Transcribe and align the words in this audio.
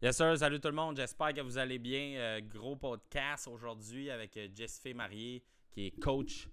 Yes 0.00 0.16
sir, 0.16 0.38
salut 0.38 0.60
tout 0.60 0.68
le 0.68 0.74
monde, 0.74 0.96
j'espère 0.96 1.34
que 1.34 1.40
vous 1.40 1.58
allez 1.58 1.80
bien. 1.80 2.14
Euh, 2.18 2.40
gros 2.40 2.76
podcast 2.76 3.48
aujourd'hui 3.48 4.12
avec 4.12 4.36
euh, 4.36 4.46
Jessifée 4.54 4.94
Marié 4.94 5.42
qui 5.72 5.86
est 5.86 5.90
coach 5.90 6.48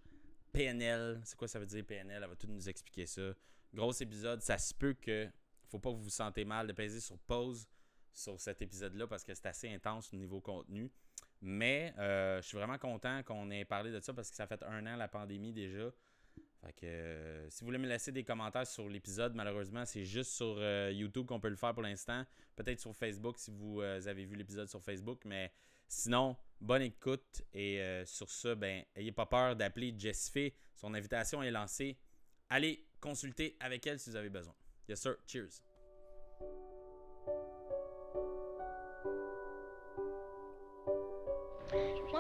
PNL. 0.52 1.22
C'est 1.24 1.38
quoi 1.38 1.48
ça 1.48 1.60
veut 1.60 1.68
dire 1.68 1.86
PNL? 1.86 2.24
Elle 2.24 2.28
va 2.28 2.36
tout 2.36 2.48
nous 2.48 2.68
expliquer 2.68 3.06
ça. 3.06 3.22
Gros 3.72 3.92
épisode, 3.92 4.42
ça 4.42 4.58
se 4.58 4.74
peut 4.74 4.96
que 4.96 5.30
faut 5.68 5.78
pas 5.78 5.92
que 5.92 5.98
vous 5.98 6.06
vous 6.06 6.10
sentez 6.10 6.44
mal 6.44 6.66
de 6.66 6.74
peser 6.74 7.00
sur 7.00 7.20
pause 7.20 7.68
sur 8.12 8.40
cet 8.42 8.64
épisode-là 8.64 9.06
parce 9.06 9.24
que 9.24 9.36
c'est 9.36 9.46
assez 9.46 9.70
intense 9.72 10.12
au 10.12 10.18
niveau 10.18 10.42
contenu. 10.42 10.92
Mais 11.40 11.94
euh, 12.00 12.42
je 12.42 12.48
suis 12.48 12.58
vraiment 12.58 12.80
content 12.80 13.22
qu'on 13.22 13.52
ait 13.52 13.64
parlé 13.64 13.92
de 13.92 14.00
ça 14.00 14.12
parce 14.12 14.32
que 14.32 14.36
ça 14.36 14.48
fait 14.48 14.64
un 14.64 14.88
an 14.88 14.96
la 14.96 15.08
pandémie 15.08 15.54
déjà. 15.54 15.92
Fait 16.66 16.74
que 16.74 16.86
euh, 16.86 17.50
si 17.50 17.60
vous 17.60 17.68
voulez 17.68 17.78
me 17.78 17.88
laisser 17.88 18.12
des 18.12 18.24
commentaires 18.24 18.66
sur 18.66 18.90
l'épisode, 18.90 19.36
malheureusement, 19.36 19.86
c'est 19.86 20.04
juste 20.04 20.32
sur 20.32 20.56
euh, 20.58 20.92
YouTube 20.92 21.28
qu'on 21.28 21.40
peut 21.40 21.50
le 21.50 21.56
faire 21.56 21.74
pour 21.74 21.84
l'instant. 21.84 22.24
Peut-être 22.56 22.80
sur 22.80 22.96
Facebook 22.96 23.38
si 23.38 23.52
vous 23.52 23.82
avez 23.82 24.26
vu 24.26 24.36
l'épisode 24.36 24.68
sur 24.68 24.82
Facebook. 24.82 25.22
Mais 25.26 25.52
sinon, 25.88 26.36
bonne 26.60 26.82
écoute. 26.82 27.44
Et 27.54 27.82
sur 28.06 28.32
ce, 28.32 28.56
ben, 28.56 28.84
ayez 28.96 29.12
pas 29.12 29.26
peur 29.26 29.56
d'appeler 29.56 29.94
Jessifée. 29.98 30.56
Son 30.76 30.94
invitation 30.94 31.44
est 31.44 31.52
lancée. 31.52 31.98
Allez 32.50 32.88
consulter 33.02 33.58
avec 33.60 33.86
elle 33.86 34.00
si 34.00 34.10
vous 34.10 34.16
avez 34.16 34.30
besoin. 34.30 34.56
Yes, 34.88 35.02
sir. 35.02 35.18
Cheers. 35.28 35.75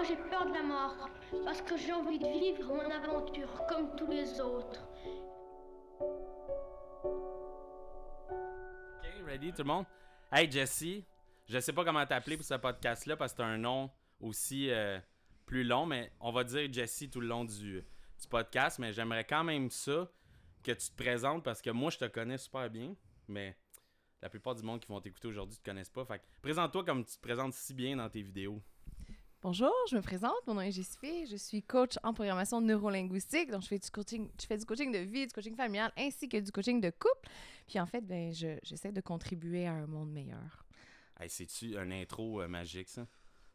J'ai 0.07 0.15
peur 0.15 0.45
de 0.45 0.53
la 0.53 0.63
mort 0.63 1.09
parce 1.43 1.61
que 1.61 1.77
j'ai 1.77 1.91
envie 1.91 2.19
de 2.19 2.27
vivre 2.27 2.67
mon 2.73 2.89
aventure 2.91 3.65
comme 3.67 3.95
tous 3.95 4.09
les 4.09 4.39
autres. 4.39 4.81
Ok, 8.29 9.25
ready 9.25 9.51
tout 9.51 9.63
le 9.63 9.67
monde? 9.67 9.85
Hey 10.31 10.51
Jessie, 10.51 11.03
je 11.47 11.59
sais 11.59 11.73
pas 11.73 11.83
comment 11.83 12.05
t'appeler 12.05 12.37
pour 12.37 12.45
ce 12.45 12.55
podcast-là 12.55 13.17
parce 13.17 13.33
que 13.33 13.37
c'est 13.37 13.43
un 13.43 13.57
nom 13.57 13.89
aussi 14.19 14.69
euh, 14.69 14.99
plus 15.45 15.63
long, 15.63 15.85
mais 15.85 16.11
on 16.19 16.31
va 16.31 16.43
dire 16.43 16.71
Jessie 16.71 17.09
tout 17.09 17.21
le 17.21 17.27
long 17.27 17.45
du, 17.45 17.81
du 17.81 18.27
podcast, 18.29 18.79
mais 18.79 18.93
j'aimerais 18.93 19.23
quand 19.23 19.43
même 19.43 19.69
ça 19.69 20.09
que 20.63 20.71
tu 20.71 20.89
te 20.89 20.95
présentes 21.03 21.43
parce 21.43 21.61
que 21.61 21.69
moi 21.69 21.89
je 21.89 21.97
te 21.97 22.05
connais 22.05 22.37
super 22.37 22.69
bien, 22.69 22.95
mais 23.27 23.57
la 24.21 24.29
plupart 24.29 24.55
du 24.55 24.63
monde 24.63 24.79
qui 24.79 24.87
vont 24.87 25.01
t'écouter 25.01 25.27
aujourd'hui 25.27 25.57
te 25.57 25.63
connaissent 25.63 25.89
pas. 25.89 26.05
Fait 26.05 26.21
présente-toi 26.41 26.83
comme 26.83 27.03
tu 27.05 27.15
te 27.15 27.21
présentes 27.21 27.53
si 27.53 27.73
bien 27.73 27.95
dans 27.95 28.09
tes 28.09 28.21
vidéos. 28.21 28.61
Bonjour, 29.47 29.75
je 29.91 29.95
me 29.95 30.01
présente, 30.01 30.33
mon 30.47 30.55
nom 30.55 30.61
est 30.61 30.71
Jessica, 30.71 31.07
je 31.29 31.35
suis 31.35 31.61
coach 31.61 31.99
en 32.01 32.15
programmation 32.15 32.61
neurolinguistique, 32.61 33.51
donc 33.51 33.61
je 33.61 33.67
fais 33.67 33.77
du 33.77 33.91
coaching, 33.91 34.27
je 34.41 34.47
fais 34.47 34.57
du 34.57 34.65
coaching 34.65 34.91
de 34.91 34.97
vie, 34.97 35.27
du 35.27 35.33
coaching 35.33 35.55
familial 35.55 35.93
ainsi 35.95 36.27
que 36.27 36.37
du 36.37 36.51
coaching 36.51 36.81
de 36.81 36.89
couple. 36.89 37.29
Puis 37.67 37.79
en 37.79 37.85
fait, 37.85 38.01
ben, 38.01 38.33
j'essaie 38.33 38.91
de 38.91 39.01
contribuer 39.01 39.67
à 39.67 39.73
un 39.73 39.85
monde 39.85 40.11
meilleur. 40.11 40.65
Hey, 41.19 41.29
C'est-tu 41.29 41.77
un 41.77 41.91
intro 41.91 42.41
euh, 42.41 42.47
magique, 42.47 42.89
ça? 42.89 43.05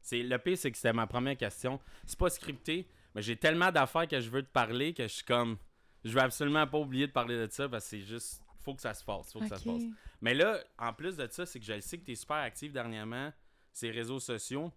C'est, 0.00 0.22
le 0.22 0.38
pire, 0.38 0.56
c'est 0.56 0.70
que 0.70 0.76
c'était 0.76 0.92
ma 0.92 1.08
première 1.08 1.36
question. 1.36 1.80
C'est 2.06 2.16
pas 2.20 2.30
scripté, 2.30 2.86
mais 3.16 3.22
j'ai 3.22 3.34
tellement 3.34 3.72
d'affaires 3.72 4.06
que 4.06 4.20
je 4.20 4.30
veux 4.30 4.44
te 4.44 4.52
parler 4.52 4.94
que 4.94 5.02
je 5.02 5.12
suis 5.12 5.24
comme. 5.24 5.58
Je 6.04 6.12
veux 6.12 6.22
absolument 6.22 6.68
pas 6.68 6.78
oublier 6.78 7.08
de 7.08 7.12
parler 7.12 7.36
de 7.36 7.50
ça 7.50 7.68
parce 7.68 7.82
que 7.86 7.90
c'est 7.90 8.02
juste. 8.02 8.44
Faut 8.60 8.76
que 8.76 8.80
ça 8.80 8.94
se 8.94 9.02
fasse. 9.02 9.32
Faut 9.32 9.40
que 9.40 9.48
ça 9.48 9.56
se 9.56 9.64
passe. 9.64 9.82
Mais 10.20 10.34
là, 10.34 10.56
en 10.78 10.92
plus 10.92 11.16
de 11.16 11.26
ça, 11.28 11.46
c'est 11.46 11.58
que 11.58 11.66
je 11.66 11.80
sais 11.80 11.98
que 11.98 12.04
tu 12.04 12.12
es 12.12 12.14
super 12.14 12.36
actif 12.36 12.72
dernièrement, 12.72 13.32
ces 13.72 13.90
réseaux 13.90 14.20
sociaux. 14.20 14.70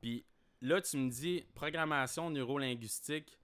Puis 0.00 0.24
là, 0.60 0.80
tu 0.80 0.96
me 0.96 1.10
dis 1.10 1.44
programmation 1.54 2.30
neurolinguistique. 2.30 3.38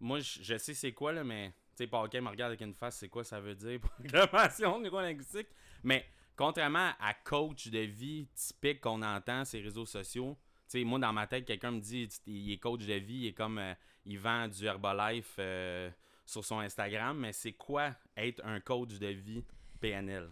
Moi, 0.00 0.20
je, 0.20 0.56
sais 0.58 0.74
c'est 0.74 0.92
quoi, 0.92 1.24
mais 1.24 1.52
tu 1.76 1.84
sais, 1.84 1.90
OK, 1.92 2.14
me 2.14 2.28
regarde 2.28 2.50
avec 2.50 2.60
une 2.60 2.74
face, 2.74 2.98
c'est 2.98 3.08
quoi 3.08 3.24
ça 3.24 3.40
veut 3.40 3.54
dire, 3.54 3.80
programmation 3.98 4.78
neurolinguistique? 4.80 5.48
Mais 5.82 6.04
contrairement 6.36 6.92
à 7.00 7.14
coach 7.14 7.68
de 7.68 7.80
vie 7.80 8.28
typique 8.34 8.80
qu'on 8.80 9.02
entend 9.02 9.44
ces 9.44 9.60
réseaux 9.60 9.86
sociaux, 9.86 10.36
tu 10.68 10.78
sais, 10.78 10.84
moi, 10.84 10.98
dans 10.98 11.12
ma 11.12 11.26
tête, 11.26 11.44
quelqu'un 11.44 11.72
me 11.72 11.80
dit 11.80 12.08
il 12.26 12.52
est 12.52 12.58
coach 12.58 12.84
de 12.84 12.94
vie, 12.94 13.16
il 13.16 13.26
est 13.28 13.32
comme 13.32 13.58
euh, 13.58 13.74
il 14.04 14.18
vend 14.18 14.48
du 14.48 14.64
Herbalife 14.64 15.36
euh, 15.38 15.90
sur 16.26 16.44
son 16.44 16.58
Instagram, 16.58 17.18
mais 17.18 17.32
c'est 17.32 17.52
quoi 17.52 17.90
être 18.16 18.44
un 18.44 18.60
coach 18.60 18.98
de 18.98 19.08
vie 19.08 19.44
PNL? 19.80 20.30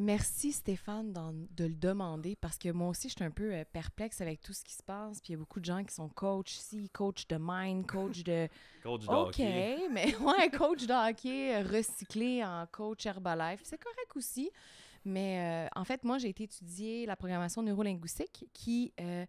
Merci 0.00 0.52
Stéphane 0.52 1.12
de 1.50 1.64
le 1.66 1.74
demander 1.74 2.34
parce 2.34 2.56
que 2.56 2.70
moi 2.70 2.88
aussi 2.88 3.10
je 3.10 3.16
suis 3.16 3.24
un 3.24 3.30
peu 3.30 3.52
euh, 3.52 3.64
perplexe 3.70 4.22
avec 4.22 4.40
tout 4.40 4.54
ce 4.54 4.64
qui 4.64 4.72
se 4.72 4.82
passe. 4.82 5.20
Puis 5.20 5.28
il 5.28 5.32
y 5.32 5.34
a 5.34 5.38
beaucoup 5.38 5.60
de 5.60 5.66
gens 5.66 5.84
qui 5.84 5.92
sont 5.92 6.08
coach 6.08 6.54
si, 6.54 6.88
coach 6.88 7.26
de 7.28 7.36
mind, 7.38 7.86
coach 7.86 8.22
de. 8.22 8.48
coach 8.82 9.06
de 9.06 9.12
OK, 9.12 9.38
mais 9.92 10.16
ouais, 10.16 10.50
coach 10.56 10.86
de 10.86 10.94
hockey 10.94 11.54
euh, 11.54 11.62
recyclé 11.68 12.42
en 12.42 12.64
coach 12.72 13.04
Herbalife. 13.04 13.60
C'est 13.62 13.76
correct 13.76 14.16
aussi. 14.16 14.50
Mais 15.04 15.66
euh, 15.66 15.78
en 15.78 15.84
fait, 15.84 16.02
moi 16.02 16.16
j'ai 16.16 16.30
été 16.30 16.44
étudier 16.44 17.04
la 17.04 17.16
programmation 17.16 17.62
neurolinguistique 17.62 18.48
qui 18.54 18.94
est 18.96 19.26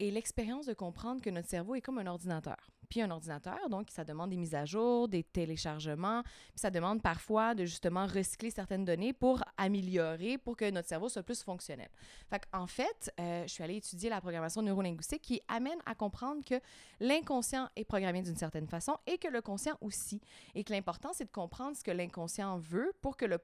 l'expérience 0.00 0.66
de 0.66 0.74
comprendre 0.74 1.22
que 1.22 1.30
notre 1.30 1.48
cerveau 1.48 1.76
est 1.76 1.80
comme 1.80 1.98
un 1.98 2.06
ordinateur. 2.08 2.56
Puis 2.88 3.02
un 3.02 3.10
ordinateur, 3.10 3.68
donc 3.68 3.88
ça 3.90 4.04
demande 4.04 4.30
des 4.30 4.36
mises 4.36 4.54
à 4.54 4.64
jour, 4.64 5.08
des 5.08 5.22
téléchargements. 5.22 6.22
Puis 6.22 6.60
ça 6.60 6.70
demande 6.70 7.02
parfois 7.02 7.54
de 7.54 7.64
justement 7.64 8.06
recycler 8.06 8.50
certaines 8.50 8.84
données 8.84 9.12
pour 9.12 9.42
améliorer 9.56 10.38
pour 10.38 10.56
que 10.56 10.70
notre 10.70 10.88
cerveau 10.88 11.08
soit 11.08 11.22
plus 11.22 11.42
fonctionnel. 11.42 11.88
Fait 12.30 12.42
en 12.52 12.66
fait, 12.66 13.12
euh, 13.20 13.42
je 13.46 13.52
suis 13.52 13.62
allée 13.62 13.76
étudier 13.76 14.10
la 14.10 14.20
programmation 14.20 14.62
neurolinguistique 14.62 15.22
qui 15.22 15.40
amène 15.48 15.78
à 15.86 15.94
comprendre 15.94 16.44
que 16.44 16.60
l'inconscient 17.00 17.68
est 17.76 17.84
programmé 17.84 18.22
d'une 18.22 18.36
certaine 18.36 18.66
façon 18.66 18.96
et 19.06 19.18
que 19.18 19.28
le 19.28 19.42
conscient 19.42 19.76
aussi. 19.80 20.20
Et 20.54 20.64
que 20.64 20.72
l'important, 20.72 21.10
c'est 21.12 21.24
de 21.24 21.30
comprendre 21.30 21.76
ce 21.76 21.84
que 21.84 21.90
l'inconscient 21.90 22.58
veut 22.58 22.92
pour 23.00 23.16
que 23.16 23.24
le, 23.24 23.38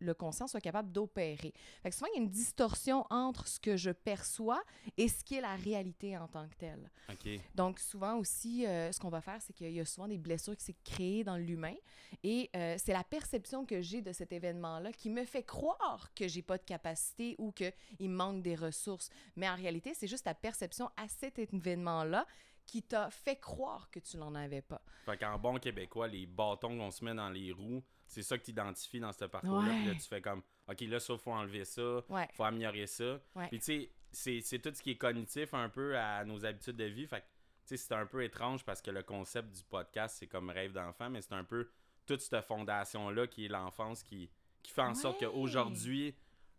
le 0.00 0.14
conscient 0.14 0.46
soit 0.46 0.60
capable 0.60 0.92
d'opérer. 0.92 1.52
Fait 1.82 1.90
que 1.90 1.94
souvent, 1.94 2.08
il 2.14 2.18
y 2.18 2.20
a 2.20 2.22
une 2.22 2.30
distorsion 2.30 3.04
entre 3.10 3.46
ce 3.46 3.60
que 3.60 3.76
je 3.76 3.90
perçois 3.90 4.62
et 4.96 5.08
ce 5.08 5.22
qui 5.24 5.36
est 5.36 5.40
la 5.40 5.54
réalité 5.56 6.16
en 6.16 6.28
tant 6.28 6.46
que 6.48 6.54
telle. 6.56 6.90
Donc, 7.54 7.78
souvent 7.78 8.16
aussi, 8.16 8.66
euh, 8.66 8.85
ce 8.92 9.00
qu'on 9.00 9.08
va 9.08 9.20
faire, 9.20 9.40
c'est 9.40 9.52
qu'il 9.52 9.70
y 9.70 9.80
a 9.80 9.84
souvent 9.84 10.08
des 10.08 10.18
blessures 10.18 10.56
qui 10.56 10.64
s'est 10.64 10.76
créées 10.84 11.24
dans 11.24 11.36
l'humain 11.36 11.74
et 12.22 12.50
euh, 12.56 12.76
c'est 12.78 12.92
la 12.92 13.04
perception 13.04 13.64
que 13.64 13.80
j'ai 13.80 14.02
de 14.02 14.12
cet 14.12 14.32
événement-là 14.32 14.92
qui 14.92 15.10
me 15.10 15.24
fait 15.24 15.42
croire 15.42 16.10
que 16.14 16.28
j'ai 16.28 16.42
pas 16.42 16.58
de 16.58 16.64
capacité 16.64 17.34
ou 17.38 17.52
qu'il 17.52 18.10
manque 18.10 18.42
des 18.42 18.54
ressources. 18.54 19.10
Mais 19.36 19.48
en 19.48 19.56
réalité, 19.56 19.94
c'est 19.94 20.06
juste 20.06 20.24
ta 20.24 20.34
perception 20.34 20.90
à 20.96 21.08
cet 21.08 21.38
événement-là 21.38 22.26
qui 22.66 22.82
t'a 22.82 23.10
fait 23.10 23.36
croire 23.36 23.88
que 23.90 24.00
tu 24.00 24.16
n'en 24.16 24.34
avais 24.34 24.62
pas. 24.62 24.82
Fait 25.04 25.16
qu'en 25.16 25.38
bon 25.38 25.58
québécois, 25.58 26.08
les 26.08 26.26
bâtons 26.26 26.76
qu'on 26.76 26.90
se 26.90 27.04
met 27.04 27.14
dans 27.14 27.30
les 27.30 27.52
roues, 27.52 27.82
c'est 28.08 28.22
ça 28.22 28.36
que 28.36 28.44
tu 28.44 28.50
identifies 28.50 29.00
dans 29.00 29.12
ce 29.12 29.24
parcours-là. 29.24 29.84
Là, 29.86 29.94
tu 29.94 30.08
fais 30.08 30.20
comme, 30.20 30.42
OK, 30.68 30.80
là, 30.82 30.98
ça, 30.98 31.16
faut 31.16 31.32
enlever 31.32 31.64
ça, 31.64 32.00
il 32.10 32.34
faut 32.34 32.44
améliorer 32.44 32.86
ça. 32.86 33.20
Puis 33.48 33.60
tu 33.60 33.88
sais, 34.12 34.40
c'est 34.40 34.58
tout 34.58 34.72
ce 34.74 34.82
qui 34.82 34.92
est 34.92 34.96
cognitif 34.96 35.54
un 35.54 35.68
peu 35.68 35.96
à 35.96 36.24
nos 36.24 36.44
habitudes 36.44 36.76
de 36.76 36.84
vie. 36.84 37.06
Fait 37.06 37.20
que, 37.20 37.26
c'est 37.66 37.92
un 37.92 38.06
peu 38.06 38.22
étrange 38.22 38.64
parce 38.64 38.80
que 38.80 38.90
le 38.90 39.02
concept 39.02 39.54
du 39.56 39.62
podcast, 39.64 40.16
c'est 40.18 40.26
comme 40.26 40.50
rêve 40.50 40.72
d'enfant, 40.72 41.10
mais 41.10 41.22
c'est 41.22 41.34
un 41.34 41.44
peu 41.44 41.68
toute 42.06 42.20
cette 42.20 42.44
fondation-là 42.44 43.26
qui 43.26 43.46
est 43.46 43.48
l'enfance 43.48 44.02
qui, 44.02 44.30
qui 44.62 44.72
fait 44.72 44.82
en 44.82 44.94
sorte 44.94 45.20
qu'aujourd'hui, 45.20 46.14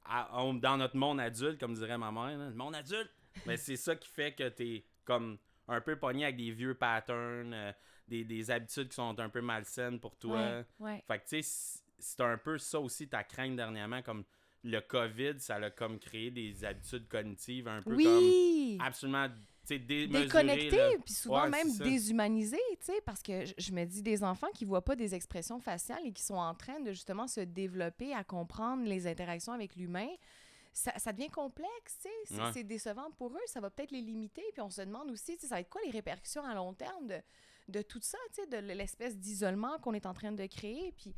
dans 0.06 0.78
notre 0.78 0.98
monde 0.98 1.20
adulte, 1.20 1.60
comme 1.60 1.74
dirait 1.74 1.98
ma 1.98 2.12
mère, 2.12 2.38
le 2.38 2.54
monde 2.54 2.76
adulte, 2.76 3.12
mais 3.46 3.58
c'est 3.58 3.78
ça 3.78 3.96
qui 3.96 4.10
fait 4.10 4.34
que 4.34 4.50
t'es 4.50 4.86
comme 5.06 5.38
un 5.68 5.82
peu 5.82 5.98
pogné 5.98 6.26
avec 6.26 6.38
des 6.38 6.52
vieux 6.52 6.76
patterns, 6.76 7.54
euh, 7.54 7.72
des, 8.08 8.52
habitudes 8.52 8.90
qui 8.90 8.96
sont 8.96 9.20
un 9.20 9.30
peu 9.30 9.42
malsaines 9.42 10.00
pour 10.00 10.18
toi. 10.18 10.64
Fait 11.08 11.20
que 11.20 11.28
tu 11.28 11.44
sais, 11.44 11.80
c'est 12.00 12.22
un 12.22 12.38
peu 12.38 12.58
ça 12.58 12.80
aussi 12.80 13.08
ta 13.08 13.24
crainte 13.24 13.56
dernièrement, 13.56 14.02
comme 14.02 14.24
le 14.64 14.80
COVID, 14.80 15.40
ça 15.40 15.56
a 15.56 15.70
comme 15.70 16.00
créé 16.00 16.32
des 16.32 16.64
habitudes 16.64 17.08
cognitives 17.08 17.68
un 17.68 17.82
peu 17.82 17.96
comme 17.96 18.82
absolument 18.82 19.28
déconnecté, 19.76 20.98
puis 21.04 21.14
souvent 21.14 21.50
même 21.50 21.76
déshumanisé, 21.78 22.60
parce 23.06 23.22
que 23.22 23.46
je, 23.58 23.72
me 23.72 23.86
dis 23.86 24.02
des 24.02 24.24
enfants 24.24 24.48
qui 24.54 24.66
voient 24.66 24.84
pas 24.84 24.96
des 24.96 25.14
expressions 25.16 25.60
faciales 25.60 26.06
et 26.06 26.12
qui 26.12 26.24
sont 26.24 26.36
en 26.36 26.56
train 26.56 26.80
de 26.80 26.92
justement 26.92 27.28
se 27.28 27.42
développer 27.42 28.14
à 28.14 28.24
comprendre 28.24 28.84
les 28.84 29.08
interactions 29.08 29.54
avec 29.54 29.76
l'humain. 29.76 30.10
Ça, 30.74 30.94
ça, 30.98 31.12
devient 31.12 31.30
complexe, 31.30 31.98
tu 32.04 32.36
sais. 32.36 32.42
C'est 32.54 32.64
décevant 32.64 33.10
pour 33.18 33.32
eux, 33.32 33.48
ça 33.48 33.60
va 33.60 33.72
peut-être 33.72 33.92
les 33.92 34.02
limiter. 34.02 34.44
Puis 34.54 34.62
on 34.62 34.70
se 34.70 34.82
demande 34.82 35.10
aussi, 35.10 35.36
ça 35.40 35.48
va 35.56 35.62
être 35.62 35.70
quoi 35.70 35.82
les 35.84 35.92
répercussions 35.92 36.44
à 36.44 36.54
long 36.54 36.74
terme 36.74 37.08
de, 37.08 37.20
de 37.68 37.82
tout 37.82 38.00
ça, 38.02 38.18
tu 38.34 38.44
sais, 38.44 38.48
de 38.48 38.74
l'espèce 38.74 39.18
d'isolement 39.18 39.80
qu'on 39.80 39.94
est 39.94 40.06
en 40.06 40.14
train 40.14 40.32
de 40.32 40.46
créer. 40.46 40.94
Puis 40.96 41.16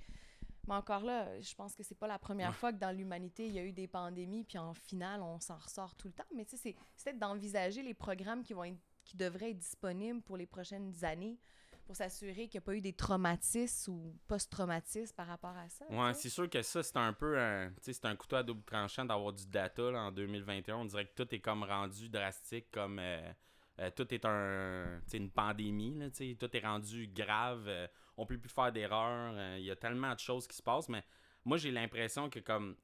mais 0.69 0.75
encore 0.75 1.01
là, 1.01 1.41
je 1.41 1.55
pense 1.55 1.75
que 1.75 1.81
c'est 1.81 1.97
pas 1.97 2.07
la 2.07 2.19
première 2.19 2.55
fois 2.55 2.71
que 2.71 2.77
dans 2.77 2.95
l'humanité, 2.95 3.47
il 3.47 3.53
y 3.53 3.59
a 3.59 3.63
eu 3.63 3.73
des 3.73 3.87
pandémies, 3.87 4.43
puis 4.43 4.59
en 4.59 4.75
finale, 4.75 5.21
on 5.23 5.39
s'en 5.39 5.57
ressort 5.57 5.95
tout 5.95 6.07
le 6.07 6.13
temps. 6.13 6.27
Mais 6.35 6.45
tu 6.45 6.57
sais, 6.57 6.75
c'est 6.95 7.05
peut-être 7.05 7.19
d'envisager 7.19 7.81
les 7.81 7.95
programmes 7.95 8.43
qui 8.43 8.53
vont 8.53 8.65
être, 8.65 8.77
qui 9.03 9.17
devraient 9.17 9.49
être 9.49 9.57
disponibles 9.57 10.21
pour 10.21 10.37
les 10.37 10.45
prochaines 10.45 10.93
années 11.03 11.39
pour 11.87 11.95
s'assurer 11.95 12.47
qu'il 12.47 12.59
n'y 12.59 12.63
a 12.63 12.65
pas 12.67 12.75
eu 12.75 12.81
des 12.81 12.93
traumatismes 12.93 13.91
ou 13.91 14.15
post-traumatismes 14.27 15.15
par 15.15 15.25
rapport 15.25 15.57
à 15.57 15.67
ça. 15.69 15.85
Ouais, 15.89 16.13
c'est 16.13 16.29
sûr 16.29 16.47
que 16.47 16.61
ça, 16.61 16.83
c'est 16.83 16.97
un 16.97 17.13
peu 17.13 17.39
un, 17.39 17.73
c'est 17.81 18.05
un 18.05 18.15
couteau 18.15 18.35
à 18.35 18.43
double 18.43 18.61
tranchant 18.61 19.05
d'avoir 19.05 19.33
du 19.33 19.47
data 19.47 19.81
en 19.81 20.11
2021. 20.11 20.75
On 20.75 20.85
dirait 20.85 21.05
que 21.05 21.15
tout 21.15 21.33
est 21.33 21.39
comme 21.39 21.63
rendu 21.63 22.07
drastique, 22.07 22.69
comme 22.71 22.99
euh, 22.99 23.33
euh, 23.79 23.89
tout 23.95 24.13
est 24.13 24.23
un, 24.25 25.01
une 25.13 25.31
pandémie, 25.31 25.95
là, 25.95 26.09
tout 26.11 26.55
est 26.55 26.63
rendu 26.63 27.07
grave, 27.07 27.65
euh, 27.67 27.87
on 28.19 28.25
peut 28.25 28.37
plus 28.37 28.49
faire 28.49 28.71
d'erreurs, 28.71 29.33
euh, 29.35 29.57
il 29.57 29.65
y 29.65 29.71
a 29.71 29.75
tellement 29.75 30.13
de 30.13 30.19
choses 30.19 30.45
qui 30.47 30.55
se 30.55 30.61
passent, 30.61 30.89
mais 30.89 31.03
moi 31.45 31.57
j'ai 31.57 31.71
l'impression 31.71 32.29
que 32.29 32.39
comme 32.39 32.75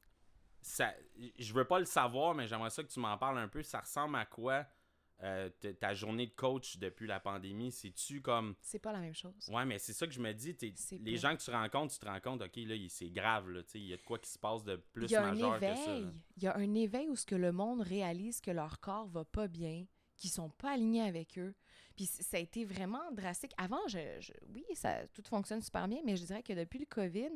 ça, 0.61 0.93
je 1.37 1.53
veux 1.53 1.65
pas 1.65 1.79
le 1.79 1.85
savoir, 1.85 2.33
mais 2.33 2.47
j'aimerais 2.47 2.69
ça 2.71 2.83
que 2.83 2.87
tu 2.89 2.99
m'en 2.99 3.17
parles 3.17 3.37
un 3.37 3.47
peu. 3.47 3.61
Ça 3.61 3.81
ressemble 3.81 4.15
à 4.15 4.25
quoi 4.25 4.65
euh, 5.23 5.49
ta 5.79 5.93
journée 5.93 6.25
de 6.25 6.33
coach 6.33 6.77
depuis 6.77 7.05
la 7.05 7.19
pandémie? 7.19 7.71
C'est-tu 7.71 8.21
comme. 8.21 8.55
C'est 8.61 8.79
pas 8.79 8.91
la 8.91 8.99
même 8.99 9.13
chose. 9.13 9.47
Ouais, 9.49 9.65
mais 9.65 9.77
c'est 9.77 9.93
ça 9.93 10.07
que 10.07 10.13
je 10.13 10.19
me 10.19 10.33
dis. 10.33 10.57
Les 11.03 11.11
pas. 11.13 11.17
gens 11.19 11.35
que 11.35 11.43
tu 11.43 11.51
rencontres, 11.51 11.93
tu 11.93 11.99
te 11.99 12.05
rends 12.05 12.19
compte, 12.19 12.41
OK, 12.41 12.55
là, 12.55 12.75
c'est 12.89 13.11
grave, 13.11 13.49
là. 13.51 13.61
Il 13.75 13.85
y 13.85 13.93
a 13.93 13.97
de 13.97 14.01
quoi 14.01 14.17
qui 14.17 14.29
se 14.29 14.39
passe 14.39 14.63
de 14.63 14.77
plus 14.93 15.05
Il 15.05 15.11
y 15.11 15.15
a 15.15 15.25
un 15.25 15.33
majeur 15.33 15.59
que 15.59 15.75
ça. 15.75 15.97
Il 16.37 16.43
y 16.43 16.47
a 16.47 16.57
un 16.57 16.73
éveil 16.73 17.09
où 17.09 17.15
ce 17.15 17.25
que 17.25 17.35
le 17.35 17.51
monde 17.51 17.81
réalise 17.81 18.41
que 18.41 18.51
leur 18.51 18.79
corps 18.79 19.07
va 19.07 19.23
pas 19.23 19.47
bien, 19.47 19.85
qu'ils 20.17 20.31
sont 20.31 20.49
pas 20.49 20.71
alignés 20.71 21.03
avec 21.03 21.37
eux. 21.37 21.53
Puis 21.95 22.05
ça 22.05 22.37
a 22.37 22.39
été 22.39 22.65
vraiment 22.65 23.11
drastique. 23.11 23.53
Avant, 23.57 23.79
je, 23.87 23.99
je- 24.19 24.33
oui, 24.53 24.65
ça, 24.73 25.07
tout 25.13 25.23
fonctionne 25.23 25.61
super 25.61 25.87
bien, 25.87 26.01
mais 26.05 26.15
je 26.17 26.25
dirais 26.25 26.43
que 26.43 26.53
depuis 26.53 26.79
le 26.79 26.85
COVID, 26.85 27.29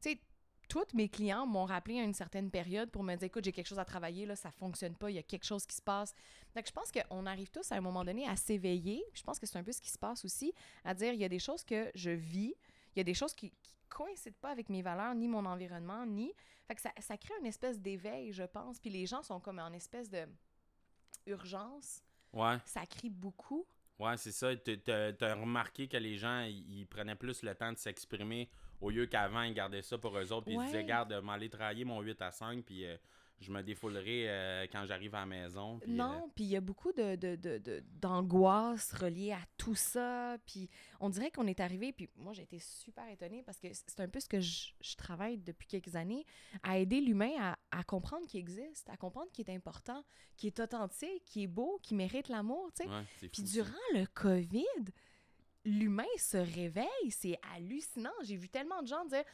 tu 0.00 0.10
sais, 0.10 0.20
tous 0.68 0.84
mes 0.94 1.08
clients 1.08 1.46
m'ont 1.46 1.64
rappelé 1.64 1.98
à 1.98 2.02
une 2.04 2.12
certaine 2.12 2.50
période 2.50 2.90
pour 2.90 3.02
me 3.02 3.14
dire, 3.16 3.24
écoute, 3.26 3.42
j'ai 3.44 3.52
quelque 3.52 3.66
chose 3.66 3.78
à 3.78 3.84
travailler, 3.86 4.26
là, 4.26 4.36
ça 4.36 4.50
fonctionne 4.50 4.94
pas, 4.94 5.10
il 5.10 5.14
y 5.16 5.18
a 5.18 5.22
quelque 5.22 5.44
chose 5.46 5.64
qui 5.66 5.74
se 5.74 5.80
passe. 5.82 6.14
Donc, 6.54 6.66
je 6.66 6.72
pense 6.72 6.92
qu'on 6.92 7.24
arrive 7.26 7.50
tous 7.50 7.72
à 7.72 7.76
un 7.76 7.80
moment 7.80 8.04
donné 8.04 8.28
à 8.28 8.36
s'éveiller. 8.36 9.02
Je 9.14 9.22
pense 9.22 9.38
que 9.38 9.46
c'est 9.46 9.58
un 9.58 9.64
peu 9.64 9.72
ce 9.72 9.80
qui 9.80 9.90
se 9.90 9.98
passe 9.98 10.24
aussi, 10.26 10.52
à 10.84 10.92
dire, 10.94 11.12
il 11.14 11.20
y 11.20 11.24
a 11.24 11.28
des 11.28 11.38
choses 11.38 11.64
que 11.64 11.90
je 11.94 12.10
vis, 12.10 12.54
il 12.94 12.98
y 12.98 13.00
a 13.00 13.04
des 13.04 13.14
choses 13.14 13.32
qui, 13.34 13.50
qui 13.62 13.74
coïncident 13.88 14.36
pas 14.42 14.50
avec 14.50 14.68
mes 14.68 14.82
valeurs, 14.82 15.14
ni 15.14 15.26
mon 15.26 15.44
environnement, 15.46 16.04
ni... 16.04 16.32
Fait 16.66 16.74
que 16.74 16.82
ça, 16.82 16.92
ça 17.00 17.16
crée 17.16 17.32
une 17.40 17.46
espèce 17.46 17.80
d'éveil, 17.80 18.30
je 18.32 18.42
pense. 18.44 18.78
Puis 18.78 18.90
les 18.90 19.06
gens 19.06 19.22
sont 19.22 19.40
comme 19.40 19.58
en 19.58 19.72
espèce 19.72 20.10
de 20.10 20.26
urgence. 21.26 22.02
Ouais, 22.32 22.58
Ça 22.66 22.84
crie 22.86 23.10
beaucoup. 23.10 23.66
Ouais, 23.98 24.16
c'est 24.16 24.32
ça. 24.32 24.54
T'as 24.56 25.34
remarqué 25.34 25.88
que 25.88 25.96
les 25.96 26.16
gens, 26.16 26.42
ils 26.42 26.86
prenaient 26.86 27.14
plus 27.14 27.42
le 27.42 27.54
temps 27.54 27.72
de 27.72 27.78
s'exprimer 27.78 28.48
au 28.80 28.90
lieu 28.90 29.06
qu'avant, 29.06 29.42
ils 29.42 29.54
gardaient 29.54 29.82
ça 29.82 29.98
pour 29.98 30.16
eux 30.18 30.32
autres. 30.32 30.46
Puis 30.46 30.54
ils 30.54 30.64
disaient, 30.66 30.84
garde, 30.84 31.12
m'aller 31.22 31.48
travailler 31.48 31.84
mon 31.84 32.00
8 32.00 32.22
à 32.22 32.30
5, 32.30 32.64
puis 32.64 32.86
euh, 32.86 32.96
je 33.40 33.52
me 33.52 33.62
défoulerai 33.62 34.28
euh, 34.28 34.66
quand 34.72 34.84
j'arrive 34.86 35.14
à 35.14 35.20
la 35.20 35.26
maison. 35.26 35.78
puis, 35.78 35.92
euh, 35.92 35.94
Non, 35.96 36.30
puis 36.34 36.44
il 36.44 36.50
y 36.50 36.56
a 36.56 36.60
beaucoup 36.60 36.92
de, 36.92 37.14
de, 37.16 37.36
de- 37.36 37.58
de- 37.58 37.82
d'angoisse 38.00 38.92
reliée 38.92 39.32
à 39.32 39.40
tout 39.56 39.74
ça. 39.76 40.36
Puis 40.46 40.68
on 41.00 41.08
dirait 41.08 41.30
qu'on 41.30 41.46
est 41.46 41.60
arrivé, 41.60 41.92
puis 41.92 42.08
moi 42.16 42.32
j'ai 42.32 42.42
été 42.42 42.58
super 42.58 43.08
étonnée 43.08 43.42
parce 43.44 43.60
que 43.60 43.68
c'est 43.72 44.00
un 44.00 44.08
peu 44.08 44.18
ce 44.20 44.28
que 44.28 44.40
je, 44.40 44.72
je 44.80 44.96
travaille 44.96 45.38
depuis 45.38 45.68
quelques 45.68 45.94
années, 45.94 46.24
à 46.62 46.78
aider 46.78 47.00
l'humain 47.00 47.30
à, 47.38 47.58
à 47.70 47.84
comprendre 47.84 48.26
qu'il 48.26 48.40
existe, 48.40 48.88
à 48.90 48.96
comprendre 48.96 49.30
qu'il 49.32 49.48
est 49.48 49.54
important, 49.54 50.04
qu'il 50.36 50.48
est 50.48 50.60
authentique, 50.60 51.24
qu'il 51.24 51.42
est 51.42 51.46
beau, 51.46 51.78
qu'il 51.82 51.96
mérite 51.96 52.28
l'amour, 52.28 52.70
tu 52.74 52.84
sais. 53.20 53.28
Puis 53.28 53.42
ça. 53.46 53.62
durant 53.62 53.88
le 53.94 54.04
COVID, 54.14 54.92
l'humain 55.64 56.04
se 56.16 56.36
réveille. 56.38 57.10
C'est 57.10 57.38
hallucinant. 57.54 58.10
J'ai 58.24 58.36
vu 58.36 58.48
tellement 58.48 58.82
de 58.82 58.86
gens 58.88 59.04
dire 59.04 59.24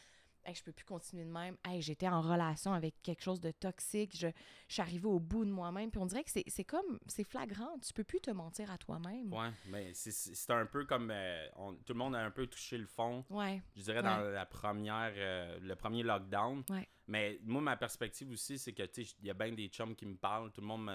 hey, 0.46 0.54
Je 0.54 0.62
peux 0.62 0.72
plus 0.72 0.84
continuer 0.84 1.24
de 1.24 1.30
même. 1.30 1.56
Hey, 1.64 1.80
J'étais 1.82 2.08
en 2.08 2.20
relation 2.20 2.72
avec 2.72 2.94
quelque 3.02 3.22
chose 3.22 3.40
de 3.40 3.50
toxique. 3.50 4.16
Je, 4.16 4.28
je 4.68 4.72
suis 4.74 4.82
arrivée 4.82 5.06
au 5.08 5.18
bout 5.20 5.44
de 5.44 5.50
moi-même. 5.50 5.90
Puis 5.90 6.00
on 6.00 6.06
dirait 6.06 6.24
que 6.24 6.30
c'est 6.30 6.44
c'est 6.48 6.64
comme 6.64 6.98
c'est 7.06 7.24
flagrant. 7.24 7.78
Tu 7.80 7.92
peux 7.92 8.04
plus 8.04 8.20
te 8.20 8.30
mentir 8.30 8.70
à 8.70 8.78
toi-même. 8.78 9.32
Ouais, 9.32 9.50
mais 9.66 9.92
c'est- 9.94 10.50
un 10.50 10.66
peu 10.66 10.84
comme. 10.84 11.10
euh, 11.10 11.46
on- 11.56 11.74
tout 11.74 11.92
le 11.92 11.98
monde 11.98 12.14
a 12.14 12.20
un 12.24 12.30
peu 12.30 12.46
touché 12.46 12.78
le 12.78 12.86
fond. 12.86 13.24
Ouais. 13.30 13.62
Je 13.76 13.82
dirais 13.82 14.02
dans 14.02 14.20
la 14.20 14.46
première, 14.46 15.12
euh, 15.16 15.58
le 15.60 15.74
premier 15.74 16.02
lockdown. 16.02 16.62
Ouais. 16.70 16.88
Mais 17.06 17.38
moi, 17.42 17.60
ma 17.60 17.76
perspective 17.76 18.30
aussi, 18.30 18.58
c'est 18.58 18.72
que, 18.72 18.82
tu 18.84 19.04
sais, 19.04 19.14
il 19.20 19.26
y 19.26 19.30
a 19.30 19.34
bien 19.34 19.52
des 19.52 19.68
chums 19.68 19.94
qui 19.94 20.06
me 20.06 20.16
parlent. 20.16 20.50
Tout 20.52 20.60
le 20.62 20.66
monde, 20.66 20.90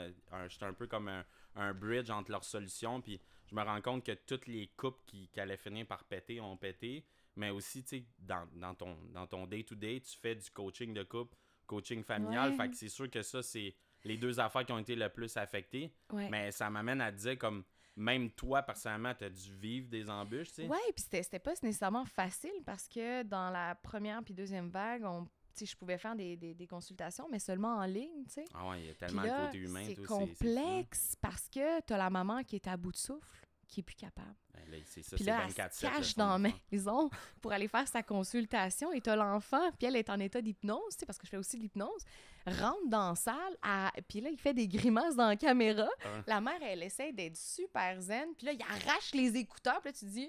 j'étais 0.47 0.65
un 0.65 0.73
peu 0.73 0.87
comme 0.87 1.07
un, 1.07 1.23
un 1.55 1.73
bridge 1.73 2.09
entre 2.09 2.31
leurs 2.31 2.43
solutions. 2.43 2.99
Puis 3.01 3.19
je 3.47 3.53
me 3.55 3.61
rends 3.61 3.81
compte 3.81 4.03
que 4.05 4.13
toutes 4.13 4.47
les 4.47 4.67
couples 4.75 5.01
qui, 5.05 5.27
qui 5.27 5.39
allaient 5.39 5.57
finir 5.57 5.85
par 5.85 6.03
péter 6.03 6.39
ont 6.41 6.57
pété. 6.57 7.05
Mais 7.39 7.51
aussi, 7.51 7.83
tu 7.83 7.99
sais, 7.99 8.05
dans, 8.19 8.45
dans 8.53 8.75
ton 8.75 8.97
dans 9.13 9.25
ton 9.25 9.47
day-to-day, 9.47 10.01
tu 10.01 10.17
fais 10.17 10.35
du 10.35 10.49
coaching 10.51 10.93
de 10.93 11.03
couple, 11.03 11.37
coaching 11.65 12.03
familial. 12.03 12.51
Ouais. 12.51 12.57
Fait 12.57 12.69
que 12.69 12.75
c'est 12.75 12.89
sûr 12.89 13.09
que 13.09 13.21
ça, 13.21 13.41
c'est 13.41 13.73
les 14.03 14.17
deux 14.17 14.41
affaires 14.41 14.65
qui 14.65 14.73
ont 14.73 14.77
été 14.79 14.93
le 14.93 15.07
plus 15.07 15.37
affectées. 15.37 15.93
Ouais. 16.11 16.27
Mais 16.29 16.51
ça 16.51 16.69
m'amène 16.69 16.99
à 16.99 17.13
te 17.13 17.17
dire, 17.17 17.37
comme, 17.37 17.63
même 17.95 18.29
toi, 18.31 18.61
personnellement, 18.61 19.13
tu 19.15 19.23
as 19.23 19.29
dû 19.29 19.53
vivre 19.55 19.87
des 19.87 20.09
embûches, 20.09 20.49
tu 20.49 20.63
sais. 20.63 20.67
Ouais, 20.67 20.77
puis 20.93 21.03
c'était 21.03 21.23
c'était 21.23 21.39
pas 21.39 21.53
nécessairement 21.63 22.05
facile 22.05 22.61
parce 22.65 22.89
que 22.89 23.23
dans 23.23 23.49
la 23.51 23.75
première 23.75 24.21
puis 24.21 24.33
deuxième 24.33 24.69
vague, 24.69 25.05
on, 25.05 25.25
tu 25.55 25.65
je 25.65 25.75
pouvais 25.75 25.97
faire 25.97 26.15
des, 26.15 26.35
des, 26.35 26.53
des 26.53 26.67
consultations, 26.67 27.27
mais 27.29 27.39
seulement 27.39 27.77
en 27.77 27.85
ligne, 27.85 28.25
tu 28.25 28.33
sais. 28.33 28.45
Ah 28.53 28.69
ouais, 28.69 28.81
il 28.81 28.87
y 28.87 28.89
a 28.89 28.93
tellement 28.95 29.23
le 29.23 29.45
côté 29.45 29.57
humain. 29.59 29.83
c'est 29.85 30.05
complexe 30.05 31.15
parce 31.21 31.47
que 31.49 31.81
t'as 31.81 31.97
la 31.97 32.09
maman 32.09 32.43
qui 32.43 32.55
est 32.55 32.67
à 32.67 32.77
bout 32.77 32.91
de 32.91 32.97
souffle, 32.97 33.38
qui 33.69 33.79
est 33.79 33.83
plus 33.83 33.95
capable. 33.95 34.35
Ben 34.71 34.81
c'est 34.85 35.01
ça, 35.01 35.15
Puis 35.15 35.25
là, 35.25 35.39
elle 35.43 35.47
24 35.49 35.73
se 35.73 35.81
cache 35.81 36.15
dans 36.15 36.37
la 36.37 36.51
maison 36.71 37.09
pour 37.41 37.51
aller 37.53 37.67
faire 37.67 37.87
sa 37.87 38.03
consultation 38.03 38.91
et 38.91 39.01
t'as 39.01 39.15
l'enfant, 39.15 39.71
puis 39.77 39.87
elle 39.87 39.95
est 39.95 40.09
en 40.09 40.19
état 40.19 40.41
d'hypnose, 40.41 40.93
tu 40.93 40.99
sais, 40.99 41.05
parce 41.05 41.17
que 41.17 41.25
je 41.25 41.31
fais 41.31 41.37
aussi 41.37 41.57
de 41.57 41.63
l'hypnose, 41.63 42.03
rentre 42.45 42.87
dans 42.87 43.09
la 43.09 43.15
salle, 43.15 43.57
à- 43.63 43.91
puis 44.07 44.21
là, 44.21 44.29
il 44.29 44.37
fait 44.39 44.53
des 44.53 44.67
grimaces 44.67 45.15
dans 45.15 45.27
la 45.27 45.35
caméra. 45.37 45.87
La 46.27 46.39
mère, 46.41 46.59
elle 46.61 46.83
essaie 46.83 47.11
d'être 47.13 47.37
super 47.37 47.99
zen, 48.01 48.27
puis 48.37 48.45
là, 48.47 48.53
il 48.53 48.61
arrache 48.61 49.13
les 49.13 49.35
écouteurs, 49.37 49.79
puis 49.81 49.89
là, 49.89 49.93
tu 49.93 50.05
te 50.05 50.11
dis, 50.11 50.25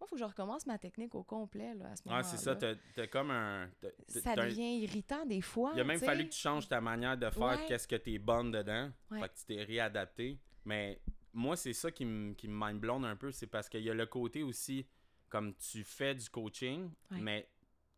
moi, 0.00 0.06
il 0.06 0.08
faut 0.08 0.16
que 0.16 0.20
je 0.20 0.24
recommence 0.24 0.66
ma 0.66 0.76
technique 0.78 1.14
au 1.14 1.22
complet, 1.22 1.72
là, 1.74 1.90
à 1.92 1.96
ce 1.96 2.02
moment-là. 2.06 2.22
Ah, 2.26 2.28
c'est 2.28 2.36
ça, 2.42 2.56
t'as 2.56 3.06
comme 3.06 3.30
un. 3.30 3.70
Ça 4.08 4.32
un- 4.32 4.34
devient 4.46 4.78
irritant 4.80 5.24
des 5.24 5.40
fois. 5.40 5.70
Il 5.74 5.80
a 5.80 5.84
même 5.84 6.00
fallu 6.00 6.24
que 6.24 6.32
tu 6.32 6.40
changes 6.40 6.68
ta 6.68 6.80
manière 6.80 7.16
de 7.16 7.30
faire, 7.30 7.42
Ouais. 7.42 7.64
qu'est-ce 7.68 7.86
que 7.86 7.96
t'es 7.96 8.18
bonne 8.18 8.50
dedans. 8.50 8.90
Ouais. 9.12 9.20
Fait 9.20 9.28
que 9.28 9.34
tu 9.38 9.44
t'es 9.46 9.62
réadapté. 9.62 10.38
Mais 10.64 10.98
moi, 11.34 11.56
c'est 11.56 11.72
ça 11.72 11.90
qui 11.90 12.04
me 12.04 12.32
qui 12.34 12.48
me 12.48 12.54
mind 12.66 12.80
blown 12.80 13.04
un 13.04 13.16
peu, 13.16 13.30
c'est 13.32 13.46
parce 13.46 13.68
qu'il 13.68 13.82
y 13.82 13.90
a 13.90 13.94
le 13.94 14.06
côté 14.06 14.42
aussi, 14.42 14.86
comme 15.28 15.54
tu 15.56 15.84
fais 15.84 16.14
du 16.14 16.28
coaching, 16.30 16.90
Ouais. 17.10 17.18
mais 17.20 17.48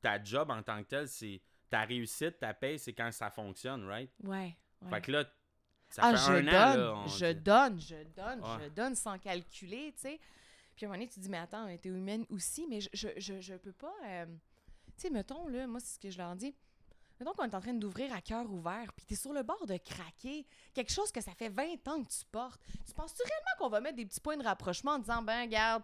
ta 0.03 0.23
job 0.23 0.51
en 0.51 0.63
tant 0.63 0.83
que 0.83 0.89
tel, 0.89 1.09
c'est 1.09 1.41
ta 1.71 1.83
réussite, 1.83 2.39
ta 2.39 2.55
paye, 2.55 2.79
c'est 2.79 2.93
quand 2.93 3.11
ça 3.13 3.31
fonctionne, 3.31 3.85
right? 3.87 4.11
Ouais. 4.25 4.57
ouais. 4.83 4.91
Fait 4.91 5.01
que 5.03 5.13
là, 5.13 5.25
ça 5.89 6.03
ah, 6.05 6.11
fait 6.13 6.17
je 6.17 6.33
un 6.33 6.43
donne, 6.43 6.49
an, 6.49 6.77
là. 6.77 6.95
on- 6.97 7.07
je 7.09 7.33
donne, 7.33 7.81
je 7.81 8.03
donne, 8.17 8.41
Ouais. 8.41 8.65
je 8.65 8.69
donne 8.71 8.95
sans 8.95 9.19
calculer, 9.19 9.93
tu 9.95 10.03
sais. 10.03 10.21
Puis 10.77 10.85
à 10.85 10.89
un 10.89 10.93
moment 10.93 10.99
donné, 11.01 11.09
tu 11.09 11.17
te 11.17 11.21
dis, 11.21 11.29
mais 11.31 11.39
attends, 11.39 11.67
t'es 11.79 11.89
humaine 11.89 12.27
aussi, 12.31 12.67
mais 12.69 12.81
je, 12.81 12.89
je, 12.93 13.09
je, 13.17 13.41
je 13.41 13.55
peux 13.55 13.73
pas. 13.73 13.95
euh, 14.05 14.27
Tu 14.27 15.03
sais, 15.03 15.11
mettons, 15.11 15.47
là, 15.49 15.67
moi, 15.67 15.81
c'est 15.81 15.95
ce 15.95 15.99
que 15.99 16.11
je 16.11 16.19
leur 16.19 16.35
dis. 16.37 16.55
Mettons 17.19 17.33
qu'on 17.33 17.45
est 17.45 17.55
en 17.55 17.61
train 17.61 17.73
d'ouvrir 17.75 18.13
à 18.15 18.21
cœur 18.21 18.51
ouvert, 18.51 18.93
puis 18.95 19.07
t'es 19.07 19.15
sur 19.17 19.33
le 19.33 19.43
bord 19.43 19.67
de 19.67 19.77
craquer, 19.79 20.47
quelque 20.75 20.93
chose 20.93 21.11
que 21.11 21.21
ça 21.21 21.33
fait 21.33 21.49
20 21.49 21.89
ans 21.89 22.03
que 22.03 22.09
tu 22.09 22.25
portes. 22.31 22.61
Tu 22.87 22.93
penses-tu 22.93 23.23
réellement 23.23 23.51
qu'on 23.59 23.69
va 23.71 23.81
mettre 23.81 23.97
des 23.97 24.05
petits 24.07 24.21
points 24.21 24.37
de 24.37 24.45
rapprochement 24.45 24.93
en 24.93 24.99
disant, 24.99 25.23
ben, 25.23 25.43
regarde, 25.43 25.83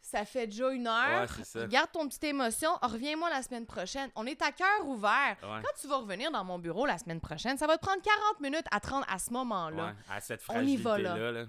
ça 0.00 0.24
fait 0.24 0.46
déjà 0.46 0.70
une 0.70 0.86
heure, 0.86 1.28
Ouais, 1.54 1.62
regarde 1.62 1.90
ton 1.90 2.06
petite 2.06 2.24
émotion, 2.24 2.70
reviens-moi 2.82 3.28
la 3.30 3.42
semaine 3.42 3.66
prochaine. 3.66 4.10
On 4.14 4.24
est 4.26 4.40
à 4.42 4.52
cœur 4.52 4.86
ouvert. 4.86 5.36
Ouais. 5.42 5.62
Quand 5.62 5.80
tu 5.80 5.88
vas 5.88 5.96
revenir 5.96 6.30
dans 6.30 6.44
mon 6.44 6.58
bureau 6.60 6.86
la 6.86 6.96
semaine 6.98 7.20
prochaine, 7.20 7.56
ça 7.58 7.66
va 7.66 7.76
te 7.76 7.82
prendre 7.84 8.02
40 8.02 8.40
minutes 8.40 8.66
à 8.70 8.78
te 8.78 8.88
rendre 8.88 9.06
à 9.08 9.18
ce 9.18 9.32
moment-là. 9.32 9.86
Ouais, 9.86 9.94
à 10.08 10.20
cette 10.20 10.42
On 10.48 10.60
y 10.64 10.76
va, 10.76 10.90
fragilité-là. 10.90 11.32
là. 11.32 11.46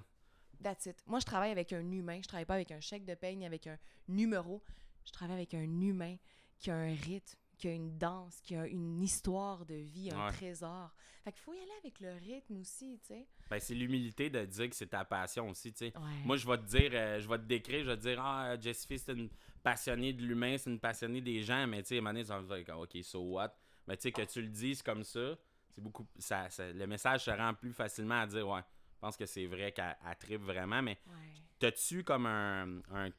That's 0.63 0.87
it. 0.87 1.03
Moi, 1.05 1.19
je 1.19 1.25
travaille 1.25 1.51
avec 1.51 1.71
un 1.71 1.91
humain. 1.91 2.19
Je 2.23 2.27
travaille 2.27 2.45
pas 2.45 2.55
avec 2.55 2.71
un 2.71 2.79
chèque 2.79 3.05
de 3.05 3.13
paye 3.13 3.35
ni 3.35 3.45
avec 3.45 3.67
un 3.67 3.77
numéro. 4.07 4.63
Je 5.05 5.11
travaille 5.11 5.35
avec 5.35 5.53
un 5.53 5.61
humain 5.61 6.15
qui 6.57 6.71
a 6.71 6.75
un 6.75 6.95
rythme, 6.95 7.37
qui 7.57 7.67
a 7.67 7.73
une 7.73 7.97
danse, 7.97 8.39
qui 8.41 8.55
a 8.55 8.67
une 8.67 9.01
histoire 9.01 9.65
de 9.65 9.75
vie, 9.75 10.11
un 10.11 10.25
Ouais. 10.27 10.31
trésor. 10.31 10.91
Fait 11.23 11.31
qu'il 11.31 11.41
faut 11.41 11.53
y 11.53 11.57
aller 11.59 11.71
avec 11.79 11.99
le 11.99 12.13
rythme 12.13 12.57
aussi, 12.61 12.99
tu 13.01 13.07
sais. 13.07 13.27
Ben, 13.49 13.59
c'est 13.59 13.73
l'humilité 13.73 14.29
de 14.29 14.45
dire 14.45 14.69
que 14.69 14.75
c'est 14.75 14.87
ta 14.87 15.03
passion 15.03 15.49
aussi, 15.49 15.71
tu 15.73 15.79
sais. 15.79 15.93
Ouais. 15.97 16.23
Moi, 16.25 16.37
je 16.37 16.47
vais 16.47 16.57
te 16.57 16.63
dire, 16.65 16.91
euh, 16.93 17.19
je 17.19 17.27
vais 17.27 17.37
te 17.37 17.43
décrire, 17.43 17.83
je 17.83 17.89
vais 17.89 17.97
te 17.97 18.01
dire, 18.01 18.19
ah, 18.23 18.55
Jessie, 18.59 18.99
c'est 18.99 19.11
une 19.13 19.29
passionnée 19.63 20.13
de 20.13 20.21
l'humain, 20.23 20.57
c'est 20.57 20.69
une 20.69 20.79
passionnée 20.79 21.19
des 21.21 21.41
gens, 21.41 21.65
mais 21.67 21.81
tu 21.83 21.89
sais, 21.89 21.95
à 21.95 21.97
un 21.97 22.01
moment 22.01 22.13
donné, 22.13 22.23
tu 22.23 22.29
vas 22.29 22.41
me 22.41 22.63
dire, 22.63 22.77
ok, 22.79 22.97
so 23.03 23.19
what? 23.21 23.53
Mais 23.87 23.97
tu 23.97 24.03
sais, 24.03 24.11
que 24.11 24.21
tu 24.21 24.41
le 24.41 24.47
dises 24.49 24.81
comme 24.81 25.03
ça, 25.03 25.35
c'est 25.69 25.81
beaucoup. 25.81 26.05
Ça, 26.19 26.49
ça- 26.49 26.71
le 26.71 26.87
message 26.87 27.25
se 27.25 27.31
rend 27.31 27.53
plus 27.53 27.73
facilement 27.73 28.21
à 28.21 28.27
dire, 28.27 28.47
ouais, 28.47 28.61
je 28.93 28.99
pense 28.99 29.17
que 29.17 29.25
c'est 29.25 29.45
vrai 29.47 29.71
qu'elle 29.71 29.97
elle 30.07 30.15
tripe 30.17 30.41
vraiment, 30.41 30.81
mais 30.81 30.97
Ouais. 31.07 31.33
t'as-tu 31.59 32.03
comme 32.03 32.25
un, 32.27 32.79
un- 32.93 33.09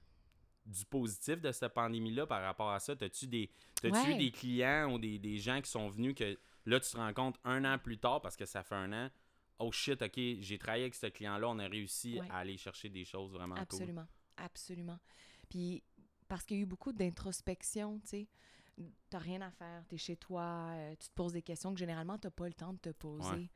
du 0.68 0.84
positif 0.84 1.40
de 1.40 1.50
cette 1.50 1.72
pandémie-là 1.74 2.26
par 2.26 2.42
rapport 2.42 2.70
à 2.70 2.78
ça? 2.78 2.94
T'as-tu 2.94 3.26
des, 3.26 3.50
eu 3.82 3.90
Ouais. 3.90 4.16
des 4.16 4.30
clients 4.30 4.92
ou 4.92 4.98
des, 4.98 5.18
des 5.18 5.38
gens 5.38 5.60
qui 5.60 5.70
sont 5.70 5.88
venus 5.88 6.14
que 6.14 6.38
là, 6.66 6.78
tu 6.80 6.90
te 6.90 6.96
rends 6.96 7.12
compte 7.14 7.38
un 7.44 7.64
an 7.64 7.78
plus 7.78 7.98
tard, 7.98 8.20
parce 8.20 8.36
que 8.36 8.44
ça 8.44 8.62
fait 8.62 8.74
un 8.74 8.92
an, 8.92 9.10
oh 9.58 9.72
shit, 9.72 10.00
ok, 10.02 10.12
j'ai 10.40 10.58
travaillé 10.58 10.84
avec 10.84 10.94
ce 10.94 11.06
client-là, 11.06 11.48
on 11.48 11.58
a 11.58 11.66
réussi 11.66 12.20
Ouais. 12.20 12.28
à 12.30 12.38
aller 12.38 12.56
chercher 12.56 12.88
des 12.88 13.04
choses 13.04 13.32
vraiment 13.32 13.54
cool. 13.56 13.62
Absolument. 13.62 14.06
Absolument. 14.36 14.98
Puis, 15.48 15.82
parce 16.28 16.44
qu'il 16.44 16.58
y 16.58 16.60
a 16.60 16.62
eu 16.62 16.66
beaucoup 16.66 16.92
d'introspection, 16.92 17.98
tu 18.00 18.06
sais. 18.08 18.28
T'as 19.10 19.18
rien 19.18 19.40
à 19.40 19.50
faire, 19.50 19.84
t'es 19.88 19.96
chez 19.96 20.16
toi, 20.16 20.68
euh, 20.70 20.94
tu 21.00 21.08
te 21.08 21.14
poses 21.14 21.32
des 21.32 21.42
questions 21.42 21.72
que 21.72 21.80
généralement 21.80 22.16
t'as 22.16 22.30
pas 22.30 22.46
le 22.46 22.54
temps 22.54 22.72
de 22.72 22.78
te 22.78 22.90
poser. 22.90 23.28
Ouais. 23.30 23.50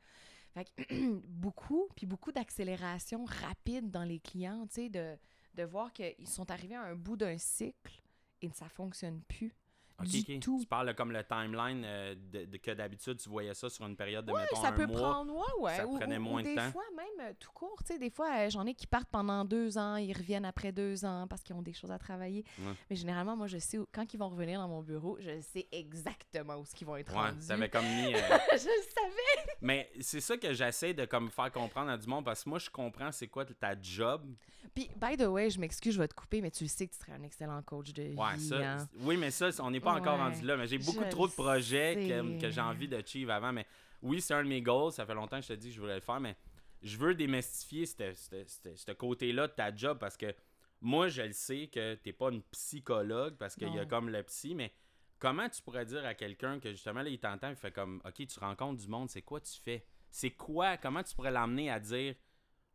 Fait 0.53 0.65
que 0.65 1.19
beaucoup, 1.27 1.87
puis 1.95 2.05
beaucoup 2.05 2.33
d'accélération 2.33 3.23
rapide 3.23 3.89
dans 3.89 4.03
les 4.03 4.19
clients, 4.19 4.67
tu 4.67 4.73
sais, 4.73 4.89
de, 4.89 5.15
de 5.55 5.63
voir 5.63 5.93
qu'ils 5.93 6.27
sont 6.27 6.49
arrivés 6.51 6.75
à 6.75 6.83
un 6.83 6.95
bout 6.95 7.17
d'un 7.17 7.37
cycle 7.37 8.01
et 8.41 8.49
ça 8.49 8.67
fonctionne 8.69 9.21
plus. 9.21 9.53
Du 10.01 10.39
tout. 10.39 10.57
Tu 10.59 10.65
parles 10.65 10.93
comme 10.95 11.11
le 11.11 11.23
timeline 11.23 11.83
euh, 11.85 12.15
de, 12.15 12.45
de- 12.45 12.57
que 12.57 12.71
d'habitude 12.71 13.17
tu 13.19 13.29
voyais 13.29 13.53
ça 13.53 13.69
sur 13.69 13.85
une 13.85 13.95
période 13.95 14.25
de 14.25 14.31
Ouais, 14.33 14.41
mettons 14.41 14.61
ça 14.61 14.69
un 14.69 14.71
peut 14.73 14.85
mois. 14.87 14.99
prendre, 14.99 15.33
ouais, 15.35 15.61
ouais. 15.61 15.75
ça 15.77 15.87
ou, 15.87 15.97
prenait 15.97 16.17
ou- 16.17 16.21
ou 16.21 16.23
moins 16.23 16.41
de 16.41 16.47
des 16.47 16.55
temps. 16.55 16.71
fois, 16.71 16.83
même 16.97 17.27
euh, 17.29 17.33
tout 17.39 17.51
court, 17.53 17.77
tu 17.85 17.93
sais, 17.93 17.99
des 17.99 18.09
fois, 18.09 18.29
euh, 18.39 18.49
j'en 18.49 18.65
ai 18.65 18.73
qui 18.73 18.87
partent 18.87 19.09
pendant 19.09 19.45
deux 19.45 19.77
ans, 19.77 19.95
ils 19.97 20.11
reviennent 20.11 20.45
après 20.45 20.71
deux 20.71 21.05
ans 21.05 21.27
parce 21.29 21.43
qu'ils 21.43 21.55
ont 21.55 21.61
des 21.61 21.73
choses 21.73 21.91
à 21.91 21.99
travailler. 21.99 22.43
Ouais. 22.59 22.73
Mais 22.89 22.95
généralement, 22.95 23.37
moi, 23.37 23.47
je 23.47 23.59
sais, 23.59 23.77
où- 23.77 23.87
quand 23.93 24.11
ils 24.13 24.17
vont 24.17 24.29
revenir 24.29 24.59
dans 24.59 24.67
mon 24.67 24.81
bureau, 24.81 25.17
je 25.21 25.39
sais 25.41 25.67
exactement 25.71 26.55
où 26.57 26.63
ils 26.81 26.85
vont 26.85 26.95
être 26.97 27.13
Ouais, 27.13 27.19
rendus. 27.29 27.47
t'avais 27.47 27.69
comme 27.69 27.85
mis. 27.85 28.11
je 28.13 28.65
le 28.67 28.83
savais. 28.93 29.53
Mais 29.61 29.89
c'est 30.01 30.21
ça 30.21 30.37
que 30.37 30.53
j'essaie 30.53 30.93
de 30.93 31.05
comme 31.05 31.29
faire 31.29 31.51
comprendre 31.51 31.91
à 31.91 31.97
du 31.97 32.07
monde 32.07 32.25
parce 32.25 32.43
que 32.43 32.49
moi 32.49 32.59
je 32.59 32.69
comprends 32.69 33.11
c'est 33.11 33.27
quoi 33.27 33.45
ta 33.45 33.79
job. 33.79 34.25
Puis, 34.73 34.89
by 34.99 35.15
the 35.17 35.27
way, 35.27 35.49
je 35.51 35.59
m'excuse, 35.59 35.93
je 35.93 35.99
vais 35.99 36.07
te 36.07 36.15
couper, 36.15 36.41
mais 36.41 36.49
tu 36.49 36.67
sais 36.67 36.87
que 36.87 36.93
tu 36.93 36.99
serais 36.99 37.11
un 37.11 37.21
excellent 37.21 37.61
coach 37.61 37.93
de 37.93 38.03
vie. 38.03 38.15
Ouais, 38.15 38.37
ça. 38.39 38.55
hein. 38.79 38.87
Oui, 39.01 39.17
mais 39.17 39.29
ça, 39.29 39.49
on 39.59 39.69
n'est 39.69 39.79
pas 39.83 39.93
encore 39.93 40.17
Ouais, 40.17 40.23
rendu 40.23 40.45
là. 40.45 40.57
Mais 40.57 40.67
j'ai 40.67 40.77
beaucoup 40.77 41.03
je 41.03 41.09
trop 41.09 41.27
de 41.27 41.33
projets 41.33 41.95
que, 41.95 42.31
sais. 42.33 42.37
que 42.39 42.49
j'ai 42.49 42.61
envie 42.61 42.87
de 42.87 42.97
achieve 42.97 43.29
avant. 43.29 43.51
Mais 43.53 43.65
oui, 44.01 44.21
c'est 44.21 44.33
un 44.33 44.43
de 44.43 44.49
mes 44.49 44.61
goals. 44.61 44.91
Ça 44.91 45.05
fait 45.05 45.13
longtemps 45.13 45.37
que 45.37 45.43
je 45.43 45.49
te 45.49 45.53
dis 45.53 45.69
que 45.69 45.75
je 45.75 45.81
voulais 45.81 45.95
le 45.95 46.01
faire, 46.01 46.19
mais 46.19 46.35
je 46.81 46.97
veux 46.97 47.15
démystifier 47.15 47.85
ce- 47.85 48.91
côté-là 48.93 49.47
de 49.47 49.53
ta 49.53 49.73
job 49.75 49.97
parce 49.99 50.17
que 50.17 50.33
moi, 50.81 51.07
je 51.07 51.21
le 51.21 51.31
sais 51.31 51.67
que 51.67 51.95
t'es 51.95 52.11
pas 52.13 52.29
une 52.29 52.41
psychologue 52.43 53.35
parce 53.37 53.55
qu'il 53.55 53.73
y 53.73 53.79
a 53.79 53.85
comme 53.85 54.09
le 54.09 54.21
psy, 54.23 54.53
mais 54.55 54.73
comment 55.19 55.47
tu 55.47 55.61
pourrais 55.61 55.85
dire 55.85 56.05
à 56.05 56.13
quelqu'un 56.13 56.59
que 56.59 56.71
justement, 56.71 57.01
là, 57.01 57.09
il 57.09 57.19
t'entend, 57.19 57.49
il 57.49 57.55
fait 57.55 57.71
comme, 57.71 58.01
OK, 58.05 58.27
tu 58.27 58.39
rencontres 58.39 58.81
du 58.81 58.87
monde, 58.89 59.09
c'est 59.09 59.21
quoi 59.21 59.39
tu 59.39 59.53
fais? 59.61 59.85
C'est 60.09 60.31
quoi? 60.31 60.75
Comment 60.77 61.01
tu 61.01 61.15
pourrais 61.15 61.31
l'amener 61.31 61.69
à 61.71 61.79
dire, 61.79 62.15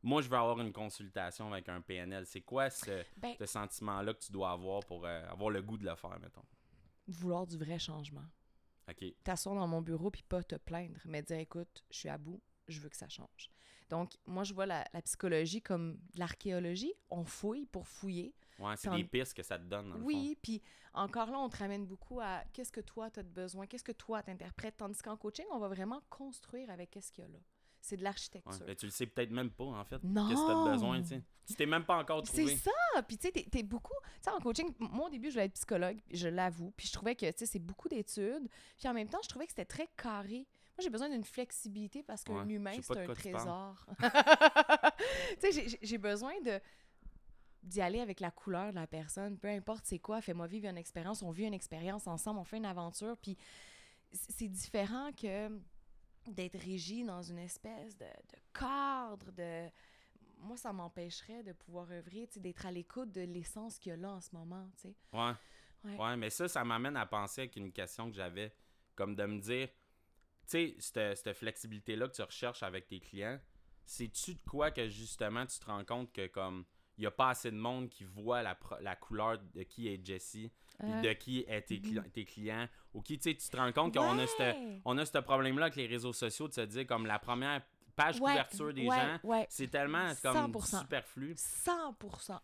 moi, 0.02 0.22
je 0.22 0.28
veux 0.28 0.36
avoir 0.36 0.58
une 0.60 0.72
consultation 0.72 1.52
avec 1.52 1.68
un 1.68 1.80
PNL? 1.82 2.24
C'est 2.24 2.40
quoi 2.40 2.70
ce, 2.70 3.04
Ben, 3.18 3.34
ce 3.38 3.44
sentiment-là 3.46 4.14
que 4.14 4.20
tu 4.20 4.32
dois 4.32 4.52
avoir 4.52 4.80
pour 4.86 5.04
euh, 5.04 5.28
avoir 5.28 5.50
le 5.50 5.60
goût 5.60 5.76
de 5.76 5.84
le 5.84 5.94
faire, 5.96 6.18
mettons? 6.20 6.44
Vouloir 7.08 7.46
du 7.46 7.56
vrai 7.56 7.78
changement. 7.78 8.24
OK. 8.88 9.04
T'asseoir 9.24 9.54
dans 9.56 9.66
mon 9.66 9.82
bureau 9.82 10.10
puis 10.10 10.22
pas 10.22 10.42
te 10.42 10.54
plaindre, 10.54 11.00
mais 11.04 11.22
dire 11.22 11.38
écoute, 11.38 11.84
je 11.90 11.98
suis 11.98 12.08
à 12.08 12.16
bout, 12.16 12.40
je 12.68 12.80
veux 12.80 12.88
que 12.88 12.96
ça 12.96 13.08
change. 13.08 13.50
Donc, 13.88 14.12
moi, 14.26 14.44
je 14.44 14.52
vois 14.52 14.66
la, 14.66 14.84
la 14.92 15.00
psychologie 15.02 15.62
comme 15.62 15.94
de 16.12 16.18
l'archéologie. 16.18 16.92
On 17.10 17.24
fouille 17.24 17.64
pour 17.66 17.88
fouiller. 17.88 18.34
Ouais, 18.58 18.76
c'est 18.76 18.90
des 18.90 19.04
pistes 19.04 19.34
que 19.34 19.42
ça 19.42 19.58
te 19.58 19.64
donne, 19.64 19.88
dans 19.88 19.94
le 19.94 20.00
fond. 20.00 20.06
Oui, 20.06 20.36
puis 20.42 20.60
encore 20.92 21.30
là, 21.30 21.38
on 21.38 21.48
te 21.48 21.56
ramène 21.56 21.86
beaucoup 21.86 22.20
à 22.20 22.42
qu'est-ce 22.52 22.72
que 22.72 22.80
toi, 22.80 23.10
tu 23.10 23.20
as 23.20 23.22
de 23.22 23.30
besoin, 23.30 23.66
qu'est-ce 23.66 23.84
que 23.84 23.92
toi, 23.92 24.22
t'interprètes. 24.22 24.76
Tandis 24.76 25.00
qu'en 25.00 25.16
coaching, 25.16 25.46
on 25.52 25.58
va 25.58 25.68
vraiment 25.68 26.02
construire 26.10 26.68
avec 26.70 26.90
qu'est-ce 26.90 27.12
qu'il 27.12 27.24
y 27.24 27.26
a 27.26 27.30
là. 27.30 27.38
C'est 27.80 27.96
de 27.96 28.00
Ouais. 28.00 28.04
l'architecture. 28.04 28.66
Ben, 28.66 28.74
tu 28.76 28.86
le 28.86 28.92
sais 28.92 29.06
peut-être 29.06 29.30
même 29.30 29.50
pas, 29.50 29.64
en 29.64 29.84
fait. 29.84 30.02
Non! 30.04 30.28
Qu'est-ce 30.28 30.40
que 30.42 30.46
tu 30.64 30.68
as 30.68 30.72
besoin, 30.72 31.00
tu 31.02 31.08
sais. 31.08 31.22
Tu 31.46 31.54
t'es 31.54 31.66
même 31.66 31.84
pas 31.84 31.96
encore 31.98 32.22
C'est 32.26 32.42
trouvé. 32.44 32.56
ça! 32.56 33.02
Puis 33.06 33.16
tu 33.16 33.28
sais, 33.28 33.32
t'es- 33.32 33.62
beaucoup... 33.62 33.94
Tu 34.16 34.24
sais, 34.24 34.30
en 34.30 34.38
coaching, 34.40 34.72
moi, 34.78 35.06
au 35.06 35.10
début, 35.10 35.28
je 35.28 35.34
voulais 35.34 35.46
être 35.46 35.54
psychologue, 35.54 35.98
je 36.10 36.28
l'avoue. 36.28 36.72
Puis 36.76 36.88
je 36.88 36.92
trouvais 36.92 37.14
que, 37.14 37.30
tu 37.30 37.38
sais, 37.38 37.46
c'est 37.46 37.58
beaucoup 37.58 37.88
d'études. 37.88 38.48
Puis 38.78 38.88
en 38.88 38.92
même 38.94 39.08
temps, 39.08 39.20
je 39.22 39.28
trouvais 39.28 39.46
que 39.46 39.52
c'était 39.52 39.64
très 39.64 39.88
carré. 39.96 40.46
Moi, 40.76 40.82
j'ai 40.84 40.90
besoin 40.90 41.08
d'une 41.08 41.24
flexibilité 41.24 42.02
parce 42.02 42.22
qu'un 42.22 42.46
Ouais, 42.46 42.52
humain, 42.54 42.76
c'est 42.82 42.96
un 42.98 43.14
trésor. 43.14 43.86
tu 45.40 45.52
sais, 45.52 45.78
j'ai- 45.82 45.98
besoin 45.98 46.32
de 46.42 46.60
d'y 47.62 47.80
aller 47.80 48.00
avec 48.00 48.20
la 48.20 48.30
couleur 48.30 48.70
de 48.70 48.76
la 48.76 48.86
personne, 48.86 49.36
peu 49.36 49.48
importe 49.48 49.84
c'est 49.84 49.98
quoi, 49.98 50.20
fais-moi 50.22 50.46
vivre 50.46 50.68
une 50.68 50.78
expérience, 50.78 51.22
on 51.22 51.30
vit 51.32 51.44
une 51.44 51.52
expérience 51.54 52.06
ensemble, 52.06 52.38
on 52.38 52.44
fait 52.44 52.56
une 52.58 52.64
aventure, 52.64 53.16
puis 53.18 53.36
c'est 54.12 54.48
différent 54.48 55.10
que 55.12 55.50
d'être 56.34 56.58
régi 56.58 57.04
dans 57.04 57.22
une 57.22 57.38
espèce 57.38 57.96
de, 57.96 58.04
de 58.04 58.38
cadre, 58.52 59.30
de... 59.32 59.68
Moi, 60.40 60.56
ça 60.56 60.72
m'empêcherait 60.72 61.42
de 61.42 61.52
pouvoir 61.52 61.90
œuvrer, 61.90 62.26
tu 62.28 62.34
sais, 62.34 62.40
d'être 62.40 62.64
à 62.64 62.70
l'écoute 62.70 63.10
de 63.10 63.22
l'essence 63.22 63.78
qu'il 63.78 63.90
y 63.90 63.92
a 63.92 63.96
là 63.96 64.12
en 64.12 64.20
ce 64.20 64.30
moment, 64.32 64.68
tu 64.76 64.88
sais. 64.88 64.94
Ouais. 65.12 65.32
Ouais. 65.84 65.96
Ouais, 65.96 66.16
mais 66.16 66.30
ça, 66.30 66.48
ça 66.48 66.64
m'amène 66.64 66.96
à 66.96 67.06
penser 67.06 67.42
avec 67.42 67.56
une 67.56 67.72
question 67.72 68.08
que 68.10 68.16
j'avais, 68.16 68.52
comme 68.94 69.14
de 69.14 69.24
me 69.24 69.40
dire, 69.40 69.68
tu 69.68 69.76
sais, 70.46 70.76
cette, 70.78 71.16
cette 71.18 71.36
flexibilité-là 71.36 72.08
que 72.08 72.14
tu 72.14 72.22
recherches 72.22 72.62
avec 72.62 72.86
tes 72.86 73.00
clients, 73.00 73.40
c'est-tu 73.84 74.34
de 74.34 74.40
quoi 74.40 74.70
que 74.70 74.88
justement 74.88 75.46
tu 75.46 75.58
te 75.58 75.66
rends 75.66 75.84
compte 75.84 76.12
que 76.12 76.26
comme 76.26 76.64
il 76.98 77.02
n'y 77.02 77.06
a 77.06 77.10
pas 77.10 77.30
assez 77.30 77.50
de 77.50 77.56
monde 77.56 77.88
qui 77.88 78.04
voit 78.04 78.42
la, 78.42 78.58
la 78.80 78.96
couleur 78.96 79.38
de 79.38 79.62
qui 79.62 79.88
est 79.88 80.04
Jessie, 80.04 80.50
Euh, 80.84 81.00
de 81.00 81.12
qui 81.12 81.44
est 81.48 81.62
tes, 81.62 81.78
cli- 81.80 81.96
mhm. 81.98 82.08
tes 82.10 82.24
clients, 82.24 82.68
ou 82.94 83.02
qui, 83.02 83.18
tu 83.18 83.34
te 83.34 83.56
rends 83.56 83.72
compte 83.72 83.94
qu'on 83.94 84.16
a 84.18 84.26
ce 84.28 84.38
ouais. 84.38 84.80
on 84.84 84.96
a 84.96 85.04
ce 85.04 85.18
problème-là 85.18 85.64
avec 85.66 85.76
les 85.76 85.86
réseaux 85.88 86.12
sociaux 86.12 86.46
de 86.46 86.52
se 86.54 86.60
dire 86.60 86.86
comme 86.86 87.04
la 87.04 87.18
première 87.18 87.62
page 87.96 88.20
Ouais, 88.20 88.30
couverture 88.30 88.72
des 88.72 88.86
ouais, 88.86 88.96
gens, 88.96 89.18
ouais. 89.24 89.44
c'est 89.50 89.66
tellement 89.68 90.12
comme 90.22 90.52
100%. 90.52 90.78
superflu. 90.82 91.34
100 91.36 91.72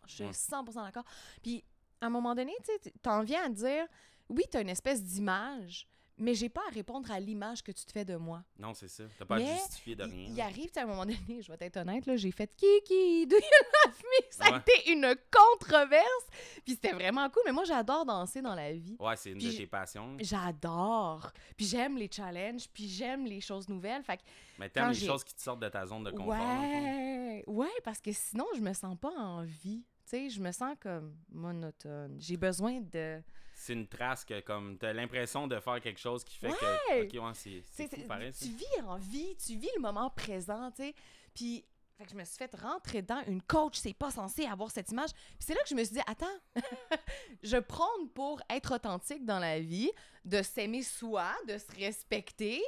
Je 0.09 0.13
suis 0.13 0.25
Ouais. 0.25 0.33
100 0.33 0.65
d'accord. 0.83 1.05
Puis, 1.45 1.63
à 2.01 2.07
un 2.07 2.11
moment 2.11 2.35
donné, 2.35 2.53
tu 2.83 2.91
t'en 3.03 3.23
viens 3.23 3.45
à 3.45 3.49
dire, 3.49 3.87
oui, 4.29 4.43
tu 4.51 4.57
as 4.57 4.63
une 4.63 4.69
espèce 4.69 5.01
d'image, 5.01 5.87
mais 6.17 6.35
j'ai 6.35 6.49
pas 6.49 6.63
à 6.69 6.73
répondre 6.73 7.11
à 7.11 7.19
l'image 7.21 7.63
que 7.63 7.73
tu 7.73 7.85
te 7.85 7.93
fais 7.93 8.05
de 8.05 8.17
moi. 8.17 8.43
Non, 8.59 8.73
c'est 8.75 8.89
ça. 8.89 9.05
T'as 9.19 9.25
pas 9.25 9.37
à 9.37 9.39
Mais 9.39 9.57
justifier 9.57 9.97
de 9.97 10.05
Il- 10.05 10.11
rien. 10.13 10.27
Il, 10.29 10.37
là. 10.37 10.45
arrive, 10.45 10.71
à 10.77 10.83
un 10.83 10.87
moment 10.87 11.05
donné, 11.05 11.17
je 11.43 11.51
vais 11.53 11.59
être 11.61 11.77
honnête, 11.79 12.07
là, 12.07 12.17
j'ai 12.17 12.31
fait 12.31 12.47
Kiki, 12.57 13.27
do 13.27 13.37
you 13.37 13.43
love 13.87 13.95
me? 14.03 14.27
Ça 14.31 14.55
a 14.55 14.59
été 14.59 14.93
une 14.93 15.15
controverse. 15.31 16.27
Puis 16.65 16.75
c'était 16.75 16.93
vraiment 16.93 17.29
cool, 17.31 17.43
mais 17.47 17.53
moi, 17.53 17.65
j'adore 17.65 18.05
danser 18.05 18.41
dans 18.43 18.55
la 18.55 18.73
vie. 18.73 18.97
Ouais, 19.01 19.17
c'est 19.17 19.31
une 19.33 19.39
Puis 19.39 19.53
de 19.53 19.57
tes 19.57 19.67
passions. 19.67 20.17
J'adore. 20.21 21.33
Puis 21.57 21.67
j'aime 21.67 21.97
les 21.97 22.09
challenges, 22.11 22.69
puis 22.73 22.89
j'aime 22.89 23.25
les 23.27 23.41
choses 23.41 23.69
nouvelles. 23.69 24.03
Fait 24.03 24.17
que 24.19 24.23
Mais 24.59 24.69
t'aimes 24.69 24.91
les 24.91 25.07
choses 25.07 25.25
qui 25.25 25.35
te 25.35 25.43
sortent 25.43 25.61
de 25.61 25.69
ta 25.69 25.85
zone 25.87 26.05
de 26.05 26.11
confort. 26.11 26.29
Ouais, 26.39 27.45
ouais, 27.47 27.69
parce 27.83 28.01
que 28.01 28.13
sinon, 28.13 28.47
je 28.55 28.61
me 28.61 28.73
sens 28.73 28.97
pas 29.01 29.13
en 29.17 29.43
vie. 29.43 29.85
Tu 30.07 30.11
sais, 30.11 30.31
je 30.31 30.41
me 30.41 30.53
sens 30.53 30.77
comme 30.81 31.17
monotone. 31.31 32.17
J'ai 32.21 32.37
besoin 32.37 32.81
de. 32.81 33.23
C'est 33.65 33.73
une 33.73 33.89
trace 33.89 34.25
que 34.27 34.41
comme 34.41 34.77
t'as 34.77 34.93
l'impression 34.93 35.47
de 35.47 35.59
faire 35.59 35.81
quelque 35.81 35.99
chose 35.99 36.23
qui 36.23 36.37
fait 36.37 36.49
Ouais! 36.51 37.09
que. 37.11 37.17
Ok, 37.19 37.25
ouais, 37.25 37.63
c'est 37.73 38.07
pareil. 38.07 38.33
Tu 38.35 38.49
vis 38.49 38.83
en 38.87 38.97
vie, 38.97 39.35
tu 39.37 39.57
vis 39.57 39.71
le 39.77 39.81
moment 39.81 40.11
présent, 40.11 40.71
tu 40.73 40.83
sais. 40.83 40.95
Puis, 41.35 41.65
fait 41.97 42.05
que 42.05 42.11
je 42.11 42.15
me 42.17 42.25
suis 42.25 42.37
fait 42.37 42.55
rentrer 42.57 43.01
dedans. 43.01 43.23
Une 43.27 43.41
coach, 43.41 43.79
c'est 43.79 43.95
pas 43.95 44.11
censé 44.11 44.45
avoir 44.45 44.71
cette 44.71 44.91
image. 44.91 45.13
Puis 45.13 45.39
c'est 45.47 45.55
là 45.55 45.63
que 45.63 45.69
je 45.71 45.75
me 45.75 45.83
suis 45.83 45.95
dit, 45.95 46.03
attends, 46.07 46.27
je 47.43 47.57
prône 47.57 48.11
pour 48.11 48.43
être 48.51 48.75
authentique 48.75 49.25
dans 49.25 49.39
la 49.39 49.59
vie, 49.61 49.91
de 50.27 50.43
s'aimer 50.43 50.83
soi, 50.83 51.33
de 51.49 51.57
se 51.57 51.73
respecter. 51.75 52.63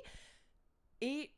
Et 1.02 1.30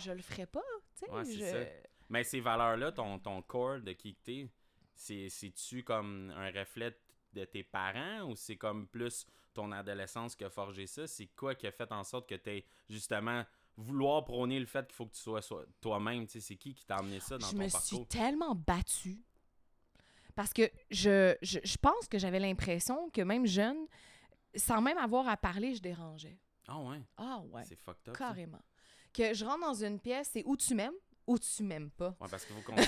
je 0.00 0.12
le 0.12 0.22
ferai 0.22 0.46
pas, 0.46 0.62
tu 0.96 1.06
sais. 1.06 1.10
Ouais, 1.10 1.24
je- 1.24 1.44
ça. 1.64 1.70
Mais 2.08 2.22
ces 2.22 2.40
valeurs-là, 2.40 2.92
ton, 2.92 3.18
ton 3.18 3.42
corps 3.42 3.80
de 3.80 3.92
qui 3.94 4.14
t'es, 4.14 4.48
c'est- 4.94 5.28
c'est-tu 5.28 5.82
comme 5.82 6.30
un 6.36 6.50
reflet 6.52 6.90
de 6.92 6.96
tes 7.44 7.62
parents 7.62 8.22
ou 8.30 8.36
c'est 8.36 8.56
comme 8.56 8.86
plus 8.88 9.26
ton 9.54 9.72
adolescence 9.72 10.34
qui 10.36 10.44
a 10.44 10.50
forgé 10.50 10.86
ça? 10.86 11.06
C'est 11.06 11.26
quoi 11.28 11.54
qui 11.54 11.66
a 11.66 11.72
fait 11.72 11.90
en 11.92 12.04
sorte 12.04 12.28
que 12.28 12.34
t'aies 12.34 12.64
justement 12.88 13.44
vouloir 13.76 14.24
prôner 14.24 14.58
le 14.58 14.66
fait 14.66 14.86
qu'il 14.86 14.94
faut 14.96 15.06
que 15.06 15.14
tu 15.14 15.20
sois 15.22 15.42
soi- 15.42 15.64
toi-même? 15.80 16.26
tu 16.26 16.40
C'est 16.40 16.56
qui 16.56 16.74
qui 16.74 16.84
t'a 16.84 16.96
amené 16.96 17.20
ça 17.20 17.38
dans 17.38 17.46
je 17.46 17.52
ton 17.52 17.58
me 17.58 17.70
parcours? 17.70 17.86
suis 17.98 18.06
tellement 18.06 18.54
battue. 18.54 19.22
Parce 20.34 20.52
que 20.52 20.70
je, 20.90 21.36
je, 21.42 21.58
je 21.64 21.76
pense 21.78 22.06
que 22.08 22.18
j'avais 22.18 22.38
l'impression 22.38 23.10
que 23.10 23.22
même 23.22 23.46
jeune, 23.46 23.86
sans 24.54 24.80
même 24.80 24.98
avoir 24.98 25.26
à 25.28 25.36
parler, 25.36 25.74
je 25.74 25.82
dérangeais. 25.82 26.38
Ah 26.68 26.78
ouais, 26.80 27.00
Ah 27.16 27.40
ouais, 27.50 27.64
c'est 27.64 27.76
fucked 27.76 28.08
up. 28.08 28.16
ça. 28.16 28.24
carrément. 28.26 28.62
Que 29.12 29.34
je 29.34 29.44
rentre 29.44 29.60
dans 29.66 29.74
une 29.84 29.98
pièce, 29.98 30.30
c'est 30.32 30.44
où 30.44 30.56
tu 30.56 30.74
m'aimes 30.74 30.92
ou 31.26 31.38
tu 31.38 31.62
m'aimes 31.62 31.90
pas. 31.90 32.14
Ouais, 32.20 32.28
parce 32.30 32.44
qu'il 32.44 32.54
faut 32.54 32.62
qu'on 32.62 32.74
qu'on 32.76 32.82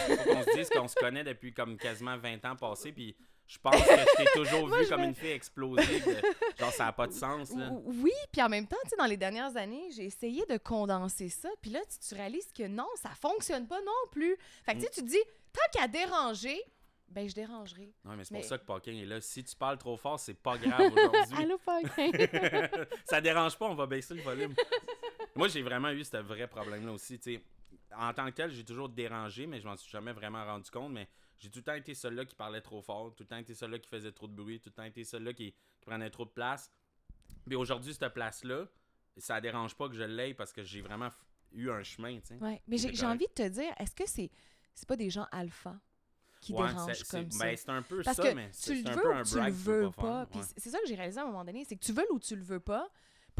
se 0.44 0.56
dise 0.56 0.68
qu'on 0.70 0.86
se 0.86 0.94
connaît 0.94 1.24
depuis 1.24 1.52
comme 1.52 1.76
quasiment 1.76 2.16
20 2.18 2.44
ans 2.44 2.56
passés, 2.56 2.92
puis 2.92 3.16
je 3.52 3.58
pense 3.58 3.74
que 3.74 3.90
je 3.90 4.16
t'ai 4.16 4.30
toujours 4.34 4.68
vu 4.76 4.86
comme 4.88 5.00
me- 5.00 5.06
une 5.08 5.14
fille 5.14 5.30
explosive. 5.32 6.04
de- 6.06 6.56
genre, 6.58 6.72
ça 6.72 6.84
n'a 6.84 6.92
pas 6.92 7.06
de 7.08 7.12
sens, 7.12 7.50
là. 7.56 7.68
Ou- 7.70 7.82
Oui, 8.02 8.12
puis 8.32 8.40
en 8.42 8.48
même 8.48 8.66
temps, 8.68 8.76
tu 8.84 8.90
sais, 8.90 8.96
dans 8.96 9.06
les 9.06 9.16
dernières 9.16 9.56
années, 9.56 9.90
j'ai 9.90 10.04
essayé 10.04 10.44
de 10.48 10.56
condenser 10.56 11.28
ça, 11.28 11.48
puis 11.60 11.70
là, 11.72 11.80
tu, 11.90 11.98
tu 12.08 12.14
réalises 12.14 12.52
que 12.52 12.66
non, 12.68 12.86
ça 12.94 13.10
fonctionne 13.10 13.66
pas 13.66 13.80
non 13.80 14.08
plus. 14.12 14.36
Fait 14.64 14.74
que 14.74 14.78
tu 14.78 14.84
sais, 14.84 14.90
tu 14.90 15.00
te 15.02 15.06
dis, 15.08 15.22
tant 15.52 15.78
qu'à 15.80 15.88
déranger, 15.88 16.62
ben 17.08 17.28
je 17.28 17.34
dérangerai. 17.34 17.92
Non, 18.04 18.12
mais 18.16 18.24
c'est 18.24 18.32
Mais- 18.34 18.38
pour 18.40 18.48
ça 18.48 18.56
que 18.58 18.64
Paquin 18.64 18.92
est 18.92 19.04
là. 19.04 19.20
Si 19.20 19.42
tu 19.42 19.56
parles 19.56 19.78
trop 19.78 19.96
fort, 19.96 20.20
c'est 20.20 20.34
pas 20.40 20.56
grave 20.56 20.92
aujourd'hui. 20.92 21.34
Allô, 21.42 21.58
Paquin? 21.58 22.10
ça 23.04 23.20
dérange 23.20 23.58
pas, 23.58 23.66
on 23.66 23.74
va 23.74 23.86
baisser 23.86 24.14
le 24.14 24.22
volume. 24.22 24.54
Moi, 25.34 25.48
j'ai 25.48 25.62
vraiment 25.62 25.90
eu 25.90 26.04
ce 26.04 26.18
vrai 26.18 26.46
problème-là 26.46 26.92
aussi. 26.92 27.18
tu 27.18 27.34
sais. 27.34 27.42
En 27.96 28.12
tant 28.14 28.26
que 28.26 28.30
tel, 28.36 28.52
j'ai 28.52 28.64
toujours 28.64 28.88
dérangé, 28.88 29.48
mais 29.48 29.58
je 29.60 29.66
m'en 29.66 29.76
suis 29.76 29.90
jamais 29.90 30.12
vraiment 30.12 30.44
rendu 30.44 30.70
compte. 30.70 30.92
Mais 30.92 31.08
j'ai 31.40 31.50
tout 31.50 31.58
le 31.60 31.64
temps 31.64 31.74
été 31.74 31.94
celui-là 31.94 32.24
qui 32.26 32.34
parlait 32.36 32.60
trop 32.60 32.80
fort, 32.82 33.14
tout 33.14 33.22
le 33.24 33.28
temps 33.28 33.38
été 33.38 33.54
celui-là 33.54 33.78
qui 33.78 33.88
faisait 33.88 34.12
trop 34.12 34.28
de 34.28 34.32
bruit, 34.34 34.60
tout 34.60 34.68
le 34.68 34.74
temps 34.74 34.84
été 34.84 35.02
celui-là 35.04 35.32
qui, 35.32 35.52
qui 35.52 35.86
prenait 35.86 36.10
trop 36.10 36.24
de 36.26 36.30
place. 36.30 36.70
Mais 37.46 37.56
aujourd'hui, 37.56 37.94
cette 37.94 38.12
place-là, 38.12 38.66
ça 39.16 39.40
dérange 39.40 39.74
pas 39.74 39.88
que 39.88 39.94
je 39.94 40.02
l'aie 40.04 40.34
parce 40.34 40.52
que 40.52 40.62
j'ai 40.62 40.82
vraiment 40.82 41.08
eu 41.52 41.70
un 41.70 41.82
chemin. 41.82 42.20
tu 42.20 42.26
sais. 42.26 42.34
Ouais, 42.36 42.62
mais 42.68 42.76
j'ai 42.78 43.06
envie 43.06 43.26
de 43.26 43.32
te 43.32 43.48
dire, 43.48 43.72
est-ce 43.78 43.94
que 43.94 44.06
c'est 44.08 44.30
c'est 44.74 44.86
pas 44.88 44.96
des 44.96 45.10
gens 45.10 45.26
alpha 45.32 45.80
qui 46.40 46.52
Ouais, 46.52 46.68
dérangent 46.68 47.04
comme 47.04 47.30
ça? 47.30 47.44
ben, 47.44 47.56
c'est 47.56 47.68
un 47.70 47.82
peu 47.82 48.02
Parce 48.02 48.16
ça, 48.16 48.22
que 48.22 48.34
mais 48.34 48.50
tu 48.50 48.56
c'est 48.56 48.74
le 48.82 48.88
un 48.88 48.94
veux 48.94 49.02
peu 49.02 49.08
ou 49.08 49.12
un 49.12 49.22
tu 49.24 49.34
le 49.40 49.50
veux 49.50 49.90
pas 49.90 50.22
ouais. 50.34 50.42
c'est 50.56 50.70
ça 50.70 50.78
que 50.80 50.86
j'ai 50.86 50.94
réalisé 50.94 51.18
à 51.20 51.24
un 51.24 51.26
moment 51.26 51.44
donné, 51.44 51.64
c'est 51.64 51.76
que 51.76 51.84
tu 51.84 51.92
veux 51.92 52.06
ou 52.12 52.18
tu 52.18 52.36
le 52.36 52.42
veux 52.42 52.60
pas, 52.60 52.88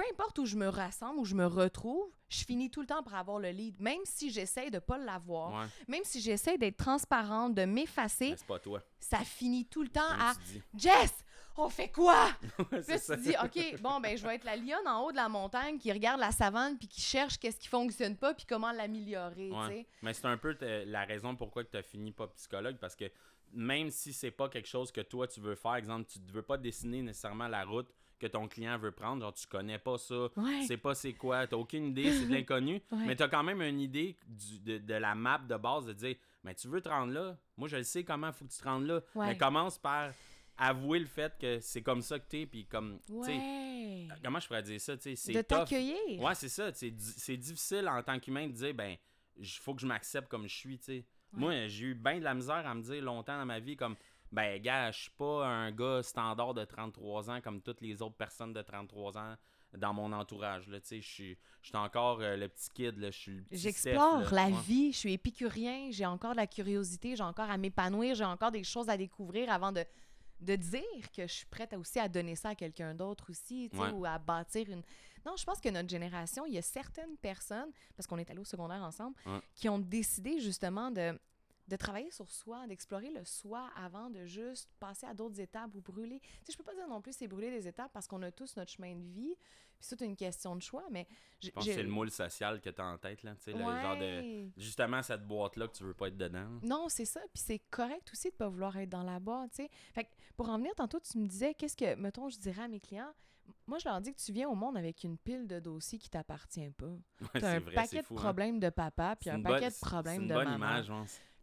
peu 0.01 0.07
importe 0.15 0.39
où 0.39 0.47
je 0.47 0.57
me 0.57 0.69
rassemble, 0.69 1.19
où 1.21 1.25
je 1.25 1.35
me 1.35 1.47
retrouve, 1.47 2.07
je 2.29 2.45
finis 2.45 2.71
tout 2.71 2.81
le 2.81 2.87
temps 2.87 3.03
par 3.03 3.17
avoir 3.17 3.39
le 3.39 3.51
lead. 3.51 3.79
Même 3.81 4.01
si 4.05 4.31
j'essaie 4.31 4.71
de 4.71 4.79
pas 4.79 4.97
l'avoir, 4.97 5.53
Ouais, 5.53 5.67
même 5.89 6.05
si 6.05 6.21
j'essaie 6.21 6.57
d'être 6.57 6.77
transparente, 6.77 7.55
de 7.55 7.65
m'effacer, 7.65 8.35
c'est 8.37 8.47
pas 8.47 8.59
toi. 8.59 8.83
ça 8.99 9.19
finit 9.19 9.67
tout 9.67 9.83
le 9.83 9.89
temps 9.89 10.09
comme 10.09 10.21
à. 10.21 10.33
Jess, 10.75 11.13
on 11.57 11.69
fait 11.69 11.91
quoi? 11.91 12.29
Ouais, 12.73 12.81
Puis 12.83 12.97
tu 13.07 13.17
dis, 13.19 13.35
OK, 13.43 13.81
bon, 13.81 14.01
ben, 14.01 14.17
je 14.17 14.27
vais 14.27 14.37
être 14.37 14.45
la 14.45 14.57
lionne 14.57 14.87
en 14.87 15.05
haut 15.05 15.11
de 15.11 15.17
la 15.17 15.29
montagne 15.29 15.77
qui 15.79 15.93
regarde 15.93 16.21
la 16.21 16.33
savane 16.33 16.79
puis 16.79 16.89
qui 16.89 17.01
cherche 17.03 17.39
qu'est-ce 17.39 17.59
qui 17.59 17.69
fonctionne 17.69 18.17
pas 18.17 18.33
puis 18.33 18.47
comment 18.49 18.73
l'améliorer, 18.73 19.51
Ouais. 19.51 19.87
Mais 20.03 20.15
c'est 20.15 20.27
un 20.27 20.39
peu 20.39 20.57
la 20.87 21.05
raison 21.05 21.37
pourquoi 21.37 21.65
tu 21.65 21.77
as 21.77 21.83
fini 21.83 22.13
pas 22.13 22.29
psychologue 22.29 22.77
parce 22.79 22.97
que 22.97 23.11
même 23.53 23.91
si 23.91 24.13
c'est 24.13 24.31
pas 24.31 24.49
quelque 24.49 24.69
chose 24.69 24.93
que 24.93 25.01
toi 25.01 25.27
tu 25.27 25.41
veux 25.41 25.57
faire, 25.57 25.75
exemple, 25.75 26.09
tu 26.11 26.21
ne 26.21 26.31
veux 26.31 26.43
pas 26.43 26.57
dessiner 26.57 27.03
nécessairement 27.03 27.49
la 27.49 27.65
route 27.65 27.89
que 28.21 28.27
ton 28.27 28.47
client 28.47 28.79
veut 28.79 28.93
prendre, 28.93 29.23
genre 29.23 29.33
tu 29.35 29.47
connais 29.47 29.79
pas 29.79 29.99
ça, 29.99 30.29
Ouais. 30.37 30.61
tu 30.61 30.67
sais 30.67 30.77
pas 30.77 30.95
c'est 30.95 31.15
quoi, 31.15 31.47
t'as 31.47 31.57
aucune 31.57 31.87
idée, 31.87 32.13
c'est 32.13 32.27
de 32.27 32.33
l'inconnu, 32.35 32.75
Ouais. 32.93 33.07
mais 33.07 33.17
tu 33.17 33.23
as 33.23 33.29
quand 33.29 33.43
même 33.43 33.61
une 33.63 33.81
idée 33.81 34.17
du- 34.29 34.61
de, 34.61 34.79
de 34.79 34.95
la 34.95 35.15
map 35.15 35.39
de 35.39 35.57
base 35.57 35.87
de 35.87 35.93
dire 35.93 36.17
mais 36.45 36.55
tu 36.55 36.69
veux 36.69 36.81
te 36.81 36.89
rendre 36.89 37.13
là, 37.13 37.37
moi 37.57 37.67
je 37.69 37.77
le 37.77 37.83
sais 37.83 38.05
comment 38.05 38.29
il 38.29 38.33
faut 38.33 38.45
que 38.45 38.51
tu 38.53 38.59
te 38.61 38.65
rendes 38.65 38.87
là, 38.87 39.01
Ouais. 39.15 39.27
mais 39.29 39.37
commence 39.39 39.79
par 39.79 40.13
avouer 40.57 40.99
le 40.99 41.07
fait 41.07 41.37
que 41.41 41.59
c'est 41.61 41.81
comme 41.83 42.03
ça 42.03 42.19
que 42.19 42.29
t'es 42.29 42.45
puis 42.47 42.67
comme 42.67 42.99
sais 43.25 43.41
comment 44.23 44.39
je 44.41 44.47
pourrais 44.47 44.63
dire 44.63 44.81
ça, 44.81 44.97
tu 44.97 45.03
sais 45.03 45.17
c'est 45.17 45.33
De 45.33 45.41
t'accueillir. 45.43 45.97
Ouais, 46.21 46.35
c'est 46.35 46.49
ça. 46.51 46.73
C'est 46.75 46.93
c'est 46.99 47.37
difficile 47.37 47.89
en 47.89 48.03
tant 48.03 48.19
qu'humain 48.19 48.47
de 48.47 48.53
dire, 48.53 48.75
ben, 48.75 48.97
il 49.37 49.47
faut 49.47 49.75
que 49.75 49.81
je 49.81 49.87
m'accepte 49.87 50.29
comme 50.29 50.47
je 50.49 50.55
suis, 50.55 50.79
tu 50.79 50.85
sais. 50.85 51.05
Moi, 51.33 51.69
j'ai 51.69 51.87
eu 51.87 51.95
bien 51.95 52.19
de 52.19 52.25
la 52.25 52.35
misère 52.35 52.67
à 52.67 52.75
me 52.75 52.83
dire 52.83 53.01
longtemps 53.03 53.39
dans 53.39 53.47
ma 53.47 53.61
vie, 53.61 53.77
comme, 53.77 53.95
ben, 54.33 54.61
gars, 54.63 54.91
je 54.93 55.01
suis 55.03 55.11
pas 55.11 55.47
un 55.47 55.71
gars 55.73 56.03
standard 56.03 56.55
de 56.55 56.65
33 56.65 57.31
ans 57.31 57.41
comme 57.41 57.61
toutes 57.61 57.81
les 57.81 58.01
autres 58.03 58.17
personnes 58.17 58.53
de 58.53 58.63
33 58.63 59.19
ans 59.19 59.35
dans 59.77 59.93
mon 59.95 60.13
entourage, 60.13 60.67
là, 60.69 60.81
tu 60.81 60.87
sais. 60.89 61.01
Je 61.01 61.11
suis 61.13 61.39
encore 61.75 62.21
euh, 62.21 62.37
le 62.37 62.49
petit 62.49 62.71
kid, 62.71 62.99
là. 62.99 63.11
Je 63.13 63.19
suis 63.19 63.37
le 63.37 63.43
petit 63.45 63.59
J'explore 63.59 64.33
la. 64.33 64.47
Ouais. 64.47 64.53
vie, 64.67 64.93
je 64.93 64.99
suis 64.99 65.13
épicurien, 65.13 65.89
j'ai 65.93 66.07
encore 66.07 66.33
de 66.33 66.37
la 66.39 66.47
curiosité, 66.49 67.15
j'ai 67.15 67.23
encore 67.23 67.49
à 67.51 67.57
m'épanouir, 67.57 68.15
j'ai 68.17 68.25
encore 68.25 68.51
des 68.51 68.65
choses 68.65 68.89
à 68.89 68.97
découvrir 68.97 69.49
avant 69.53 69.71
de, 69.71 69.85
de 70.41 70.57
dire 70.57 71.11
que 71.15 71.23
je 71.23 71.33
suis 71.33 71.47
prête 71.47 71.73
aussi 71.75 72.01
à 72.01 72.09
donner 72.09 72.35
ça 72.35 72.49
à 72.51 72.55
quelqu'un 72.57 72.95
d'autre 72.95 73.31
aussi, 73.31 73.71
Ouais. 73.75 73.91
ou 73.93 74.05
à 74.05 74.19
bâtir 74.19 74.69
une... 74.71 74.83
Non, 75.25 75.37
je 75.37 75.45
pense 75.45 75.61
que 75.61 75.69
notre 75.69 75.89
génération, 75.89 76.47
il 76.47 76.55
y 76.55 76.59
a 76.59 76.63
certaines 76.63 77.17
personnes, 77.19 77.71
parce 77.97 78.07
qu'on 78.09 78.19
est 78.19 78.29
allés 78.31 78.41
au 78.41 78.45
secondaire 78.45 78.83
ensemble, 78.83 79.15
Ouais. 79.27 79.41
qui 79.55 79.69
ont 79.69 79.79
décidé 79.79 80.41
justement 80.41 80.91
de, 80.91 81.17
de 81.71 81.77
travailler 81.77 82.11
sur 82.11 82.31
soi, 82.31 82.67
d'explorer 82.67 83.11
le 83.11 83.25
soi 83.25 83.71
avant 83.77 84.11
de 84.11 84.25
juste 84.27 84.69
passer 84.81 85.07
à 85.07 85.15
d'autres 85.15 85.41
étapes 85.41 85.75
ou 85.75 85.81
brûler. 85.81 86.19
Tu 86.21 86.29
sais, 86.47 86.53
je 86.53 86.59
peux 86.59 86.65
pas 86.65 86.75
dire 86.75 86.89
non 86.89 87.01
plus 87.01 87.13
c'est 87.13 87.29
brûler 87.29 87.51
des 87.51 87.67
étapes 87.69 87.93
parce 87.93 88.07
qu'on 88.09 88.21
a 88.23 88.31
tous 88.33 88.57
notre 88.57 88.71
chemin 88.73 88.95
de 88.97 89.05
vie, 89.05 89.35
puis 89.79 89.89
c'est 89.89 90.01
une 90.03 90.17
question 90.17 90.57
de 90.57 90.61
choix, 90.63 90.85
mais... 90.91 91.07
Je 91.41 91.51
pense 91.51 91.65
que 91.65 91.73
c'est 91.73 91.83
le 91.83 91.89
moule 91.89 92.11
social 92.11 92.61
que 92.61 92.69
t'as 92.71 92.85
en 92.85 92.99
tête, 92.99 93.23
là, 93.23 93.35
tu 93.37 93.45
sais, 93.45 93.53
le 93.53 93.61
genre 93.61 93.97
de... 93.97 94.51
Justement, 94.61 95.01
cette 95.03 95.27
boîte-là 95.27 95.69
que 95.69 95.77
tu 95.77 95.85
veux 95.85 95.95
pas 95.95 96.09
être 96.09 96.17
dedans. 96.19 96.59
Non, 96.63 96.89
c'est 96.89 97.05
ça. 97.07 97.21
Puis 97.33 97.43
c'est 97.47 97.61
correct 97.71 98.11
aussi 98.13 98.31
de 98.31 98.35
pas 98.35 98.49
vouloir 98.49 98.77
être 98.77 98.91
dans 98.91 99.05
la 99.05 99.21
boîte, 99.21 99.53
tu 99.53 99.63
sais. 99.63 99.71
Fait 99.95 100.05
que 100.05 100.11
pour 100.37 100.51
en 100.51 100.59
venir, 100.59 100.75
tantôt, 100.75 100.99
tu 101.01 101.17
me 101.19 101.27
disais, 101.27 101.55
qu'est-ce 101.55 101.77
que, 101.77 101.95
mettons, 101.95 102.29
je 102.29 102.39
dirais 102.39 102.65
à 102.65 102.69
mes 102.69 102.81
clients, 102.81 103.13
moi, 103.67 103.79
je 103.79 103.89
leur 103.89 104.01
dis 104.01 104.13
que 104.13 104.21
tu 104.21 104.33
viens 104.33 104.49
au 104.49 104.55
monde 104.55 104.77
avec 104.77 105.03
une 105.03 105.17
pile 105.19 105.47
de 105.47 105.59
dossiers 105.61 105.99
qui 105.99 106.11
t'appartient 106.11 106.71
pas. 106.71 106.87
Ouais, 106.87 107.29
T'as 107.35 107.41
c'est 107.41 107.47
un 107.47 107.59
vrai, 107.61 107.75
paquet 107.75 108.01
de 108.01 108.07
fou, 108.07 108.15
hein. 108.15 108.23
problèmes 108.23 108.61
de 108.61 108.69
papa, 108.71 109.17
puis 109.19 109.31
un 109.31 109.41
paquet 109.41 109.61
bonne- 109.61 109.71
de 109.71 109.81
problèmes 109.81 110.27
de 110.29 110.35
bonne 110.35 110.49
maman. 110.49 110.57
image. 110.83 110.91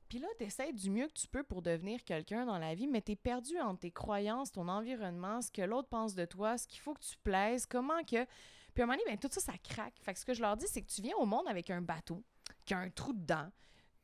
Puis 0.09 0.19
là, 0.19 0.27
t'essaies 0.37 0.71
du 0.73 0.89
mieux 0.89 1.07
que 1.07 1.13
tu 1.13 1.27
peux 1.27 1.43
pour 1.43 1.61
devenir 1.61 2.03
quelqu'un 2.03 2.45
dans 2.45 2.57
la 2.59 2.75
vie, 2.75 2.87
mais 2.87 3.01
t'es 3.01 3.15
perdu 3.15 3.59
entre 3.59 3.79
tes 3.79 3.91
croyances, 3.91 4.51
ton 4.51 4.67
environnement, 4.69 5.41
ce 5.41 5.51
que 5.51 5.61
l'autre 5.61 5.89
pense 5.89 6.15
de 6.15 6.25
toi, 6.25 6.57
ce 6.57 6.65
qu'il 6.67 6.79
faut 6.79 6.93
que 6.93 7.03
tu 7.03 7.15
plaises, 7.23 7.65
comment 7.65 8.03
que... 8.03 8.25
Puis 8.73 8.81
à 8.81 8.83
un 8.83 8.87
moment 8.87 8.97
donné, 8.99 9.11
ben, 9.11 9.17
tout 9.17 9.27
ça, 9.31 9.41
ça 9.41 9.57
craque. 9.57 9.95
Fait 10.01 10.13
que 10.13 10.19
ce 10.19 10.25
que 10.25 10.33
je 10.33 10.41
leur 10.41 10.55
dis, 10.55 10.67
c'est 10.67 10.81
que 10.81 10.87
tu 10.89 11.01
viens 11.01 11.15
au 11.17 11.25
monde 11.25 11.47
avec 11.47 11.69
un 11.69 11.81
bateau, 11.81 12.23
qui 12.65 12.73
a 12.73 12.77
un 12.77 12.89
trou 12.89 13.11
dedans, 13.13 13.49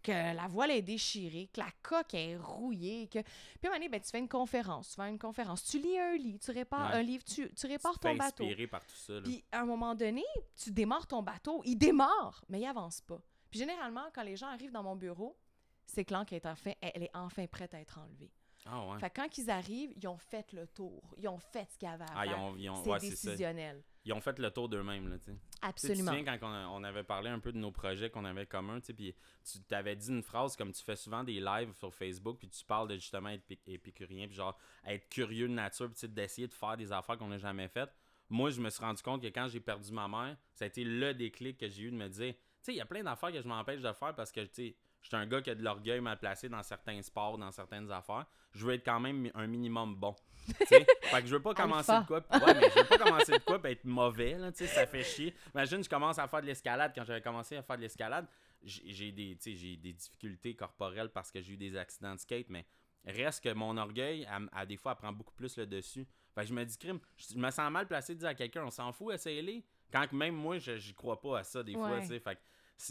que 0.01 0.12
la 0.12 0.48
voile 0.50 0.72
est 0.72 0.81
déchirée, 0.81 1.50
que 1.53 1.62
la 1.62 1.69
coque 1.81 2.13
est 2.15 2.36
rouillée, 2.36 3.07
que... 3.07 3.19
Puis 3.22 3.31
à 3.63 3.67
un 3.67 3.69
moment 3.69 3.75
donné, 3.75 3.89
ben, 3.89 4.01
tu 4.01 4.10
fais 4.10 4.19
une 4.19 4.27
conférence, 4.27 4.89
tu 4.89 4.95
fais 4.95 5.07
une 5.10 5.19
conférence, 5.19 5.63
tu 5.63 5.79
lis 5.79 5.98
un 5.98 6.15
livre, 6.17 6.39
tu 6.39 6.51
répares 6.51 6.89
Ouais. 6.89 6.98
un 6.98 7.03
livre, 7.03 7.24
tu, 7.24 7.50
tu 7.53 7.67
répares 7.67 7.93
Tu 7.93 8.00
ton 8.00 8.15
bateau. 8.15 8.43
inspirer 8.43 8.67
par 8.67 8.86
tout 8.86 8.95
ça, 8.98 9.13
là. 9.13 9.22
Puis 9.22 9.43
à 9.51 9.62
un 9.62 9.65
moment 9.65 9.95
donné, 9.95 10.24
tu 10.62 10.72
démarres 10.72 11.07
ton 11.07 11.24
bateau, 11.24 11.62
il 11.63 11.77
démarre, 11.77 12.43
mais 12.50 12.60
il 12.60 12.65
avance 12.65 13.00
pas. 13.00 13.22
Puis 13.50 13.60
généralement, 13.60 14.03
quand 14.13 14.24
les 14.24 14.36
gens 14.36 14.48
arrivent 14.48 14.72
dans 14.74 14.83
mon 14.83 14.95
bureau, 14.98 15.38
c'est 15.85 16.05
que 16.05 16.13
l'encre 16.13 16.33
est 16.33 16.45
enfin, 16.45 16.71
elle 16.81 17.03
est 17.03 17.11
enfin 17.13 17.45
prête 17.47 17.73
à 17.73 17.79
être 17.79 17.97
enlevée. 17.99 18.31
Ah 18.65 18.87
ouais. 18.87 18.99
Fait 18.99 19.09
que 19.09 19.15
quand 19.21 19.37
ils 19.37 19.49
arrivent, 19.49 19.91
ils 19.97 20.07
ont 20.07 20.17
fait 20.17 20.53
le 20.53 20.65
tour, 20.67 21.13
ils 21.17 21.27
ont 21.27 21.37
fait 21.37 21.67
ce 21.69 21.77
qu'il 21.77 21.89
y 21.89 21.91
avait 21.91 22.05
à 22.05 22.13
Ah, 22.15 22.25
ils 22.25 22.29
faire. 22.29 22.39
ont, 22.41 22.55
ils 22.55 22.69
ont- 22.69 22.81
c'est 22.83 22.89
ouais, 22.91 22.99
c'est 23.01 23.15
ça. 23.15 23.27
décisionnel. 23.31 23.83
Ils 24.05 24.13
ont 24.13 24.21
fait 24.21 24.39
le 24.39 24.51
tour 24.51 24.69
d'eux-mêmes, 24.69 25.09
là, 25.09 25.17
tu 25.17 25.25
sais. 25.25 25.31
Sais, 25.31 25.37
Tu 25.61 25.67
Absolument. 25.67 26.11
te 26.11 26.17
souviens 26.17 26.37
quand 26.37 26.47
on, 26.47 26.53
a- 26.53 26.67
on 26.67 26.83
avait 26.85 27.03
parlé 27.03 27.29
un 27.29 27.39
peu 27.39 27.51
de 27.51 27.57
nos 27.57 27.71
projets 27.71 28.09
qu'on 28.09 28.23
avait 28.23 28.45
communs, 28.45 28.79
tu 28.79 28.87
sais, 28.87 28.93
puis 28.93 29.13
tu 29.43 29.61
t'avais 29.63 29.95
dit 29.97 30.09
une 30.09 30.23
phrase 30.23 30.55
comme 30.55 30.71
tu 30.71 30.81
fais 30.81 30.95
souvent 30.95 31.25
des 31.25 31.41
lives 31.41 31.73
sur 31.73 31.93
Facebook, 31.93 32.37
puis 32.39 32.47
tu 32.49 32.63
parles 32.63 32.87
de 32.87 32.96
justement 32.96 33.29
être 33.29 33.46
pi- 33.46 33.59
épicurien, 33.67 34.27
puis 34.27 34.35
genre 34.35 34.57
être 34.85 35.09
curieux 35.09 35.50
de 35.50 35.53
nature, 35.53 35.89
puis 35.91 36.07
d'essayer 36.07 36.48
de 36.48 36.53
faire 36.53 36.77
des 36.77 36.91
affaires 36.93 37.17
qu'on 37.17 37.27
n'a 37.27 37.37
jamais 37.37 37.67
faites. 37.67 37.93
Moi, 38.29 38.50
je 38.50 38.61
me 38.61 38.69
suis 38.69 38.81
rendu 38.83 39.01
compte 39.01 39.22
que 39.22 39.27
quand 39.27 39.48
j'ai 39.50 39.59
perdu 39.59 39.91
ma 39.91 40.07
mère, 40.07 40.37
ça 40.53 40.63
a 40.63 40.67
été 40.69 40.85
le 40.85 41.13
déclic 41.13 41.57
que 41.57 41.67
j'ai 41.67 41.83
eu 41.83 41.91
de 41.91 41.98
me 41.98 42.07
dire, 42.07 42.33
tu 42.33 42.39
sais, 42.61 42.74
il 42.74 42.77
y 42.77 42.81
a 42.81 42.85
plein 42.85 43.03
d'affaires 43.03 43.31
que 43.31 43.41
je 43.41 43.48
m'empêche 43.48 43.81
de 43.81 43.91
faire 43.91 44.15
parce 44.15 44.31
que, 44.31 44.39
tu 44.41 44.53
sais, 44.53 44.75
je 45.03 45.09
suis 45.09 45.16
un 45.16 45.27
gars 45.27 45.42
qui 45.42 45.50
a 45.51 45.55
de 45.55 45.63
l'orgueil 45.63 46.00
mal 46.01 46.18
placé 46.18 46.50
dans 46.50 46.63
certains 46.63 47.00
sports, 47.03 47.37
dans 47.37 47.51
certaines 47.51 47.92
affaires. 47.92 48.25
Je 48.53 48.66
veux 48.66 48.74
être 48.74 48.83
quand 48.85 49.00
même 49.00 49.29
un 49.35 49.46
minimum 49.48 49.96
bon. 49.96 50.16
fait 50.68 50.85
que 51.22 51.27
je 51.27 51.35
veux 51.35 51.42
pas 51.42 51.53
commencer 51.53 51.92
de 52.01 52.07
quoi. 52.07 52.22
puis- 52.22 52.39
Ouais, 52.39 52.53
mais 52.55 52.70
je 52.70 52.79
veux 52.79 52.85
pas 52.87 52.98
commencer 52.98 53.31
de 53.33 53.44
quoi 53.44 53.59
être 53.70 53.85
mauvais, 53.85 54.37
là, 54.37 54.51
ça 54.53 54.87
fait 54.87 55.03
chier. 55.03 55.33
Imagine, 55.53 55.83
je 55.83 55.89
commence 55.89 56.18
à 56.20 56.27
faire 56.27 56.42
de 56.42 56.48
l'escalade. 56.48 56.92
Quand 56.96 57.03
j'avais 57.03 57.22
commencé 57.22 57.55
à 57.55 57.61
faire 57.63 57.77
de 57.77 57.81
l'escalade, 57.81 58.27
j'ai 58.63 59.11
des, 59.11 59.37
j'ai 59.44 59.75
des 59.77 59.94
difficultés 59.94 60.55
corporelles 60.55 61.09
parce 61.09 61.31
que 61.31 61.42
j'ai 61.42 61.53
eu 61.53 61.57
des 61.57 61.75
accidents 61.77 62.16
de 62.16 62.20
skate, 62.20 62.48
mais 62.50 62.66
reste 63.05 63.44
que 63.44 63.53
mon 63.53 63.75
orgueil, 63.77 64.25
à, 64.25 64.39
à 64.53 64.66
des 64.66 64.77
fois, 64.77 64.94
elle 64.94 64.98
prend 65.00 65.11
beaucoup 65.13 65.33
plus 65.33 65.57
le 65.57 65.66
dessus. 65.66 66.07
Fait 66.33 66.42
que 66.42 66.48
je 66.48 66.53
me 66.53 66.63
dis, 66.63 66.77
crime, 66.77 67.00
je, 67.18 67.33
je 67.33 67.37
me 67.37 67.51
sens 67.51 67.70
mal 67.72 67.87
placé 67.87 68.13
de 68.16 68.20
dire 68.20 68.29
à 68.29 68.33
quelqu'un, 68.35 68.63
on 68.66 68.70
s'en 68.72 68.92
fout, 68.94 69.13
essayez-les. 69.13 69.63
Quand 69.92 70.11
même 70.13 70.35
moi, 70.35 70.57
je 70.59 70.77
j'y 70.77 70.94
crois 70.94 71.20
pas 71.22 71.39
à 71.39 71.44
ça 71.44 71.61
des 71.61 71.74
fois, 71.74 72.00
tu 72.01 72.07
sais. 72.07 72.20
Fait 72.20 72.35
que 72.35 72.42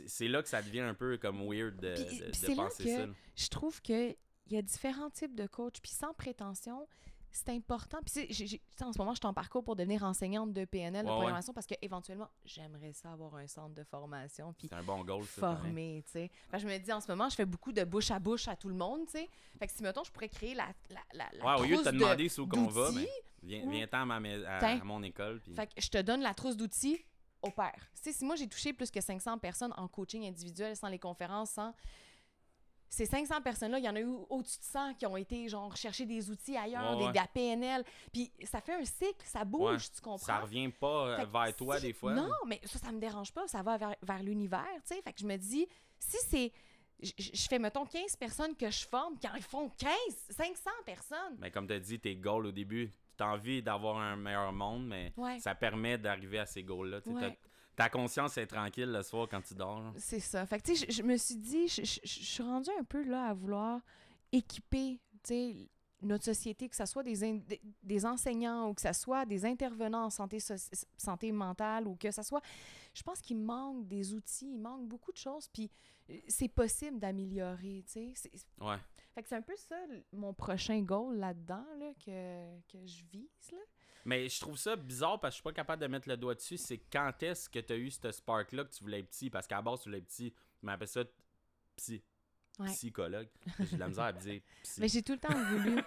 c'est 0.06 0.28
là 0.28 0.42
que 0.42 0.48
ça 0.48 0.62
devient 0.62 0.80
un 0.80 0.94
peu 0.94 1.16
comme 1.18 1.38
weird 1.48 1.76
de, 1.76 1.88
de- 1.94 2.30
de 2.30 2.46
là 2.48 2.54
penser 2.56 2.84
que- 2.84 2.96
ça. 2.96 3.06
Je 3.36 3.48
trouve 3.48 3.80
que 3.82 4.10
il 4.46 4.54
y 4.54 4.56
a 4.56 4.62
différents 4.62 5.10
types 5.10 5.34
de 5.34 5.46
coachs, 5.46 5.80
puis 5.80 5.92
sans 5.92 6.12
prétention, 6.14 6.86
c'est 7.30 7.48
important. 7.50 7.98
Puis 8.04 8.26
tu 8.28 8.46
sais, 8.46 8.60
en 8.84 8.92
ce 8.92 8.98
moment, 8.98 9.12
je 9.14 9.18
suis 9.20 9.26
en 9.26 9.32
parcours 9.32 9.64
pour 9.64 9.76
devenir 9.76 10.02
enseignante 10.04 10.52
de 10.52 10.64
PNL, 10.66 11.04
de 11.04 11.08
Ouais, 11.08 11.12
ouais. 11.14 11.18
programmation, 11.20 11.54
parce 11.54 11.66
que 11.66 11.74
éventuellement, 11.80 12.28
j'aimerais 12.44 12.92
ça 12.92 13.12
avoir 13.12 13.36
un 13.36 13.46
centre 13.46 13.74
de 13.74 13.84
formation, 13.84 14.52
puis 14.52 14.68
C'est 14.68 14.74
un 14.74 14.82
bon 14.82 15.02
goal, 15.04 15.22
former, 15.22 16.02
tu 16.06 16.12
sais. 16.12 16.30
Je 16.58 16.66
me 16.66 16.76
dis, 16.78 16.92
en 16.92 17.00
ce 17.00 17.10
moment, 17.10 17.30
je 17.30 17.36
fais 17.36 17.46
beaucoup 17.46 17.72
de 17.72 17.84
bouche 17.84 18.10
à 18.10 18.18
bouche 18.18 18.48
à 18.48 18.56
tout 18.56 18.68
le 18.68 18.74
monde, 18.74 19.06
tu 19.06 19.12
sais. 19.12 19.30
Fait 19.58 19.66
que 19.66 19.72
si, 19.72 19.82
mettons, 19.82 20.04
je 20.04 20.10
pourrais 20.10 20.28
créer 20.28 20.54
la, 20.54 20.66
la, 20.90 21.00
la, 21.14 21.28
la 21.32 21.44
Ouais, 21.56 21.60
au 21.60 21.64
lieu 21.64 21.76
de 21.78 21.82
te 21.82 21.88
demander 21.88 22.28
où 22.38 22.46
qu'on 22.46 22.66
va, 22.66 22.90
ben, 22.92 23.06
viens, 23.42 23.70
viens-t'en 23.70 24.10
à, 24.10 24.16
à 24.66 24.84
mon 24.84 25.02
école. 25.02 25.40
Puis... 25.40 25.54
Fait 25.54 25.68
que 25.68 25.80
je 25.80 25.88
te 25.88 26.02
donne 26.02 26.20
la 26.20 26.34
trousse 26.34 26.56
d'outils 26.58 27.02
au 27.42 27.50
pair. 27.50 27.74
Tu 27.96 28.02
sais, 28.02 28.12
si 28.12 28.24
moi, 28.24 28.36
j'ai 28.36 28.48
touché 28.48 28.72
plus 28.72 28.90
que 28.90 29.00
500 29.00 29.38
personnes 29.38 29.74
en 29.76 29.88
coaching 29.88 30.26
individuel, 30.26 30.76
sans 30.76 30.88
les 30.88 30.98
conférences, 30.98 31.50
sans... 31.50 31.74
Ces 32.88 33.06
500 33.06 33.40
personnes-là, 33.40 33.78
il 33.78 33.84
y 33.86 33.88
en 33.88 33.96
a 33.96 34.00
eu 34.00 34.06
au-dessus 34.28 34.58
de 34.58 34.64
100 34.64 34.94
qui 34.96 35.06
ont 35.06 35.16
été, 35.16 35.48
genre, 35.48 35.74
chercher 35.74 36.04
des 36.04 36.28
outils 36.30 36.58
ailleurs, 36.58 36.98
Ouais, 36.98 37.06
des, 37.06 37.10
de 37.12 37.16
la 37.16 37.26
PNL. 37.26 37.84
Puis 38.12 38.30
ça 38.44 38.60
fait 38.60 38.74
un 38.74 38.84
cycle, 38.84 39.24
ça 39.24 39.46
bouge, 39.46 39.62
Ouais, 39.70 39.78
tu 39.78 40.00
comprends? 40.02 40.18
Ça 40.18 40.40
revient 40.40 40.68
pas 40.68 41.06
euh, 41.08 41.16
Fait 41.16 41.24
vers 41.24 41.56
toi 41.56 41.76
si- 41.78 41.86
des 41.86 41.92
fois. 41.94 42.12
Non, 42.12 42.28
mais 42.46 42.60
ça, 42.64 42.78
ça 42.78 42.92
me 42.92 43.00
dérange 43.00 43.32
pas. 43.32 43.48
Ça 43.48 43.62
va 43.62 43.78
vers, 43.78 43.96
vers 44.02 44.22
l'univers, 44.22 44.66
tu 44.86 44.94
sais. 44.94 45.00
Fait 45.00 45.14
que 45.14 45.20
je 45.20 45.26
me 45.26 45.36
dis, 45.38 45.66
si 45.98 46.18
c'est... 46.28 46.52
Je 47.00 47.48
fais, 47.48 47.58
mettons, 47.58 47.86
15 47.86 48.14
personnes 48.16 48.54
que 48.54 48.70
je 48.70 48.86
forme, 48.86 49.18
qui 49.18 49.26
en 49.26 49.40
font 49.40 49.70
15, 49.70 49.90
500 50.28 50.70
personnes. 50.84 51.36
Mais 51.38 51.50
comme 51.50 51.66
tu 51.66 51.72
as 51.72 51.80
dit, 51.80 51.98
tes 51.98 52.14
goals 52.14 52.46
au 52.46 52.52
début, 52.52 52.92
tu 53.16 53.22
as 53.22 53.28
envie 53.28 53.62
d'avoir 53.62 53.98
un 53.98 54.16
meilleur 54.16 54.52
monde, 54.52 54.86
mais 54.86 55.12
Ouais. 55.16 55.38
ça 55.40 55.54
permet 55.54 55.98
d'arriver 55.98 56.38
à 56.38 56.46
ces 56.46 56.62
goals-là. 56.62 57.00
Ouais. 57.06 57.20
t'as- 57.20 57.36
Ta 57.74 57.88
conscience 57.88 58.36
est 58.36 58.46
tranquille 58.46 58.92
le 58.92 59.02
soir 59.02 59.26
quand 59.30 59.40
tu 59.40 59.54
dors. 59.54 59.82
C'est 59.96 60.20
ça. 60.20 60.44
Fait 60.44 60.58
que, 60.60 60.64
tu 60.64 60.76
sais, 60.76 60.90
je, 60.90 61.02
me 61.02 61.16
suis 61.16 61.36
dit, 61.36 61.68
je, 61.68 61.82
suis 62.04 62.42
rendue 62.42 62.70
un 62.78 62.84
peu 62.84 63.02
là 63.02 63.28
à 63.28 63.34
vouloir 63.34 63.80
équiper, 64.30 65.00
tu 65.22 65.28
sais, 65.28 65.70
notre 66.02 66.24
société, 66.24 66.68
que 66.68 66.76
ce 66.76 66.84
soit 66.84 67.02
des, 67.02 67.42
des, 67.82 68.06
enseignants 68.06 68.68
ou 68.68 68.74
que 68.74 68.82
ce 68.82 68.92
soit 68.92 69.24
des 69.24 69.46
intervenants 69.46 70.04
en 70.04 70.10
santé, 70.10 70.38
santé 70.98 71.32
mentale 71.32 71.86
ou 71.86 71.96
que 71.96 72.10
ce 72.10 72.22
soit... 72.22 72.42
Je 72.92 73.02
pense 73.02 73.20
qu'il 73.22 73.38
manque 73.38 73.86
des 73.88 74.12
outils, 74.12 74.52
il 74.52 74.58
manque 74.58 74.86
beaucoup 74.86 75.12
de 75.12 75.16
choses, 75.16 75.48
puis 75.48 75.70
euh, 76.10 76.18
c'est 76.28 76.48
possible 76.48 76.98
d'améliorer, 76.98 77.84
tu 77.90 78.12
sais. 78.14 78.30
Ouais. 78.60 78.76
Fait 79.14 79.22
que 79.22 79.28
c'est 79.28 79.36
un 79.36 79.42
peu 79.42 79.56
ça, 79.56 79.76
mon 80.12 80.32
prochain 80.32 80.80
goal 80.80 81.16
là-dedans, 81.16 81.66
là, 81.78 81.92
que, 82.04 82.60
que 82.68 82.86
je 82.86 83.04
vise, 83.10 83.50
là. 83.52 83.58
Mais 84.04 84.28
je 84.28 84.40
trouve 84.40 84.56
ça 84.56 84.74
bizarre 84.74 85.20
parce 85.20 85.32
que 85.32 85.36
je 85.36 85.40
suis 85.42 85.42
pas 85.44 85.52
capable 85.52 85.82
de 85.82 85.86
mettre 85.86 86.08
le 86.08 86.16
doigt 86.16 86.34
dessus. 86.34 86.56
C'est 86.56 86.78
quand 86.78 87.22
est-ce 87.22 87.48
que 87.48 87.60
tu 87.60 87.72
as 87.72 87.76
eu 87.76 87.90
ce 87.90 88.10
spark-là 88.10 88.64
que 88.64 88.72
tu 88.72 88.82
voulais 88.82 89.00
être 89.00 89.08
petit? 89.08 89.30
Parce 89.30 89.46
qu'à 89.46 89.56
la 89.56 89.62
base, 89.62 89.82
tu 89.82 89.88
voulais 89.88 89.98
être 89.98 90.08
petit. 90.08 90.34
Mais 90.62 90.72
appelle 90.72 90.88
ça 90.88 91.04
psy. 91.76 92.02
Ouais. 92.58 92.72
Psychologue. 92.72 93.28
J'ai 93.60 93.76
de 93.76 93.80
la 93.80 93.88
misère 93.88 94.04
à 94.04 94.12
dire 94.12 94.40
psy. 94.64 94.80
Mais 94.80 94.88
j'ai 94.88 95.02
tout 95.02 95.12
le 95.12 95.18
temps 95.18 95.44
voulu. 95.44 95.80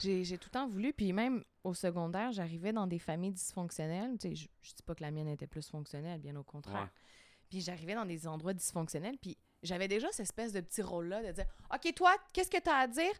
J'ai 0.00 0.38
tout 0.38 0.48
le 0.48 0.50
temps 0.50 0.68
voulu. 0.68 0.92
Puis 0.92 1.12
même 1.12 1.44
au 1.64 1.74
secondaire, 1.74 2.32
j'arrivais 2.32 2.72
dans 2.72 2.86
des 2.86 2.98
familles 2.98 3.32
dysfonctionnelles. 3.32 4.18
Tu 4.18 4.30
sais, 4.30 4.34
je, 4.34 4.48
je 4.60 4.74
dis 4.74 4.82
pas 4.82 4.94
que 4.94 5.02
la 5.02 5.10
mienne 5.10 5.28
était 5.28 5.46
plus 5.46 5.68
fonctionnelle, 5.68 6.20
bien 6.20 6.34
au 6.36 6.44
contraire. 6.44 6.82
Ouais. 6.82 7.02
Puis 7.48 7.60
j'arrivais 7.60 7.94
dans 7.94 8.04
des 8.04 8.26
endroits 8.26 8.52
dysfonctionnels. 8.52 9.16
Puis 9.18 9.38
j'avais 9.62 9.88
déjà 9.88 10.08
cette 10.12 10.24
espèce 10.24 10.52
de 10.52 10.60
petit 10.60 10.82
rôle-là 10.82 11.22
de 11.22 11.32
dire 11.32 11.46
OK, 11.74 11.94
toi, 11.94 12.14
qu'est-ce 12.32 12.50
que 12.50 12.60
tu 12.60 12.70
as 12.70 12.76
à 12.76 12.86
dire? 12.86 13.12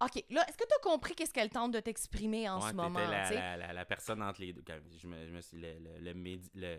OK, 0.00 0.24
là, 0.30 0.44
est-ce 0.48 0.56
que 0.56 0.64
tu 0.66 0.74
as 0.74 0.82
compris 0.82 1.14
qu'est-ce 1.14 1.32
qu'elle 1.32 1.50
tente 1.50 1.72
de 1.72 1.80
t'exprimer 1.80 2.48
en 2.48 2.60
Ouais, 2.60 2.70
ce 2.70 2.74
moment? 2.74 2.98
la, 2.98 3.30
la, 3.30 3.56
la, 3.56 3.72
la 3.72 3.84
personne 3.84 4.20
entre 4.22 4.40
les 4.40 4.52
deux. 4.52 4.62
Quand 4.66 4.78
Je 4.96 5.06
me, 5.06 5.26
je 5.26 5.32
me 5.32 5.40
suis. 5.40 5.56
Le, 5.60 5.78
le, 5.78 5.98
le, 6.00 6.14
médi- 6.14 6.50
le- 6.54 6.78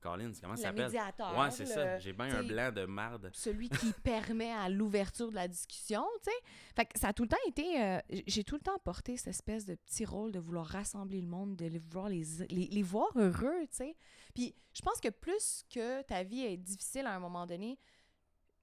Collins, 0.00 0.32
comment 0.40 0.54
ça 0.54 0.70
Le 0.70 0.76
s'appelle? 0.76 0.84
médiateur. 0.84 1.36
Ouais, 1.36 1.50
c'est 1.50 1.66
ça. 1.66 1.98
J'ai 1.98 2.12
bien 2.12 2.26
un 2.38 2.42
blanc 2.44 2.70
de 2.70 2.84
marde. 2.84 3.30
celui 3.34 3.68
qui 3.68 3.92
permet 4.04 4.52
à 4.52 4.68
l'ouverture 4.68 5.28
de 5.30 5.34
la 5.34 5.48
discussion, 5.48 6.04
tu 6.22 6.30
sais? 6.30 6.36
Fait 6.76 6.84
que 6.84 6.96
ça 7.00 7.08
a 7.08 7.12
tout 7.12 7.24
le 7.24 7.28
temps 7.30 7.36
été... 7.48 7.82
euh, 7.82 7.98
j'ai 8.28 8.44
tout 8.44 8.54
le 8.54 8.60
temps 8.60 8.78
porté 8.84 9.16
cette 9.16 9.28
espèce 9.28 9.64
de 9.66 9.74
petit 9.74 10.04
rôle 10.04 10.30
de 10.30 10.38
vouloir 10.38 10.66
rassembler 10.66 11.20
le 11.20 11.26
monde, 11.26 11.56
de 11.56 11.66
les 11.66 11.80
voir, 11.80 12.08
les, 12.08 12.22
les, 12.48 12.66
les 12.66 12.82
voir 12.84 13.08
heureux, 13.16 13.62
tu 13.62 13.76
sais? 13.76 13.96
Puis 14.36 14.54
je 14.72 14.82
pense 14.82 15.00
que 15.00 15.08
plus 15.08 15.64
que 15.74 16.02
ta 16.02 16.22
vie 16.22 16.42
est 16.42 16.56
difficile 16.58 17.06
à 17.06 17.14
un 17.16 17.18
moment 17.20 17.44
donné, 17.46 17.76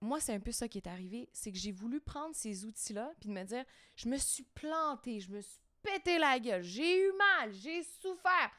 moi, 0.01 0.19
c'est 0.19 0.33
un 0.33 0.39
peu 0.39 0.51
ça 0.51 0.67
qui 0.67 0.77
est 0.77 0.87
arrivé. 0.87 1.29
C'est 1.33 1.51
que 1.51 1.57
j'ai 1.57 1.71
voulu 1.71 1.99
prendre 1.99 2.35
ces 2.35 2.65
outils-là 2.65 3.11
puis 3.19 3.29
de 3.29 3.33
me 3.33 3.43
dire, 3.43 3.63
je 3.95 4.07
me 4.09 4.17
suis 4.17 4.43
plantée, 4.53 5.19
je 5.19 5.31
me 5.31 5.41
suis 5.41 5.59
pété 5.81 6.17
la 6.17 6.39
gueule, 6.39 6.63
j'ai 6.63 7.07
eu 7.07 7.11
mal, 7.17 7.53
j'ai 7.53 7.83
souffert. 7.83 8.51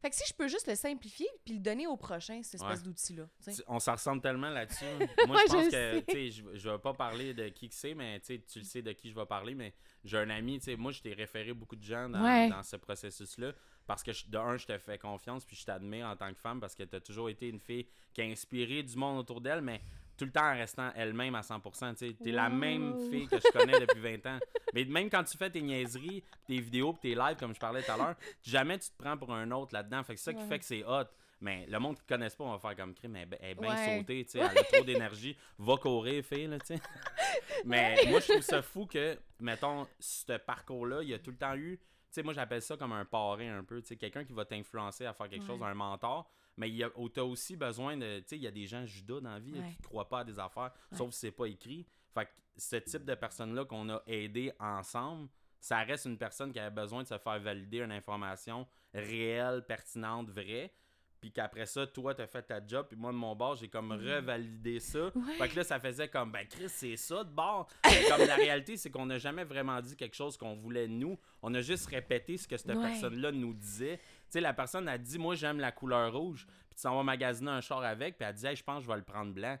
Fait 0.00 0.10
que 0.10 0.16
si 0.16 0.22
je 0.28 0.34
peux 0.34 0.48
juste 0.48 0.66
le 0.68 0.74
simplifier 0.74 1.26
puis 1.46 1.54
le 1.54 1.60
donner 1.60 1.86
au 1.86 1.96
prochain, 1.96 2.42
cette 2.42 2.56
espèce 2.60 2.78
Ouais. 2.80 2.84
d'outil-là, 2.84 3.26
On 3.68 3.78
s'en 3.80 3.92
ressemble 3.92 4.20
tellement 4.20 4.50
là-dessus. 4.50 4.84
Moi, 5.26 5.38
je 5.48 5.52
pense 5.52 5.64
je 5.64 5.70
que, 5.70 6.00
tu 6.00 6.12
sais, 6.12 6.30
je, 6.30 6.58
je 6.58 6.68
vais 6.68 6.78
pas 6.78 6.92
parler 6.92 7.32
de 7.32 7.48
qui 7.48 7.70
que 7.70 7.74
c'est, 7.74 7.94
mais 7.94 8.20
tu 8.20 8.38
le 8.56 8.64
sais 8.64 8.82
de 8.82 8.92
qui 8.92 9.08
je 9.08 9.14
vais 9.14 9.24
parler, 9.24 9.54
mais 9.54 9.72
j'ai 10.04 10.18
un 10.18 10.28
ami, 10.28 10.58
tu 10.58 10.66
sais, 10.66 10.76
moi, 10.76 10.92
je 10.92 11.00
t'ai 11.00 11.14
référé 11.14 11.54
beaucoup 11.54 11.76
de 11.76 11.82
gens 11.82 12.10
dans, 12.10 12.22
Ouais. 12.22 12.50
dans 12.50 12.62
ce 12.62 12.76
processus-là, 12.76 13.54
parce 13.86 14.02
que, 14.02 14.12
je- 14.12 14.26
de 14.26 14.36
un, 14.36 14.58
je 14.58 14.66
te 14.66 14.76
fais 14.76 14.98
confiance, 14.98 15.46
puis 15.46 15.56
je 15.56 15.64
t'admire 15.64 16.06
en 16.06 16.16
tant 16.16 16.32
que 16.34 16.38
femme, 16.38 16.60
parce 16.60 16.74
que 16.74 16.82
tu 16.82 16.94
as 16.96 17.00
toujours 17.00 17.30
été 17.30 17.48
une 17.48 17.60
fille 17.60 17.86
qui 18.12 18.20
a 18.20 18.24
inspiré 18.24 18.82
du 18.82 18.96
monde 18.96 19.18
autour 19.20 19.40
d'elle, 19.40 19.62
mais 19.62 19.80
tout 20.16 20.24
le 20.24 20.30
temps 20.30 20.44
en 20.50 20.54
restant 20.54 20.90
elle-même 20.94 21.34
à 21.34 21.40
100%, 21.40 21.94
tu 21.96 22.06
sais, 22.08 22.14
t'es 22.22 22.30
la 22.32 22.48
même 22.48 22.96
fille 23.10 23.26
que 23.26 23.36
je 23.38 23.52
connais 23.52 23.78
depuis 23.80 24.00
20 24.00 24.26
ans. 24.26 24.38
Mais 24.72 24.84
même 24.84 25.10
quand 25.10 25.24
tu 25.24 25.36
fais 25.36 25.50
tes 25.50 25.60
niaiseries, 25.62 26.22
tes 26.46 26.60
vidéos, 26.60 26.96
tes 27.00 27.14
lives, 27.14 27.36
comme 27.38 27.54
je 27.54 27.60
parlais 27.60 27.82
tout 27.82 27.90
à 27.92 27.96
l'heure, 27.96 28.14
jamais 28.42 28.78
tu 28.78 28.90
te 28.90 28.96
prends 29.02 29.16
pour 29.16 29.32
un 29.32 29.50
autre 29.50 29.74
là-dedans. 29.74 30.02
Fait 30.04 30.14
que 30.14 30.20
c'est 30.20 30.32
ça 30.32 30.34
qui 30.34 30.46
fait 30.48 30.58
que 30.58 30.64
c'est 30.64 30.84
hot. 30.84 31.04
Mais 31.40 31.66
le 31.68 31.78
monde 31.78 31.96
qui 31.96 32.02
ne 32.04 32.08
connaisse 32.16 32.34
pas, 32.36 32.44
on 32.44 32.52
va 32.52 32.58
faire 32.58 32.76
comme 32.76 32.94
crime. 32.94 33.16
Elle, 33.16 33.36
elle 33.40 33.50
est 33.50 33.54
bien 33.54 33.74
Ouais. 33.74 33.98
sautée, 33.98 34.24
tu 34.24 34.30
sais. 34.30 34.38
Elle 34.38 34.58
a 34.58 34.62
trop 34.64 34.84
d'énergie. 34.84 35.36
Va 35.58 35.76
courir, 35.76 36.24
fille, 36.24 36.46
là, 36.46 36.58
tu 36.58 36.66
sais. 36.66 36.80
Mais 37.64 37.96
moi, 38.08 38.20
je 38.20 38.28
trouve 38.32 38.42
ça 38.42 38.62
fou 38.62 38.86
que, 38.86 39.18
mettons, 39.40 39.86
ce 39.98 40.32
parcours-là, 40.38 41.02
il 41.02 41.08
y 41.10 41.14
a 41.14 41.18
tout 41.18 41.30
le 41.32 41.36
temps 41.36 41.54
eu. 41.54 41.78
Tu 41.78 41.84
sais, 42.10 42.22
moi, 42.22 42.32
j'appelle 42.32 42.62
ça 42.62 42.76
comme 42.76 42.92
un 42.92 43.04
parrain 43.04 43.58
un 43.58 43.64
peu. 43.64 43.80
Tu 43.82 43.88
sais, 43.88 43.96
quelqu'un 43.96 44.24
qui 44.24 44.32
va 44.32 44.44
t'influencer 44.44 45.04
à 45.06 45.12
faire 45.12 45.28
quelque 45.28 45.44
chose, 45.46 45.60
un 45.62 45.74
mentor. 45.74 46.30
Mais 46.56 46.68
il 46.68 46.76
y 46.76 46.84
a, 46.84 46.90
t'as 47.12 47.22
aussi 47.22 47.56
besoin 47.56 47.96
de. 47.96 48.20
Tu 48.20 48.24
sais, 48.28 48.36
il 48.36 48.42
y 48.42 48.46
a 48.46 48.50
des 48.52 48.66
gens 48.66 48.86
judas 48.86 49.20
dans 49.20 49.30
la 49.32 49.38
vie 49.40 49.52
là, 49.52 49.60
qui 49.62 49.76
ne 49.82 49.86
croient 49.86 50.08
pas 50.08 50.20
à 50.20 50.24
des 50.24 50.38
affaires, 50.38 50.72
Ouais. 50.92 50.98
sauf 50.98 51.10
si 51.12 51.20
c'est 51.20 51.30
pas 51.32 51.46
écrit. 51.46 51.84
Fait 52.12 52.26
que 52.26 52.30
ce 52.56 52.76
type 52.76 53.04
de 53.04 53.14
personne-là 53.14 53.64
qu'on 53.64 53.88
a 53.90 54.02
aidé 54.06 54.52
ensemble, 54.60 55.28
ça 55.60 55.78
reste 55.78 56.04
une 56.04 56.18
personne 56.18 56.52
qui 56.52 56.60
avait 56.60 56.74
besoin 56.74 57.02
de 57.02 57.08
se 57.08 57.18
faire 57.18 57.40
valider 57.40 57.78
une 57.80 57.90
information 57.92 58.66
réelle, 58.92 59.64
pertinente, 59.66 60.30
vraie. 60.30 60.72
Puis 61.20 61.32
qu'après 61.32 61.64
ça, 61.64 61.86
toi, 61.86 62.14
t'as 62.14 62.26
fait 62.26 62.42
ta 62.42 62.60
job, 62.66 62.86
puis 62.86 62.98
moi, 62.98 63.10
de 63.10 63.16
mon 63.16 63.34
bord, 63.34 63.54
j'ai 63.56 63.68
comme 63.68 63.92
revalidé 63.92 64.78
ça. 64.78 65.06
Ouais. 65.14 65.32
Fait 65.38 65.48
que 65.48 65.56
là, 65.56 65.64
ça 65.64 65.80
faisait 65.80 66.06
comme, 66.08 66.30
ben 66.30 66.46
Chris, 66.46 66.68
c'est 66.68 66.98
ça 66.98 67.24
de 67.24 67.30
bord. 67.30 67.66
Mais 67.86 68.04
comme 68.10 68.26
la 68.26 68.36
réalité, 68.36 68.76
c'est 68.76 68.90
qu'on 68.90 69.06
n'a 69.06 69.16
jamais 69.16 69.44
vraiment 69.44 69.80
dit 69.80 69.96
quelque 69.96 70.14
chose 70.16 70.36
qu'on 70.36 70.54
voulait 70.54 70.86
nous. 70.86 71.18
On 71.40 71.54
a 71.54 71.62
juste 71.62 71.86
répété 71.86 72.36
ce 72.36 72.46
que 72.46 72.58
cette 72.58 72.68
Ouais. 72.76 72.82
personne-là 72.90 73.32
nous 73.32 73.54
disait. 73.54 73.98
Sais, 74.34 74.40
la 74.40 74.52
personne 74.52 74.88
a 74.88 74.98
dit, 74.98 75.16
moi, 75.16 75.36
j'aime 75.36 75.60
la 75.60 75.70
couleur 75.70 76.12
rouge. 76.12 76.44
Puis 76.68 76.74
tu 76.74 76.80
s'en 76.80 76.96
vas 76.96 77.04
magasiner 77.04 77.52
un 77.52 77.60
char 77.60 77.84
avec, 77.84 78.18
puis 78.18 78.26
elle 78.28 78.34
dit, 78.34 78.44
hey, 78.44 78.56
je 78.56 78.64
pense 78.64 78.78
que 78.78 78.82
je 78.82 78.88
vais 78.88 78.96
le 78.96 79.04
prendre 79.04 79.32
blanc. 79.32 79.56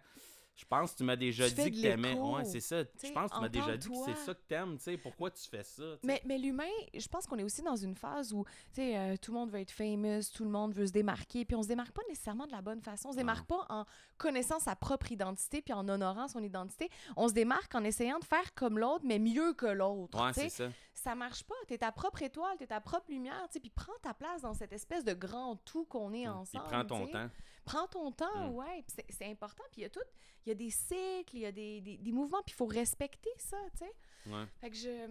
Je 0.56 0.64
pense 0.66 0.92
que 0.92 0.98
tu 0.98 1.04
m'as 1.04 1.16
déjà 1.16 1.48
Tu 1.48 1.54
dit 1.56 1.70
que 1.72 1.80
t'aimais. 1.82 2.14
Ouais, 2.14 2.44
c'est 2.44 2.60
ça. 2.60 2.84
Je 3.02 3.10
pense 3.12 3.30
que 3.30 3.36
tu 3.36 3.40
m'as 3.42 3.48
déjà 3.48 3.76
dit 3.76 3.88
que 3.88 3.94
c'est 4.06 4.14
ça 4.14 4.34
que 4.34 4.40
t'aimes. 4.46 4.76
Tu 4.76 4.84
sais, 4.84 4.96
pourquoi 4.96 5.30
tu 5.32 5.42
fais 5.48 5.64
ça? 5.64 5.82
Mais, 6.04 6.22
mais 6.24 6.38
l'humain, 6.38 6.70
je 6.96 7.08
pense 7.08 7.26
qu'on 7.26 7.38
est 7.38 7.42
aussi 7.42 7.60
dans 7.62 7.74
une 7.74 7.96
phase 7.96 8.32
où, 8.32 8.44
tu 8.72 8.76
sais, 8.82 8.96
euh, 8.96 9.16
tout 9.20 9.32
le 9.32 9.38
monde 9.38 9.50
veut 9.50 9.58
être 9.58 9.72
famous, 9.72 10.20
tout 10.32 10.44
le 10.44 10.50
monde 10.50 10.72
veut 10.72 10.86
se 10.86 10.92
démarquer, 10.92 11.44
puis 11.44 11.56
on 11.56 11.62
se 11.64 11.68
démarque 11.68 11.90
pas 11.90 12.02
nécessairement 12.08 12.46
de 12.46 12.52
la 12.52 12.62
bonne 12.62 12.80
façon. 12.80 13.08
On 13.08 13.12
se 13.12 13.16
démarque 13.16 13.46
pas 13.48 13.66
en 13.68 13.84
connaissant 14.16 14.60
sa 14.60 14.76
propre 14.76 15.10
identité 15.10 15.60
puis 15.60 15.72
en 15.74 15.88
honorant 15.88 16.28
son 16.28 16.40
identité. 16.42 16.88
On 17.16 17.26
se 17.26 17.34
démarque 17.34 17.74
en 17.74 17.82
essayant 17.82 18.20
de 18.20 18.24
faire 18.24 18.54
comme 18.54 18.78
l'autre, 18.78 19.04
mais 19.04 19.18
mieux 19.18 19.54
que 19.54 19.66
l'autre. 19.66 20.24
Ouais, 20.24 20.32
c'est 20.32 20.50
ça. 20.50 20.68
ça 20.92 21.16
marche 21.16 21.42
pas. 21.42 21.54
T'es 21.66 21.78
ta 21.78 21.90
propre 21.90 22.22
étoile, 22.22 22.56
t'es 22.58 22.68
ta 22.68 22.80
propre 22.80 23.10
lumière, 23.10 23.42
tu 23.48 23.54
sais, 23.54 23.60
puis 23.60 23.70
prends 23.70 23.92
ta 24.02 24.14
place 24.14 24.42
dans 24.42 24.54
cette 24.54 24.72
espèce 24.72 25.04
de 25.04 25.14
grand 25.14 25.56
tout 25.64 25.84
qu'on 25.86 26.12
est 26.12 26.18
Puis 26.20 26.28
ensemble. 26.28 26.64
prends 26.66 26.84
ton 26.84 27.06
temps. 27.08 27.28
Prends 27.64 27.86
ton 27.88 28.12
temps, 28.12 28.50
Mm. 28.50 28.54
ouais. 28.54 28.84
c'est- 29.10 29.24
important. 29.30 29.62
Puis 29.72 29.80
il 29.80 29.84
y 29.84 29.86
a 29.86 29.90
tout, 29.90 30.00
il 30.44 30.50
y 30.50 30.52
a 30.52 30.54
des 30.54 30.70
cycles, 30.70 31.34
il 31.36 31.40
y 31.40 31.46
a 31.46 31.52
des, 31.52 31.80
des, 31.80 31.96
des 31.98 32.12
mouvements, 32.12 32.42
puis 32.44 32.52
il 32.54 32.56
faut 32.56 32.66
respecter 32.66 33.30
ça, 33.38 33.56
tu 33.72 33.78
sais. 33.78 33.92
Ouais. 34.30 34.44
Fait 34.60 34.70
que 34.70 34.76
je. 34.76 35.08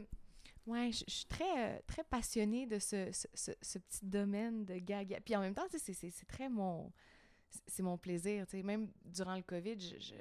Ouais, 0.66 0.92
je, 0.94 1.04
je 1.08 1.14
suis 1.14 1.26
très, 1.26 1.74
euh, 1.76 1.80
très 1.88 2.04
passionnée 2.06 2.66
de 2.66 2.80
ce, 2.80 3.12
ce, 3.12 3.28
ce- 3.34 3.52
ce 3.62 3.80
petit 3.80 4.06
domaine 4.06 4.64
de 4.66 4.78
gaga. 4.78 5.20
Puis 5.20 5.36
en 5.36 5.42
même 5.42 5.54
temps, 5.54 5.66
c'est- 5.70 6.28
très 6.28 6.48
mon. 6.50 6.92
c'est- 7.68 7.84
mon 7.84 7.98
plaisir, 7.98 8.46
tu 8.48 8.58
sais. 8.58 8.64
Même 8.64 8.90
durant 9.04 9.36
le 9.36 9.42
COVID, 9.44 9.80
je, 9.80 10.00
je, 10.00 10.16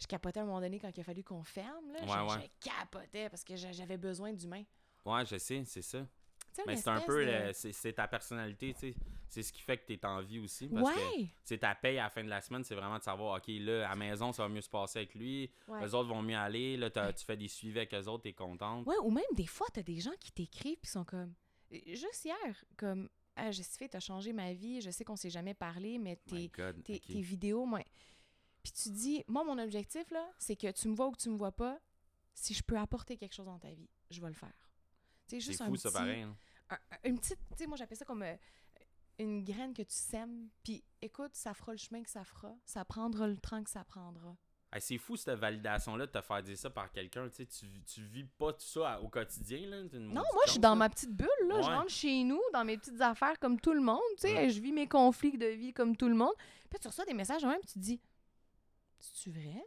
je 0.00 0.06
capotais 0.06 0.40
à 0.40 0.42
un 0.42 0.46
moment 0.46 0.60
donné 0.60 0.80
quand 0.80 0.90
il 0.96 1.00
a 1.00 1.04
fallu 1.04 1.22
qu'on 1.22 1.42
ferme, 1.44 1.92
là. 1.92 2.00
Ouais, 2.00 2.06
je, 2.30 2.34
ouais. 2.38 2.50
je 2.62 2.70
capotais 2.70 3.28
parce 3.30 3.44
que 3.44 3.54
j'a- 3.56 3.72
j'avais 3.72 3.98
besoin 3.98 4.32
d'humains. 4.32 4.64
Ouais, 5.04 5.24
je 5.26 5.36
sais, 5.36 5.62
c'est 5.66 5.82
ça. 5.82 6.06
Tu 6.54 6.60
Mais 6.66 6.76
c'est 6.76 6.88
un 6.90 7.00
peu, 7.00 7.24
de- 7.24 7.30
le- 7.30 7.52
c'est 7.52 7.72
c'est 7.72 7.94
ta 7.94 8.06
personnalité, 8.06 8.74
tu 8.74 8.80
sais. 8.92 8.94
C'est 9.28 9.42
ce 9.42 9.52
qui 9.52 9.62
fait 9.62 9.78
que 9.78 9.86
t'es 9.86 10.04
en 10.04 10.20
vie 10.20 10.38
aussi. 10.40 10.68
Parce 10.68 10.90
que 10.94 10.98
Ouais! 11.18 11.28
c'est 11.42 11.56
ta 11.58 11.74
paye 11.74 11.98
à 11.98 12.04
la 12.04 12.10
fin 12.10 12.22
de 12.22 12.28
la 12.28 12.42
semaine, 12.42 12.62
c'est 12.64 12.74
vraiment 12.74 12.98
de 12.98 13.02
savoir, 13.02 13.38
OK, 13.38 13.46
là, 13.48 13.86
à 13.86 13.90
la 13.90 13.96
maison, 13.96 14.30
ça 14.32 14.42
va 14.42 14.48
mieux 14.50 14.60
se 14.60 14.68
passer 14.68 14.98
avec 14.98 15.14
lui. 15.14 15.50
ouais. 15.68 15.80
Les 15.80 15.94
autres 15.94 16.08
vont 16.10 16.20
mieux 16.20 16.36
aller. 16.36 16.76
Là, 16.76 16.90
tu 16.90 17.24
fais 17.24 17.36
des 17.38 17.48
suivis 17.48 17.78
avec 17.78 17.94
eux 17.94 18.06
autres, 18.08 18.24
t'es 18.24 18.34
contente. 18.34 18.86
Ouais, 18.86 18.98
ou 19.02 19.10
même 19.10 19.24
des 19.34 19.46
fois, 19.46 19.66
t'as 19.72 19.82
des 19.82 20.00
gens 20.00 20.12
qui 20.20 20.30
t'écrivent 20.32 20.76
puis 20.82 20.90
sont 20.90 21.04
comme. 21.04 21.32
euh, 21.72 21.78
Juste 21.86 22.24
hier, 22.26 22.64
comme. 22.76 23.08
Ah, 23.34 23.50
Jessica, 23.50 23.88
t'as 23.88 24.00
changé 24.00 24.34
ma 24.34 24.52
vie, 24.52 24.82
je 24.82 24.90
sais 24.90 25.04
qu'on 25.04 25.16
s'est 25.16 25.30
jamais 25.30 25.54
parlé, 25.54 25.98
mais 25.98 26.18
My 26.30 26.48
tes, 26.50 26.62
God, 26.62 26.82
tes, 26.84 26.96
OK. 26.96 27.06
tes 27.06 27.20
vidéos, 27.22 27.64
moi. 27.64 27.80
Puis 28.62 28.72
tu 28.72 28.90
dis, 28.90 29.24
moi, 29.26 29.42
mon 29.42 29.58
objectif, 29.58 30.10
là, 30.10 30.28
c'est 30.38 30.54
que 30.54 30.70
tu 30.70 30.88
me 30.88 30.94
vois 30.94 31.06
ou 31.06 31.12
que 31.12 31.16
tu 31.22 31.30
me 31.30 31.36
vois 31.38 31.50
pas, 31.52 31.80
si 32.34 32.52
je 32.52 32.62
peux 32.62 32.76
apporter 32.76 33.16
quelque 33.16 33.32
chose 33.34 33.46
dans 33.46 33.58
ta 33.58 33.70
vie, 33.70 33.88
je 34.10 34.20
vais 34.20 34.28
le 34.28 34.34
faire. 34.34 34.52
C'est 35.26 35.40
juste 35.40 35.60
un 35.60 35.66
ça, 35.76 35.88
petit- 35.88 35.92
pareil. 35.94 36.22
hein. 36.22 36.36
un- 36.70 36.74
un- 36.74 37.08
une 37.08 37.18
petite, 37.18 37.38
tu 37.50 37.56
sais, 37.58 37.66
moi, 37.66 37.76
j'appelle 37.76 37.96
ça 37.98 38.04
comme 38.04 38.22
euh, 38.22 38.36
une 39.18 39.42
graine 39.44 39.72
que 39.74 39.82
tu 39.82 39.94
sèmes, 39.94 40.48
puis 40.62 40.82
écoute, 41.00 41.34
ça 41.34 41.54
fera 41.54 41.72
le 41.72 41.78
chemin 41.78 42.02
que 42.02 42.10
ça 42.10 42.24
fera, 42.24 42.54
ça 42.64 42.84
prendra 42.84 43.26
le 43.28 43.36
temps 43.36 43.62
que 43.62 43.70
ça 43.70 43.84
prendra. 43.84 44.36
Hey, 44.74 44.80
c'est 44.80 44.96
fou, 44.96 45.16
cette 45.16 45.38
validation-là, 45.38 46.06
de 46.06 46.10
te 46.12 46.22
faire 46.22 46.42
dire 46.42 46.56
ça 46.56 46.70
par 46.70 46.90
quelqu'un. 46.92 47.28
Tu 47.28 47.46
tu, 47.46 48.02
vis 48.06 48.24
pas 48.24 48.54
tout 48.54 48.64
ça 48.64 48.98
au 49.02 49.08
quotidien. 49.10 49.66
Là, 49.68 49.82
Non, 49.92 50.14
moi, 50.14 50.42
je 50.46 50.52
suis 50.52 50.60
dans 50.60 50.74
ma 50.74 50.88
petite 50.88 51.14
bulle, 51.14 51.28
là. 51.46 51.60
Je 51.60 51.68
rentre 51.68 51.90
chez 51.90 52.24
nous, 52.24 52.40
dans 52.54 52.64
mes 52.64 52.78
petites 52.78 52.98
affaires 53.02 53.38
comme 53.38 53.60
tout 53.60 53.74
le 53.74 53.82
monde, 53.82 54.00
tu 54.16 54.28
sais. 54.28 54.34
Ouais. 54.34 54.48
Je 54.48 54.60
vis 54.62 54.72
mes 54.72 54.88
conflits 54.88 55.36
de 55.36 55.44
vie 55.44 55.74
comme 55.74 55.94
tout 55.94 56.08
le 56.08 56.14
monde. 56.14 56.32
Puis 56.70 56.80
tu 56.80 56.88
reçois 56.88 57.04
des 57.04 57.12
messages 57.12 57.44
même, 57.44 57.60
tu 57.66 57.74
te 57.74 57.78
dis, 57.80 58.00
c'est-tu 58.98 59.30
vrai? 59.30 59.62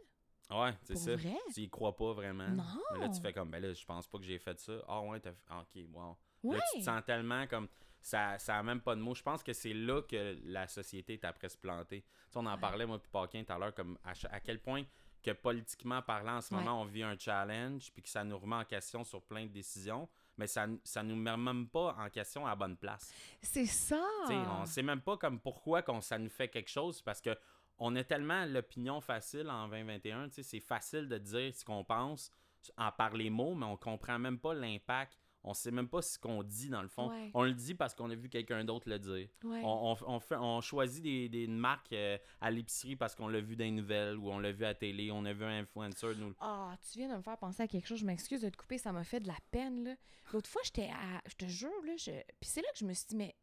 Ouais, 0.50 0.72
c'est 0.84 0.96
ça. 0.96 1.16
vrai? 1.16 1.36
Tu 1.52 1.62
y 1.62 1.68
crois 1.68 1.96
pas 1.96 2.12
vraiment. 2.12 2.48
Non. 2.48 2.62
Mais 2.92 3.00
là, 3.00 3.08
tu 3.08 3.20
fais 3.20 3.32
comme, 3.32 3.50
ben 3.50 3.60
là, 3.62 3.72
je 3.72 3.84
pense 3.84 4.06
pas 4.06 4.18
que 4.18 4.24
j'ai 4.24 4.38
fait 4.38 4.58
ça. 4.60 4.74
Ah 4.86 5.00
ouais, 5.00 5.18
t'as 5.20 5.32
fait. 5.32 5.52
Ok, 5.82 5.84
wow. 5.92 6.16
Ouais. 6.44 6.56
Là, 6.58 6.62
tu 6.72 6.78
te 6.80 6.84
sens 6.84 7.02
tellement 7.04 7.46
comme. 7.46 7.68
Ça, 8.00 8.38
ça 8.38 8.56
a 8.56 8.62
même 8.62 8.80
pas 8.80 8.94
de 8.94 9.00
mots. 9.00 9.16
Je 9.16 9.22
pense 9.22 9.42
que 9.42 9.52
c'est 9.52 9.72
là 9.74 10.00
que 10.02 10.38
la 10.44 10.68
société 10.68 11.14
est 11.14 11.24
après 11.24 11.48
se 11.48 11.56
planter. 11.58 12.02
Tu 12.02 12.06
sais, 12.30 12.38
on 12.38 12.46
en 12.46 12.54
Ouais. 12.54 12.60
parlait, 12.60 12.86
moi, 12.86 13.00
puis 13.00 13.10
Paquin, 13.10 13.42
tout 13.42 13.52
à 13.52 13.58
l'heure, 13.58 13.74
comme 13.74 13.98
à, 14.04 14.12
à 14.30 14.38
quel 14.38 14.60
point 14.60 14.84
que 15.20 15.32
politiquement 15.32 16.00
parlant, 16.02 16.36
en 16.36 16.40
ce 16.40 16.54
Ouais. 16.54 16.60
moment, 16.60 16.82
on 16.82 16.84
vit 16.84 17.02
un 17.02 17.18
challenge, 17.18 17.90
puis 17.92 18.02
que 18.04 18.08
ça 18.08 18.22
nous 18.22 18.38
remet 18.38 18.54
en 18.54 18.64
question 18.64 19.02
sur 19.02 19.20
plein 19.22 19.46
de 19.46 19.50
décisions, 19.50 20.08
mais 20.36 20.46
ça, 20.46 20.66
ça 20.84 21.02
nous 21.02 21.16
met 21.16 21.36
même 21.36 21.66
pas 21.68 21.96
en 21.98 22.08
question 22.08 22.46
à 22.46 22.50
la 22.50 22.54
bonne 22.54 22.76
place. 22.76 23.12
C'est 23.42 23.66
ça! 23.66 24.00
Tu 24.28 24.34
sais, 24.34 24.38
on 24.38 24.66
sait 24.66 24.84
même 24.84 25.00
pas 25.00 25.16
comme 25.16 25.40
pourquoi 25.40 25.82
qu'on, 25.82 26.00
ça 26.00 26.16
nous 26.16 26.30
fait 26.30 26.46
quelque 26.48 26.70
chose 26.70 27.02
parce 27.02 27.20
que 27.20 27.36
on 27.78 27.94
a 27.96 28.04
tellement 28.04 28.44
l'opinion 28.46 29.00
facile 29.00 29.48
en 29.50 29.68
2021. 29.68 30.28
tu 30.28 30.34
sais, 30.36 30.42
C'est 30.42 30.60
facile 30.60 31.08
de 31.08 31.18
dire 31.18 31.54
ce 31.54 31.64
qu'on 31.64 31.84
pense 31.84 32.30
en 32.76 32.90
par 32.90 33.14
les 33.14 33.30
mots, 33.30 33.54
mais 33.54 33.66
on 33.66 33.76
comprend 33.76 34.18
même 34.18 34.38
pas 34.38 34.54
l'impact. 34.54 35.18
On 35.48 35.54
sait 35.54 35.70
même 35.70 35.88
pas 35.88 36.02
ce 36.02 36.18
qu'on 36.18 36.42
dit 36.42 36.68
dans 36.70 36.82
le 36.82 36.88
fond. 36.88 37.08
Ouais. 37.08 37.30
On 37.32 37.44
le 37.44 37.52
dit 37.54 37.76
parce 37.76 37.94
qu'on 37.94 38.10
a 38.10 38.16
vu 38.16 38.28
quelqu'un 38.28 38.64
d'autre 38.64 38.88
le 38.88 38.98
dire. 38.98 39.28
Ouais. 39.44 39.60
On, 39.62 39.92
on- 39.92 40.14
on 40.14 40.18
fait, 40.18 40.34
on 40.34 40.60
choisit 40.60 41.04
des, 41.04 41.28
des 41.28 41.46
marques 41.46 41.92
euh, 41.92 42.18
à 42.40 42.50
l'épicerie 42.50 42.96
parce 42.96 43.14
qu'on 43.14 43.28
l'a 43.28 43.40
vu 43.40 43.54
dans 43.54 43.62
les 43.64 43.70
nouvelles 43.70 44.16
ou 44.16 44.28
on 44.28 44.40
l'a 44.40 44.50
vu 44.50 44.64
à 44.64 44.68
la 44.70 44.74
télé, 44.74 45.12
on 45.12 45.24
a 45.24 45.32
vu 45.32 45.44
un 45.44 45.60
influencer 45.60 46.16
nous. 46.16 46.34
Ah, 46.40 46.76
tu 46.90 46.98
viens 46.98 47.08
de 47.12 47.16
me 47.18 47.22
faire 47.22 47.38
penser 47.38 47.62
à 47.62 47.68
quelque 47.68 47.86
chose. 47.86 48.00
Je 48.00 48.06
m'excuse 48.06 48.40
de 48.40 48.48
te 48.48 48.56
couper, 48.56 48.78
ça 48.78 48.90
m'a 48.90 49.04
fait 49.04 49.20
de 49.20 49.28
la 49.28 49.36
peine. 49.52 49.96
L'autre 50.32 50.48
fois, 50.48 50.62
j'étais 50.64 50.88
à... 50.90 51.22
Je 51.28 51.36
te 51.36 51.44
jure, 51.44 51.70
là, 51.84 51.92
je... 51.96 52.10
Puis 52.40 52.50
c'est 52.50 52.62
là 52.62 52.68
que 52.72 52.78
je 52.80 52.84
me 52.84 52.92
suis 52.92 53.06
dit, 53.10 53.16
mais 53.16 53.36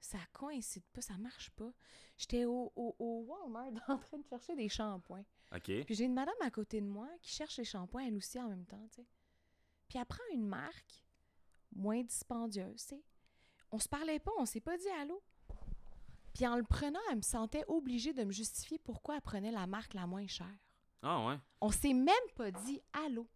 ça 0.00 0.18
coïncide 0.32 0.84
pas, 0.92 1.00
ça 1.00 1.16
marche 1.18 1.50
pas. 1.50 1.70
J'étais 2.16 2.44
au, 2.44 2.72
au, 2.74 2.96
au 2.98 3.24
Walmart 3.26 3.70
en 3.88 3.98
train 3.98 4.18
de 4.18 4.26
chercher 4.26 4.54
des 4.56 4.68
shampoings. 4.68 5.24
OK? 5.54 5.84
Puis 5.84 5.94
j'ai 5.94 6.04
une 6.04 6.14
madame 6.14 6.34
à 6.42 6.50
côté 6.50 6.80
de 6.80 6.86
moi 6.86 7.08
qui 7.22 7.30
cherche 7.32 7.58
les 7.58 7.64
shampoings, 7.64 8.06
elle 8.06 8.16
aussi, 8.16 8.40
en 8.40 8.48
même 8.48 8.66
temps, 8.66 8.86
tu 8.88 8.96
sais. 8.96 9.06
Puis 9.88 9.98
elle 9.98 10.06
prend 10.06 10.22
une 10.32 10.46
marque 10.46 11.04
moins 11.72 12.02
dispendieuse, 12.02 12.82
tu 12.82 12.96
sais. 12.96 13.02
On 13.72 13.78
se 13.78 13.88
parlait 13.88 14.18
pas, 14.18 14.32
on 14.38 14.46
s'est 14.46 14.60
pas 14.60 14.76
dit 14.76 14.88
allô. 15.00 15.22
Puis 16.34 16.46
en 16.46 16.56
le 16.56 16.62
prenant, 16.62 17.00
elle 17.10 17.16
me 17.16 17.22
sentait 17.22 17.64
obligée 17.68 18.12
de 18.12 18.24
me 18.24 18.32
justifier 18.32 18.78
pourquoi 18.78 19.16
elle 19.16 19.20
prenait 19.22 19.50
la 19.50 19.66
marque 19.66 19.94
la 19.94 20.06
moins 20.06 20.26
chère. 20.26 20.46
Ah 21.02 21.26
ouais. 21.26 21.38
On 21.60 21.70
s'est 21.70 21.94
même 21.94 22.14
pas 22.36 22.50
dit 22.50 22.80
allô. 22.92 23.26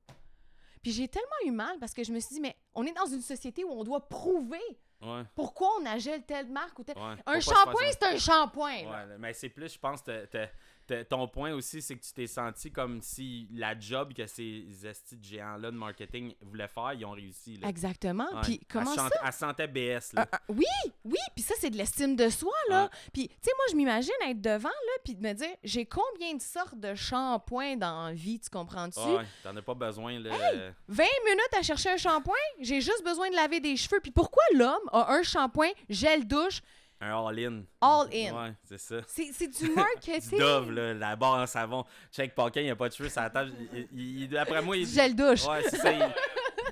Puis 0.83 0.93
j'ai 0.93 1.09
tellement 1.09 1.29
eu 1.47 1.51
mal 1.51 1.79
parce 1.79 1.95
que 1.95 2.05
je 2.05 2.13
me 2.13 2.21
suis 2.21 2.35
dit, 2.35 2.41
mais 2.41 2.57
on 2.75 2.85
est 2.85 2.93
dans 2.93 3.07
une 3.07 3.23
société 3.23 3.65
où 3.65 3.71
on 3.71 3.85
doit 3.85 4.09
prouver 4.09 4.61
Ouais. 5.05 5.23
pourquoi 5.35 5.69
on 5.81 5.87
achète 5.87 6.27
telle 6.27 6.49
marque 6.49 6.79
ou 6.79 6.85
telle? 6.85 6.97
ouais. 6.97 7.15
Un 7.27 7.41
shampoing, 7.41 7.85
c'est 7.91 8.05
un 8.05 8.17
shampoing. 8.19 8.85
Ouais, 8.85 9.17
mais 9.19 9.33
c'est 9.35 9.49
plus, 9.51 9.73
je 9.75 9.79
pense, 9.79 10.03
te- 10.03 10.25
te- 10.27 10.49
ton 11.09 11.29
point 11.29 11.53
aussi, 11.53 11.81
c'est 11.81 11.97
que 11.97 12.03
tu 12.05 12.13
t'es 12.13 12.27
senti 12.27 12.71
comme 12.71 13.01
si 13.01 13.49
la 13.53 13.79
job 13.79 14.13
que 14.13 14.27
ces 14.27 14.65
estis 14.85 15.17
de 15.17 15.25
géants-là 15.25 15.71
de 15.71 15.77
marketing 15.77 16.35
voulaient 16.41 16.69
faire, 16.69 16.93
ils 16.93 17.05
ont 17.05 17.13
réussi. 17.13 17.57
Là. 17.57 17.69
Exactement. 17.69 18.27
Ouais. 18.35 18.41
Puis 18.43 18.61
comment 18.69 18.93
elle, 18.93 18.99
ça? 18.99 19.11
elle 19.25 19.33
sentait 19.33 19.67
BS. 19.67 20.13
Là. 20.15 20.27
Ah, 20.27 20.29
ah, 20.33 20.41
oui, 20.49 20.65
oui, 21.05 21.19
puis 21.35 21.43
ça, 21.43 21.55
c'est 21.59 21.71
de 21.71 21.77
l'estime 21.77 22.17
de 22.17 22.29
soi, 22.29 22.55
là. 22.69 22.91
Puis, 23.13 23.29
tu 23.29 23.35
sais, 23.41 23.51
moi, 23.57 23.65
je 23.71 23.77
m'imagine 23.77 24.13
être 24.27 24.41
devant, 24.41 24.69
là, 24.69 24.93
puis 25.05 25.15
de 25.15 25.23
me 25.23 25.33
dire, 25.33 25.55
j'ai 25.63 25.87
combien 25.87 26.35
de 26.35 26.43
sortes 26.43 26.79
de 26.79 26.95
shampoings 26.95 27.77
dans 27.77 28.07
la 28.07 28.13
vie, 28.13 28.39
tu 28.39 28.51
comprends-tu? 28.51 29.01
Ouais, 29.01 29.25
t'en 29.43 29.57
as 29.57 29.63
pas 29.63 29.75
besoin. 29.75 30.19
Là, 30.19 30.31
euh, 30.33 30.71
20 30.89 31.05
minutes 31.25 31.55
à 31.59 31.63
chercher 31.63 31.91
un 31.91 31.97
shampoing, 31.97 32.35
j'ai 32.61 32.81
juste 32.81 33.05
besoin 33.05 33.31
de 33.31 33.37
laver 33.37 33.61
des 33.61 33.77
cheveux. 33.77 34.01
Puis 34.01 34.11
pourquoi 34.11 34.43
l'homme 34.55 34.89
a 34.93 35.13
un 35.13 35.23
shampoing, 35.23 35.71
gel 35.89 36.27
douche, 36.27 36.63
un 37.05 37.27
all-in. 37.29 37.63
all-in? 37.81 38.35
Ouais, 38.45 38.53
c'est 38.65 38.79
ça. 38.79 38.97
C'est 39.07 39.31
c'est 39.33 39.49
du 39.49 39.71
marketing. 39.75 40.39
Dove, 40.39 40.71
là, 40.73 40.95
la 40.95 41.17
barre 41.17 41.43
en 41.43 41.47
savon. 41.47 41.85
Check 42.13 42.35
Paquin, 42.35 42.61
il 42.63 42.71
a 42.71 42.77
pas 42.77 42.89
de 42.89 42.95
cheveux 42.95 43.09
sur 43.09 43.21
la 43.21 43.31
table. 43.31 43.53
D'après 44.31 44.63
moi, 44.63 44.77
il. 44.77 44.87
Gel 44.87 45.15
douche. 45.15 45.45
Ouais, 45.47 45.63
c'est 45.69 45.77
ça. 45.79 45.93
il- 45.93 46.15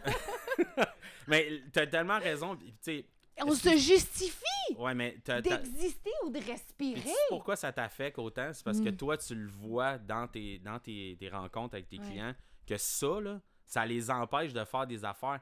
mais 1.27 1.63
t'as 1.73 1.87
tellement 1.87 2.19
raison. 2.19 2.57
puis, 2.57 2.69
Tu 2.73 2.77
sais, 2.81 3.05
On 3.45 3.55
se 3.55 3.71
justifie 3.77 4.45
ouais, 4.77 4.95
mais 4.95 5.17
t'as. 5.25 5.41
t'as- 5.43 5.57
d'exister 5.59 6.11
ou 6.25 6.31
de 6.31 6.39
Puis 6.39 6.51
respirer. 6.53 7.01
tu 7.01 7.09
sais 7.09 7.15
pourquoi 7.29 7.57
ça 7.57 7.73
t'affecte 7.73 8.19
autant? 8.19 8.51
C'est 8.53 8.65
parce 8.65 8.81
que 8.81 8.91
Mm. 8.91 8.97
toi, 8.97 9.17
tu 9.17 9.35
le 9.35 9.49
vois 9.49 9.99
dans 9.99 10.27
tes, 10.29 10.59
dans 10.59 10.79
tes, 10.79 11.17
tes 11.19 11.29
rencontres 11.29 11.75
avec 11.75 11.89
tes 11.89 11.99
Ouais. 11.99 12.05
clients, 12.07 12.35
que 12.67 12.77
ça, 12.77 13.21
là, 13.21 13.41
ça 13.67 13.85
les 13.87 14.11
empêche 14.11 14.53
de 14.53 14.65
faire 14.65 14.87
des 14.87 15.05
affaires 15.05 15.41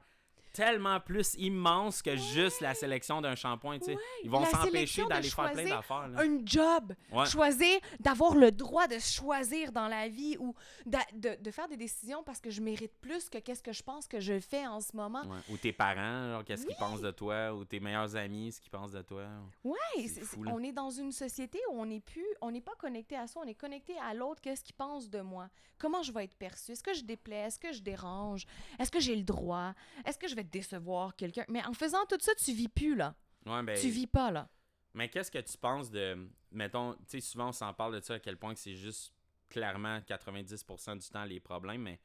tellement 0.52 1.00
plus 1.00 1.34
immenses 1.34 2.02
que 2.02 2.16
juste 2.16 2.60
la 2.60 2.74
sélection 2.74 3.20
d'un 3.20 3.34
shampoing. 3.34 3.78
tu 3.78 3.86
sais. 3.86 3.96
Ils 4.24 4.30
vont 4.30 4.44
s'empêcher 4.44 5.04
d'aller 5.06 5.28
faire 5.30 5.52
plein 5.52 5.68
d'affaires. 5.68 6.10
un 6.16 6.38
job, 6.44 6.92
Ouais. 7.12 7.26
choisir, 7.26 7.78
d'avoir 8.00 8.34
le 8.34 8.50
droit 8.50 8.86
de 8.86 8.98
choisir 8.98 9.72
dans 9.72 9.88
la 9.88 10.08
vie 10.08 10.36
ou 10.38 10.54
de, 10.86 11.42
de 11.42 11.50
faire 11.50 11.68
des 11.68 11.76
décisions 11.76 12.22
parce 12.22 12.40
que 12.40 12.50
je 12.50 12.60
mérite 12.60 12.92
plus 13.00 13.28
que 13.28 13.38
qu'est-ce 13.38 13.62
que 13.62 13.72
je 13.72 13.82
pense 13.82 14.06
que 14.06 14.20
je 14.20 14.38
fais 14.40 14.66
en 14.66 14.80
ce 14.80 14.96
moment. 14.96 15.22
Ouais. 15.22 15.38
Ou 15.50 15.56
tes 15.56 15.72
parents, 15.72 16.42
qu'est-ce 16.44 16.66
qu'ils 16.66 16.76
pensent 16.76 17.00
de 17.00 17.10
toi, 17.10 17.54
ou 17.54 17.64
tes 17.64 17.80
meilleurs 17.80 18.16
amis, 18.16 18.52
ce 18.52 18.60
qu'ils 18.60 18.70
pensent 18.70 18.92
de 18.92 19.02
toi. 19.02 19.24
Ouais, 19.64 19.76
là. 19.96 20.52
on 20.52 20.62
est 20.62 20.72
dans 20.72 20.90
une 20.90 21.12
société 21.12 21.58
où 21.70 21.80
on 21.80 21.86
n'est 21.86 22.00
plus, 22.00 22.26
on 22.40 22.50
n'est 22.50 22.60
pas 22.60 22.74
connecté 22.78 23.16
à 23.16 23.26
soi, 23.26 23.42
on 23.44 23.48
est 23.48 23.54
connecté 23.54 23.94
à 23.98 24.14
l'autre, 24.14 24.40
qu'est-ce 24.40 24.62
qu'il 24.64 24.74
pense 24.74 25.08
de 25.10 25.20
moi, 25.20 25.48
comment 25.78 26.02
je 26.02 26.12
vais 26.12 26.24
être 26.24 26.34
perçu, 26.36 26.72
est-ce 26.72 26.82
que 26.82 26.94
je 26.94 27.02
déplais, 27.04 27.36
est-ce 27.46 27.58
que 27.58 27.72
je 27.72 27.80
dérange, 27.82 28.46
est-ce 28.78 28.90
que 28.90 29.00
j'ai 29.00 29.16
le 29.16 29.22
droit, 29.22 29.72
est-ce 30.04 30.18
que 30.18 30.28
je 30.28 30.34
vais 30.42 30.44
décevoir 30.44 31.14
quelqu'un. 31.16 31.44
Mais 31.48 31.64
en 31.64 31.72
faisant 31.72 32.04
tout 32.08 32.18
ça, 32.20 32.32
tu 32.34 32.52
vis 32.52 32.68
plus 32.68 32.94
là, 32.94 33.14
Ouais, 33.46 33.62
ben, 33.62 33.78
tu 33.78 33.88
vis 33.90 34.06
pas 34.06 34.30
là. 34.30 34.48
Mais 34.94 35.08
qu'est-ce 35.08 35.30
que 35.30 35.38
tu 35.38 35.56
penses 35.58 35.90
de. 35.90 36.28
Mettons, 36.50 36.94
tu 36.94 37.00
sais, 37.08 37.20
souvent 37.20 37.48
on 37.48 37.52
s'en 37.52 37.72
parle 37.72 37.94
de 37.94 38.00
ça, 38.04 38.14
à 38.14 38.18
quel 38.18 38.36
point 38.36 38.52
que 38.54 38.60
c'est 38.60 38.74
juste 38.74 39.14
clairement 39.48 39.98
90% 40.00 40.96
du 40.98 41.08
temps 41.08 41.24
les 41.24 41.40
problèmes, 41.40 41.82
mais 41.82 41.96
tu 41.96 42.02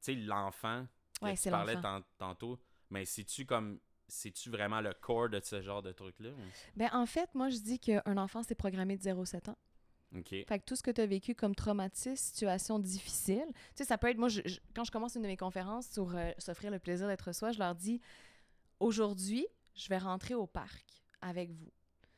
sais, 0.00 0.14
l'enfant, 0.14 0.86
Ouais, 1.20 1.36
tu 1.36 1.50
parlais 1.50 1.80
tant- 1.80 2.02
tantôt, 2.18 2.58
mais 2.90 3.04
c'est-tu 3.04 3.44
comme. 3.46 3.78
C'est-tu 4.08 4.50
vraiment 4.50 4.80
le 4.82 4.92
core 4.92 5.30
de 5.30 5.40
ce 5.42 5.62
genre 5.62 5.80
de 5.82 5.90
truc-là? 5.92 6.30
ou- 6.30 6.50
Ben 6.76 6.90
en 6.92 7.06
fait, 7.06 7.34
moi 7.34 7.48
je 7.48 7.56
dis 7.58 7.78
qu'un 7.78 8.16
enfant 8.18 8.42
c'est 8.42 8.54
programmé 8.54 8.96
de 8.98 9.02
0-7 9.02 9.48
ans. 9.48 9.56
Ok. 10.16 10.28
Fait 10.28 10.58
que 10.58 10.64
tout 10.64 10.76
ce 10.76 10.82
que 10.82 10.90
tu 10.90 11.00
as 11.00 11.06
vécu 11.06 11.34
comme 11.34 11.54
traumatisme, 11.54 12.16
situation 12.16 12.78
difficile, 12.78 13.46
tu 13.46 13.54
sais, 13.76 13.84
ça 13.84 13.96
peut 13.98 14.08
être, 14.08 14.18
moi, 14.18 14.28
quand 14.74 14.84
je 14.84 14.90
commence 14.90 15.14
une 15.14 15.22
de 15.22 15.26
mes 15.26 15.36
conférences 15.36 15.88
sur 15.88 16.14
euh, 16.14 16.30
s'offrir 16.38 16.70
le 16.70 16.78
plaisir 16.78 17.08
d'être 17.08 17.32
soi, 17.32 17.52
je 17.52 17.58
leur 17.58 17.74
dis, 17.74 18.00
aujourd'hui, 18.80 19.46
je 19.74 19.88
vais 19.88 19.98
rentrer 19.98 20.34
au 20.34 20.46
parc 20.46 20.84
avec 21.20 21.50
vous. 21.50 21.72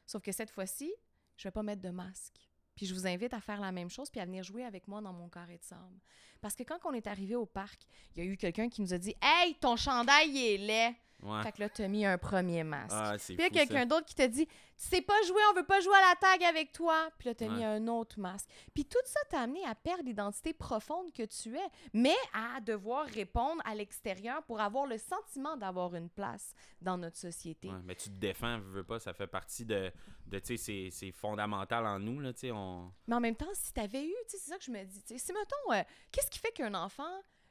Sauf 0.06 0.22
que 0.22 0.32
cette 0.32 0.50
fois-ci, 0.50 0.92
je 1.36 1.46
vais 1.46 1.52
pas 1.52 1.62
mettre 1.62 1.82
de 1.82 1.90
masque. 1.90 2.34
Puis 2.76 2.86
je 2.86 2.94
vous 2.94 3.06
invite 3.06 3.32
à 3.32 3.40
faire 3.40 3.60
la 3.60 3.70
même 3.70 3.88
chose 3.88 4.10
puis 4.10 4.20
à 4.20 4.24
venir 4.24 4.42
jouer 4.42 4.64
avec 4.64 4.88
moi 4.88 5.00
dans 5.00 5.12
mon 5.12 5.28
carré 5.28 5.58
de 5.58 5.62
sable. 5.62 6.00
Parce 6.40 6.56
que 6.56 6.64
quand 6.64 6.78
on 6.84 6.92
est 6.92 7.06
arrivé 7.06 7.36
au 7.36 7.46
parc, 7.46 7.80
il 8.14 8.24
y 8.24 8.26
a 8.26 8.30
eu 8.30 8.36
quelqu'un 8.36 8.68
qui 8.68 8.82
nous 8.82 8.92
a 8.92 8.98
dit 8.98 9.14
Hey, 9.22 9.54
ton 9.54 9.76
chandail 9.76 10.28
il 10.30 10.36
est 10.36 10.58
laid. 10.58 10.94
Ouais. 11.22 11.42
Fait 11.42 11.52
que 11.52 11.60
là, 11.60 11.68
tu 11.70 11.82
as 11.82 11.88
mis 11.88 12.04
un 12.04 12.18
premier 12.18 12.64
masque. 12.64 12.94
Ah, 12.98 13.14
Puis 13.16 13.34
il 13.34 13.40
y 13.40 13.44
a 13.44 13.48
quelqu'un 13.50 13.86
d'autre 13.86 14.04
qui 14.04 14.14
te 14.14 14.26
dit 14.26 14.46
Tu 14.46 14.52
sais 14.76 15.00
pas 15.00 15.14
jouer, 15.26 15.40
on 15.50 15.54
veut 15.54 15.64
pas 15.64 15.80
jouer 15.80 15.94
à 15.96 16.10
la 16.10 16.16
tag 16.16 16.44
avec 16.44 16.72
toi. 16.72 17.08
Puis 17.18 17.28
là, 17.28 17.34
tu 17.34 17.44
as 17.44 17.48
mis 17.48 17.60
Ouais. 17.60 17.64
un 17.64 17.88
autre 17.88 18.20
masque. 18.20 18.46
Puis 18.74 18.84
tout 18.84 18.98
ça 19.06 19.20
t'a 19.30 19.40
amené 19.40 19.64
à 19.64 19.74
perdre 19.74 20.02
l'identité 20.04 20.52
profonde 20.52 21.12
que 21.12 21.22
tu 21.22 21.56
es, 21.56 21.66
mais 21.94 22.14
à 22.34 22.60
devoir 22.60 23.06
répondre 23.06 23.62
à 23.64 23.74
l'extérieur 23.74 24.42
pour 24.42 24.60
avoir 24.60 24.86
le 24.86 24.98
sentiment 24.98 25.56
d'avoir 25.56 25.94
une 25.94 26.10
place 26.10 26.52
dans 26.82 26.98
notre 26.98 27.16
société. 27.16 27.68
Ouais, 27.68 27.80
mais 27.84 27.94
tu 27.94 28.10
te 28.10 28.16
défends, 28.16 28.58
veux, 28.58 28.72
veux 28.72 28.84
pas, 28.84 28.98
ça 28.98 29.14
fait 29.14 29.26
partie 29.26 29.64
de, 29.64 29.90
de 30.26 30.38
tu 30.40 30.58
sais, 30.58 30.88
c'est- 30.90 31.12
fondamental 31.12 31.86
en 31.86 31.98
nous, 31.98 32.20
là, 32.20 32.32
tu 32.34 32.40
sais, 32.40 32.50
on... 32.50 32.92
Mais 33.06 33.14
en 33.14 33.20
même 33.20 33.36
temps, 33.36 33.46
si 33.54 33.72
tu 33.72 33.80
avais 33.80 34.04
eu, 34.04 34.14
tu 34.28 34.36
sais, 34.36 34.38
c'est 34.38 34.50
ça 34.50 34.58
que 34.58 34.64
je 34.64 34.70
me 34.72 34.84
dis. 34.84 35.00
tu 35.02 35.14
sais, 35.16 35.18
Si, 35.18 35.32
mettons, 35.32 35.72
euh, 35.72 35.82
qu'est-ce 36.12 36.30
qui 36.30 36.38
fait 36.38 36.52
qu'un 36.52 36.74
enfant 36.74 37.08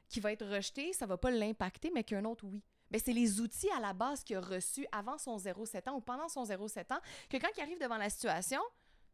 qui 0.08 0.20
va 0.20 0.30
être 0.32 0.46
rejeté, 0.46 0.92
ça 0.92 1.06
va 1.06 1.16
pas 1.16 1.30
l'impacter, 1.32 1.90
mais 1.92 2.04
qu'un 2.04 2.24
autre, 2.24 2.44
oui? 2.46 2.62
Ben, 2.94 3.00
c'est 3.04 3.12
les 3.12 3.40
outils 3.40 3.68
à 3.76 3.80
la 3.80 3.92
base 3.92 4.22
qu'il 4.22 4.36
a 4.36 4.40
reçus 4.40 4.86
avant 4.92 5.18
son 5.18 5.36
0,7 5.36 5.88
ans 5.90 5.96
ou 5.96 6.00
pendant 6.00 6.28
son 6.28 6.44
0,7 6.44 6.92
ans, 6.92 7.00
que 7.28 7.36
quand 7.38 7.48
il 7.56 7.60
arrive 7.60 7.80
devant 7.80 7.96
la 7.96 8.08
situation, 8.08 8.60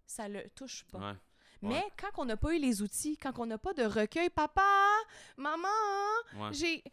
ça 0.07 0.29
le 0.29 0.47
touche 0.51 0.85
pas. 0.93 0.99
Ouais. 0.99 1.17
Mais 1.63 1.75
Ouais. 1.77 1.93
quand 1.99 2.11
on 2.19 2.27
n'a 2.27 2.37
pas 2.37 2.55
eu 2.55 2.59
les 2.59 2.83
outils, 2.83 3.17
quand 3.17 3.39
on 3.39 3.47
n'a 3.47 3.57
pas 3.57 3.73
de 3.73 3.85
recueil, 3.85 4.29
papa, 4.29 4.67
maman, 5.39 5.67
Ouais. 6.37 6.53
j'ai. 6.53 6.85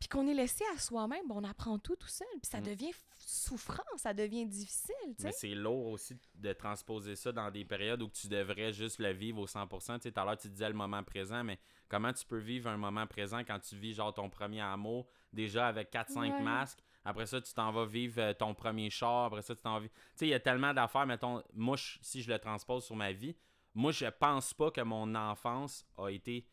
Puis 0.00 0.08
qu'on 0.08 0.26
est 0.26 0.34
laissé 0.34 0.64
à 0.74 0.78
soi-même, 0.80 1.28
ben, 1.28 1.36
on 1.36 1.44
apprend 1.44 1.78
tout 1.78 1.94
tout 1.94 2.08
seul. 2.08 2.26
Puis 2.42 2.50
ça 2.50 2.58
Mm. 2.60 2.64
devient 2.64 2.90
souffrant, 3.18 3.84
ça 3.96 4.12
devient 4.12 4.44
difficile, 4.44 4.94
Mais 5.20 5.30
c'est 5.30 5.54
lourd 5.54 5.86
aussi 5.86 6.16
de 6.34 6.52
transposer 6.54 7.14
ça 7.14 7.30
dans 7.30 7.52
des 7.52 7.64
périodes 7.64 8.02
où 8.02 8.08
tu 8.08 8.26
devrais 8.26 8.72
juste 8.72 8.98
le 8.98 9.12
vivre 9.12 9.38
au 9.38 9.46
100%. 9.46 10.00
Tu 10.00 10.08
sais, 10.08 10.12
tout 10.12 10.18
à 10.20 10.24
l'heure, 10.24 10.36
tu 10.36 10.48
disais 10.48 10.66
le 10.68 10.74
moment 10.74 11.04
présent, 11.04 11.44
mais 11.44 11.56
comment 11.88 12.12
tu 12.12 12.26
peux 12.26 12.38
vivre 12.38 12.68
un 12.68 12.76
moment 12.76 13.06
présent 13.06 13.44
quand 13.44 13.60
tu 13.60 13.76
vis 13.76 13.94
genre 13.94 14.12
ton 14.12 14.28
premier 14.28 14.60
amour, 14.60 15.06
déjà 15.32 15.68
avec 15.68 15.90
4-5 15.90 16.38
Ouais. 16.38 16.42
masques, 16.42 16.80
après 17.04 17.26
ça, 17.26 17.40
tu 17.40 17.52
t'en 17.54 17.72
vas 17.72 17.84
vivre 17.86 18.20
euh, 18.20 18.32
ton 18.34 18.54
premier 18.54 18.90
char, 18.90 19.24
après 19.26 19.42
ça, 19.42 19.54
tu 19.56 19.62
t'en 19.62 19.74
vas 19.74 19.80
vivre... 19.80 19.92
Tu 19.94 20.00
sais, 20.16 20.26
il 20.26 20.30
y 20.30 20.34
a 20.34 20.40
tellement 20.40 20.72
d'affaires, 20.72 21.06
mettons, 21.06 21.42
moi, 21.54 21.76
je- 21.76 21.98
si 22.00 22.22
je 22.22 22.30
le 22.30 22.38
transpose 22.38 22.84
sur 22.84 22.94
ma 22.96 23.12
vie, 23.12 23.34
moi, 23.74 23.90
je 23.92 24.06
pense 24.06 24.54
pas 24.54 24.70
que 24.70 24.80
mon 24.82 25.14
enfance 25.14 25.84
a 25.98 26.08
été 26.08 26.46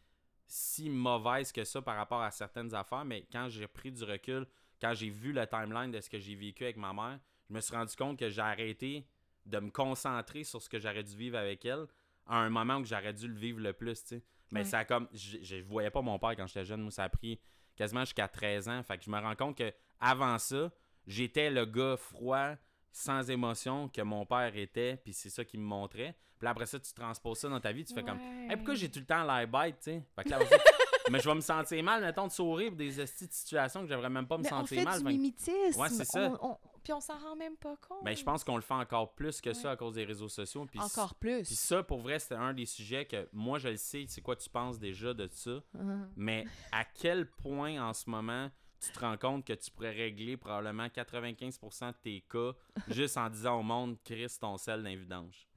si 0.48 0.89
mauvaise 0.89 1.52
que 1.52 1.63
ça 1.63 1.82
par 1.82 1.96
rapport 1.96 2.22
à 2.22 2.32
certaines 2.32 2.74
affaires, 2.74 3.06
mais 3.06 3.28
quand 3.32 3.48
j'ai 3.50 3.68
pris 3.68 3.92
du 3.92 4.04
recul, 4.04 4.48
quand 4.82 4.94
j'ai 4.96 5.10
vu 5.10 5.32
le 5.34 5.46
timeline 5.46 5.92
de 5.92 6.02
ce 6.02 6.10
que 6.10 6.18
j'ai 6.18 6.34
vécu 6.36 6.63
avec 6.63 6.78
ma 6.78 6.94
mère, 6.94 7.20
je 7.50 7.54
me 7.54 7.62
suis 7.62 7.76
rendu 7.76 7.96
compte 7.96 8.18
que 8.18 8.30
j'ai 8.30 8.42
arrêté 8.42 9.06
de 9.46 9.60
me 9.60 9.70
concentrer 9.70 10.44
sur 10.44 10.62
ce 10.62 10.70
que 10.70 10.80
j'aurais 10.80 11.04
dû 11.04 11.15
vivre 11.15 11.38
avec 11.38 11.65
elle 11.65 11.86
à 12.26 12.38
un 12.38 12.50
moment 12.50 12.78
où 12.78 12.86
j'aurais 12.86 13.13
dû 13.13 13.28
le 13.28 13.36
vivre 13.36 13.60
le 13.60 13.74
plus, 13.74 14.02
tu 14.02 14.08
sais. 14.08 14.24
Mais 14.52 14.62
Ouais. 14.62 14.65
ça 14.65 14.80
a 14.80 14.86
comme 14.86 15.08
je, 15.13 15.38
je 15.44 15.58
voyais 15.58 15.92
pas 15.92 16.02
mon 16.02 16.18
père 16.18 16.36
quand 16.36 16.48
j'étais 16.48 16.65
jeune, 16.65 16.82
moi 16.82 16.92
ça 16.92 17.04
a 17.04 17.10
pris 17.10 17.39
quasiment 17.80 18.02
jusqu'à 18.02 18.28
13 18.28 18.68
ans, 18.70 18.84
fait 18.84 18.98
que 18.98 19.06
je 19.06 19.10
me 19.10 19.18
rends 19.20 19.36
compte 19.36 19.58
que 19.58 19.74
avant 20.00 20.38
ça, 20.38 20.70
j'étais 21.08 21.50
le 21.50 21.65
gars 21.65 21.96
froid, 21.98 22.52
sans 22.92 23.30
émotion 23.30 23.88
que 23.89 24.02
mon 24.02 24.26
père 24.26 24.56
était, 24.56 24.98
puis 24.98 25.13
c'est 25.13 25.30
ça 25.30 25.44
qu'il 25.46 25.60
me 25.62 25.65
montrait. 25.65 26.15
Puis 26.38 26.46
là, 26.46 26.52
après 26.52 26.65
ça, 26.65 26.80
tu 26.80 26.94
transposes 26.94 27.39
ça 27.39 27.50
dans 27.50 27.60
ta 27.60 27.72
vie, 27.72 27.84
tu 27.86 27.94
fais 27.94 28.04
comme 28.04 28.20
Hey, 28.20 28.56
pourquoi 28.58 28.76
j'ai 28.76 28.89
tout 28.89 29.00
le 29.00 29.06
temps 29.06 29.24
l'air 29.24 29.48
bête, 29.48 29.76
tu 29.82 29.92
sais? 29.92 30.04
Fait 30.15 30.24
que 30.24 30.30
là, 30.30 30.36
après 30.38 30.58
ça, 30.58 30.63
mais 31.12 31.20
je 31.20 31.28
vais 31.30 31.36
me 31.36 31.42
sentir 31.42 31.84
mal, 31.84 32.02
mettons, 32.02 32.28
de 32.28 32.32
sourire 32.32 32.70
pour 32.70 32.78
des 32.78 33.06
situations 33.08 33.82
que 33.82 33.88
j'aimerais 33.88 34.10
même 34.10 34.28
pas 34.28 34.38
me 34.38 34.44
Mais 34.44 34.54
on 34.54 34.60
sentir 34.60 34.80
fait 34.80 34.86
mal. 34.86 35.00
du 35.00 35.06
mimétisme. 35.06 35.80
Ouais, 35.80 35.89
c'est 35.89 36.06
ça. 36.06 36.32
On- 36.42 36.50
on- 36.52 36.58
Puis 36.84 36.94
on 36.94 37.00
s'en 37.00 37.18
rend 37.18 37.36
même 37.36 37.58
pas 37.58 37.76
compte. 37.78 38.04
Mais 38.04 38.15
je 38.15 38.24
pense 38.24 38.44
qu'on 38.44 38.56
le 38.56 38.62
fait 38.62 38.74
encore 38.74 39.13
plus 39.13 39.42
que 39.42 39.54
ça 39.54 39.72
à 39.72 39.76
cause 39.76 39.96
des 39.96 40.06
réseaux 40.06 40.30
sociaux. 40.30 40.65
Puis 40.65 40.80
Encore 40.80 41.15
plus. 41.15 41.44
Puis 41.44 41.56
ça, 41.56 41.84
pour 41.84 42.00
vrai, 42.00 42.20
c'était 42.20 42.36
un 42.36 42.54
des 42.54 42.65
sujets 42.65 43.06
que 43.06 43.28
moi, 43.34 43.60
je 43.60 43.70
le 43.70 43.78
sais, 43.78 44.06
c'est 44.08 44.22
quoi 44.22 44.36
tu 44.36 44.50
penses 44.50 44.80
déjà 44.80 45.13
de 45.13 45.28
ça. 45.32 45.62
Mhm. 45.74 46.10
Mais 46.15 46.46
à 46.72 46.84
quel 46.86 47.30
point 47.30 47.82
en 47.82 47.94
ce 47.94 48.10
moment 48.10 48.50
tu 48.82 48.92
te 48.92 49.00
rends 49.00 49.18
compte 49.18 49.46
que 49.46 49.54
tu 49.54 49.72
pourrais 49.72 49.92
régler 49.92 50.38
probablement 50.38 50.86
95% 50.86 51.92
de 51.92 51.98
tes 52.02 52.22
cas 52.22 52.54
juste 52.88 53.18
en 53.18 53.30
disant 53.30 53.60
au 53.60 53.63
monde, 53.63 53.98
Chris, 54.04 54.38
ton 54.39 54.58
sel 54.58 54.84
d'un 54.84 54.96
vidange. 54.96 55.48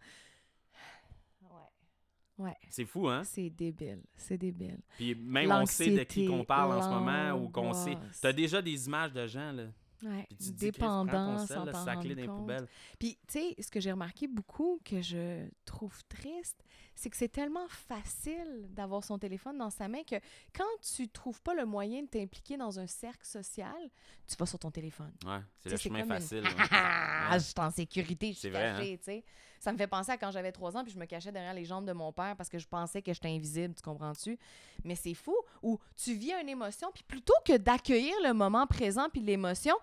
Ouais. 1.43 1.49
Ouais. 2.39 2.57
C'est 2.69 2.85
fou, 2.85 3.09
hein? 3.09 3.23
C'est 3.25 3.51
débile. 3.51 4.03
C'est 4.17 4.39
débile. 4.39 4.81
Puis 4.97 5.15
même 5.15 5.53
on 5.53 5.67
sait 5.67 5.91
de 5.91 6.03
qui 6.03 6.27
qu'on 6.27 6.45
parle 6.45 6.73
en 6.73 6.83
ce 6.83 6.89
moment 6.89 7.33
ou 7.41 7.49
qu'on 7.49 7.73
sait. 7.73 7.97
T'as 8.21 8.33
déjà 8.33 8.61
des 8.61 8.87
images 8.87 9.13
de 9.13 9.27
gens, 9.27 9.53
là. 9.53 9.67
Ouais. 10.03 10.27
Puis 10.29 10.37
tu 10.39 10.45
te 10.53 10.59
dis, 10.59 10.71
Dépendant, 10.73 11.47
sans 11.47 11.65
là, 11.65 11.73
sac-les 11.73 12.15
rendre 12.15 12.15
dans 12.15 12.21
les 12.21 12.27
poubelles. 12.27 12.69
Puis, 12.99 13.19
tu 13.29 13.39
sais, 13.39 13.55
ce 13.63 13.71
que 13.71 13.81
j'ai 13.81 13.93
remarqué 13.93 14.27
beaucoup, 14.27 14.81
que 14.85 15.01
je 15.01 15.47
trouve 15.65 15.97
triste, 16.09 16.65
c'est 16.95 17.11
que 17.11 17.17
c'est 17.17 17.29
tellement 17.29 17.67
facile 17.69 18.67
d'avoir 18.71 19.03
son 19.03 19.19
téléphone 19.19 19.57
dans 19.59 19.71
sa 19.71 19.89
main 19.89 20.03
que 20.05 20.17
quand 20.55 20.65
tu 20.95 21.09
trouves 21.09 21.41
pas 21.43 21.55
le 21.55 21.65
moyen 21.65 22.03
de 22.03 22.09
t'impliquer 22.09 22.57
dans 22.57 22.79
un 22.79 22.87
cercle 22.87 23.25
social, 23.27 23.91
tu 24.27 24.37
vas 24.37 24.47
sur 24.47 24.59
ton 24.59 24.71
téléphone. 24.71 25.13
Ouais, 25.25 25.41
c'est 25.61 25.71
le 25.71 25.77
chemin 25.77 26.01
une- 26.01 26.09
facile. 26.09 26.43
ouais. 26.45 26.51
Ah, 27.35 27.39
je 27.39 27.45
suis 27.45 27.55
en 27.59 27.71
sécurité, 27.71 28.33
je 28.33 28.39
suis 28.41 28.49
hein? 28.49 28.77
cachée, 28.77 28.99
tu 28.99 29.05
sais. 29.05 29.25
Ça 29.61 29.73
me 29.73 29.79
fait 29.79 29.87
penser 29.87 30.11
à 30.11 30.19
quand 30.19 30.31
j'avais 30.33 30.51
trois 30.53 30.77
ans 30.77 30.83
puis 30.83 30.93
je 30.93 30.99
me 30.99 31.07
cachais 31.07 31.31
derrière 31.33 31.55
les 31.55 31.65
jambes 31.65 31.87
de 31.87 31.93
mon 31.93 32.13
père 32.13 32.35
parce 32.37 32.49
que 32.49 32.59
je 32.59 32.67
pensais 32.67 33.01
que 33.01 33.13
j'étais 33.15 33.29
invisible, 33.29 33.75
tu 33.75 33.81
comprends-tu? 33.83 34.37
Mais 34.85 34.97
c'est 34.97 35.15
fou, 35.15 35.35
où 35.63 35.79
tu 35.97 36.15
vis 36.15 36.33
une 36.33 36.49
émotion 36.49 36.91
puis 36.93 37.05
plutôt 37.05 37.35
que 37.47 37.57
d'accueillir 37.57 38.15
le 38.25 38.35
moment 38.35 38.67
présent 38.67 39.09
puis 39.11 39.21
l'émotion, 39.21 39.75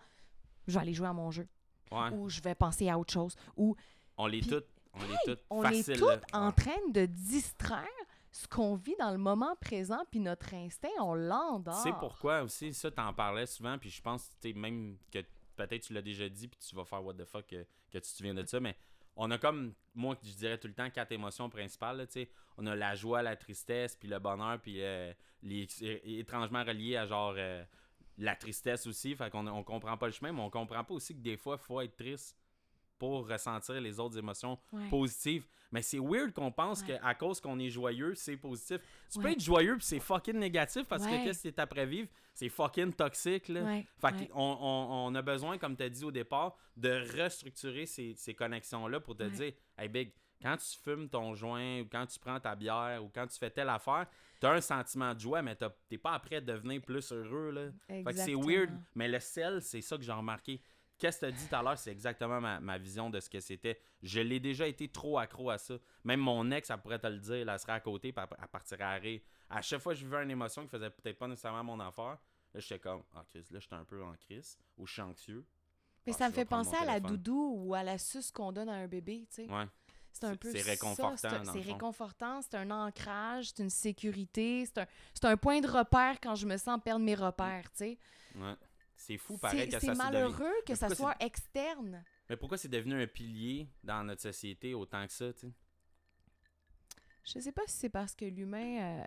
je 0.68 0.74
vais 0.74 0.82
aller 0.82 0.94
jouer 0.94 1.08
à 1.08 1.14
mon 1.14 1.32
jeu 1.32 1.48
Ouais. 1.92 2.10
ou 2.12 2.30
je 2.30 2.40
vais 2.42 2.54
penser 2.54 2.88
à 2.90 3.00
autre 3.00 3.12
chose 3.14 3.36
ou 3.58 3.76
On 4.18 4.28
les 4.28 4.42
Puis, 4.42 4.50
toutes. 4.50 4.68
On 4.94 5.00
toutes 5.00 5.72
est 5.74 5.88
là. 5.88 5.98
toutes 5.98 6.34
en 6.34 6.52
train 6.52 6.88
de 6.92 7.06
distraire 7.06 7.86
ce 8.32 8.48
qu'on 8.48 8.76
vit 8.76 8.96
dans 9.00 9.12
le 9.12 9.18
moment 9.18 9.56
présent 9.60 10.04
puis 10.12 10.20
notre 10.20 10.54
instinct, 10.54 10.90
on 11.00 11.14
l'endort. 11.14 11.82
Tu 11.84 11.90
sais 11.90 11.96
pourquoi 12.00 12.42
aussi, 12.44 12.74
ça, 12.74 12.92
t'en 12.92 13.14
parlais 13.14 13.46
souvent, 13.46 13.78
puis 13.78 13.90
je 13.90 14.02
pense, 14.02 14.30
tu 14.42 14.50
sais, 14.50 14.54
même 14.54 14.98
que 15.12 15.20
peut-être 15.56 15.84
tu 15.84 15.94
l'as 15.94 16.02
déjà 16.02 16.30
dit, 16.30 16.48
puis 16.48 16.60
tu 16.60 16.76
vas 16.76 16.86
faire 16.86 17.04
what 17.04 17.16
the 17.16 17.26
fuck 17.26 17.48
que, 17.48 17.64
que 17.92 17.98
tu 17.98 18.02
te 18.02 18.08
souviens 18.08 18.34
de 18.34 18.46
ça, 18.46 18.60
mais 18.60 18.76
on 19.16 19.30
a 19.32 19.38
comme, 19.38 19.74
moi, 19.96 20.16
je 20.24 20.32
dirais 20.32 20.58
tout 20.58 20.68
le 20.68 20.74
temps, 20.74 20.90
quatre 20.90 21.12
émotions 21.12 21.50
principales, 21.50 21.98
là, 21.98 22.08
tu 22.08 22.14
sais. 22.14 22.30
On 22.58 22.66
a 22.66 22.76
la 22.76 22.96
joie, 22.96 23.22
la 23.22 23.36
tristesse, 23.36 23.96
puis 23.96 24.08
le 24.08 24.20
bonheur, 24.20 24.60
puis 24.62 24.82
euh, 24.82 25.14
les, 25.44 25.68
étrangement 26.06 26.64
reliés 26.64 26.96
à 26.96 27.06
genre 27.06 27.34
euh, 27.38 27.64
la 28.18 28.36
tristesse 28.36 28.88
aussi, 28.88 29.16
fait 29.16 29.30
qu'on 29.30 29.48
on 29.48 29.64
comprend 29.64 29.98
pas 29.98 30.06
le 30.06 30.14
chemin, 30.14 30.32
mais 30.32 30.42
on 30.42 30.50
comprend 30.50 30.84
pas 30.84 30.94
aussi 30.94 31.16
que 31.16 31.22
des 31.22 31.38
fois, 31.38 31.58
il 31.60 31.66
faut 31.66 31.82
être 31.82 31.96
triste 31.96 32.38
pour 33.00 33.28
ressentir 33.28 33.80
les 33.82 34.00
autres 34.00 34.18
émotions 34.18 34.60
Ouais. 34.72 34.88
positives. 34.90 35.48
Mais 35.72 35.82
c'est 35.82 36.00
weird 36.00 36.34
qu'on 36.34 36.52
pense 36.52 36.82
Ouais. 36.82 37.00
qu'à 37.00 37.14
cause 37.16 37.40
qu'on 37.40 37.58
est 37.60 37.70
joyeux, 37.70 38.14
c'est 38.16 38.36
positif. 38.38 38.80
Tu 39.12 39.20
peux 39.20 39.30
être 39.32 39.40
joyeux 39.40 39.78
puis 39.78 39.86
c'est 39.86 40.00
fucking 40.00 40.36
négatif 40.38 40.84
parce 40.88 41.06
que 41.06 41.24
qu'est-ce 41.24 41.44
que 41.44 41.50
t'es 41.50 41.62
après 41.62 41.86
vivre, 41.86 42.10
c'est 42.34 42.50
fucking 42.50 42.94
toxique. 42.94 43.48
Là. 43.48 43.82
Fait 44.00 44.28
qu'on 44.28 44.42
on, 44.60 45.08
on 45.08 45.16
a 45.16 45.22
besoin, 45.22 45.58
comme 45.58 45.76
tu 45.78 45.84
as 45.84 45.90
dit 45.90 46.04
au 46.04 46.12
départ, 46.12 46.56
de 46.76 47.04
restructurer 47.22 47.86
ces, 47.86 48.14
ces 48.16 48.34
connexions-là 48.34 49.00
pour 49.00 49.16
te 49.16 49.24
dire 49.24 49.54
Hey 49.78 49.88
Big, 49.88 50.12
quand 50.42 50.58
tu 50.58 50.78
fumes 50.84 51.08
ton 51.10 51.36
joint 51.36 51.82
ou 51.82 51.86
quand 51.92 52.06
tu 52.08 52.18
prends 52.20 52.40
ta 52.40 52.56
bière 52.56 53.04
ou 53.04 53.10
quand 53.14 53.28
tu 53.28 53.38
fais 53.38 53.50
telle 53.52 53.70
affaire, 53.70 54.08
t'as 54.40 54.54
un 54.54 54.62
sentiment 54.62 55.14
de 55.14 55.20
joie, 55.20 55.42
mais 55.42 55.56
t'es 55.90 55.98
pas 55.98 56.14
après 56.14 56.38
à 56.38 56.42
devenir 56.42 56.82
plus 56.82 57.12
heureux. 57.12 57.52
Là. 57.52 57.62
Fait 57.88 58.04
que 58.06 58.14
c'est 58.14 58.36
weird, 58.36 58.72
mais 58.96 59.08
le 59.08 59.20
sel, 59.20 59.62
c'est 59.62 59.82
ça 59.82 59.98
que 59.98 60.04
j'ai 60.04 60.12
remarqué. 60.14 60.62
Qu'est-ce 61.00 61.22
que 61.22 61.26
tu 61.28 61.32
as 61.32 61.32
dit 61.32 61.48
tout 61.48 61.56
à 61.56 61.64
l'heure, 61.64 61.78
c'est 61.78 61.92
exactement 61.92 62.42
ma, 62.42 62.60
ma 62.60 62.78
vision 62.78 63.10
de 63.10 63.20
ce 63.20 63.30
que 63.30 63.40
c'était. 63.40 63.80
Je 64.04 64.20
l'ai 64.20 64.40
déjà 64.40 64.68
été 64.68 64.88
trop 64.90 65.18
accro 65.18 65.50
à 65.50 65.58
ça. 65.58 65.76
Même 66.04 66.20
mon 66.20 66.52
ex, 66.52 66.70
elle 66.70 66.78
pourrait 66.80 67.00
te 67.00 67.08
le 67.08 67.18
dire, 67.20 67.50
elle 67.50 67.60
serait 67.60 67.72
à 67.74 67.80
côté, 67.80 68.12
puis 68.12 68.26
elle, 68.40 68.48
partirait 68.50 68.84
à 68.84 68.94
rire. 68.96 69.22
À 69.50 69.62
chaque 69.62 69.80
fois 69.80 69.94
que 69.94 70.00
je 70.00 70.06
vivais 70.06 70.22
une 70.24 70.32
émotion 70.32 70.64
qui 70.64 70.70
faisait 70.70 70.90
peut-être 70.90 71.18
pas 71.18 71.28
nécessairement 71.28 71.64
mon 71.64 71.80
affaire, 71.80 72.18
là, 72.54 72.60
j'étais 72.60 72.80
comme, 72.80 73.02
ah, 73.16 73.24
Chris, 73.28 73.46
là, 73.50 73.60
j'étais 73.60 73.76
un 73.76 73.86
peu 73.86 74.04
en 74.04 74.14
crise, 74.16 74.58
ou 74.78 74.86
je 74.86 74.94
suis 74.94 75.02
anxieux. 75.02 75.46
Mais 76.06 76.14
Ah, 76.14 76.18
ça 76.18 76.28
me 76.30 76.34
fait 76.34 76.46
penser 76.46 76.76
à 76.76 76.86
la 76.86 77.00
doudou 77.00 77.54
ou 77.58 77.74
à 77.74 77.84
la 77.84 77.98
suce 77.98 78.32
qu'on 78.32 78.52
donne 78.52 78.70
à 78.70 78.74
un 78.74 78.88
bébé, 78.88 79.26
tu 79.30 79.46
sais. 79.46 79.52
Ouais. 79.52 79.66
C'est 80.12 80.26
un 80.26 80.36
peu 80.36 80.52
c'est 80.52 80.62
réconfortant, 80.62 81.16
c'est- 81.46 81.60
réconfortant, 81.72 82.42
c'est 82.42 82.56
un 82.56 82.72
ancrage, 82.72 83.50
c'est 83.50 83.64
une 83.64 83.70
sécurité, 83.70 84.66
c'est 84.66 84.80
un, 84.80 84.88
c'est 85.14 85.26
un 85.26 85.38
point 85.38 85.62
de 85.62 85.68
repère 85.68 86.20
quand 86.22 86.36
je 86.36 86.46
me 86.48 86.58
sens 86.58 86.80
perdre 86.84 87.06
mes 87.06 87.16
repères, 87.16 87.70
tu 87.72 87.78
sais. 87.78 87.98
ouais. 88.36 88.56
C'est 89.02 89.18
fou, 89.18 89.38
pareil, 89.38 89.62
C'est 89.62 89.66
que 89.68 89.72
ça 89.74 89.80
c'est 89.80 89.96
malheureux 89.96 90.52
que 90.68 90.76
ça 90.76 90.90
soit 90.94 91.16
externe. 91.22 92.04
Mais 92.30 92.36
pourquoi 92.36 92.58
c'est 92.58 92.68
devenu 92.68 93.02
un 93.02 93.08
pilier 93.08 93.70
dans 93.84 94.04
notre 94.04 94.22
société 94.22 94.74
autant 94.74 95.08
que 95.08 95.14
ça, 95.14 95.32
tu 95.34 95.40
sais? 95.40 95.52
Je 97.24 97.40
sais 97.40 97.52
pas 97.54 97.62
si 97.66 97.78
c'est 97.78 97.90
parce 97.90 98.14
que 98.16 98.26
l'humain 98.26 99.00
euh, 99.00 99.04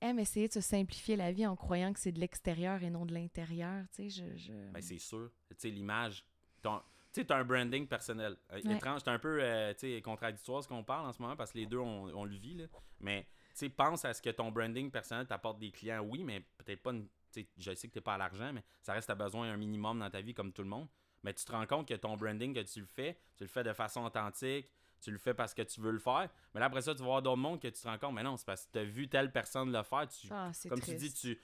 aime 0.00 0.18
essayer 0.18 0.48
de 0.48 0.52
se 0.52 0.60
simplifier 0.60 1.16
la 1.16 1.32
vie 1.32 1.46
en 1.46 1.56
croyant 1.56 1.92
que 1.92 1.98
c'est 2.00 2.12
de 2.12 2.20
l'extérieur 2.20 2.82
et 2.82 2.90
non 2.90 3.06
de 3.06 3.14
l'intérieur, 3.14 3.84
tu 3.94 4.10
sais, 4.10 4.26
je... 4.32 4.36
je- 4.36 4.70
Ben, 4.72 4.80
c'est 4.82 4.98
sûr. 4.98 5.30
Tu 5.50 5.56
sais, 5.58 5.70
l'image. 5.70 6.24
Ton- 6.62 6.80
Tu 7.12 7.20
sais, 7.20 7.24
t'as 7.26 7.36
un 7.38 7.44
branding 7.44 7.86
personnel. 7.86 8.36
Euh, 8.52 8.60
Ouais. 8.64 8.76
Étrange, 8.76 9.00
c'est 9.04 9.10
un 9.10 9.18
peu 9.18 9.38
euh, 9.42 9.72
tu 9.74 9.80
sais, 9.80 10.02
contradictoire 10.02 10.62
ce 10.62 10.68
qu'on 10.68 10.84
parle 10.84 11.06
en 11.06 11.12
ce 11.12 11.20
moment 11.22 11.36
parce 11.36 11.52
que 11.52 11.58
les 11.58 11.66
deux, 11.66 11.78
on, 11.78 12.04
on 12.14 12.24
le 12.24 12.36
vit. 12.36 12.54
Là. 12.54 12.64
Mais 13.00 13.22
tu 13.50 13.50
sais, 13.54 13.68
pense 13.70 14.04
à 14.04 14.12
ce 14.14 14.20
que 14.22 14.30
ton 14.30 14.50
branding 14.52 14.90
personnel 14.90 15.26
t'apporte 15.26 15.58
des 15.58 15.70
clients, 15.70 16.02
oui, 16.02 16.22
mais 16.24 16.40
peut-être 16.58 16.82
pas. 16.82 16.92
Une, 16.92 17.08
sais, 17.42 17.48
je 17.56 17.74
sais 17.74 17.88
que 17.88 17.92
t'es 17.94 18.00
pas 18.00 18.14
à 18.14 18.18
l'argent, 18.18 18.52
mais 18.52 18.62
ça 18.82 18.92
reste 18.94 19.10
à 19.10 19.14
besoin 19.14 19.50
un 19.50 19.56
minimum 19.56 19.98
dans 19.98 20.10
ta 20.10 20.20
vie 20.20 20.34
comme 20.34 20.52
tout 20.52 20.62
le 20.62 20.68
monde. 20.68 20.88
Mais 21.22 21.32
tu 21.32 21.44
te 21.44 21.52
rends 21.52 21.66
compte 21.66 21.88
que 21.88 21.94
ton 21.94 22.16
branding, 22.16 22.54
que 22.54 22.60
tu 22.60 22.80
le 22.80 22.86
fais, 22.86 23.18
tu 23.36 23.44
le 23.44 23.48
fais 23.48 23.64
de 23.64 23.72
façon 23.72 24.04
authentique, 24.04 24.68
tu 25.00 25.10
le 25.10 25.18
fais 25.18 25.34
parce 25.34 25.52
que 25.54 25.62
tu 25.62 25.80
veux 25.80 25.90
le 25.90 25.98
faire. 25.98 26.28
Mais 26.52 26.60
là, 26.60 26.66
après 26.66 26.82
ça, 26.82 26.92
tu 26.94 27.00
vas 27.00 27.06
voir 27.06 27.22
d'autres 27.22 27.36
mondes 27.38 27.60
que 27.60 27.68
tu 27.68 27.80
te 27.80 27.88
rends 27.88 27.98
compte, 27.98 28.14
mais 28.14 28.22
non, 28.22 28.36
c'est 28.36 28.46
parce 28.46 28.66
que 28.66 28.72
tu 28.72 28.78
as 28.78 28.84
vu 28.84 29.08
telle 29.08 29.32
personne 29.32 29.72
le 29.72 29.82
faire. 29.82 30.06
Tu, 30.08 30.28
Ah, 30.30 30.50
c'est 30.52 30.68
comme 30.68 30.80
tu 30.80 30.94
dis, 30.94 31.12
tu, 31.12 31.38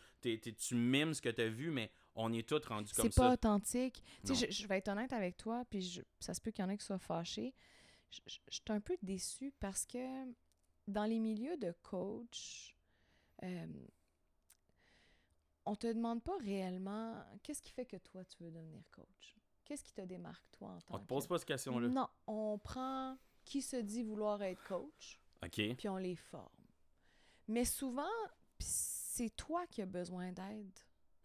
tu 0.54 0.74
mimes 0.74 1.14
ce 1.14 1.20
que 1.22 1.28
tu 1.30 1.40
as 1.42 1.48
vu, 1.48 1.70
mais 1.70 1.90
on 2.14 2.32
est 2.32 2.46
tous 2.46 2.64
rendus 2.66 2.92
comme 2.94 3.06
C'est 3.06 3.12
ça. 3.14 3.22
pas 3.28 3.32
authentique. 3.34 4.02
Tu 4.26 4.34
sais, 4.34 4.50
je, 4.50 4.62
je 4.62 4.66
vais 4.66 4.78
être 4.78 4.88
honnête 4.88 5.12
avec 5.12 5.36
toi, 5.38 5.64
puis 5.70 5.80
je- 5.82 6.02
ça 6.20 6.34
se 6.34 6.40
peut 6.40 6.50
qu'il 6.50 6.62
y 6.62 6.66
en 6.66 6.70
ait 6.70 6.76
qui 6.78 6.84
soient 6.84 6.98
fâchés. 6.98 7.54
Je, 8.10 8.20
je- 8.26 8.38
je 8.50 8.54
suis 8.56 8.62
un 8.68 8.80
peu 8.80 8.96
déçue 9.02 9.52
parce 9.60 9.86
que 9.86 9.98
dans 10.88 11.04
les 11.04 11.18
milieux 11.20 11.56
de 11.56 11.72
coach, 11.82 12.74
euh, 13.42 13.66
on 15.66 15.76
te 15.76 15.86
demande 15.86 16.22
pas 16.22 16.36
réellement 16.38 17.14
qu'est-ce 17.42 17.62
qui 17.62 17.72
fait 17.72 17.86
que 17.86 17.96
toi 17.96 18.24
tu 18.24 18.42
veux 18.42 18.50
devenir 18.50 18.82
coach? 18.90 19.36
Qu'est-ce 19.64 19.84
qui 19.84 19.92
te 19.92 20.00
démarque 20.00 20.50
toi 20.52 20.68
en 20.70 20.80
tant 20.80 20.94
On 20.94 20.98
te 20.98 21.02
que... 21.02 21.08
pose 21.08 21.26
pas 21.26 21.38
cette 21.38 21.48
question-là. 21.48 21.88
Non, 21.88 22.08
on 22.26 22.58
prend 22.58 23.16
qui 23.44 23.62
se 23.62 23.76
dit 23.76 24.02
vouloir 24.02 24.42
être 24.42 24.62
coach, 24.64 25.20
OK. 25.44 25.76
puis 25.76 25.88
on 25.88 25.96
les 25.96 26.16
forme. 26.16 26.48
Mais 27.48 27.64
souvent, 27.64 28.02
c'est 28.58 29.34
toi 29.36 29.66
qui 29.66 29.82
as 29.82 29.86
besoin 29.86 30.32
d'aide. 30.32 30.78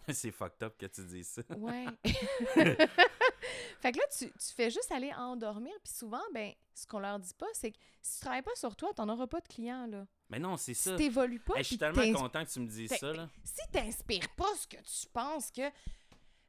c'est 0.13 0.31
fucked 0.31 0.63
up 0.63 0.77
que 0.77 0.85
tu 0.85 1.03
dises 1.05 1.27
ça. 1.27 1.41
Ouais. 1.57 1.85
fait 2.03 3.91
que 3.91 3.97
là, 3.97 4.05
tu, 4.17 4.31
tu 4.31 4.53
fais 4.53 4.69
juste 4.69 4.91
aller 4.91 5.13
endormir, 5.13 5.73
puis 5.83 5.93
souvent, 5.93 6.23
ben, 6.33 6.53
ce 6.73 6.85
qu'on 6.85 6.99
leur 6.99 7.19
dit 7.19 7.33
pas, 7.33 7.47
c'est 7.53 7.71
que 7.71 7.77
si 8.01 8.15
tu 8.15 8.21
travailles 8.21 8.41
pas 8.41 8.55
sur 8.55 8.75
toi, 8.75 8.93
t'en 8.93 9.09
auras 9.09 9.27
pas 9.27 9.41
de 9.41 9.47
clients, 9.47 9.87
là. 9.87 10.05
Mais 10.29 10.39
non, 10.39 10.57
c'est 10.57 10.73
ça. 10.73 10.91
Si 10.91 11.03
t'évolues 11.03 11.39
pas, 11.39 11.55
Hey, 11.55 11.63
je 11.63 11.67
suis 11.67 11.77
tellement 11.77 12.19
content 12.19 12.43
que 12.43 12.49
tu 12.49 12.59
me 12.59 12.67
dises 12.67 12.91
ça. 12.93 13.13
Là. 13.13 13.29
si 13.43 13.61
t'inspires 13.71 14.29
pas 14.35 14.53
ce 14.57 14.67
que 14.67 14.77
tu 14.77 15.07
penses 15.13 15.51
que, 15.51 15.61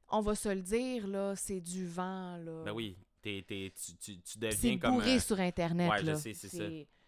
on 0.09 0.21
va 0.21 0.35
se 0.35 0.49
le 0.49 0.63
dire, 0.63 1.07
là, 1.07 1.35
c'est 1.37 1.61
du 1.61 1.87
vent, 1.87 2.37
là. 2.39 2.63
Ben 2.65 2.73
oui, 2.73 2.97
t'es, 3.21 3.45
t'es- 3.47 3.73
tu, 3.75 3.97
tu, 3.97 4.21
tu 4.21 4.39
deviens 4.39 4.57
C'est 4.59 4.79
comme. 4.79 5.01
euh, 5.01 5.19
sur 5.21 5.39
Internet, 5.41 5.91
ouais, 5.91 5.99
je 6.01 6.07
là. 6.07 6.17
sais, 6.17 6.33
c'est 6.33 6.49
ça. 6.49 6.65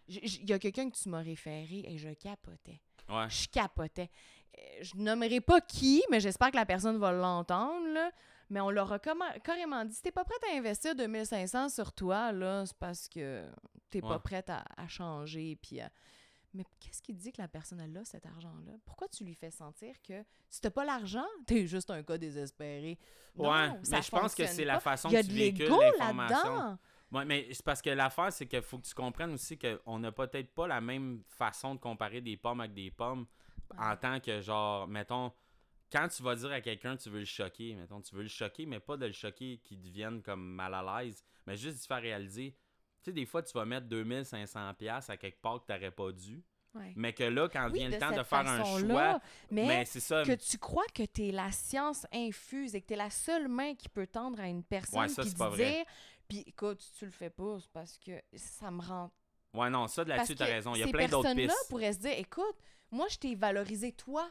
Il 0.09 0.49
y 0.49 0.53
a 0.53 0.59
quelqu'un 0.59 0.89
que 0.91 0.97
tu 0.97 1.09
m'as 1.09 1.21
référé 1.23 1.85
et 1.87 1.97
je 1.99 2.09
capotais. 2.15 2.81
ouais. 3.09 3.29
Je 3.31 3.49
capotais. 3.49 4.11
Euh, 4.59 4.61
Je 4.83 4.97
nommerai 4.97 5.41
pas 5.41 5.61
qui, 5.61 6.03
mais 6.11 6.19
j'espère 6.21 6.51
que 6.51 6.57
la 6.57 6.67
personne 6.67 6.99
va 6.99 7.13
l'entendre, 7.13 7.87
là. 7.93 8.11
Mais 8.51 8.61
on 8.61 8.71
leur 8.71 8.91
a 8.93 8.99
carrément 8.99 9.85
dit, 9.85 9.95
si 9.95 10.03
t'es 10.03 10.11
pas 10.11 10.25
prête 10.25 10.43
à 10.53 10.57
investir 10.57 10.95
2500 10.95 11.69
sur 11.69 11.93
toi, 11.93 12.33
là, 12.33 12.65
c'est 12.65 12.77
parce 12.79 13.07
que 13.09 13.45
t'es 13.91 14.01
pas 14.01 14.15
Ouais. 14.15 14.19
prête 14.25 14.49
à, 14.49 14.65
à 14.77 14.89
changer, 14.89 15.57
puis 15.63 15.81
à- 15.81 15.91
Mais 16.59 16.65
qu'est-ce 16.81 17.01
qui 17.01 17.15
dit 17.15 17.31
que 17.31 17.41
la 17.41 17.47
personne, 17.47 17.81
a 17.81 18.05
cet 18.05 18.27
argent-là? 18.27 18.73
Pourquoi 18.85 19.07
tu 19.07 19.23
lui 19.23 19.37
fais 19.37 19.53
sentir 19.53 19.95
que 20.03 20.25
si 20.51 20.61
t'as 20.61 20.71
pas 20.71 20.85
l'argent, 20.85 21.25
t'es 21.47 21.69
juste 21.69 21.89
un 21.89 22.03
gars 22.03 22.19
désespéré? 22.19 22.99
Non, 23.37 23.49
Ouais, 23.49 23.69
ça 23.85 23.97
mais 23.97 24.03
je 24.03 24.11
pense 24.11 24.35
que 24.35 24.45
c'est 24.45 24.65
la 24.65 24.81
façon 24.81 25.09
que 25.09 25.23
tu 25.23 25.31
véhicules 25.31 25.69
l'information. 25.69 26.37
là-dedans. 26.37 26.79
Ouais, 27.13 27.25
mais 27.25 27.47
c'est 27.53 27.65
parce 27.65 27.81
que 27.81 27.91
l'affaire, 27.91 28.33
c'est 28.33 28.47
qu'il 28.47 28.61
faut 28.61 28.79
que 28.79 28.89
tu 28.89 28.95
comprennes 28.95 29.35
aussi 29.35 29.57
qu'on 29.57 30.01
n'a 30.01 30.11
peut-être 30.11 30.53
pas 30.53 30.67
la 30.67 30.81
même 30.81 31.23
façon 31.29 31.77
de 31.77 31.81
comparer 31.81 32.21
des 32.21 32.37
pommes 32.37 32.61
avec 32.61 32.75
des 32.75 32.91
pommes 32.91 33.27
en 33.79 33.97
tant 33.97 34.19
que, 34.19 34.41
genre, 34.41 34.89
mettons, 34.89 35.33
quand 35.93 36.09
tu 36.09 36.25
vas 36.25 36.35
dire 36.35 36.51
à 36.51 36.61
quelqu'un 36.61 36.97
tu 36.97 37.09
veux 37.09 37.21
le 37.21 37.25
choquer, 37.25 37.77
mettons, 37.77 38.01
tu 38.01 38.17
veux 38.17 38.23
le 38.23 38.29
choquer, 38.29 38.67
mais 38.67 38.81
pas 38.81 38.97
de 38.97 39.07
le 39.07 39.13
choquer 39.13 39.59
qu'il 39.63 39.81
devienne 39.81 40.23
comme 40.23 40.45
mal 40.55 40.75
à 40.75 41.03
l'aise, 41.03 41.25
mais 41.47 41.57
juste 41.57 41.83
de 41.83 41.87
faire 41.87 42.03
réaliser. 42.03 42.57
Sais, 43.09 43.13
des 43.13 43.27
fois, 43.27 43.43
tu 43.43 43.53
vas 43.55 43.65
mettre 43.65 43.87
2500$ 43.87 45.11
à 45.11 45.17
quelque 45.17 45.41
part 45.41 45.61
que 45.61 45.67
tu 45.67 45.73
n'aurais 45.73 45.91
pas 45.91 46.13
dû, 46.13 46.43
Ouais. 46.75 46.93
mais 46.97 47.13
que 47.15 47.25
là, 47.25 47.49
quand 47.49 47.67
Oui, 47.71 47.79
vient 47.79 47.89
le 47.89 47.95
de 47.95 47.99
temps 48.01 48.11
de 48.15 48.23
faire 48.23 48.47
un 48.47 48.63
choix, 48.63 49.21
mais, 49.51 49.67
mais 49.67 49.85
c'est 49.87 50.01
ça. 50.01 50.23
que 50.23 50.33
tu 50.33 50.59
crois 50.59 50.85
que 50.95 51.03
tu 51.05 51.29
es 51.29 51.33
la 51.33 51.51
science 51.51 52.07
infuse 52.13 52.75
et 52.75 52.83
que 52.83 52.87
tu 52.89 52.93
es 52.93 52.97
la 52.97 53.09
seule 53.11 53.49
main 53.49 53.75
qui 53.75 53.89
peut 53.89 54.07
tendre 54.07 54.39
à 54.41 54.47
une 54.47 54.63
personne 54.63 55.01
Ouais, 55.01 55.09
ça, 55.09 55.23
puis 55.23 55.33
vrai. 55.33 55.57
dire 55.73 55.85
puis 56.29 56.45
écoute, 56.47 56.85
tu 56.99 57.07
le 57.07 57.11
fais 57.11 57.31
pas 57.31 57.57
c'est 57.59 57.71
parce 57.73 57.97
que 57.97 58.13
ça 58.37 58.71
me 58.71 58.83
rend 58.83 59.11
Ouais, 59.55 59.71
non, 59.71 59.89
ça, 59.89 60.05
parce 60.05 60.19
là-dessus, 60.19 60.35
que 60.35 60.39
tu 60.39 60.43
as 60.45 60.47
raison. 60.55 60.75
Il 60.75 60.81
y 60.81 60.83
a 60.83 60.89
plein 60.89 61.09
d'autres 61.09 61.23
personnes-là 61.23 61.47
pistes. 61.55 61.71
pourraient 61.71 61.93
se 61.95 61.99
dire 62.01 62.19
écoute, 62.19 62.57
moi 62.91 63.07
je 63.11 63.17
t'ai 63.17 63.35
valorisé 63.35 63.93
toi. 63.93 64.31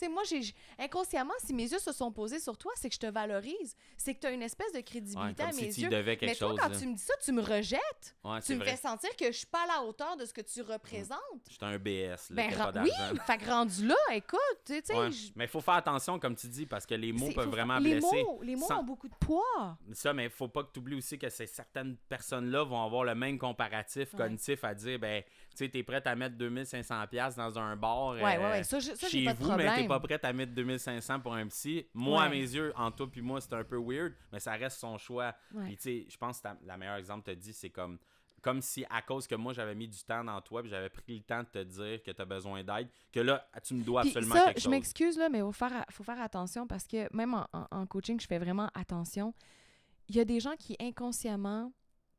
Sais, 0.00 0.08
moi, 0.08 0.22
j'ai 0.24 0.42
inconsciemment, 0.78 1.34
si 1.44 1.52
mes 1.54 1.70
yeux 1.70 1.78
se 1.78 1.92
sont 1.92 2.10
posés 2.12 2.40
sur 2.40 2.56
toi, 2.58 2.72
c'est 2.76 2.88
que 2.88 2.94
je 2.94 3.00
te 3.00 3.06
valorise. 3.06 3.76
C'est 3.96 4.14
que 4.14 4.20
tu 4.20 4.26
as 4.26 4.30
une 4.32 4.42
espèce 4.42 4.72
de 4.72 4.80
crédibilité 4.80 5.42
à 5.42 5.52
si 5.52 5.62
mes 5.62 5.66
yeux. 5.68 5.88
devais 5.88 6.16
quelque 6.16 6.30
Mais 6.30 6.36
toi, 6.36 6.48
chose. 6.50 6.58
quand 6.60 6.68
là. 6.68 6.78
tu 6.78 6.86
me 6.86 6.94
dis 6.94 7.02
ça, 7.02 7.14
tu 7.22 7.32
me 7.32 7.42
rejettes. 7.42 8.16
Ouais, 8.24 8.40
Tu 8.40 8.54
me 8.54 8.60
vrai. 8.60 8.70
fais 8.72 8.76
sentir 8.76 9.10
que 9.16 9.26
je 9.26 9.36
suis 9.38 9.46
pas 9.46 9.62
à 9.64 9.66
la 9.78 9.82
hauteur 9.84 10.16
de 10.16 10.24
ce 10.24 10.32
que 10.32 10.40
tu 10.40 10.62
représentes. 10.62 11.18
J'étais 11.48 11.64
un 11.66 11.78
BS, 11.78 12.30
là, 12.30 12.36
Ben, 12.36 12.50
pas 12.56 12.72
oui, 12.82 12.90
fait 13.26 13.38
que 13.38 13.46
rendu 13.46 13.86
là, 13.86 13.96
écoute, 14.12 14.38
Ouais. 14.68 15.10
je- 15.12 15.32
Mais 15.36 15.44
il 15.44 15.48
faut 15.48 15.60
faire 15.60 15.74
attention, 15.74 16.18
comme 16.18 16.34
tu 16.36 16.46
dis, 16.48 16.66
parce 16.66 16.86
que 16.86 16.94
les 16.94 17.12
mots 17.12 17.30
peuvent 17.32 17.48
vraiment 17.48 17.78
les 17.78 17.92
blesser. 18.00 18.22
Mots, 18.22 18.40
les 18.42 18.56
mots 18.56 18.66
sans- 18.66 18.80
ont 18.80 18.84
beaucoup 18.84 19.08
de 19.08 19.14
poids. 19.20 19.78
Ça, 19.92 20.12
mais 20.12 20.28
faut 20.28 20.48
pas 20.48 20.64
que 20.64 20.72
tu 20.72 20.78
oublies 20.80 20.96
aussi 20.96 21.18
que 21.18 21.28
ces 21.28 21.46
certaines 21.46 21.96
personnes-là 22.08 22.64
vont 22.64 22.82
avoir 22.82 23.04
le 23.04 23.14
même 23.14 23.38
comparatif 23.38 24.14
cognitif 24.16 24.64
à 24.64 24.74
dire, 24.74 24.98
ben, 24.98 25.22
tu 25.50 25.56
sais, 25.56 25.68
t'es 25.68 25.82
prête 25.82 26.06
à 26.06 26.14
mettre 26.16 26.36
2500$ 26.36 27.36
dans 27.36 27.58
un 27.58 27.76
bar 27.76 28.08
Ouais, 28.10 28.22
ouais, 28.22 28.36
euh, 28.36 28.50
ouais. 28.52 28.64
Ça, 28.64 28.78
je- 28.78 28.94
chez 28.94 29.24
pas 29.24 29.34
de 29.34 29.38
vous, 29.42 29.52
mais 29.56 29.74
t'es 29.74 29.86
pas 29.88 30.00
prête 30.00 30.24
à 30.24 30.32
mettre 30.32 30.52
2500$ 30.54 31.20
pour 31.22 31.34
un 31.34 31.46
psy. 31.48 31.86
Moi, 31.94 32.22
à 32.22 32.28
mes 32.28 32.40
yeux, 32.40 32.72
en 32.76 32.90
toi 32.90 33.10
puis 33.10 33.20
moi, 33.20 33.40
c'est 33.40 33.52
un 33.54 33.64
peu 33.64 33.76
weird, 33.78 34.14
mais 34.32 34.40
ça 34.40 34.52
reste 34.52 34.78
son 34.78 34.96
choix. 34.98 35.34
Puis, 35.64 35.76
tu 35.76 35.82
sais, 35.82 36.06
je 36.08 36.16
pense 36.16 36.40
que 36.40 36.48
la 36.64 36.76
meilleure 36.76 36.96
exemple 36.96 37.24
te 37.30 37.34
dit, 37.36 37.52
c'est 37.52 37.70
comme 37.70 37.98
comme 38.42 38.62
si 38.62 38.86
à 38.88 39.02
cause 39.02 39.26
que 39.26 39.34
moi 39.34 39.52
j'avais 39.52 39.74
mis 39.74 39.86
du 39.86 40.02
temps 40.02 40.24
dans 40.24 40.40
toi 40.40 40.62
puis 40.62 40.70
j'avais 40.70 40.88
pris 40.88 41.18
le 41.18 41.22
temps 41.22 41.42
de 41.42 41.48
te 41.48 41.62
dire 41.62 42.02
que 42.02 42.10
tu 42.10 42.22
as 42.22 42.24
besoin 42.24 42.64
d'aide 42.64 42.88
que 43.12 43.20
là 43.20 43.46
tu 43.62 43.74
me 43.74 43.84
dois 43.84 44.00
Puis 44.00 44.12
absolument 44.12 44.34
ça, 44.34 44.44
quelque 44.46 44.56
je 44.60 44.62
chose. 44.64 44.70
m'excuse, 44.70 45.18
là, 45.18 45.28
mais 45.28 45.40
il 45.40 45.42
faut 45.42 45.52
faire, 45.52 45.84
faut 45.90 46.04
faire 46.04 46.18
attention 46.22 46.66
parce 46.66 46.86
que 46.86 47.14
même 47.14 47.34
en, 47.34 47.46
en- 47.52 47.66
en 47.70 47.86
coaching, 47.86 48.18
je 48.18 48.26
fais 48.26 48.38
vraiment 48.38 48.70
attention. 48.72 49.34
Il 50.08 50.16
y 50.16 50.20
a 50.20 50.24
des 50.24 50.40
gens 50.40 50.56
qui 50.58 50.74
inconsciemment 50.80 51.70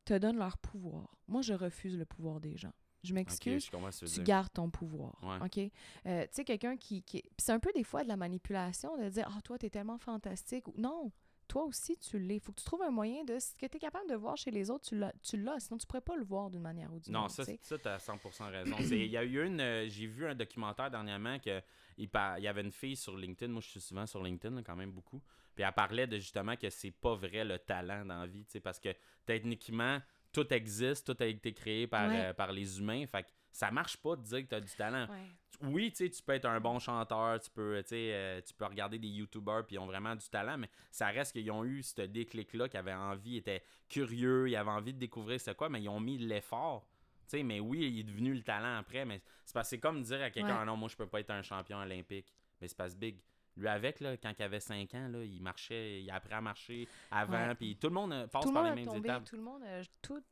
te 0.04 0.14
donnent 0.14 0.38
leur 0.38 0.58
pouvoir. 0.58 1.08
Moi, 1.26 1.42
je 1.42 1.54
refuse 1.54 1.96
le 1.98 2.04
pouvoir 2.04 2.38
des 2.40 2.56
gens. 2.56 2.72
Je 3.02 3.14
m'excuse. 3.14 3.68
tu 4.14 4.22
gardes 4.22 4.52
ton 4.52 4.70
pouvoir. 4.70 5.12
Ouais. 5.22 5.44
OK? 5.46 5.72
Euh, 6.06 6.22
tu 6.22 6.28
sais, 6.32 6.44
quelqu'un 6.44 6.76
qui. 6.76 7.02
qui... 7.02 7.22
C'est 7.38 7.52
un 7.52 7.58
peu 7.60 7.70
des 7.74 7.84
fois 7.84 8.02
de 8.04 8.08
la 8.08 8.16
manipulation 8.16 8.96
de 8.96 9.08
dire 9.08 9.28
Ah, 9.36 9.40
toi, 9.42 9.58
t'es 9.58 9.70
tellement 9.70 9.98
fantastique. 9.98 10.64
Non, 10.76 11.10
toi 11.48 11.64
aussi, 11.64 11.96
tu 11.98 12.18
l'es. 12.18 12.36
Il 12.36 12.40
faut 12.40 12.52
que 12.52 12.60
tu 12.60 12.64
trouves 12.64 12.82
un 12.82 12.90
moyen 12.90 13.24
de. 13.24 13.38
Ce 13.38 13.54
que 13.56 13.66
tu 13.66 13.76
es 13.76 13.80
capable 13.80 14.08
de 14.08 14.14
voir 14.14 14.36
chez 14.36 14.50
les 14.52 14.70
autres, 14.70 14.84
tu 14.88 14.96
l'as. 15.36 15.60
Sinon, 15.60 15.78
tu 15.78 15.86
pourrais 15.86 16.00
pas 16.00 16.16
le 16.16 16.24
voir 16.24 16.48
d'une 16.50 16.60
manière 16.62 16.92
ou 16.92 17.00
d'une 17.00 17.12
Non, 17.12 17.24
autre. 17.24 17.34
ça, 17.34 17.44
tu 17.44 17.58
t'as 17.82 17.96
100% 17.98 18.50
raison. 18.50 18.76
Il 18.80 19.06
y 19.06 19.16
a 19.16 19.24
eu 19.24 19.44
une. 19.44 19.60
euh, 19.60 19.88
J'ai 19.88 20.06
vu 20.06 20.26
un 20.26 20.34
documentaire 20.34 20.90
dernièrement 20.90 21.38
que 21.40 21.60
il, 21.98 22.08
par- 22.08 22.38
il 22.38 22.44
y 22.44 22.48
avait 22.48 22.62
une 22.62 22.72
fille 22.72 22.96
sur 22.96 23.16
LinkedIn. 23.16 23.52
Moi, 23.52 23.60
je 23.62 23.68
suis 23.68 23.80
souvent 23.80 24.06
sur 24.06 24.22
LinkedIn, 24.22 24.54
là, 24.56 24.62
quand 24.64 24.76
même 24.76 24.92
beaucoup. 24.92 25.20
Puis 25.54 25.64
elle 25.64 25.72
parlait 25.72 26.06
de 26.06 26.16
justement 26.18 26.56
que 26.56 26.70
c'est 26.70 26.90
pas 26.92 27.14
vrai 27.14 27.44
le 27.44 27.58
talent 27.58 28.06
dans 28.06 28.20
la 28.20 28.26
vie, 28.26 28.44
tu 28.46 28.52
sais, 28.52 28.60
parce 28.60 28.78
que 28.80 28.88
techniquement, 29.26 29.98
tout 30.32 30.52
existe, 30.52 31.06
tout 31.06 31.22
a 31.22 31.26
été 31.26 31.52
créé 31.52 31.86
par, 31.86 32.08
Ouais. 32.08 32.26
euh, 32.26 32.32
par 32.32 32.52
les 32.52 32.78
humains. 32.78 33.06
Fait 33.06 33.22
que 33.24 33.28
ça 33.52 33.70
marche 33.70 33.96
pas 33.98 34.16
de 34.16 34.22
dire 34.22 34.42
que 34.42 34.48
tu 34.48 34.54
as 34.54 34.60
du 34.60 34.72
talent. 34.74 35.06
Ouais. 35.10 35.26
Oui, 35.68 35.92
tu 35.92 36.08
peux 36.26 36.32
être 36.32 36.46
un 36.46 36.58
bon 36.60 36.78
chanteur, 36.78 37.38
tu 37.40 37.50
peux, 37.50 37.80
euh, 37.92 38.40
tu 38.40 38.54
peux 38.54 38.64
regarder 38.64 38.98
des 38.98 39.06
YouTubers 39.08 39.64
puis 39.66 39.76
ils 39.76 39.78
ont 39.78 39.86
vraiment 39.86 40.16
du 40.16 40.26
talent, 40.28 40.58
mais 40.58 40.68
ça 40.90 41.08
reste 41.08 41.32
qu'ils 41.32 41.50
ont 41.52 41.64
eu 41.64 41.82
ce 41.82 42.02
déclic-là, 42.02 42.68
qu'ils 42.68 42.78
avaient 42.80 42.94
envie, 42.94 43.36
étaient 43.36 43.62
curieux, 43.88 44.48
ils 44.48 44.56
avaient 44.56 44.70
envie 44.70 44.92
de 44.94 44.98
découvrir 44.98 45.38
c'est 45.40 45.54
quoi, 45.56 45.68
mais 45.68 45.80
ils 45.82 45.88
ont 45.88 46.00
mis 46.00 46.18
l'effort. 46.18 46.88
Mais 47.34 47.60
oui, 47.60 47.88
il 47.90 48.00
est 48.00 48.02
devenu 48.02 48.34
le 48.34 48.42
talent 48.42 48.76
après, 48.76 49.06
mais 49.06 49.22
c'est 49.46 49.54
parce 49.54 49.70
que 49.70 49.76
comme 49.76 50.02
dire 50.02 50.20
à 50.20 50.30
quelqu'un, 50.30 50.48
Ouais. 50.50 50.58
Ah 50.60 50.64
non, 50.66 50.76
moi 50.76 50.88
je 50.90 50.96
peux 50.96 51.06
pas 51.06 51.20
être 51.20 51.30
un 51.30 51.40
champion 51.42 51.78
olympique. 51.78 52.26
Mais 52.60 52.68
c'est 52.68 52.76
pas 52.76 52.88
big. 52.90 53.16
Lui 53.56 53.68
avec, 53.68 54.00
là, 54.00 54.16
quand 54.16 54.32
il 54.38 54.42
avait 54.42 54.60
5 54.60 54.94
ans, 54.94 55.08
là, 55.08 55.22
il 55.24 55.40
marchait, 55.42 56.00
il 56.02 56.10
a 56.10 56.14
appris 56.16 56.32
à 56.34 56.40
marcher 56.40 56.88
avant, 57.10 57.54
puis 57.54 57.76
tout 57.76 57.88
le 57.88 57.94
monde 57.94 58.12
euh, 58.12 58.26
passe 58.26 58.42
tout 58.42 58.48
le 58.48 58.54
par 58.54 58.62
monde 58.64 58.74
les 58.76 58.84
mêmes 58.84 58.94
tombé, 58.94 59.08
étapes. 59.08 59.24
tout 59.24 59.36
le 59.36 59.42
monde, 59.42 59.62
tout, 60.00 60.22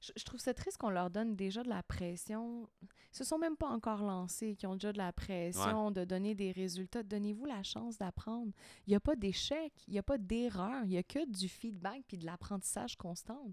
je, 0.00 0.12
je 0.16 0.24
trouve 0.24 0.40
ça 0.40 0.54
triste 0.54 0.78
qu'on 0.78 0.88
leur 0.90 1.10
donne 1.10 1.36
déjà 1.36 1.62
de 1.62 1.68
la 1.68 1.82
pression. 1.82 2.68
Ils 3.12 3.16
se 3.16 3.24
sont 3.24 3.38
même 3.38 3.56
pas 3.56 3.68
encore 3.68 4.02
lancés, 4.02 4.54
qui 4.56 4.66
ont 4.66 4.74
déjà 4.74 4.92
de 4.92 4.98
la 4.98 5.12
pression 5.12 5.90
de 5.90 6.04
donner 6.04 6.34
des 6.34 6.52
résultats. 6.52 7.02
Donnez-vous 7.02 7.44
la 7.44 7.62
chance 7.62 7.98
d'apprendre. 7.98 8.52
Il 8.86 8.90
n'y 8.90 8.96
a 8.96 9.00
pas 9.00 9.16
d'échec, 9.16 9.72
il 9.88 9.92
n'y 9.92 9.98
a 9.98 10.02
pas 10.02 10.16
d'erreur, 10.16 10.84
il 10.84 10.92
y 10.92 10.96
a 10.96 11.02
que 11.02 11.26
du 11.30 11.48
feedback 11.48 12.02
puis 12.06 12.16
de 12.18 12.24
l'apprentissage 12.24 12.96
constant. 12.96 13.44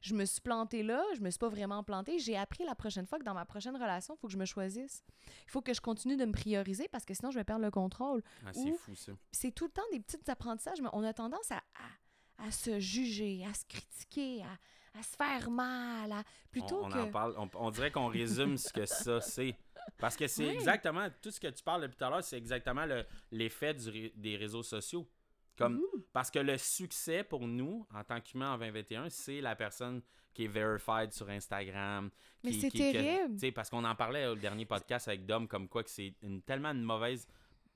Je 0.00 0.14
me 0.14 0.24
suis 0.24 0.40
plantée 0.40 0.82
là, 0.82 1.02
je 1.16 1.20
me 1.20 1.30
suis 1.30 1.38
pas 1.38 1.48
vraiment 1.48 1.82
plantée. 1.84 2.18
J'ai 2.18 2.36
appris 2.36 2.64
la 2.64 2.74
prochaine 2.74 3.06
fois 3.06 3.18
que 3.18 3.24
dans 3.24 3.34
ma 3.34 3.44
prochaine 3.44 3.74
relation, 3.76 4.14
il 4.14 4.18
faut 4.18 4.26
que 4.26 4.32
je 4.32 4.38
me 4.38 4.44
choisisse. 4.46 5.02
Il 5.46 5.50
faut 5.50 5.60
que 5.60 5.74
je 5.74 5.80
continue 5.80 6.16
de 6.16 6.24
me 6.24 6.32
prioriser 6.32 6.88
parce 6.88 7.04
que 7.04 7.14
sinon, 7.14 7.30
je 7.30 7.38
vais 7.38 7.44
perdre 7.44 7.64
le 7.64 7.70
contrôle 7.70 8.22
Ah, 8.46 8.52
c'est 8.52 8.70
ou- 8.70 8.76
fou 8.76 8.94
ça. 8.94 9.12
c'est 9.32 9.52
tout 9.52 9.66
le 9.66 9.70
temps 9.72 9.82
des 9.92 10.00
petits 10.00 10.30
apprentissages, 10.30 10.80
mais 10.80 10.88
on 10.92 11.04
a 11.04 11.12
tendance 11.12 11.50
à, 11.52 11.58
à, 12.38 12.46
à 12.46 12.50
se 12.50 12.78
juger, 12.80 13.44
à 13.44 13.52
se 13.54 13.64
critiquer, 13.68 14.42
à, 14.42 14.48
à 14.98 15.02
se 15.02 15.16
faire 15.16 15.50
mal, 15.50 16.12
à, 16.12 16.24
plutôt 16.50 16.82
on, 16.82 16.86
on 16.86 16.90
que... 16.90 16.98
en 16.98 17.10
parle, 17.10 17.34
on, 17.38 17.48
on 17.54 17.70
dirait 17.70 17.90
qu'on 17.90 18.08
résume 18.08 18.56
ce 18.56 18.72
que 18.72 18.86
ça 18.86 19.20
c'est. 19.20 19.56
Parce 19.96 20.16
que 20.16 20.26
c'est 20.26 20.46
exactement, 20.46 21.08
tout 21.22 21.30
ce 21.30 21.40
que 21.40 21.48
tu 21.48 21.62
parles 21.62 21.82
depuis 21.82 21.96
tout 21.96 22.04
à 22.04 22.10
l'heure, 22.10 22.22
c'est 22.22 22.36
exactement 22.36 22.84
le- 22.84 23.04
l'effet 23.30 23.74
des 24.14 24.36
réseaux 24.36 24.62
sociaux. 24.62 25.08
Comme. 25.56 25.80
Parce 26.12 26.30
que 26.30 26.38
le 26.38 26.56
succès 26.58 27.24
pour 27.24 27.46
nous, 27.48 27.86
en 27.92 28.04
tant 28.04 28.20
qu'humain 28.20 28.52
en 28.54 28.58
2021, 28.58 29.08
c'est 29.08 29.40
la 29.40 29.56
personne 29.56 30.02
qui 30.34 30.44
est 30.44 30.48
verified 30.48 31.12
sur 31.12 31.28
Instagram. 31.30 32.10
Mais 32.44 32.52
c'est 32.52 32.70
que- 32.70 32.78
terrible. 32.78 33.38
sais, 33.38 33.50
parce 33.50 33.68
qu'on 33.70 33.84
en 33.84 33.94
parlait 33.96 34.26
au 34.26 34.36
dernier 34.36 34.66
podcast 34.66 35.08
avec 35.08 35.26
Dom, 35.26 35.48
comme 35.48 35.68
quoi 35.68 35.82
que 35.82 35.90
c'est 35.90 36.14
une, 36.22 36.42
tellement 36.42 36.70
une 36.70 36.82
mauvaise 36.84 37.26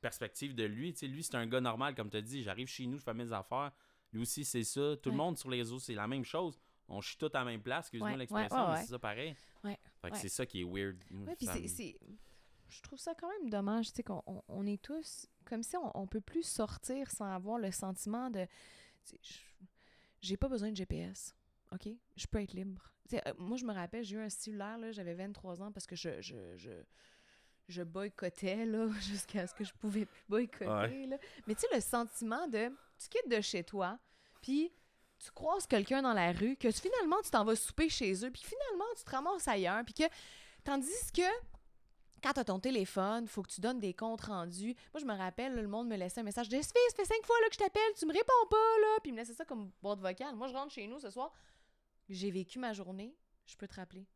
perspective 0.00 0.54
de 0.54 0.64
lui. 0.64 0.92
Tu 0.92 1.00
sais, 1.00 1.06
lui, 1.08 1.22
c'est 1.24 1.34
un 1.34 1.46
gars 1.46 1.60
normal, 1.60 1.94
comme 1.94 2.10
tu 2.10 2.16
as 2.18 2.22
dit. 2.22 2.42
J'arrive 2.42 2.68
chez 2.68 2.86
nous, 2.86 2.98
je 2.98 3.02
fais 3.04 3.14
mes 3.14 3.32
affaires. 3.32 3.72
Lui 4.12 4.22
aussi, 4.22 4.44
c'est 4.44 4.64
ça. 4.64 4.96
Tout 5.02 5.10
le 5.10 5.16
monde 5.16 5.38
sur 5.38 5.50
les 5.50 5.58
réseaux, 5.58 5.78
c'est 5.78 5.94
la 5.94 6.06
même 6.06 6.24
chose. 6.24 6.60
On 6.94 7.00
chie 7.00 7.16
tous 7.16 7.26
à 7.34 7.38
la 7.40 7.44
même 7.44 7.62
place, 7.62 7.86
excuse-moi 7.86 8.10
Ouais, 8.10 8.16
l'expression, 8.18 8.56
ouais, 8.56 8.62
ouais, 8.64 8.72
mais 8.74 8.80
c'est 8.82 8.90
ça 8.90 8.98
pareil. 8.98 9.36
Ouais, 9.64 9.78
Fait 10.02 10.10
que 10.10 10.16
c'est 10.18 10.28
ça 10.28 10.44
qui 10.46 10.60
est 10.60 10.64
weird. 10.64 10.96
Puis 11.38 11.46
me- 11.46 11.66
c'est... 11.68 11.98
Je 12.68 12.80
trouve 12.82 12.98
ça 12.98 13.14
quand 13.14 13.28
même 13.28 13.50
dommage, 13.50 13.88
tu 13.88 13.96
sais, 13.96 14.02
qu'on 14.02 14.22
on, 14.26 14.42
on 14.48 14.66
est 14.66 14.80
tous... 14.82 15.26
Comme 15.44 15.62
si 15.62 15.76
on, 15.76 15.90
on 15.98 16.06
peut 16.06 16.20
plus 16.20 16.42
sortir 16.42 17.10
sans 17.10 17.26
avoir 17.26 17.58
le 17.58 17.70
sentiment 17.70 18.30
de... 18.30 18.46
J'ai 20.20 20.36
pas 20.36 20.48
besoin 20.48 20.70
de 20.70 20.76
GPS, 20.76 21.34
OK? 21.72 21.88
Je 22.16 22.26
peux 22.26 22.40
être 22.40 22.52
libre. 22.52 22.92
Euh, 23.12 23.18
moi, 23.38 23.56
je 23.56 23.64
me 23.64 23.72
rappelle, 23.72 24.04
j'ai 24.04 24.16
eu 24.16 24.20
un 24.20 24.28
cellulaire, 24.28 24.78
là, 24.78 24.92
j'avais 24.92 25.14
23 25.14 25.62
ans 25.62 25.72
parce 25.72 25.86
que 25.86 25.96
je... 25.96 26.20
je, 26.20 26.56
je 26.56 26.70
je 27.68 27.82
boycottais, 27.82 28.66
là, 28.66 28.88
jusqu'à 29.00 29.46
ce 29.46 29.54
que 29.54 29.64
je 29.64 29.72
pouvais 29.72 30.04
plus 30.04 30.24
boycotter, 30.28 30.66
Ouais. 30.68 31.06
là. 31.06 31.16
Mais 31.46 31.54
tu 31.54 31.60
sais, 31.60 31.68
le 31.74 31.80
sentiment 31.80 32.46
de... 32.48 32.68
Tu 32.98 33.08
quittes 33.08 33.28
de 33.30 33.40
chez 33.40 33.62
toi, 33.64 33.98
puis 34.42 34.72
tu 35.22 35.30
croises 35.30 35.66
quelqu'un 35.66 36.02
dans 36.02 36.12
la 36.12 36.32
rue, 36.32 36.56
que 36.56 36.70
finalement, 36.70 37.20
tu 37.22 37.30
t'en 37.30 37.44
vas 37.44 37.56
souper 37.56 37.88
chez 37.88 38.12
eux, 38.24 38.30
puis 38.30 38.42
finalement, 38.42 38.84
tu 38.96 39.04
te 39.04 39.10
ramasses 39.10 39.48
ailleurs, 39.48 39.84
puis 39.84 39.94
que... 39.94 40.04
Tandis 40.64 40.90
que 41.12 41.22
quand 42.22 42.32
t'as 42.32 42.44
ton 42.44 42.60
téléphone, 42.60 43.26
faut 43.26 43.42
que 43.42 43.50
tu 43.50 43.60
donnes 43.60 43.80
des 43.80 43.94
comptes 43.94 44.22
rendus. 44.22 44.76
Moi, 44.94 45.00
je 45.00 45.04
me 45.04 45.14
rappelle, 45.14 45.54
là, 45.54 45.62
le 45.62 45.68
monde 45.68 45.88
me 45.88 45.96
laissait 45.96 46.20
un 46.20 46.24
message 46.24 46.48
de 46.48 46.56
Sophie, 46.56 46.78
ça 46.90 46.96
fait 46.96 47.04
cinq 47.04 47.26
fois 47.26 47.34
là, 47.42 47.48
que 47.48 47.54
je 47.54 47.58
t'appelle, 47.58 47.92
tu 47.98 48.06
me 48.06 48.12
réponds 48.12 48.46
pas, 48.48 48.56
là. 48.80 48.98
Puis 49.02 49.10
il 49.10 49.12
me 49.14 49.18
laissait 49.18 49.34
ça 49.34 49.44
comme 49.44 49.72
boîte 49.82 49.98
vocale. 49.98 50.36
Moi, 50.36 50.46
je 50.46 50.54
rentre 50.54 50.72
chez 50.72 50.86
nous 50.86 51.00
ce 51.00 51.10
soir, 51.10 51.32
j'ai 52.08 52.30
vécu 52.30 52.60
ma 52.60 52.72
journée, 52.72 53.16
je 53.46 53.56
peux 53.56 53.66
te 53.66 53.74
rappeler. 53.74 54.06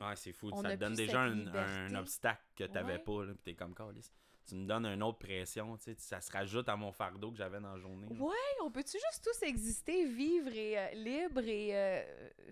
Ouais, 0.00 0.16
c'est 0.16 0.32
fou. 0.32 0.50
On 0.52 0.62
ça 0.62 0.70
te 0.70 0.74
donne 0.74 0.94
déjà 0.94 1.22
un, 1.22 1.94
obstacle 1.94 2.42
que 2.54 2.64
t'avais 2.64 2.94
Ouais. 2.94 2.98
pas. 2.98 3.24
Là, 3.24 3.34
pis 3.34 3.42
t'es 3.42 3.54
comme 3.54 3.74
Calisse. 3.74 4.12
Tu 4.46 4.54
me 4.54 4.66
donnes 4.66 4.86
une 4.86 5.02
autre 5.02 5.18
pression. 5.18 5.76
Tu 5.76 5.84
sais, 5.84 5.94
ça 5.98 6.20
se 6.20 6.30
rajoute 6.30 6.68
à 6.68 6.76
mon 6.76 6.92
fardeau 6.92 7.30
que 7.32 7.36
j'avais 7.36 7.60
dans 7.60 7.72
la 7.72 7.78
journée. 7.78 8.06
là. 8.08 8.22
Ouais, 8.24 8.34
on 8.62 8.70
peut-tu 8.70 8.92
juste 8.92 9.24
tous 9.24 9.44
exister, 9.46 10.04
vivre 10.06 10.48
et 10.54 10.78
euh, 10.78 10.90
libre 10.92 11.40
et 11.40 11.76
euh, 11.76 12.02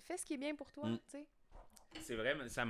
fais 0.00 0.16
ce 0.16 0.24
qui 0.26 0.34
est 0.34 0.38
bien 0.38 0.54
pour 0.54 0.70
toi, 0.72 0.88
Mm. 0.88 0.98
tu 0.98 1.10
sais? 1.10 1.26
C'est 2.00 2.16
vrai, 2.16 2.34
mais 2.34 2.48
ça 2.48 2.64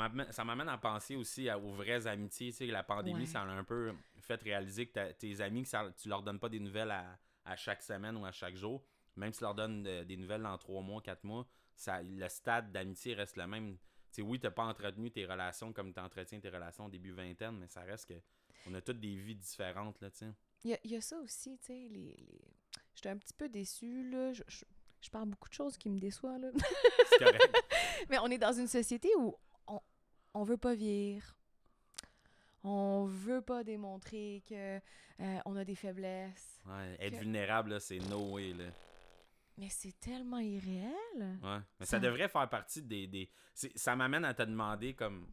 m'amène 0.45 0.69
à 0.69 0.77
penser 0.77 1.17
aussi 1.17 1.49
à- 1.49 1.59
aux 1.59 1.73
vraies 1.73 2.07
amitiés. 2.07 2.51
Tu 2.51 2.59
sais, 2.59 2.67
la 2.67 2.83
pandémie, 2.83 3.21
Ouais. 3.21 3.27
ça 3.27 3.41
a 3.41 3.47
un 3.47 3.65
peu 3.65 3.95
fait 4.19 4.41
réaliser 4.43 4.87
que 4.87 5.13
tes 5.13 5.41
amis, 5.41 5.63
que 5.63 5.69
ça, 5.69 5.91
tu 5.97 6.11
leur 6.11 6.23
donnes 6.23 6.39
pas 6.39 6.51
des 6.51 6.61
nouvelles 6.61 6.91
à, 6.91 7.19
à 7.47 7.57
chaque 7.57 7.83
semaine 7.83 8.17
ou 8.19 8.27
à 8.27 8.33
chaque 8.33 8.55
jour. 8.57 8.85
Même 9.17 9.33
si 9.33 9.39
tu 9.39 9.45
leur 9.45 9.55
donnes 9.55 9.83
de- 9.83 10.05
des 10.05 10.19
nouvelles 10.19 10.43
dans 10.43 10.59
trois 10.59 10.83
mois, 10.83 11.01
quatre 11.01 11.25
mois, 11.25 11.47
ça, 11.75 12.03
le 12.03 12.29
stade 12.29 12.71
d'amitié 12.73 13.15
reste 13.15 13.37
le 13.37 13.47
même. 13.47 13.79
Tu 14.13 14.21
sais, 14.21 14.23
oui, 14.23 14.39
t'as 14.39 14.51
pas 14.51 14.65
entretenu 14.65 15.11
tes 15.11 15.25
relations 15.25 15.73
comme 15.73 15.95
tu 15.95 16.01
entretiens 16.01 16.39
tes 16.39 16.51
relations 16.51 16.85
au 16.87 16.91
début 16.91 17.13
vingtaine, 17.13 17.57
mais 17.59 17.67
ça 17.69 17.81
reste 17.81 18.09
que 18.11 18.21
on 18.67 18.75
a 18.75 18.81
toutes 18.81 19.01
des 19.01 19.17
vies 19.17 19.35
différentes, 19.37 20.01
là, 20.01 20.11
tu 20.11 20.19
sais. 20.19 20.33
Il 20.65 20.79
y 20.85 20.89
y 20.89 20.97
a 20.97 21.01
ça 21.01 21.19
aussi, 21.19 21.59
tu 21.59 21.67
sais, 21.67 21.89
les... 21.91 22.17
les... 22.17 22.41
J'étais 22.95 23.09
un 23.11 23.19
petit 23.19 23.35
peu 23.35 23.49
déçue, 23.49 24.09
là. 24.11 24.33
Je, 24.33 24.43
je- 24.49 24.65
je 25.01 25.11
parle 25.11 25.29
beaucoup 25.29 25.49
de 25.51 25.55
choses 25.55 25.77
qui 25.77 25.91
me 25.91 25.99
déçoivent, 25.99 26.41
là. 26.41 26.49
C'est 27.11 27.19
correct. 27.19 27.55
Mais 28.09 28.19
on 28.21 28.29
est 28.29 28.39
dans 28.39 28.53
une 28.53 28.69
société 28.69 29.11
où 29.19 29.35
on, 29.67 29.79
on 30.33 30.43
veut 30.45 30.57
pas 30.57 30.75
vieillir. 30.75 31.37
On 32.63 33.05
veut 33.05 33.43
pas 33.43 33.63
démontrer 33.63 34.43
que 34.49 34.77
euh, 35.21 35.39
on 35.45 35.57
a 35.57 35.65
des 35.65 35.75
faiblesses. 35.75 36.61
Ouais, 36.67 36.97
être 36.99 37.13
Que- 37.15 37.19
vulnérable, 37.19 37.79
c'est 37.81 37.99
no 37.99 38.33
way, 38.33 38.55
là. 38.55 38.65
Mais 39.59 39.69
c'est 39.69 39.99
tellement 40.01 40.39
irréel. 40.39 40.93
Ouais. 41.43 41.59
Mais 41.79 41.87
ça, 41.87 41.93
Ça- 41.93 42.01
devrait 42.01 42.29
faire 42.29 42.49
partie 42.49 42.83
des. 42.83 43.07
des... 43.07 43.31
Ça 43.77 43.95
m'amène 43.95 44.25
à 44.25 44.33
te 44.35 44.43
demander 44.43 44.95
comme. 44.95 45.29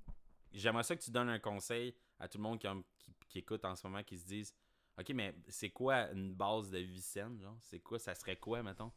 J'aimerais 0.51 0.83
ça 0.83 0.95
que 0.97 1.01
tu 1.01 1.11
donnes 1.11 1.29
un 1.29 1.39
conseil 1.39 1.95
à 2.19 2.27
tout 2.27 2.37
le 2.37 2.43
monde 2.43 2.59
qui, 2.59 2.67
a- 2.67 2.75
qui, 2.75 2.83
qui 3.31 3.39
écoute 3.39 3.63
en 3.65 3.75
ce 3.75 3.87
moment, 3.87 4.03
qui 4.03 4.17
se 4.17 4.25
disent 4.25 4.53
Ok, 4.99 5.09
mais 5.15 5.33
c'est 5.47 5.69
quoi 5.69 6.11
une 6.11 6.33
base 6.33 6.69
de 6.69 6.79
vie 6.79 7.01
saine, 7.01 7.39
genre? 7.39 7.57
C'est 7.61 7.79
quoi 7.79 7.97
Ça 7.97 8.13
serait 8.13 8.35
quoi, 8.35 8.61
mettons? 8.61 8.91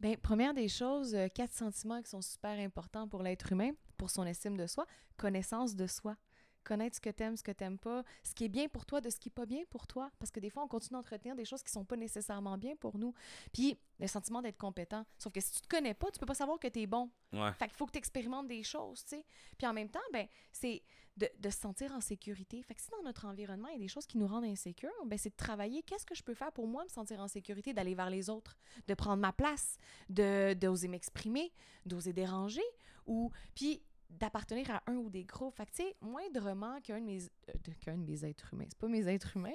Ben, 0.00 0.16
première 0.16 0.52
des 0.52 0.68
choses, 0.68 1.14
euh, 1.14 1.28
quatre 1.28 1.52
sentiments 1.52 2.02
qui 2.02 2.10
sont 2.10 2.22
super 2.22 2.58
importants 2.58 3.08
pour 3.08 3.22
l'être 3.22 3.52
humain, 3.52 3.70
pour 3.96 4.10
son 4.10 4.24
estime 4.24 4.56
de 4.56 4.66
soi. 4.66 4.84
Connaissance 5.16 5.76
de 5.76 5.86
soi. 5.86 6.16
Connaître 6.62 6.96
ce 6.96 7.00
que 7.00 7.10
t'aimes, 7.10 7.36
ce 7.36 7.42
que 7.42 7.52
t'aimes 7.52 7.78
pas, 7.78 8.04
ce 8.22 8.34
qui 8.34 8.44
est 8.44 8.48
bien 8.48 8.68
pour 8.68 8.86
toi 8.86 9.00
de 9.00 9.10
ce 9.10 9.18
qui 9.18 9.28
est 9.28 9.32
pas 9.32 9.46
bien 9.46 9.62
pour 9.70 9.86
toi. 9.86 10.10
Parce 10.18 10.30
que 10.30 10.40
des 10.40 10.50
fois, 10.50 10.62
on 10.64 10.68
continue 10.68 10.98
d'entretenir 10.98 11.34
des 11.34 11.44
choses 11.44 11.62
qui 11.62 11.72
sont 11.72 11.84
pas 11.84 11.96
nécessairement 11.96 12.58
bien 12.58 12.76
pour 12.76 12.98
nous. 12.98 13.14
Puis, 13.52 13.78
le 13.98 14.06
sentiment 14.06 14.42
d'être 14.42 14.58
compétent. 14.58 15.04
Sauf 15.18 15.32
que 15.32 15.40
si 15.40 15.52
tu 15.52 15.60
te 15.60 15.68
connais 15.68 15.94
pas, 15.94 16.10
tu 16.10 16.18
peux 16.18 16.26
pas 16.26 16.34
savoir 16.34 16.58
que 16.58 16.68
t'es 16.68 16.86
bon. 16.86 17.10
Ouais. 17.32 17.52
Fait 17.58 17.66
qu'il 17.66 17.76
faut 17.76 17.86
que 17.86 17.92
tu 17.92 17.98
expérimentes 17.98 18.48
des 18.48 18.62
choses, 18.62 19.04
tu 19.04 19.16
sais. 19.16 19.24
Puis 19.56 19.66
en 19.66 19.72
même 19.72 19.88
temps, 19.88 20.00
ben, 20.12 20.26
c'est 20.50 20.82
de, 21.16 21.28
de 21.38 21.50
se 21.50 21.58
sentir 21.58 21.92
en 21.92 22.00
sécurité. 22.00 22.62
Fait 22.62 22.74
que 22.74 22.80
si 22.80 22.90
dans 22.90 23.02
notre 23.02 23.26
environnement, 23.26 23.68
il 23.68 23.74
y 23.74 23.76
a 23.76 23.80
des 23.80 23.88
choses 23.88 24.06
qui 24.06 24.18
nous 24.18 24.26
rendent 24.26 24.44
insécures, 24.44 24.90
ben, 25.06 25.18
c'est 25.18 25.30
de 25.30 25.36
travailler 25.36 25.82
qu'est-ce 25.82 26.06
que 26.06 26.14
je 26.14 26.22
peux 26.22 26.34
faire 26.34 26.52
pour 26.52 26.66
moi 26.66 26.84
me 26.84 26.88
sentir 26.88 27.20
en 27.20 27.28
sécurité, 27.28 27.72
d'aller 27.72 27.94
vers 27.94 28.10
les 28.10 28.28
autres, 28.28 28.56
de 28.88 28.94
prendre 28.94 29.20
ma 29.20 29.32
place, 29.32 29.76
de 30.08 30.54
d'oser 30.54 30.88
m'exprimer, 30.88 31.52
d'oser 31.86 32.12
déranger 32.12 32.62
ou 33.06 33.30
puis 33.54 33.82
d'appartenir 34.18 34.70
à 34.70 34.82
un 34.86 34.94
ou 34.96 35.10
des 35.10 35.24
groupes. 35.24 35.56
Fait 35.56 35.66
que, 35.66 35.70
tu 35.72 35.82
sais, 35.82 35.96
moindrement 36.00 36.80
qu'un 36.80 37.00
de 37.00 37.04
mes, 37.06 37.22
euh, 37.48 37.52
qu'un 37.84 37.96
de 37.96 38.04
mes 38.10 38.24
êtres 38.24 38.48
humains, 38.52 38.66
c'est 38.68 38.78
pas 38.78 38.88
mes 38.88 39.08
êtres 39.08 39.36
humains, 39.36 39.50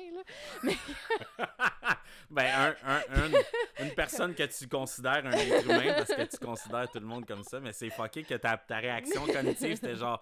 là, 0.63 0.71
ben, 2.29 2.75
un, 2.83 2.89
un- 2.95 3.23
un- 3.23 3.83
une 3.85 3.91
personne 3.95 4.33
que 4.35 4.43
tu 4.43 4.67
considères 4.67 5.25
un 5.25 5.31
être 5.31 5.65
humain 5.65 5.93
parce 5.97 6.13
que 6.13 6.23
tu 6.25 6.37
considères 6.45 6.89
tout 6.91 6.99
le 6.99 7.05
monde 7.05 7.25
comme 7.25 7.43
ça, 7.43 7.59
mais 7.59 7.73
c'est 7.73 7.89
fucké 7.89 8.23
que 8.23 8.35
ta, 8.35 8.57
ta 8.57 8.77
réaction 8.77 9.25
cognitive, 9.25 9.75
c'était 9.75 9.95
genre. 9.95 10.21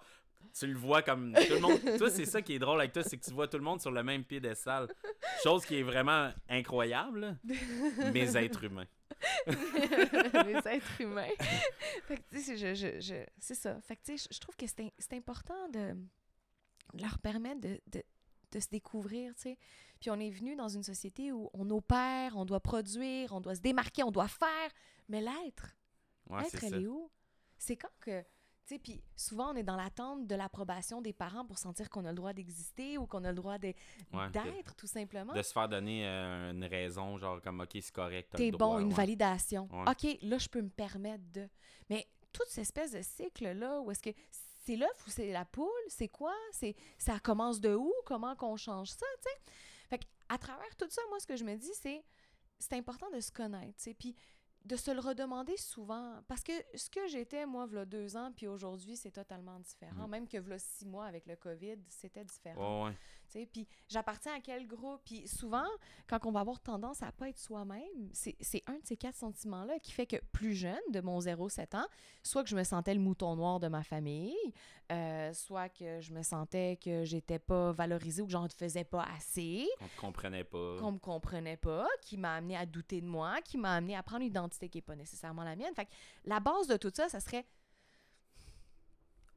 Tu 0.58 0.66
le 0.68 0.78
vois 0.78 1.02
comme 1.02 1.34
tout 1.34 1.52
le 1.54 1.60
monde. 1.60 1.78
Toi, 1.98 2.08
c'est 2.08 2.24
ça 2.24 2.40
qui 2.40 2.54
est 2.54 2.58
drôle 2.58 2.80
avec 2.80 2.92
toi, 2.92 3.02
c'est 3.02 3.18
que 3.18 3.24
tu 3.24 3.32
vois 3.32 3.46
tout 3.46 3.58
le 3.58 3.62
monde 3.64 3.78
sur 3.80 3.90
le 3.90 4.02
même 4.02 4.24
piédestal. 4.24 4.88
Chose 5.42 5.66
qui 5.66 5.78
est 5.80 5.82
vraiment 5.82 6.30
incroyable. 6.48 7.36
Mes 8.14 8.36
êtres 8.38 8.64
humains. 8.64 8.86
les 9.46 10.56
êtres 10.66 11.00
humains. 11.00 11.28
fait 12.06 12.16
que, 12.18 12.22
tu 12.30 12.40
sais, 12.40 12.56
je, 12.56 12.74
je, 12.74 13.00
je- 13.00 13.26
c'est 13.38 13.54
ça. 13.54 13.80
Fait 13.82 13.96
que, 13.96 14.02
tu 14.04 14.16
sais, 14.18 14.28
je- 14.30 14.34
je 14.34 14.40
trouve 14.40 14.56
que 14.56 14.66
c'est 14.66 15.12
important 15.12 15.68
de, 15.68 15.94
de 16.94 17.02
leur 17.02 17.18
permettre 17.18 17.60
de, 17.60 17.80
de, 17.88 18.02
de 18.52 18.60
se 18.60 18.68
découvrir, 18.68 19.34
tu 19.34 19.42
sais. 19.42 19.58
Puis 20.00 20.10
on 20.10 20.20
est 20.20 20.30
venu 20.30 20.56
dans 20.56 20.68
une 20.68 20.82
société 20.82 21.32
où 21.32 21.48
on 21.54 21.68
opère, 21.70 22.36
on 22.36 22.44
doit 22.44 22.60
produire, 22.60 23.32
on 23.32 23.40
doit 23.40 23.54
se 23.54 23.60
démarquer, 23.60 24.02
on 24.02 24.10
doit 24.10 24.28
faire. 24.28 24.70
Mais 25.08 25.20
l'être, 25.20 25.74
Ouais, 26.28 26.42
l'être, 26.42 26.62
elle 26.64 26.70
ça. 26.70 26.76
est 26.80 26.86
où? 26.86 27.10
C'est 27.58 27.76
quand 27.76 27.88
que... 28.00 28.22
Sais, 28.66 28.80
puis 28.80 29.00
souvent, 29.14 29.52
on 29.52 29.54
est 29.54 29.62
dans 29.62 29.76
l'attente 29.76 30.26
de 30.26 30.34
l'approbation 30.34 31.00
des 31.00 31.12
parents 31.12 31.44
pour 31.44 31.56
sentir 31.56 31.88
qu'on 31.88 32.04
a 32.04 32.08
le 32.08 32.16
droit 32.16 32.32
d'exister 32.32 32.98
ou 32.98 33.06
qu'on 33.06 33.22
a 33.22 33.28
le 33.28 33.36
droit 33.36 33.58
Ouais, 33.58 34.30
d'être, 34.32 34.74
tout 34.74 34.88
simplement. 34.88 35.32
De 35.32 35.42
se 35.42 35.52
faire 35.52 35.68
donner 35.68 36.04
euh, 36.04 36.50
une 36.50 36.64
raison, 36.64 37.16
genre 37.16 37.40
comme 37.40 37.60
ok, 37.60 37.70
c'est 37.74 37.92
correct. 37.92 38.34
T'es 38.36 38.50
bon, 38.50 38.80
une 38.80 38.88
ouais. 38.88 38.94
validation. 38.94 39.68
Ouais. 39.70 39.84
OK, 39.88 40.18
là, 40.20 40.38
je 40.38 40.48
peux 40.48 40.62
me 40.62 40.68
permettre 40.68 41.22
de. 41.32 41.48
Mais 41.88 42.08
toute 42.32 42.48
cette 42.48 42.62
espèce 42.62 42.90
de 42.90 43.02
cycle-là, 43.02 43.80
où 43.82 43.90
est-ce 43.92 44.02
que 44.02 44.10
c'est 44.64 44.74
l'œuf 44.74 45.06
ou 45.06 45.10
c'est 45.10 45.30
la 45.30 45.44
poule? 45.44 45.70
C'est 45.86 46.08
quoi? 46.08 46.34
C'est 46.50 46.74
Ça 46.98 47.20
commence 47.20 47.60
de 47.60 47.72
où? 47.72 47.92
Comment 48.04 48.34
qu'on 48.34 48.56
change 48.56 48.88
ça, 48.88 49.06
tu 49.22 49.28
sais? 49.30 49.52
Fait 49.90 50.00
à 50.28 50.38
travers 50.38 50.74
tout 50.74 50.90
ça, 50.90 51.02
moi, 51.08 51.20
ce 51.20 51.26
que 51.28 51.36
je 51.36 51.44
me 51.44 51.54
dis, 51.54 51.70
c'est 51.74 52.04
c'est 52.58 52.74
important 52.74 53.10
de 53.10 53.20
se 53.20 53.30
connaître, 53.30 53.76
tu 53.76 53.84
sais. 53.84 53.94
Puis 53.94 54.16
de 54.66 54.76
se 54.76 54.90
le 54.90 55.00
redemander 55.00 55.56
souvent. 55.56 56.20
Parce 56.26 56.42
que 56.42 56.52
ce 56.74 56.90
que 56.90 57.06
j'étais, 57.06 57.46
moi, 57.46 57.66
v'là 57.66 57.84
deux 57.84 58.16
ans, 58.16 58.32
puis 58.34 58.48
aujourd'hui, 58.48 58.96
c'est 58.96 59.12
totalement 59.12 59.60
différent. 59.60 60.08
Mm. 60.08 60.10
Même 60.10 60.28
que 60.28 60.38
v'là 60.38 60.58
six 60.58 60.84
mois 60.84 61.06
avec 61.06 61.26
le 61.26 61.36
COVID, 61.36 61.78
c'était 61.88 62.24
différent. 62.24 62.86
Ouais. 62.86 62.94
Sais, 63.28 63.46
Puis 63.46 63.66
j'appartiens 63.88 64.34
à 64.34 64.40
quel 64.40 64.66
groupe? 64.66 65.00
Puis 65.04 65.26
souvent, 65.28 65.66
quand 66.06 66.18
on 66.26 66.32
va 66.32 66.40
avoir 66.40 66.60
tendance 66.60 67.02
à 67.02 67.12
pas 67.12 67.28
être 67.28 67.38
soi-même, 67.38 68.10
c'est 68.12 68.62
un 68.66 68.74
de 68.74 68.84
ces 68.84 68.96
quatre 68.96 69.16
sentiments-là 69.16 69.78
qui 69.80 69.92
fait 69.92 70.06
que 70.06 70.16
plus 70.32 70.54
jeune, 70.54 70.76
de 70.90 71.00
mon 71.00 71.18
0-7 71.20 71.76
ans, 71.76 71.86
soit 72.22 72.42
que 72.42 72.48
je 72.50 72.56
me 72.56 72.64
sentais 72.64 72.94
le 72.94 73.00
mouton 73.00 73.36
noir 73.36 73.60
de 73.60 73.68
ma 73.68 73.82
famille, 73.82 74.36
euh, 74.92 75.32
soit 75.32 75.68
que 75.68 76.00
je 76.00 76.12
me 76.12 76.22
sentais 76.22 76.78
que 76.82 77.04
j'étais 77.04 77.38
pas 77.38 77.72
valorisée 77.72 78.22
ou 78.22 78.26
que 78.26 78.32
j'en 78.32 78.48
faisais 78.48 78.84
pas 78.84 79.04
assez, 79.16 79.66
On 79.80 79.88
te 79.88 80.00
comprenait 80.00 80.44
pas. 80.44 80.76
qu'on 80.78 80.92
me 80.92 80.98
comprenait 80.98 81.56
pas, 81.56 81.86
qui 82.02 82.16
m'a 82.16 82.36
amené 82.36 82.56
à 82.56 82.66
douter 82.66 83.00
de 83.00 83.06
moi, 83.06 83.40
qui 83.42 83.58
m'a 83.58 83.74
amené 83.74 83.96
à 83.96 84.02
prendre 84.02 84.22
une 84.22 84.28
identité 84.28 84.68
qui 84.68 84.78
est 84.78 84.82
pas 84.82 84.96
nécessairement 84.96 85.44
la 85.44 85.56
mienne. 85.56 85.74
Fait 85.74 85.86
que 85.86 85.90
la 86.24 86.40
base 86.40 86.66
de 86.68 86.76
tout 86.76 86.92
ça, 86.94 87.08
ça 87.08 87.20
serait 87.20 87.44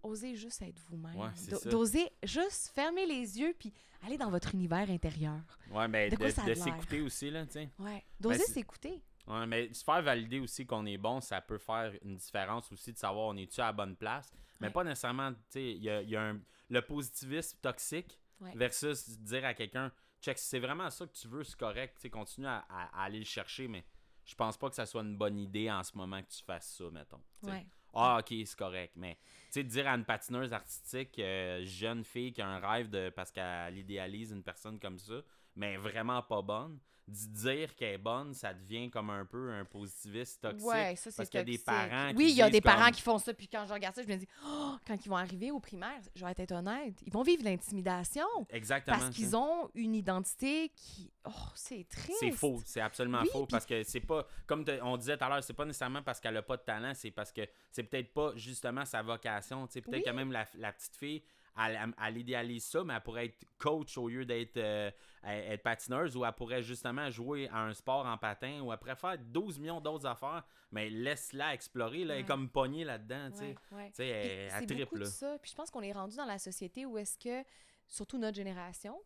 oser 0.04 0.36
juste 0.36 0.62
être 0.62 0.80
vous-même. 0.89 1.16
Ouais. 1.16 1.30
D'oser 1.70 2.10
juste 2.24 2.70
fermer 2.74 3.06
les 3.06 3.39
yeux 3.39 3.56
puis 3.58 3.74
aller 4.06 4.18
dans 4.18 4.30
votre 4.30 4.54
univers 4.56 4.89
intérieur. 4.89 5.39
Ouais, 5.72 5.88
mais 5.88 6.10
De 6.10 6.54
s'écouter 6.56 7.02
aussi, 7.02 7.30
là, 7.30 7.45
tu 7.45 7.54
sais. 7.54 7.70
Ouais. 7.80 8.04
D'oser 8.20 8.38
Ben, 8.38 8.43
c'est- 8.45 8.54
s'écouter. 8.54 9.02
Ouais, 9.28 9.45
mais 9.45 9.72
se 9.74 9.84
faire 9.84 10.02
valider 10.02 10.39
aussi 10.39 10.66
qu'on 10.66 10.86
est 10.86 10.97
bon, 10.97 11.22
ça 11.22 11.39
peut 11.41 11.58
faire 11.60 11.93
une 12.04 12.16
différence 12.16 12.72
aussi 12.72 12.91
de 12.93 12.97
savoir 12.97 13.28
on 13.28 13.38
est-tu 13.38 13.62
à 13.62 13.66
la 13.66 13.74
bonne 13.74 13.95
place? 13.95 14.32
Mais 14.60 14.68
Ouais. 14.68 14.74
pas 14.74 14.84
nécessairement, 14.84 15.32
tu 15.34 15.39
sais, 15.50 15.72
il 15.74 15.84
y 15.84 15.89
a, 15.89 16.02
y 16.02 16.16
a 16.16 16.22
un, 16.30 16.39
le 16.70 16.82
positivisme 16.82 17.58
toxique 17.62 18.20
Ouais. 18.41 18.54
versus 18.56 19.08
dire 19.20 19.45
à 19.45 19.54
quelqu'un, 19.54 19.91
check, 20.22 20.38
si 20.39 20.47
c'est 20.47 20.60
vraiment 20.60 20.89
ça 20.89 21.06
que 21.06 21.12
tu 21.14 21.28
veux, 21.28 21.43
c'est 21.43 21.58
correct, 21.58 21.95
tu 21.97 22.02
sais, 22.04 22.10
continue 22.10 22.47
à, 22.47 22.66
à- 22.70 23.02
à 23.02 23.04
aller 23.04 23.20
le 23.20 23.26
chercher, 23.26 23.68
mais 23.68 23.86
je 24.26 24.34
pense 24.36 24.58
pas 24.58 24.70
que 24.70 24.76
ça 24.76 24.86
soit 24.86 25.02
une 25.02 25.18
bonne 25.18 25.38
idée 25.38 25.70
en 25.70 25.84
ce 25.84 25.95
moment 25.95 26.22
que 26.24 26.30
tu 26.30 26.43
fasses 26.43 26.76
ça, 26.78 26.86
mettons. 26.91 27.22
tu 27.41 27.47
sais. 27.50 27.52
Ouais. 27.54 27.68
Ah, 27.94 28.20
ok, 28.20 28.28
c'est 28.46 28.58
correct. 28.58 28.94
Mais, 28.96 29.16
tu 29.16 29.52
sais, 29.52 29.64
dire 29.64 29.88
à 29.88 29.96
une 29.96 30.06
patineuse 30.06 30.54
artistique, 30.54 31.18
euh, 31.20 31.64
jeune 31.66 32.04
fille 32.04 32.32
qui 32.32 32.42
a 32.42 32.48
un 32.48 32.60
rêve 32.60 32.90
de. 32.90 33.10
parce 33.10 33.32
qu'elle 33.32 33.78
idéalise 33.78 34.32
une 34.32 34.44
personne 34.44 34.80
comme 34.80 35.00
ça, 35.00 35.22
mais 35.60 35.76
vraiment 35.78 36.22
pas 36.24 36.41
bonne, 36.41 36.80
d'y 37.05 37.28
dire 37.28 37.76
qu'elle 37.76 37.95
est 37.95 37.97
bonne, 37.97 38.36
ça 38.36 38.53
devient 38.53 38.88
comme 38.91 39.10
un 39.10 39.26
peu 39.26 39.49
un 39.51 39.66
positiviste 39.66 40.41
toxique. 40.43 40.64
Ouais, 40.68 40.95
ça 40.95 41.10
c'est 41.10 41.18
parce 41.18 41.28
qu'il 41.30 41.39
y 41.39 41.41
a 41.41 41.43
des 41.43 41.57
parents 41.57 42.10
qui 42.12 42.16
Oui, 42.16 42.26
il 42.30 42.36
y 42.36 42.41
a 42.43 42.51
des 42.51 42.62
parents 42.62 42.86
comme- 42.86 42.91
qui 42.93 43.01
font 43.01 43.18
ça, 43.18 43.34
puis 43.34 43.47
quand 43.47 43.66
je 43.68 43.74
regarde 43.74 43.95
ça, 43.95 44.03
je 44.03 44.07
me 44.07 44.16
dis, 44.16 44.28
oh, 44.45 44.76
quand 44.86 44.95
ils 45.03 45.10
vont 45.10 45.16
arriver 45.18 45.49
au 45.49 45.60
primaire, 45.60 45.99
je 46.16 46.24
vais 46.24 46.32
être 46.38 46.51
honnête, 46.51 46.93
ils 47.03 47.12
vont 47.12 47.24
vivre 47.24 47.43
l'intimidation 47.43 48.28
Exactement. 48.51 48.95
parce 48.99 49.10
qu'ils 49.16 49.36
ont 49.36 49.72
une 49.74 49.95
identité 49.95 50.70
qui. 50.76 51.12
Oh, 51.26 51.32
c'est 51.55 51.88
triste. 51.89 52.20
C'est 52.20 52.32
faux, 52.32 52.62
c'est 52.64 52.82
absolument 52.82 53.22
Oui, 53.24 53.30
faux 53.32 53.47
parce 53.47 53.66
que 53.66 53.84
c'est 53.84 54.01
pas 54.01 54.26
comme 54.45 54.64
on 54.84 54.95
disait 54.95 55.18
tout 55.18 55.24
à 55.24 55.30
l'heure, 55.30 55.43
c'est 55.43 55.53
pas 55.53 55.66
nécessairement 55.66 56.03
parce 56.03 56.20
qu'elle 56.20 56.38
a 56.38 56.43
pas 56.43 56.57
de 56.57 56.62
talent, 56.62 56.91
c'est 56.93 57.10
parce 57.12 57.32
que 57.32 57.41
c'est 57.72 57.84
peut-être 57.84 58.14
pas 58.14 58.34
justement 58.36 58.86
sa 58.86 59.01
vocation, 59.01 59.66
peut-être 59.66 59.88
Oui. 59.91 60.03
que 60.03 60.10
même 60.12 60.32
la, 60.32 60.45
la 60.60 60.72
petite 60.72 60.95
fille 60.95 61.24
elle, 61.58 62.18
idéalise 62.18 62.66
ça, 62.66 62.84
mais 62.84 62.93
elle 62.93 63.02
pourrait 63.02 63.26
être 63.26 63.45
coach 63.58 63.97
au 63.97 64.08
lieu 64.08 64.26
d'être 64.26 64.58
euh, 64.58 64.91
être 65.24 65.64
patineuse 65.64 66.16
ou 66.16 66.26
elle 66.26 66.34
pourrait 66.34 66.64
justement 66.64 67.10
jouer 67.10 67.50
à 67.50 67.64
un 67.66 67.74
sport 67.74 68.06
en 68.06 68.18
patin 68.18 68.62
ou 68.62 68.72
elle 68.72 68.80
pourrait 68.80 68.95
faire 68.95 69.18
12 69.18 69.60
millions 69.60 69.82
d'autres 69.82 70.06
affaires, 70.06 70.43
mais 70.72 70.89
laisse-la 70.89 71.54
explorer, 71.54 72.06
là, 72.06 72.16
elle 72.16 72.22
est 72.22 72.26
comme 72.26 72.50
pognée 72.50 72.84
là-dedans, 72.84 73.32
tu 73.32 73.38
sais. 73.38 73.56
Elle, 74.00 74.52
elle 74.54 74.66
triple, 74.66 75.06
ça. 75.06 75.38
Puis 75.39 75.52
je 75.52 75.56
pense 75.56 75.70
qu'on 75.70 75.82
est 75.82 75.91
rendu 75.91 76.16
dans 76.16 76.26
la 76.26 76.39
société 76.39 76.86
où 76.86 76.97
est-ce 76.97 77.18
que, 77.18 77.47
surtout 77.88 78.18
notre 78.18 78.38
génération, 78.38 78.97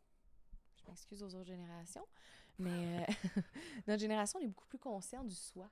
je 0.76 0.88
m'excuse 0.88 1.24
aux 1.24 1.36
autres 1.36 1.48
générations, 1.48 2.08
mais 2.60 3.02
euh, 3.02 3.14
notre 3.88 4.02
génération 4.02 4.39
on 4.39 4.44
est 4.44 4.48
beaucoup 4.48 4.68
plus 4.68 4.80
conscient 4.80 5.24
du 5.24 5.36
soi. 5.36 5.70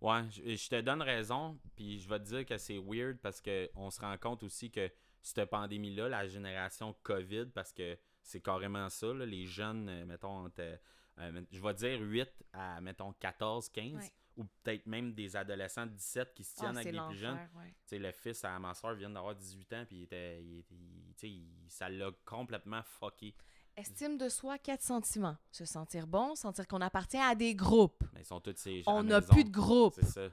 Ouais, 0.00 0.28
je, 0.30 0.56
je 0.56 0.68
te 0.68 0.80
donne 0.80 1.00
raison, 1.00 1.58
puis 1.76 2.00
je 2.00 2.08
vais 2.08 2.18
te 2.18 2.24
dire 2.24 2.44
que 2.44 2.58
c'est 2.58 2.76
weird 2.78 3.18
parce 3.18 3.40
que 3.40 3.70
on 3.76 3.88
se 3.88 4.00
rend 4.00 4.18
compte 4.18 4.42
aussi 4.42 4.70
que 4.70 4.90
cette 5.22 5.48
pandémie-là, 5.50 6.08
la 6.08 6.26
génération 6.26 6.94
COVID, 7.02 7.46
parce 7.54 7.72
que 7.72 7.96
c'est 8.22 8.40
carrément 8.40 8.88
ça, 8.88 9.06
là, 9.14 9.24
les 9.26 9.46
jeunes, 9.46 9.88
euh, 9.88 10.04
mettons, 10.04 10.44
entre, 10.46 10.60
euh, 11.18 11.42
je 11.50 11.60
vais 11.60 11.74
dire 11.74 12.00
8 12.00 12.28
à, 12.52 12.80
mettons, 12.80 13.12
14, 13.14 13.68
15, 13.68 13.94
Ouais. 13.94 14.12
ou 14.36 14.44
peut-être 14.44 14.86
même 14.86 15.12
des 15.14 15.36
adolescents 15.36 15.86
de 15.86 15.92
17 15.92 16.34
qui 16.34 16.42
se 16.44 16.54
tiennent 16.56 16.76
Ah, 16.76 16.80
avec 16.80 16.92
des 16.92 17.00
plus 17.00 17.16
jeunes. 17.16 17.38
ouais. 17.56 17.98
Le 17.98 18.12
fils 18.12 18.44
à 18.44 18.58
ma 18.58 18.74
soeur 18.74 18.94
vient 18.94 19.10
d'avoir 19.10 19.34
18 19.34 19.72
ans, 19.74 19.84
puis 19.86 19.98
il 19.98 20.02
était, 20.04 20.42
il 20.42 20.64
il- 21.24 21.46
ça 21.68 21.88
l'a 21.88 22.10
complètement 22.24 22.82
fucké. 22.82 23.34
Estime 23.76 24.18
de 24.18 24.28
soi, 24.28 24.58
quatre 24.58 24.82
sentiments. 24.82 25.36
Se 25.50 25.64
sentir 25.64 26.06
bon, 26.06 26.34
sentir 26.34 26.66
qu'on 26.66 26.80
appartient 26.80 27.16
à 27.16 27.34
des 27.34 27.54
groupes. 27.54 28.02
Mais 28.12 28.20
ils 28.20 28.24
sont 28.26 28.40
tous 28.40 28.54
ces 28.56 28.82
gens 28.82 28.98
On 28.98 29.02
n'a 29.02 29.20
plus 29.22 29.44
de 29.44 29.50
groupe. 29.50 29.94
C'est 29.96 30.04
ça. 30.06 30.28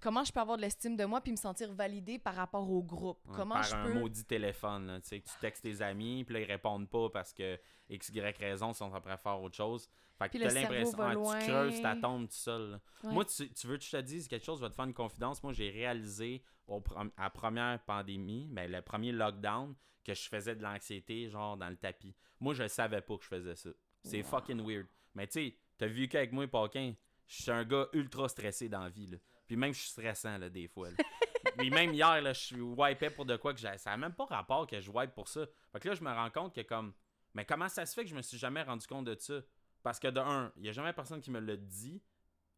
Comment 0.00 0.24
je 0.24 0.32
peux 0.32 0.40
avoir 0.40 0.56
de 0.56 0.62
l'estime 0.62 0.96
de 0.96 1.04
moi 1.04 1.20
puis 1.20 1.30
me 1.32 1.36
sentir 1.36 1.72
validée 1.72 2.18
par 2.18 2.34
rapport 2.34 2.68
au 2.70 2.82
groupe? 2.82 3.18
Ouais, 3.26 3.34
Comment 3.36 3.54
par 3.56 3.62
je 3.64 3.74
un 3.76 3.84
peux... 3.84 3.92
maudit 3.94 4.24
téléphone, 4.24 4.86
là, 4.86 5.00
tu 5.00 5.08
sais, 5.08 5.20
que 5.20 5.26
tu 5.28 5.34
textes 5.40 5.62
tes 5.62 5.82
amis, 5.82 6.24
puis 6.24 6.34
là, 6.34 6.40
ils 6.40 6.46
répondent 6.50 6.88
pas 6.88 7.10
parce 7.10 7.32
que 7.34 7.58
X, 7.90 8.08
Y 8.08 8.36
raison, 8.38 8.70
ils 8.72 8.74
sont 8.74 8.86
en 8.86 9.00
train 9.00 9.14
de 9.14 9.20
faire 9.20 9.40
autre 9.42 9.56
chose. 9.56 9.88
Fait 10.18 10.28
que 10.28 10.38
t'as 10.38 10.50
l'impression, 10.52 11.10
loin. 11.12 11.38
tu 11.38 11.46
creuses 11.46 11.82
ta 11.82 11.96
tombe 11.96 12.28
tout 12.28 12.34
seul. 12.34 12.80
Ouais. 13.04 13.12
Moi, 13.12 13.24
tu, 13.24 13.50
tu 13.52 13.66
veux 13.66 13.76
que 13.78 13.84
je 13.84 13.90
te 13.90 14.00
dise 14.00 14.28
quelque 14.28 14.44
chose, 14.44 14.58
je 14.58 14.64
vais 14.64 14.70
te 14.70 14.74
faire 14.74 14.84
une 14.84 14.94
confidence. 14.94 15.42
Moi, 15.42 15.52
j'ai 15.52 15.70
réalisé 15.70 16.42
au, 16.66 16.82
à 17.16 17.24
la 17.24 17.30
première 17.30 17.78
pandémie, 17.84 18.48
ben, 18.50 18.70
le 18.70 18.82
premier 18.82 19.12
lockdown, 19.12 19.74
que 20.04 20.14
je 20.14 20.28
faisais 20.28 20.54
de 20.54 20.62
l'anxiété, 20.62 21.28
genre 21.28 21.56
dans 21.56 21.68
le 21.68 21.76
tapis. 21.76 22.14
Moi, 22.38 22.54
je 22.54 22.66
savais 22.68 23.00
pas 23.02 23.16
que 23.16 23.24
je 23.24 23.28
faisais 23.28 23.54
ça. 23.56 23.70
C'est 24.02 24.22
Wow. 24.22 24.28
fucking 24.28 24.62
weird. 24.66 24.86
Mais 25.14 25.26
tu 25.26 25.32
sais, 25.50 25.56
t'as 25.76 25.86
vu 25.86 26.08
qu'avec 26.08 26.32
moi, 26.32 26.46
Paquin, 26.48 26.94
je 27.26 27.42
suis 27.42 27.50
un 27.50 27.64
gars 27.64 27.86
ultra 27.92 28.28
stressé 28.28 28.68
dans 28.68 28.82
la 28.84 28.88
vie. 28.88 29.06
Là. 29.06 29.18
Puis 29.50 29.56
même, 29.56 29.74
je 29.74 29.80
suis 29.80 29.90
stressant 29.90 30.38
là, 30.38 30.48
des 30.48 30.68
fois. 30.68 30.90
là. 30.90 30.96
Puis 31.58 31.70
même 31.70 31.92
hier, 31.92 32.22
là, 32.22 32.32
je 32.32 32.38
suis 32.38 32.60
wipé 32.60 33.10
pour 33.10 33.24
de 33.24 33.36
quoi 33.36 33.52
que 33.52 33.58
j'ai. 33.58 33.76
Ça 33.78 33.90
n'a 33.90 33.96
même 33.96 34.12
pas 34.12 34.24
rapport 34.26 34.64
que 34.64 34.80
je 34.80 34.88
wipe 34.88 35.12
pour 35.12 35.26
ça. 35.26 35.44
Fait 35.72 35.80
que 35.80 35.88
là, 35.88 35.94
je 35.96 36.04
me 36.04 36.08
rends 36.08 36.30
compte 36.30 36.54
que 36.54 36.60
comme. 36.60 36.92
Mais 37.34 37.44
comment 37.44 37.68
ça 37.68 37.84
se 37.84 37.92
fait 37.92 38.04
que 38.04 38.10
je 38.10 38.14
me 38.14 38.22
suis 38.22 38.38
jamais 38.38 38.62
rendu 38.62 38.86
compte 38.86 39.06
de 39.06 39.16
ça? 39.18 39.40
Parce 39.82 39.98
que 39.98 40.06
de 40.06 40.20
un, 40.20 40.52
il 40.54 40.62
n'y 40.62 40.68
a 40.68 40.72
jamais 40.72 40.92
personne 40.92 41.20
qui 41.20 41.32
me 41.32 41.40
l'a 41.40 41.56
dit. 41.56 42.00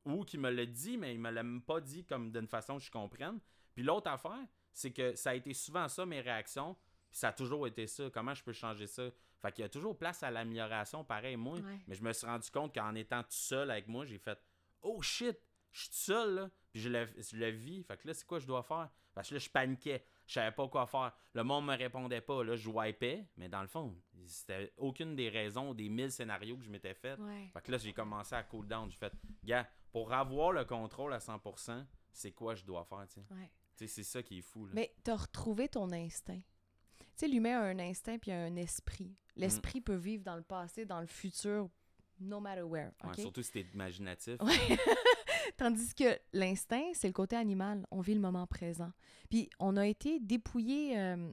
Ou 0.05 0.22
qui 0.22 0.36
me 0.36 0.51
l'a 0.51 0.66
dit, 0.66 0.99
mais 0.99 1.14
il 1.14 1.18
me 1.18 1.30
l'a 1.30 1.43
même 1.43 1.62
pas 1.62 1.80
dit 1.80 2.05
comme 2.05 2.30
d'une 2.30 2.47
façon 2.47 2.76
que 2.76 2.84
je 2.84 2.90
comprenne. 2.90 3.40
Puis 3.74 3.82
l'autre 3.82 4.11
affaire, 4.11 4.45
c'est 4.74 4.90
que 4.90 5.14
ça 5.14 5.30
a 5.30 5.34
été 5.34 5.55
souvent 5.55 5.88
ça 5.88 6.05
mes 6.05 6.20
réactions 6.20 6.76
Puis 7.11 7.20
ça 7.20 7.28
a 7.28 7.32
toujours 7.32 7.66
été 7.66 7.86
ça. 7.86 8.11
Comment 8.12 8.34
je 8.34 8.45
peux 8.45 8.53
changer 8.53 8.86
ça? 8.86 9.05
Fait 9.40 9.51
qu'il 9.51 9.62
y 9.62 9.64
a 9.64 9.70
toujours 9.70 9.97
place 9.97 10.22
à 10.22 10.30
l'amélioration, 10.30 11.05
pareil, 11.05 11.36
moi. 11.36 11.59
Ouais. 11.59 11.78
Mais 11.86 11.95
je 11.95 12.03
me 12.03 12.12
suis 12.12 12.26
rendu 12.26 12.51
compte 12.51 12.74
qu'en 12.74 12.95
étant 12.97 13.22
tout 13.22 13.28
seul 13.30 13.70
avec 13.70 13.88
moi, 13.88 14.05
j'ai 14.05 14.18
fait 14.18 14.38
Oh 14.82 15.01
shit, 15.01 15.38
je 15.70 15.80
suis 15.80 15.88
tout 15.88 15.97
seul, 15.97 16.34
là. 16.34 16.51
Puis 16.72 16.80
je 16.80 16.88
le, 16.88 17.06
je 17.18 17.36
le 17.36 17.50
vis. 17.50 17.82
Fait 17.84 17.96
que 17.98 18.08
là, 18.08 18.14
c'est 18.14 18.26
quoi 18.26 18.38
je 18.38 18.46
dois 18.46 18.62
faire? 18.62 18.88
Parce 19.14 19.28
que 19.28 19.34
là, 19.34 19.38
je 19.40 19.50
paniquais. 19.50 20.04
Je 20.26 20.32
savais 20.34 20.52
pas 20.52 20.66
quoi 20.68 20.86
faire. 20.86 21.12
Le 21.34 21.44
monde 21.44 21.66
me 21.66 21.76
répondait 21.76 22.22
pas. 22.22 22.42
Là, 22.42 22.56
je 22.56 22.68
wipais. 22.68 23.26
Mais 23.36 23.48
dans 23.48 23.60
le 23.60 23.66
fond, 23.68 23.94
c'était 24.26 24.72
aucune 24.78 25.14
des 25.14 25.28
raisons, 25.28 25.74
des 25.74 25.88
mille 25.90 26.10
scénarios 26.10 26.56
que 26.56 26.64
je 26.64 26.70
m'étais 26.70 26.94
fait. 26.94 27.18
Ouais. 27.18 27.50
Fait 27.52 27.60
que 27.60 27.70
là, 27.72 27.78
j'ai 27.78 27.92
commencé 27.92 28.34
à 28.34 28.42
cool 28.42 28.66
down. 28.66 28.90
J'ai 28.90 28.96
fait, 28.96 29.12
gars, 29.44 29.68
pour 29.90 30.12
avoir 30.14 30.52
le 30.52 30.64
contrôle 30.64 31.12
à 31.12 31.18
100%, 31.18 31.84
c'est 32.10 32.32
quoi 32.32 32.54
je 32.54 32.64
dois 32.64 32.84
faire, 32.84 33.06
tu 33.06 33.14
sais? 33.20 33.26
Ouais. 33.30 33.50
Tu 33.76 33.86
sais, 33.86 33.86
c'est 33.86 34.02
ça 34.04 34.22
qui 34.22 34.38
est 34.38 34.42
fou, 34.42 34.64
là. 34.66 34.72
Mais 34.74 34.94
t'as 35.04 35.16
retrouvé 35.16 35.68
ton 35.68 35.90
instinct. 35.92 36.40
Tu 36.98 37.04
sais, 37.16 37.28
l'humain 37.28 37.58
a 37.60 37.64
un 37.64 37.78
instinct 37.80 38.18
puis 38.18 38.32
un 38.32 38.56
esprit. 38.56 39.14
L'esprit 39.36 39.80
Mm. 39.80 39.84
peut 39.84 39.94
vivre 39.96 40.24
dans 40.24 40.36
le 40.36 40.42
passé, 40.42 40.86
dans 40.86 41.00
le 41.00 41.06
futur, 41.06 41.68
no 42.20 42.40
matter 42.40 42.62
where. 42.62 42.92
Ouais, 43.04 43.14
surtout 43.20 43.42
si 43.42 43.50
t'es 43.50 43.66
imaginatif. 43.74 44.40
Ouais. 44.40 44.78
Tandis 45.57 45.95
que 45.95 46.18
l'instinct, 46.32 46.90
c'est 46.95 47.09
le 47.09 47.12
côté 47.12 47.36
animal. 47.36 47.86
On 47.90 48.01
vit 48.01 48.14
le 48.14 48.20
moment 48.20 48.47
présent. 48.47 48.90
Puis 49.30 49.49
on 49.59 49.76
a 49.76 49.86
été 49.86 50.20
dépouillé 50.20 50.99
euh, 50.99 51.32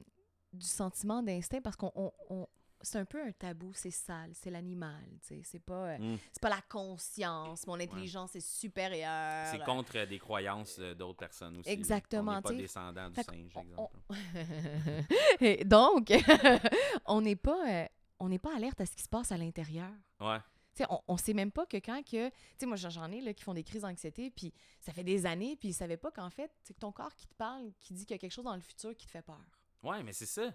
du 0.52 0.66
sentiment 0.66 1.22
d'instinct 1.22 1.60
parce 1.60 1.76
qu'on 1.76 1.92
on- 1.94 2.12
on- 2.30 2.46
c'est 2.82 2.96
un 2.98 3.04
peu 3.04 3.22
un 3.22 3.30
tabou, 3.32 3.72
c'est 3.74 3.90
sale, 3.90 4.30
c'est 4.32 4.48
l'animal, 4.50 5.04
c'est 5.20 5.58
pas 5.62 5.90
euh, 5.90 5.98
Mm. 5.98 6.16
c'est 6.32 6.40
pas 6.40 6.48
la 6.48 6.62
conscience, 6.62 7.66
mon 7.66 7.78
intelligence 7.78 8.34
est 8.36 8.40
supérieure. 8.40 9.48
C'est 9.52 9.62
contre 9.64 9.98
euh, 9.98 10.06
des 10.06 10.18
croyances 10.18 10.78
euh, 10.78 10.94
d'autres 10.94 11.18
personnes 11.18 11.58
aussi. 11.58 11.68
Exactement, 11.68 12.32
On 12.32 12.36
n'est 12.36 12.40
pas 12.42 12.52
descendant 12.54 13.10
du 13.10 13.16
singe, 13.22 13.26
exemple. 13.36 13.90
Et 15.40 15.64
Donc, 15.64 16.10
on 17.06 17.20
n'est 17.20 17.36
pas 17.36 17.88
on 18.18 18.28
n'est 18.28 18.38
pas 18.38 18.54
alerte 18.54 18.80
à 18.80 18.86
ce 18.86 18.94
qui 18.96 19.02
se 19.02 19.08
passe 19.08 19.32
à 19.32 19.36
l'intérieur. 19.36 19.90
Ouais. 20.20 20.38
Tu 20.74 20.82
sais, 20.82 20.86
on, 20.90 21.00
on 21.08 21.16
sait 21.16 21.32
même 21.34 21.50
pas 21.50 21.66
que 21.66 21.76
quand 21.78 22.02
que... 22.02 22.28
Tu 22.28 22.34
sais, 22.58 22.66
moi, 22.66 22.76
j'en 22.76 22.90
j'en 22.90 23.10
ai 23.10 23.20
là, 23.20 23.34
qui 23.34 23.42
font 23.42 23.54
des 23.54 23.64
crises 23.64 23.82
d'anxiété, 23.82 24.30
puis 24.30 24.52
ça 24.80 24.92
fait 24.92 25.04
des 25.04 25.26
années, 25.26 25.56
puis 25.56 25.68
ils 25.70 25.74
savaient 25.74 25.96
pas 25.96 26.10
qu'en 26.10 26.30
fait, 26.30 26.50
c'est 26.62 26.74
que 26.74 26.78
ton 26.80 26.92
corps 26.92 27.14
qui 27.14 27.26
te 27.26 27.34
parle, 27.34 27.72
qui 27.80 27.92
dit 27.94 28.06
qu'il 28.06 28.14
y 28.14 28.18
a 28.18 28.18
quelque 28.18 28.32
chose 28.32 28.44
dans 28.44 28.54
le 28.54 28.60
futur 28.60 28.94
qui 28.96 29.06
te 29.06 29.10
fait 29.10 29.22
peur. 29.22 29.40
Ouais, 29.82 30.02
mais 30.02 30.12
c'est 30.12 30.26
ça. 30.26 30.52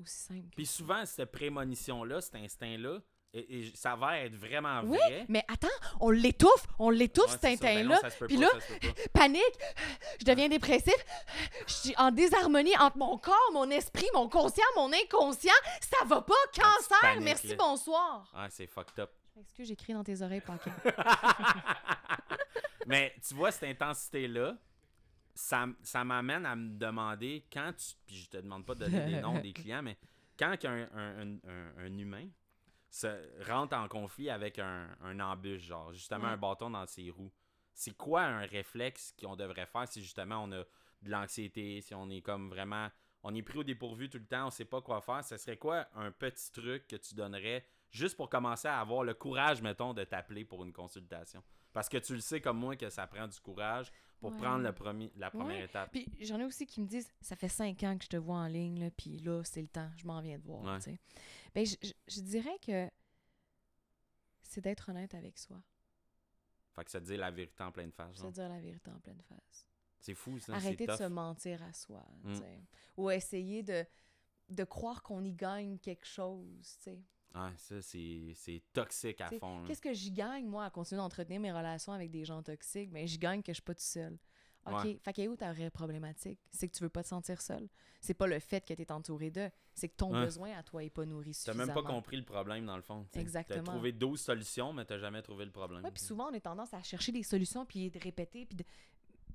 Aussi 0.00 0.16
simple. 0.16 0.48
Puis 0.56 0.66
souvent, 0.66 1.04
cette 1.04 1.30
prémonition-là, 1.32 2.20
cet 2.20 2.36
instinct-là, 2.36 3.00
et, 3.34 3.60
et 3.60 3.72
ça 3.74 3.96
va 3.96 4.18
être 4.20 4.34
vraiment 4.34 4.82
Oui, 4.84 4.98
vrai. 4.98 5.24
mais 5.28 5.42
attends, 5.48 5.66
on 6.00 6.10
l'étouffe, 6.10 6.66
on 6.78 6.90
l'étouffe, 6.90 7.32
Ouais, 7.42 7.56
cet. 7.56 7.60
Ben 7.62 7.90
instinct-là. 7.90 8.26
Puis 8.26 8.36
là, 8.36 8.48
panique, 9.14 9.42
je 10.20 10.24
deviens 10.26 10.48
dépressif, 10.50 10.94
je 11.66 11.72
suis 11.72 11.94
en 11.96 12.10
désharmonie 12.10 12.76
entre 12.76 12.98
mon 12.98 13.16
corps, 13.16 13.50
mon 13.54 13.70
esprit, 13.70 14.06
mon 14.12 14.28
conscient, 14.28 14.64
mon 14.76 14.92
inconscient. 14.92 15.50
Ça 15.80 16.04
va 16.04 16.20
pas, 16.20 16.34
cancer, 16.54 16.98
paniques, 17.00 17.24
merci, 17.24 17.48
là. 17.48 17.56
bonsoir. 17.56 18.30
Ouais, 18.36 18.48
c'est 18.50 18.66
fucked 18.66 18.98
up. 18.98 19.10
Je 19.34 19.38
m'excuse, 19.38 19.68
j'écris 19.68 19.92
dans 19.94 20.04
tes 20.04 20.20
oreilles, 20.22 20.42
Paquet. 20.42 20.70
Mais 22.86 23.14
tu 23.26 23.34
vois, 23.34 23.50
cette 23.50 23.70
intensité-là, 23.70 24.56
ça, 25.34 25.66
ça 25.82 26.04
m'amène 26.04 26.44
à 26.44 26.56
me 26.56 26.76
demander 26.76 27.44
quand 27.52 27.72
tu. 27.76 27.94
Puis 28.06 28.16
je 28.16 28.28
te 28.30 28.36
demande 28.38 28.66
pas 28.66 28.74
de 28.74 28.84
donner 28.84 29.06
des 29.14 29.20
noms 29.20 29.38
des 29.40 29.52
clients, 29.52 29.82
mais 29.82 29.96
quand 30.38 30.54
un, 30.64 30.88
un- 30.94 31.36
un- 31.48 31.72
un 31.78 31.98
humain 31.98 32.28
se 32.90 33.08
rentre 33.48 33.74
en 33.76 33.88
conflit 33.88 34.28
avec 34.28 34.58
un, 34.58 34.88
un 35.02 35.18
embûche, 35.20 35.62
genre 35.62 35.92
justement 35.94 36.24
Ouais. 36.26 36.32
un 36.32 36.36
bâton 36.36 36.70
dans 36.70 36.86
ses 36.86 37.08
roues, 37.08 37.32
c'est 37.72 37.96
quoi 37.96 38.22
un 38.24 38.44
réflexe 38.44 39.14
qu'on 39.18 39.36
devrait 39.36 39.66
faire 39.66 39.88
si 39.88 40.02
justement 40.02 40.42
on 40.44 40.52
a 40.52 40.58
de 41.02 41.10
l'anxiété, 41.10 41.80
si 41.80 41.94
on 41.94 42.10
est 42.10 42.20
comme 42.20 42.50
vraiment. 42.50 42.88
On 43.22 43.34
est 43.34 43.42
pris 43.42 43.58
au 43.58 43.64
dépourvu 43.64 44.10
tout 44.10 44.18
le 44.18 44.26
temps, 44.26 44.48
on 44.48 44.50
sait 44.50 44.64
pas 44.64 44.82
quoi 44.82 45.00
faire? 45.00 45.24
Ce 45.24 45.36
serait 45.36 45.56
quoi 45.56 45.86
un 45.94 46.10
petit 46.10 46.50
truc 46.50 46.88
que 46.88 46.96
tu 46.96 47.14
donnerais 47.14 47.64
juste 47.92 48.16
pour 48.16 48.28
commencer 48.28 48.66
à 48.66 48.80
avoir 48.80 49.04
le 49.04 49.14
courage, 49.14 49.62
mettons, 49.62 49.94
de 49.94 50.02
t'appeler 50.02 50.44
pour 50.44 50.64
une 50.64 50.72
consultation? 50.72 51.42
Parce 51.72 51.88
que 51.88 51.98
tu 51.98 52.14
le 52.14 52.20
sais 52.20 52.40
comme 52.40 52.58
moi 52.58 52.74
que 52.76 52.90
ça 52.90 53.06
prend 53.06 53.28
du 53.28 53.38
courage 53.40 53.90
pour 54.20 54.32
Ouais. 54.32 54.38
prendre 54.38 54.62
le 54.64 54.72
premier, 54.74 55.10
la 55.16 55.30
première 55.30 55.58
Ouais. 55.58 55.64
étape. 55.64 55.90
Puis 55.92 56.06
j'en 56.20 56.38
ai 56.40 56.44
aussi 56.44 56.66
qui 56.66 56.80
me 56.80 56.86
disent 56.86 57.10
ça 57.20 57.34
fait 57.36 57.48
cinq 57.48 57.82
ans 57.84 57.96
que 57.96 58.04
je 58.04 58.08
te 58.10 58.16
vois 58.16 58.36
en 58.36 58.46
ligne, 58.46 58.78
là, 58.80 58.90
puis 58.90 59.18
là, 59.20 59.42
c'est 59.44 59.62
le 59.62 59.68
temps, 59.68 59.90
je 59.96 60.06
m'en 60.06 60.20
viens 60.20 60.38
de 60.38 60.44
voir. 60.44 60.62
Ouais. 60.64 60.76
tu 60.78 60.82
sais. 60.90 60.98
Ben, 61.54 61.64
je, 61.64 61.76
je- 61.82 61.92
je 62.08 62.20
dirais 62.20 62.58
que 62.64 62.90
c'est 64.42 64.60
d'être 64.60 64.88
honnête 64.90 65.14
avec 65.14 65.38
soi. 65.38 65.62
Fait 66.74 66.84
que 66.84 66.90
ça 66.90 67.00
te 67.00 67.06
dit 67.06 67.16
la 67.16 67.30
vérité 67.30 67.62
en 67.62 67.72
pleine 67.72 67.92
face. 67.92 68.16
C'est 68.16 68.22
genre. 68.22 68.32
dire 68.32 68.48
la 68.48 68.60
vérité 68.60 68.90
en 68.90 68.98
pleine 69.00 69.20
face. 69.28 69.66
C'est 69.98 70.14
fou, 70.14 70.38
ça. 70.38 70.54
Arrêter 70.54 70.86
de 70.86 70.96
se 70.96 71.04
mentir 71.04 71.62
à 71.62 71.72
soi. 71.72 72.04
Mm. 72.24 72.40
Ou 72.96 73.10
essayer 73.10 73.62
de, 73.62 73.84
de 74.48 74.64
croire 74.64 75.02
qu'on 75.02 75.22
y 75.24 75.32
gagne 75.32 75.78
quelque 75.78 76.06
chose. 76.06 76.66
sais. 76.80 77.00
Ouais, 77.34 77.50
ça, 77.56 77.80
c'est 77.80 78.32
c'est 78.34 78.62
toxique 78.72 79.20
à 79.20 79.26
T'sais, 79.28 79.38
fond. 79.38 79.64
Qu'est-ce 79.66 79.80
que 79.80 79.92
j'y 79.92 80.12
gagne, 80.12 80.46
moi, 80.46 80.64
à 80.66 80.70
continuer 80.70 81.00
d'entretenir 81.00 81.40
mes 81.40 81.52
relations 81.52 81.92
avec 81.92 82.10
des 82.10 82.24
gens 82.24 82.42
toxiques? 82.42 82.90
Mais 82.92 83.06
j'y 83.06 83.18
gagne 83.18 83.42
que 83.42 83.52
je 83.52 83.54
suis 83.56 83.62
pas 83.62 83.74
tout 83.74 83.80
seul. 83.82 84.18
OK, 84.64 84.74
Ouais. 84.84 84.98
fait 85.02 85.12
qu'est 85.12 85.26
où 85.26 85.34
ta 85.34 85.52
vraie 85.52 85.70
problématique? 85.70 86.38
C'est 86.52 86.68
que 86.68 86.72
tu 86.76 86.84
veux 86.84 86.88
pas 86.88 87.02
te 87.02 87.08
sentir 87.08 87.40
seul. 87.40 87.68
C'est 88.00 88.14
pas 88.14 88.28
le 88.28 88.38
fait 88.38 88.60
que 88.64 88.72
tu 88.74 88.80
es 88.80 88.92
entouré 88.92 89.28
d'eux, 89.30 89.50
c'est 89.74 89.88
que 89.88 89.96
ton 89.96 90.12
Ouais. 90.12 90.24
besoin 90.24 90.52
à 90.56 90.62
toi 90.62 90.84
est 90.84 90.90
pas 90.90 91.04
nourri 91.04 91.30
T'as 91.32 91.52
suffisamment. 91.52 91.66
même 91.66 91.74
pas 91.74 91.82
compris 91.82 92.16
le 92.16 92.22
problème, 92.24 92.64
dans 92.66 92.76
le 92.76 92.82
fond. 92.82 93.04
t'sais. 93.10 93.20
Exactement. 93.20 93.64
T'as 93.64 93.72
trouvé 93.72 93.90
12 93.90 94.20
solutions, 94.20 94.72
mais 94.72 94.84
t'as 94.84 94.98
jamais 94.98 95.20
trouvé 95.22 95.46
le 95.46 95.50
problème. 95.50 95.82
Ouais, 95.82 95.90
puis 95.90 96.02
souvent, 96.02 96.30
on 96.30 96.34
a 96.34 96.38
tendance 96.40 96.72
à 96.74 96.82
chercher 96.82 97.10
des 97.10 97.24
solutions, 97.24 97.66
puis 97.66 97.90
de 97.90 97.98
répéter, 97.98 98.46
puis 98.46 98.54
de... 98.54 98.64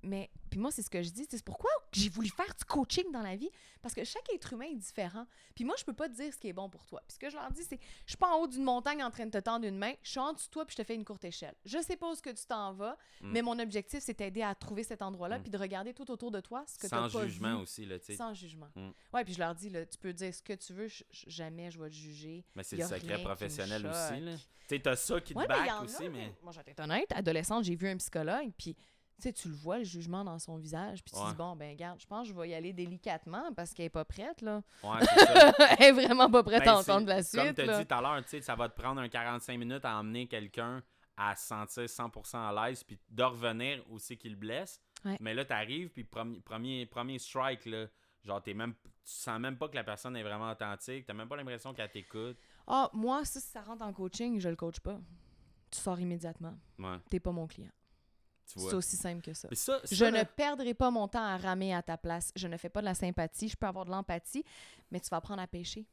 Mais, 0.04 0.30
puis 0.50 0.60
moi, 0.60 0.72
c'est 0.72 0.82
ce 0.82 0.90
que 0.90 1.02
je 1.02 1.10
dis, 1.10 1.26
c'est 1.30 1.44
pourquoi 1.44 1.70
j'ai 1.92 2.10
voulu 2.10 2.30
faire 2.30 2.46
du 2.58 2.64
coaching 2.66 3.12
dans 3.12 3.22
la 3.22 3.36
vie, 3.36 3.50
parce 3.82 3.94
que 3.94 4.04
chaque 4.04 4.28
être 4.34 4.54
humain 4.54 4.66
est 4.72 4.76
différent. 4.76 5.26
Puis 5.56 5.64
moi, 5.66 5.76
je 5.78 5.84
peux 5.84 5.94
pas 5.94 6.08
te 6.10 6.14
dire 6.16 6.34
ce 6.34 6.38
qui 6.38 6.48
est 6.50 6.54
bon 6.54 6.70
pour 6.70 6.86
toi. 6.86 7.02
Puis 7.08 7.16
ce 7.16 7.20
que 7.20 7.30
je 7.30 7.36
leur 7.36 7.52
dis, 7.52 7.64
c'est, 7.64 7.80
je 8.06 8.12
suis 8.12 8.18
pas 8.18 8.28
en 8.34 8.40
haut 8.42 8.48
d'une 8.48 8.64
montagne 8.64 9.04
en 9.04 9.12
train 9.12 9.26
de 9.26 9.32
te 9.32 9.38
tendre 9.40 9.66
une 9.66 9.78
main, 9.78 9.94
je 10.04 10.10
suis 10.12 10.20
en 10.20 10.34
dessous 10.34 10.48
de 10.48 10.52
toi, 10.52 10.66
puis 10.66 10.76
je 10.78 10.82
te 10.82 10.86
fais 10.88 10.96
une 10.96 11.06
courte 11.06 11.26
échelle. 11.26 11.56
Je 11.66 11.82
sais 11.82 11.96
pas 11.98 12.12
où 12.12 12.16
ce 12.16 12.22
que 12.22 12.30
tu 12.30 12.46
t'en 12.46 12.74
vas, 12.74 12.98
Mm. 13.22 13.32
mais 13.32 13.42
mon 13.42 13.58
objectif, 13.60 14.00
c'est 14.04 14.14
t'aider 14.14 14.42
à 14.44 14.54
trouver 14.56 14.84
cet 14.84 15.02
endroit-là, 15.02 15.40
Mm. 15.40 15.42
puis 15.44 15.52
de 15.52 15.58
regarder 15.58 15.94
tout 15.94 16.10
autour 16.12 16.32
de 16.32 16.40
toi 16.40 16.64
ce 16.68 16.76
que 16.78 16.82
tu 16.88 16.90
Sans 16.90 17.10
pas 17.10 17.26
jugement 17.26 17.56
vu, 17.58 17.64
aussi, 17.64 17.86
là, 17.86 17.98
tu 18.00 18.06
sais. 18.06 18.16
Sans 18.16 18.34
jugement. 18.34 18.70
Mm. 18.76 18.90
Ouais, 19.14 19.24
puis 19.24 19.34
je 19.34 19.40
leur 19.40 19.56
dis, 19.56 19.70
là, 19.70 19.86
tu 19.86 19.98
peux 19.98 20.14
dire 20.14 20.34
ce 20.34 20.42
que 20.42 20.54
tu 20.54 20.74
veux, 20.74 20.88
je- 20.88 21.04
jamais 21.12 21.72
je 21.72 21.82
vais 21.82 21.90
te 21.90 21.96
juger. 21.96 22.46
Mais 22.56 22.64
c'est 22.64 22.76
le 22.78 22.86
secret 22.86 23.22
professionnel 23.24 23.86
aussi, 23.88 24.20
là. 24.22 24.36
Tu 24.68 24.76
sais, 24.76 24.82
t'as 24.82 24.96
ça 24.98 25.22
qui 25.22 25.34
te 25.34 25.40
Ouais, 25.40 25.48
back 25.48 25.82
aussi, 25.84 26.10
mais... 26.10 26.34
Moi, 26.44 26.52
être 26.66 26.82
honnête, 26.82 27.10
adolescente, 27.14 27.64
j'ai 27.64 27.76
vu 27.76 27.88
un 27.88 27.96
psychologue, 27.98 28.52
puis 28.58 28.76
sais, 29.24 29.34
tu 29.34 29.48
le 29.50 29.56
vois, 29.56 29.80
le 29.80 29.84
jugement 29.84 30.24
dans 30.24 30.38
son 30.40 30.58
visage, 30.58 31.04
puis 31.04 31.14
tu 31.14 31.20
Ouais. 31.20 31.30
dis, 31.30 31.36
bon, 31.36 31.56
ben, 31.56 31.76
garde, 31.76 32.00
je 32.00 32.06
pense 32.06 32.28
que 32.28 32.34
je 32.34 32.40
vais 32.40 32.50
y 32.50 32.54
aller 32.54 32.74
délicatement 32.74 33.52
parce 33.54 33.74
qu'elle 33.74 33.86
est 33.88 33.90
pas 33.90 34.06
prête, 34.06 34.42
là. 34.42 34.62
Ouais, 34.84 35.00
c'est 35.02 35.26
ça. 35.26 35.52
Elle 35.80 35.86
est 35.86 35.92
vraiment 35.92 36.30
pas 36.30 36.44
prête 36.44 36.64
Ben, 36.64 36.74
à 36.74 36.78
entendre 36.80 37.08
la 37.08 37.24
suite, 37.24 37.42
Comme 37.42 37.54
tu 37.56 37.66
là. 37.66 37.80
dit 37.80 37.86
tout 37.88 37.94
à 37.96 38.02
l'heure, 38.02 38.22
tu 38.24 38.30
sais, 38.30 38.42
ça 38.42 38.56
va 38.56 38.70
te 38.70 38.80
prendre 38.80 39.02
un 39.02 39.10
45 39.10 39.58
minutes 39.58 39.86
à 39.86 39.98
emmener 39.98 40.28
quelqu'un 40.28 40.84
à 41.20 41.36
se 41.36 41.48
sentir 41.48 41.84
100% 41.86 42.38
à 42.38 42.68
l'aise, 42.70 42.84
puis 42.84 43.00
de 43.10 43.24
revenir 43.24 43.84
aussi 43.92 44.18
qu'il 44.18 44.36
blesse. 44.36 44.80
Ouais. 45.04 45.18
Mais 45.20 45.34
là, 45.34 45.46
t'arrives, 45.46 45.90
puis 45.90 46.04
premier, 46.04 46.40
premier, 46.42 46.86
premier 46.86 47.18
strike, 47.18 47.66
là, 47.66 47.88
genre, 48.24 48.44
t'es 48.44 48.54
même, 48.54 48.76
tu 48.84 48.92
sens 49.04 49.40
même 49.40 49.58
pas 49.58 49.68
que 49.68 49.76
la 49.76 49.84
personne 49.84 50.16
est 50.16 50.22
vraiment 50.22 50.52
authentique, 50.52 51.08
t'as 51.08 51.14
même 51.16 51.28
pas 51.28 51.36
l'impression 51.38 51.74
qu'elle 51.74 51.90
t'écoute. 51.90 52.38
Ah, 52.68 52.90
moi, 52.94 53.26
ça, 53.26 53.40
si 53.40 53.48
ça 53.48 53.62
rentre 53.62 53.82
en 53.84 53.94
coaching, 53.94 54.40
je 54.40 54.50
le 54.50 54.56
coach 54.56 54.80
pas. 54.80 55.00
Tu 55.72 55.80
sors 55.80 56.00
immédiatement. 56.00 56.56
Ouais, 56.78 56.98
T'es 57.10 57.20
pas 57.20 57.32
mon 57.32 57.48
client. 57.48 57.72
C'est 58.56 58.74
aussi 58.74 58.96
simple 58.96 59.22
que 59.22 59.34
ça. 59.34 59.48
Je 59.52 59.56
ça, 59.56 59.82
ne 60.12 60.18
là, 60.18 60.26
perdrai 60.26 60.74
pas 60.74 60.90
mon 60.90 61.08
temps 61.08 61.24
à 61.24 61.38
ramer 61.38 61.74
à 61.76 61.82
ta 61.84 61.98
place. 61.98 62.32
Je 62.36 62.48
ne 62.48 62.56
fais 62.58 62.70
pas 62.70 62.80
de 62.82 62.86
la 62.86 62.94
sympathie. 62.96 63.50
Je 63.50 63.58
peux 63.58 63.68
avoir 63.68 63.86
de 63.86 63.92
l'empathie, 63.92 64.44
mais 64.90 65.00
tu 65.00 65.10
vas 65.10 65.18
apprendre 65.18 65.42
à 65.42 65.48
pêcher. 65.48 65.86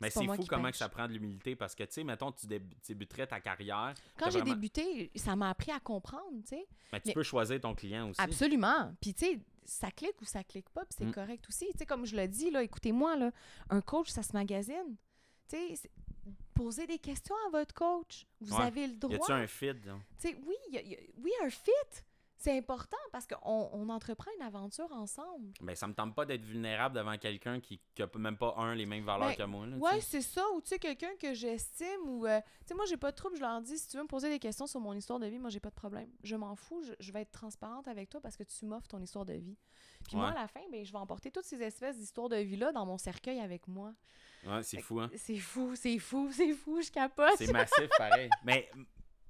mais 0.00 0.10
c'est 0.10 0.24
fou 0.26 0.44
comment 0.48 0.70
que 0.70 0.76
ça 0.76 0.88
prend 0.88 1.06
de 1.06 1.12
l'humilité, 1.12 1.54
parce 1.56 1.74
que, 1.74 1.84
tu 1.84 1.92
sais, 1.92 2.04
mettons, 2.04 2.30
tu 2.32 2.46
dé- 2.46 2.60
débuterais 2.86 3.26
ta 3.28 3.40
carrière, 3.40 3.94
Quand 4.18 4.28
j'ai 4.28 4.40
vraiment- 4.40 4.54
débuté, 4.54 5.10
ça 5.14 5.34
m'a 5.36 5.48
appris 5.50 5.70
à 5.70 5.78
comprendre, 5.80 6.40
tu 6.42 6.48
sais. 6.56 6.66
mais 6.92 7.00
tu 7.00 7.08
Mais- 7.08 7.14
peux 7.14 7.22
choisir 7.22 7.60
ton 7.60 7.74
client 7.74 8.10
aussi. 8.10 8.20
Absolument. 8.20 8.92
Puis, 9.00 9.14
tu 9.14 9.24
sais, 9.24 9.40
ça 9.64 9.90
clique 9.92 10.20
ou 10.20 10.24
ça 10.26 10.42
clique 10.44 10.68
pas, 10.70 10.84
puis 10.84 10.94
c'est 10.98 11.06
Mm. 11.06 11.12
correct 11.14 11.44
aussi. 11.48 11.66
Tu 11.72 11.78
sais, 11.78 11.86
comme 11.86 12.04
je 12.04 12.16
le 12.16 12.26
dis, 12.28 12.50
là, 12.50 12.62
écoutez-moi, 12.62 13.16
là, 13.16 13.30
un 13.70 13.80
coach, 13.80 14.08
ça 14.10 14.22
se 14.22 14.32
magasine. 14.34 14.96
Tu 15.48 15.56
sais, 15.76 15.88
posez 16.54 16.86
des 16.86 16.98
questions 16.98 17.34
à 17.48 17.50
votre 17.50 17.74
coach. 17.74 18.26
Vous 18.40 18.54
Ouais. 18.56 18.62
avez 18.64 18.86
le 18.86 18.94
Y 18.94 18.98
droit. 18.98 19.16
a-tu 19.16 19.32
un 19.32 19.46
fit, 19.46 19.72
sais, 20.18 20.36
oui, 20.46 20.54
y 20.70 20.78
a- 20.78 20.82
y 20.82 20.94
a- 20.94 20.98
oui, 21.18 21.32
un 21.42 21.50
fit. 21.50 21.70
C'est 22.44 22.58
important 22.58 22.98
parce 23.10 23.26
qu'on 23.26 23.70
on 23.72 23.88
entreprend 23.88 24.30
une 24.38 24.44
aventure 24.44 24.92
ensemble. 24.92 25.52
Ben, 25.62 25.74
ça 25.74 25.86
me 25.86 25.94
tente 25.94 26.14
pas 26.14 26.26
d'être 26.26 26.44
vulnérable 26.44 26.94
devant 26.94 27.16
quelqu'un 27.16 27.58
qui, 27.58 27.80
qui 27.94 28.02
a 28.02 28.08
même 28.18 28.36
pas, 28.36 28.54
un, 28.58 28.74
les 28.74 28.84
mêmes 28.84 29.04
valeurs 29.06 29.28
Ben, 29.28 29.34
que 29.36 29.42
moi, 29.44 29.66
là, 29.66 29.76
Ouais, 29.78 30.00
c'est 30.02 30.20
ça. 30.20 30.42
Ou 30.54 30.60
tu 30.60 30.68
sais, 30.68 30.78
quelqu'un 30.78 31.16
que 31.18 31.32
j'estime 31.32 32.06
ou. 32.06 32.26
euh, 32.26 32.38
tu 32.60 32.66
sais, 32.66 32.74
moi, 32.74 32.84
j'ai 32.84 32.98
pas 32.98 33.12
de 33.12 33.16
trouble. 33.16 33.36
Je 33.36 33.40
leur 33.40 33.62
dis, 33.62 33.78
si 33.78 33.88
tu 33.88 33.96
veux 33.96 34.02
me 34.02 34.08
poser 34.08 34.28
des 34.28 34.38
questions 34.38 34.66
sur 34.66 34.78
mon 34.78 34.92
histoire 34.92 35.18
de 35.18 35.26
vie, 35.26 35.38
moi, 35.38 35.48
j'ai 35.48 35.60
pas 35.60 35.70
de 35.70 35.74
problème. 35.74 36.10
Je 36.22 36.36
m'en 36.36 36.54
fous. 36.54 36.82
Je, 36.82 36.92
je 37.00 37.12
vais 37.12 37.22
être 37.22 37.32
transparente 37.32 37.88
avec 37.88 38.10
toi 38.10 38.20
parce 38.20 38.36
que 38.36 38.42
tu 38.42 38.66
m'offres 38.66 38.88
ton 38.88 39.00
histoire 39.00 39.24
de 39.24 39.32
vie. 39.34 39.56
Puis 40.06 40.18
moi, 40.18 40.28
à 40.28 40.34
la 40.34 40.46
fin, 40.46 40.60
ben, 40.70 40.84
je 40.84 40.92
vais 40.92 40.98
emporter 40.98 41.30
toutes 41.30 41.46
ces 41.46 41.62
espèces 41.62 41.96
d'histoires 41.96 42.28
de 42.28 42.36
vie-là 42.36 42.72
dans 42.72 42.84
mon 42.84 42.98
cercueil 42.98 43.40
avec 43.40 43.66
moi. 43.68 43.94
Ouais, 44.46 44.62
c'est 44.62 44.82
fou, 44.82 45.00
hein? 45.00 45.10
C'est 45.16 45.38
fou, 45.38 45.74
c'est 45.74 45.98
fou, 45.98 46.30
c'est 46.30 46.52
fou, 46.52 46.82
je 46.82 46.90
capote. 46.90 47.30
C'est 47.38 47.50
massif, 47.50 47.88
pareil. 47.96 48.28
Mais 48.44 48.70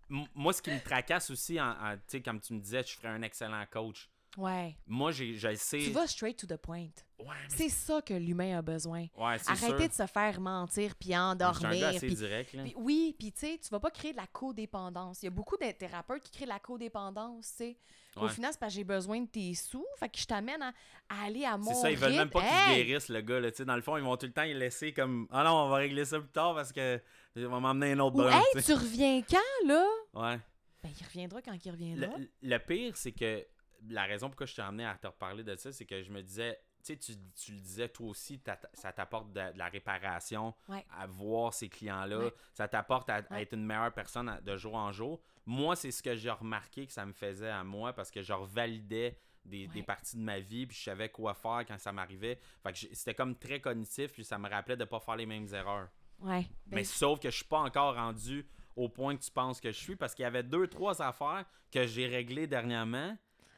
moi, 0.08 0.52
ce 0.52 0.62
qui 0.62 0.70
me 0.70 0.80
tracasse 0.82 1.30
aussi, 1.30 1.60
en, 1.60 1.70
en- 1.70 1.94
tu 1.96 2.02
sais, 2.08 2.20
comme 2.22 2.40
tu 2.40 2.52
me 2.54 2.60
disais, 2.60 2.82
je 2.86 2.94
ferais 2.96 3.08
un 3.08 3.22
excellent 3.22 3.64
coach. 3.70 4.08
Ouais. 4.36 4.76
Moi, 4.88 5.12
j'ai, 5.12 5.34
je 5.36 5.54
sais. 5.54 5.78
Tu 5.78 5.90
vas 5.90 6.08
straight 6.08 6.36
to 6.36 6.46
the 6.48 6.56
point. 6.56 6.88
Ouais, 7.20 7.26
mais 7.28 7.48
C'est 7.56 7.68
ça 7.68 8.02
que 8.02 8.14
l'humain 8.14 8.58
a 8.58 8.62
besoin. 8.62 9.06
ouais, 9.16 9.38
c'est 9.38 9.50
Arrêtez 9.52 9.78
sûr. 9.84 9.88
de 9.88 9.92
se 9.94 10.06
faire 10.12 10.40
mentir 10.40 10.96
puis 10.96 11.14
un 11.14 11.30
endormir. 11.30 11.70
gars 11.80 11.88
assez 11.90 12.06
puis- 12.08 12.16
direct, 12.16 12.52
là. 12.52 12.64
oui, 12.74 13.14
puis 13.16 13.30
tu 13.30 13.38
sais, 13.46 13.60
tu 13.62 13.68
vas 13.70 13.78
pas 13.78 13.92
créer 13.92 14.10
de 14.10 14.16
la 14.16 14.26
codépendance. 14.26 15.22
Il 15.22 15.26
y 15.26 15.28
a 15.28 15.30
beaucoup 15.30 15.56
de 15.56 15.70
thérapeutes 15.70 16.24
qui 16.24 16.32
créent 16.32 16.46
de 16.46 16.50
la 16.50 16.58
codépendance, 16.58 17.50
tu 17.50 17.56
sais. 17.58 17.76
Au 18.16 18.24
Ouais. 18.24 18.28
final, 18.28 18.50
c'est 18.52 18.58
parce 18.58 18.72
que 18.72 18.76
j'ai 18.78 18.84
besoin 18.84 19.20
de 19.20 19.26
tes 19.28 19.54
sous, 19.54 19.86
fait 19.98 20.08
que 20.08 20.18
je 20.18 20.26
t'amène 20.26 20.62
à, 20.62 20.72
à 21.08 21.24
aller 21.26 21.44
à 21.44 21.56
mon 21.56 21.72
C'est 21.72 21.80
ça, 21.80 21.90
ils 21.92 21.96
veulent 21.96 22.12
même 22.14 22.30
pas 22.30 22.40
rythme. 22.40 22.52
qu'ils 22.70 22.72
Hey! 22.80 22.84
guérissent, 22.86 23.08
le 23.08 23.20
gars. 23.20 23.40
Là. 23.40 23.50
Tu 23.52 23.58
sais, 23.58 23.64
Dans 23.64 23.76
le 23.76 23.82
fond, 23.82 23.96
ils 23.96 24.02
vont 24.04 24.16
tout 24.16 24.26
le 24.26 24.32
temps 24.32 24.42
les 24.42 24.54
laisser 24.54 24.92
comme 24.92 25.28
Ah 25.30 25.44
non, 25.44 25.50
on 25.52 25.68
va 25.68 25.76
régler 25.76 26.04
ça 26.04 26.18
plus 26.18 26.28
tard 26.28 26.54
parce 26.54 26.72
que 26.72 27.00
on 27.36 27.48
va 27.48 27.60
m'emmener 27.60 27.92
un 27.92 27.98
autre 28.00 28.16
Ou 28.16 28.18
beurre. 28.18 28.34
hey, 28.54 28.62
tu 28.62 28.72
reviens 28.72 29.22
quand, 29.22 29.66
là? 29.68 29.84
Ouais. 30.14 30.38
Ben, 30.82 30.90
il 31.00 31.04
reviendra 31.04 31.42
quand 31.42 31.64
il 31.64 31.70
reviendra. 31.70 32.16
le 32.42 32.58
pire, 32.58 32.96
c'est 32.96 33.12
que 33.12 33.46
la 33.88 34.04
raison 34.04 34.28
pourquoi 34.28 34.46
je 34.46 34.54
t'ai 34.54 34.62
amené 34.62 34.84
à 34.86 34.94
te 34.96 35.06
reparler 35.06 35.42
de 35.44 35.56
ça, 35.56 35.72
c'est 35.72 35.84
que 35.84 36.02
je 36.02 36.10
me 36.10 36.22
disais, 36.22 36.58
tu 36.84 36.94
sais, 36.94 37.16
tu, 37.34 37.52
le 37.52 37.58
disais 37.60 37.88
toi 37.88 38.08
aussi, 38.08 38.40
ça 38.74 38.92
t'apporte 38.92 39.32
de, 39.32 39.52
de 39.52 39.58
la 39.58 39.68
réparation 39.68 40.54
Ouais. 40.68 40.84
à 40.96 41.06
voir 41.06 41.52
ces 41.54 41.68
clients-là. 41.68 42.18
Ouais. 42.18 42.34
Ça 42.52 42.68
t'apporte 42.68 43.08
à, 43.10 43.22
être 43.40 43.54
une 43.54 43.64
meilleure 43.64 43.92
personne 43.92 44.28
à- 44.28 44.40
de 44.40 44.56
jour 44.56 44.74
en 44.74 44.92
jour. 44.92 45.20
Moi, 45.46 45.76
c'est 45.76 45.90
ce 45.90 46.02
que 46.02 46.14
j'ai 46.14 46.30
remarqué 46.30 46.86
que 46.86 46.92
ça 46.92 47.04
me 47.06 47.12
faisait 47.12 47.48
à 47.50 47.64
moi 47.64 47.92
parce 47.94 48.10
que 48.10 48.22
je 48.22 48.32
revalidais 48.32 49.18
des, 49.44 49.66
des 49.68 49.82
parties 49.82 50.16
de 50.16 50.22
ma 50.22 50.40
vie 50.40 50.66
puis 50.66 50.76
je 50.76 50.82
savais 50.84 51.08
quoi 51.10 51.34
faire 51.34 51.64
quand 51.66 51.78
ça 51.78 51.92
m'arrivait. 51.92 52.38
Fait 52.62 52.72
que 52.72 52.78
c'était 52.94 53.14
comme 53.14 53.36
très 53.36 53.60
cognitif 53.60 54.12
puis 54.12 54.24
ça 54.24 54.38
me 54.38 54.48
rappelait 54.48 54.76
de 54.76 54.84
pas 54.84 55.00
faire 55.00 55.16
les 55.16 55.26
mêmes 55.26 55.48
erreurs. 55.52 55.88
Ouais. 56.24 56.42
Ben, 56.66 56.76
Mais 56.76 56.84
sauf 56.84 57.20
que 57.20 57.30
je 57.30 57.36
suis 57.36 57.44
pas 57.44 57.60
encore 57.60 57.94
rendu 57.94 58.46
au 58.76 58.88
point 58.88 59.16
que 59.16 59.22
tu 59.22 59.30
penses 59.30 59.60
que 59.60 59.70
je 59.70 59.78
suis 59.78 59.94
parce 59.96 60.14
qu'il 60.14 60.24
y 60.24 60.26
avait 60.26 60.42
deux, 60.42 60.66
trois 60.66 61.00
affaires 61.00 61.44
que 61.70 61.86
j'ai 61.86 62.06
réglées 62.06 62.46
dernièrement 62.46 63.16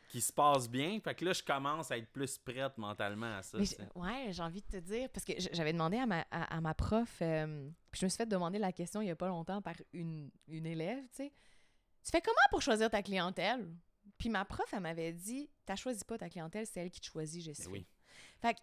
qui 0.08 0.20
se 0.20 0.32
passent 0.32 0.68
bien. 0.68 1.00
Fait 1.00 1.14
que 1.14 1.24
là, 1.24 1.32
je 1.32 1.42
commence 1.42 1.90
à 1.90 1.98
être 1.98 2.10
plus 2.12 2.38
prête 2.38 2.76
mentalement 2.78 3.36
à 3.36 3.42
ça. 3.42 3.58
ouais, 3.94 4.28
j'ai 4.30 4.42
envie 4.42 4.62
de 4.62 4.66
te 4.66 4.76
dire, 4.76 5.08
parce 5.10 5.24
que 5.24 5.32
j'avais 5.52 5.72
demandé 5.72 5.96
à 5.96 6.06
ma, 6.06 6.20
à, 6.30 6.56
à 6.56 6.60
ma 6.60 6.74
prof, 6.74 7.18
euh, 7.22 7.68
puis 7.90 8.00
je 8.00 8.06
me 8.06 8.08
suis 8.10 8.16
fait 8.18 8.26
demander 8.26 8.58
la 8.58 8.72
question 8.72 9.00
il 9.00 9.08
y 9.08 9.10
a 9.10 9.16
pas 9.16 9.28
longtemps 9.28 9.60
par 9.62 9.74
une, 9.92 10.30
une 10.48 10.66
élève, 10.66 11.02
tu 11.10 11.24
sais. 11.24 11.32
Tu 12.04 12.10
fais 12.12 12.20
comment 12.20 12.36
pour 12.50 12.62
choisir 12.62 12.88
ta 12.88 13.02
clientèle? 13.02 13.68
Puis 14.16 14.28
ma 14.28 14.44
prof, 14.44 14.66
elle 14.72 14.80
m'avait 14.80 15.12
dit, 15.12 15.50
t'as 15.64 15.76
choisi 15.76 16.04
pas 16.04 16.16
ta 16.18 16.28
clientèle, 16.30 16.66
c'est 16.66 16.80
elle 16.80 16.90
qui 16.90 17.00
te 17.00 17.06
choisit, 17.06 17.42
je 17.42 17.62
Ben 17.64 17.70
oui. 17.70 17.86
Fait 18.40 18.54
que 18.54 18.60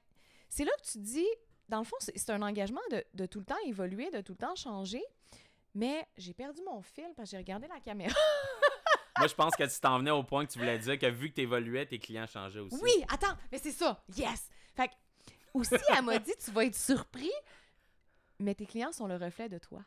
c'est 0.47 0.63
là 0.63 0.71
que 0.81 0.85
tu 0.85 0.93
te 0.93 1.03
dis, 1.03 1.27
dans 1.69 1.79
le 1.79 1.85
fond, 1.85 1.95
c'est 1.99 2.29
un 2.29 2.41
engagement 2.41 2.81
de, 2.91 3.03
de 3.13 3.25
tout 3.25 3.39
le 3.39 3.45
temps 3.45 3.57
évoluer, 3.65 4.09
de 4.11 4.21
tout 4.21 4.33
le 4.33 4.37
temps 4.37 4.55
changer. 4.55 5.03
Mais 5.75 6.07
j'ai 6.17 6.33
perdu 6.33 6.61
mon 6.63 6.81
fil 6.81 7.11
parce 7.15 7.29
que 7.29 7.31
j'ai 7.31 7.37
regardé 7.37 7.67
la 7.67 7.79
caméra. 7.79 8.13
Moi, 9.17 9.27
je 9.27 9.33
pense 9.33 9.55
que 9.55 9.63
tu 9.63 9.79
t'en 9.79 9.99
venais 9.99 10.11
au 10.11 10.23
point 10.23 10.45
que 10.45 10.51
tu 10.51 10.59
voulais 10.59 10.77
dire 10.77 10.97
que 10.97 11.05
vu 11.07 11.29
que 11.29 11.35
tu 11.35 11.41
évoluais, 11.41 11.85
tes 11.85 11.99
clients 11.99 12.27
changeaient 12.27 12.59
aussi. 12.59 12.77
Oui, 12.81 12.91
attends, 13.09 13.35
mais 13.51 13.59
c'est 13.59 13.71
ça. 13.71 14.03
Yes. 14.17 14.49
Fait 14.75 14.87
que, 14.87 14.93
aussi, 15.53 15.75
elle 15.95 16.03
m'a 16.03 16.19
dit, 16.19 16.33
tu 16.43 16.51
vas 16.51 16.65
être 16.65 16.75
surpris, 16.75 17.31
mais 18.39 18.55
tes 18.55 18.65
clients 18.65 18.91
sont 18.91 19.07
le 19.07 19.15
reflet 19.15 19.49
de 19.49 19.59
toi. 19.59 19.83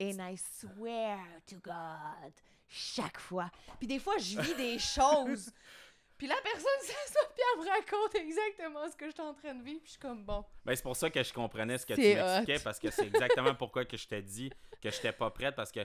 And 0.00 0.16
I 0.18 0.36
swear 0.36 1.18
to 1.48 1.56
God, 1.56 2.32
chaque 2.68 3.18
fois. 3.18 3.50
Puis 3.78 3.86
des 3.86 3.98
fois, 3.98 4.16
je 4.18 4.40
vis 4.40 4.54
des 4.54 4.78
choses. 4.78 5.52
Puis 6.20 6.28
la 6.28 6.36
personne 6.42 6.62
s'assoit 6.82 7.28
puis 7.34 7.42
elle 7.54 7.60
me 7.64 7.68
raconte 7.68 8.14
exactement 8.14 8.88
ce 8.90 8.94
que 8.96 9.06
je 9.06 9.12
suis 9.12 9.22
en 9.22 9.32
train 9.32 9.54
de 9.54 9.62
vivre. 9.64 9.80
Puis 9.80 9.86
je 9.86 9.90
suis 9.92 9.98
comme, 10.00 10.22
bon. 10.24 10.44
Ben, 10.66 10.76
c'est 10.76 10.82
pour 10.82 10.94
ça 10.96 11.08
que 11.08 11.22
je 11.22 11.32
comprenais 11.32 11.78
ce 11.78 11.86
que 11.86 11.94
tu 11.94 12.00
m'expliquais 12.02 12.58
parce 12.62 12.78
que 12.78 12.90
c'est 12.90 13.06
exactement 13.06 13.54
pourquoi 13.54 13.86
que 13.86 13.96
je 13.96 14.06
t'ai 14.06 14.20
dit 14.20 14.50
que 14.82 14.90
j'étais 14.90 15.12
pas 15.12 15.30
prête 15.30 15.56
parce 15.56 15.72
que 15.72 15.80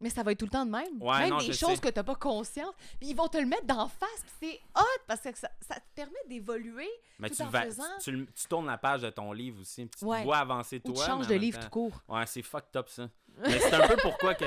Mais 0.00 0.10
ça 0.10 0.22
va 0.22 0.32
être 0.32 0.38
tout 0.38 0.44
le 0.44 0.50
temps 0.50 0.66
de 0.66 0.70
même. 0.70 1.00
Ouais, 1.02 1.18
même 1.20 1.30
non, 1.30 1.38
des 1.38 1.52
choses 1.54 1.76
sais. 1.76 1.78
que 1.80 1.88
t'as 1.88 2.02
pas 2.04 2.14
conscience. 2.16 2.74
Puis 3.00 3.08
ils 3.08 3.16
vont 3.16 3.28
te 3.28 3.38
le 3.38 3.46
mettre 3.46 3.64
d'en 3.64 3.88
face. 3.88 4.22
Puis 4.38 4.50
c'est 4.52 4.60
hot 4.80 5.00
parce 5.06 5.22
que 5.22 5.36
ça, 5.36 5.50
ça 5.66 5.76
te 5.76 5.86
permet 5.94 6.20
d'évoluer. 6.28 6.88
mais 7.18 7.30
Tout 7.30 7.36
tu, 7.36 7.42
en 7.42 7.50
faisant- 7.50 7.82
tu, 8.04 8.26
tu 8.26 8.46
tournes 8.46 8.66
la 8.66 8.76
page 8.78 9.00
de 9.02 9.10
ton 9.10 9.32
livre 9.32 9.60
aussi. 9.62 9.86
puis 9.86 9.98
Tu 9.98 10.04
Ouais. 10.04 10.22
vois 10.22 10.36
avancer 10.36 10.76
Ou 10.84 10.92
toi. 10.92 11.04
tu 11.04 11.10
changes 11.10 11.26
de 11.28 11.34
livre 11.34 11.58
temps- 11.58 11.64
tout 11.64 11.70
court. 11.70 12.02
Ouais, 12.08 12.26
c'est 12.26 12.42
fucked 12.42 12.76
up 12.76 12.88
ça. 12.90 13.08
Mais 13.38 13.58
c'est 13.58 13.74
un 13.74 13.86
peu 13.88 13.96
pourquoi 13.96 14.34
que 14.34 14.44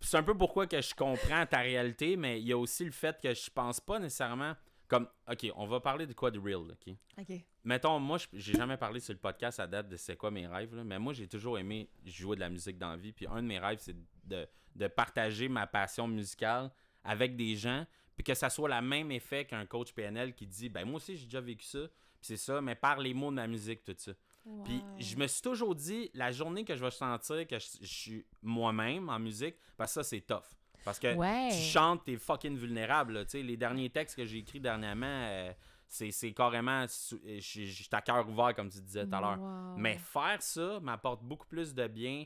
c'est 0.00 0.16
un 0.16 0.22
peu 0.22 0.34
pourquoi 0.36 0.66
que 0.66 0.80
je 0.80 0.94
comprends 0.94 1.44
ta 1.46 1.58
réalité, 1.58 2.16
mais 2.16 2.40
il 2.40 2.46
y 2.48 2.52
a 2.52 2.58
aussi 2.58 2.84
le 2.84 2.90
fait 2.90 3.20
que 3.20 3.32
je 3.34 3.50
pense 3.50 3.80
pas 3.80 3.98
nécessairement 3.98 4.54
comme 4.90 5.08
OK, 5.30 5.46
on 5.54 5.66
va 5.66 5.80
parler 5.80 6.06
de 6.06 6.12
quoi 6.12 6.30
de 6.30 6.38
real, 6.38 6.70
OK? 6.70 6.94
OK. 7.18 7.32
Mettons 7.64 7.98
moi 8.00 8.18
je- 8.18 8.26
j'ai 8.32 8.52
jamais 8.54 8.76
parlé 8.76 9.00
sur 9.00 9.12
le 9.14 9.18
podcast 9.20 9.60
à 9.60 9.66
date 9.66 9.88
de 9.88 9.96
c'est 9.96 10.16
quoi 10.16 10.30
mes 10.30 10.46
rêves 10.46 10.74
là, 10.74 10.84
mais 10.84 10.98
moi 10.98 11.12
j'ai 11.14 11.28
toujours 11.28 11.58
aimé 11.58 11.88
jouer 12.04 12.34
de 12.36 12.40
la 12.40 12.50
musique 12.50 12.76
dans 12.76 12.90
la 12.90 12.96
vie, 12.96 13.12
puis 13.12 13.26
un 13.28 13.40
de 13.42 13.46
mes 13.46 13.58
rêves 13.58 13.78
c'est 13.80 13.96
de, 14.24 14.46
de 14.74 14.86
partager 14.88 15.48
ma 15.48 15.66
passion 15.66 16.06
musicale 16.08 16.70
avec 17.04 17.36
des 17.36 17.54
gens, 17.56 17.86
puis 18.16 18.24
que 18.24 18.34
ça 18.34 18.50
soit 18.50 18.68
le 18.68 18.86
même 18.86 19.10
effet 19.12 19.44
qu'un 19.46 19.64
coach 19.64 19.92
PNL 19.94 20.34
qui 20.34 20.46
dit 20.46 20.68
ben 20.68 20.84
moi 20.84 20.96
aussi 20.96 21.16
j'ai 21.16 21.24
déjà 21.26 21.40
vécu 21.40 21.64
ça, 21.64 21.78
puis 21.86 22.26
c'est 22.26 22.36
ça, 22.36 22.60
mais 22.60 22.74
par 22.74 22.98
les 22.98 23.14
mots 23.14 23.30
de 23.30 23.36
ma 23.36 23.46
musique 23.46 23.84
tout 23.84 23.94
ça. 23.96 24.12
Puis 24.64 24.82
je 24.98 25.16
me 25.16 25.26
suis 25.26 25.42
toujours 25.42 25.74
dit, 25.74 26.10
la 26.14 26.32
journée 26.32 26.64
que 26.64 26.74
je 26.74 26.82
vais 26.82 26.90
sentir 26.90 27.46
que 27.46 27.58
je, 27.58 27.66
je 27.82 27.86
suis 27.86 28.26
moi-même 28.42 29.08
en 29.10 29.18
musique, 29.18 29.54
parce 29.76 29.90
que 29.94 30.02
ça, 30.02 30.02
c'est 30.02 30.22
tough. 30.22 30.44
Parce 30.84 30.98
que 30.98 31.14
Ouais. 31.14 31.48
tu 31.50 31.56
chantes, 31.58 32.04
t'es 32.04 32.16
fucking 32.16 32.56
vulnérable. 32.56 33.12
là, 33.14 33.24
les 33.34 33.56
derniers 33.56 33.90
textes 33.90 34.16
que 34.16 34.24
j'ai 34.24 34.38
écrits 34.38 34.60
dernièrement, 34.60 35.06
euh, 35.06 35.52
c'est 35.86 36.10
c'est 36.10 36.32
carrément. 36.32 36.84
euh, 36.84 37.38
j'étais 37.40 37.94
à 37.96 38.00
cœur 38.02 38.28
ouvert, 38.28 38.54
comme 38.54 38.70
tu 38.70 38.80
disais 38.80 39.06
tout 39.06 39.14
à 39.14 39.20
l'heure. 39.20 39.38
Wow. 39.40 39.76
Mais 39.76 39.98
faire 39.98 40.40
ça 40.40 40.80
m'apporte 40.80 41.22
beaucoup 41.22 41.46
plus 41.46 41.74
de 41.74 41.86
bien, 41.86 42.24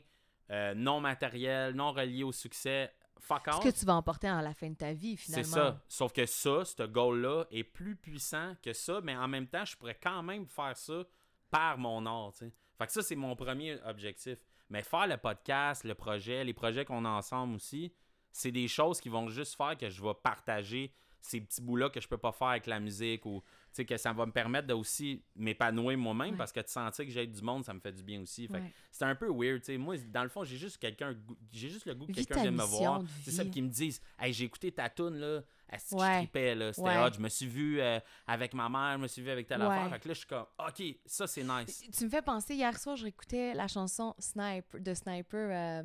euh, 0.51 0.73
non 0.75 0.99
matériel, 1.01 1.73
non 1.75 1.91
relié 1.91 2.23
au 2.23 2.31
succès. 2.31 2.91
Fuck 3.19 3.43
Ce 3.49 3.57
off. 3.57 3.63
que 3.63 3.69
tu 3.79 3.85
vas 3.85 3.95
emporter 3.95 4.27
à 4.27 4.41
la 4.41 4.53
fin 4.53 4.69
de 4.69 4.75
ta 4.75 4.93
vie, 4.93 5.15
C'est 5.17 5.43
finalement. 5.43 5.53
ça. 5.53 5.81
Sauf 5.87 6.11
que 6.13 6.25
ça, 6.25 6.63
ce 6.65 6.83
goal-là 6.83 7.45
est 7.49 7.63
plus 7.63 7.95
puissant 7.95 8.55
que 8.61 8.73
ça, 8.73 8.99
mais 9.01 9.15
en 9.15 9.27
même 9.27 9.47
temps, 9.47 9.65
je 9.65 9.75
pourrais 9.77 9.95
quand 10.01 10.21
même 10.21 10.45
faire 10.47 10.75
ça 10.77 11.03
par 11.49 11.77
mon 11.77 12.05
art. 12.05 12.33
Fait 12.77 12.85
que 12.85 12.91
ça, 12.91 13.01
c'est 13.01 13.15
mon 13.15 13.35
premier 13.35 13.79
objectif. 13.85 14.37
Mais 14.69 14.83
faire 14.83 15.07
le 15.07 15.15
podcast, 15.17 15.83
le 15.85 15.95
projet, 15.95 16.43
les 16.43 16.53
projets 16.53 16.83
qu'on 16.85 17.05
a 17.05 17.09
ensemble 17.09 17.55
aussi, 17.55 17.93
c'est 18.37 18.51
des 18.51 18.67
choses 18.67 18.99
qui 18.99 19.07
vont 19.07 19.29
juste 19.29 19.55
faire 19.55 19.77
que 19.77 19.89
je 19.89 20.01
vais 20.03 20.13
partager 20.21 20.91
ces 21.21 21.39
petits 21.41 21.61
bouts-là 21.61 21.89
que 21.89 21.99
je 22.01 22.07
peux 22.07 22.17
pas 22.19 22.31
faire 22.33 22.49
avec 22.49 22.67
la 22.67 22.79
musique 22.79 23.25
ou 23.25 23.41
que 23.87 23.97
ça 23.97 24.13
va 24.13 24.25
me 24.25 24.31
permettre 24.31 24.67
de 24.67 24.73
aussi 24.73 25.23
m'épanouir 25.35 25.97
moi-même 25.97 26.31
Ouais. 26.31 26.37
parce 26.37 26.51
que 26.51 26.59
de 26.61 26.67
sentir 26.67 27.03
que 27.05 27.11
j'aide 27.11 27.31
du 27.31 27.41
monde, 27.41 27.65
ça 27.65 27.73
me 27.73 27.79
fait 27.79 27.91
du 27.91 28.03
bien 28.03 28.21
aussi. 28.21 28.47
Fait 28.47 28.53
que 28.59 28.63
Ouais. 28.63 28.71
c'est 28.91 29.05
un 29.05 29.15
peu 29.15 29.27
weird, 29.29 29.59
tu 29.61 29.65
sais. 29.65 29.77
Moi, 29.77 29.97
dans 30.09 30.23
le 30.23 30.29
fond, 30.29 30.43
j'ai 30.43 30.55
juste 30.57 30.77
quelqu'un, 30.77 31.13
j'ai 31.51 31.69
juste 31.69 31.85
le 31.85 31.95
goût 31.95 32.05
que 32.05 32.11
quelqu'un 32.13 32.41
vienne 32.41 32.55
me 32.55 32.63
voir. 32.63 33.01
C'est 33.23 33.31
ça 33.31 33.43
qui 33.45 33.61
me 33.61 33.67
disent, 33.69 34.01
hey, 34.19 34.31
j'ai 34.33 34.45
écouté 34.45 34.71
ta 34.71 34.89
tune 34.89 35.15
là, 35.15 35.41
Ouais. 35.71 35.77
je 35.79 36.17
tripais 36.19 36.55
là, 36.55 36.71
c'était 36.73 36.97
hot. 36.99 37.13
Je 37.15 37.19
me 37.19 37.27
suis 37.29 37.47
vu 37.47 37.81
euh, 37.81 37.99
avec 38.27 38.53
ma 38.53 38.69
mère, 38.69 38.93
je 38.97 39.01
me 39.03 39.07
suis 39.07 39.21
vu 39.23 39.29
avec 39.31 39.47
telle 39.47 39.61
affaire. 39.61 39.89
Fait 39.89 39.99
que 39.99 40.07
là, 40.09 40.13
je 40.13 40.19
suis 40.19 40.27
comme, 40.27 40.45
ok, 40.59 40.83
ça 41.05 41.25
c'est 41.27 41.43
nice. 41.43 41.83
Tu 41.97 42.03
me 42.05 42.09
fais 42.09 42.21
penser, 42.21 42.53
hier 42.55 42.77
soir, 42.77 42.95
je 42.95 43.03
réécoutais 43.03 43.53
la 43.55 43.67
chanson 43.67 44.13
Sniper 44.19 44.79
de 44.79 44.93
Sniper 44.93 45.49
euh, 45.51 45.83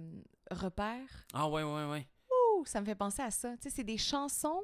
Repère. 0.51 1.09
Ah 1.32 1.48
ouais, 1.48 1.62
ouais, 1.62 1.86
ouais. 1.86 2.07
Ouh, 2.61 2.66
ça 2.66 2.80
me 2.80 2.86
fait 2.86 2.94
penser 2.94 3.22
à 3.22 3.30
ça? 3.30 3.56
Tu 3.56 3.64
sais, 3.64 3.70
c'est 3.70 3.84
des 3.84 3.98
chansons 3.98 4.62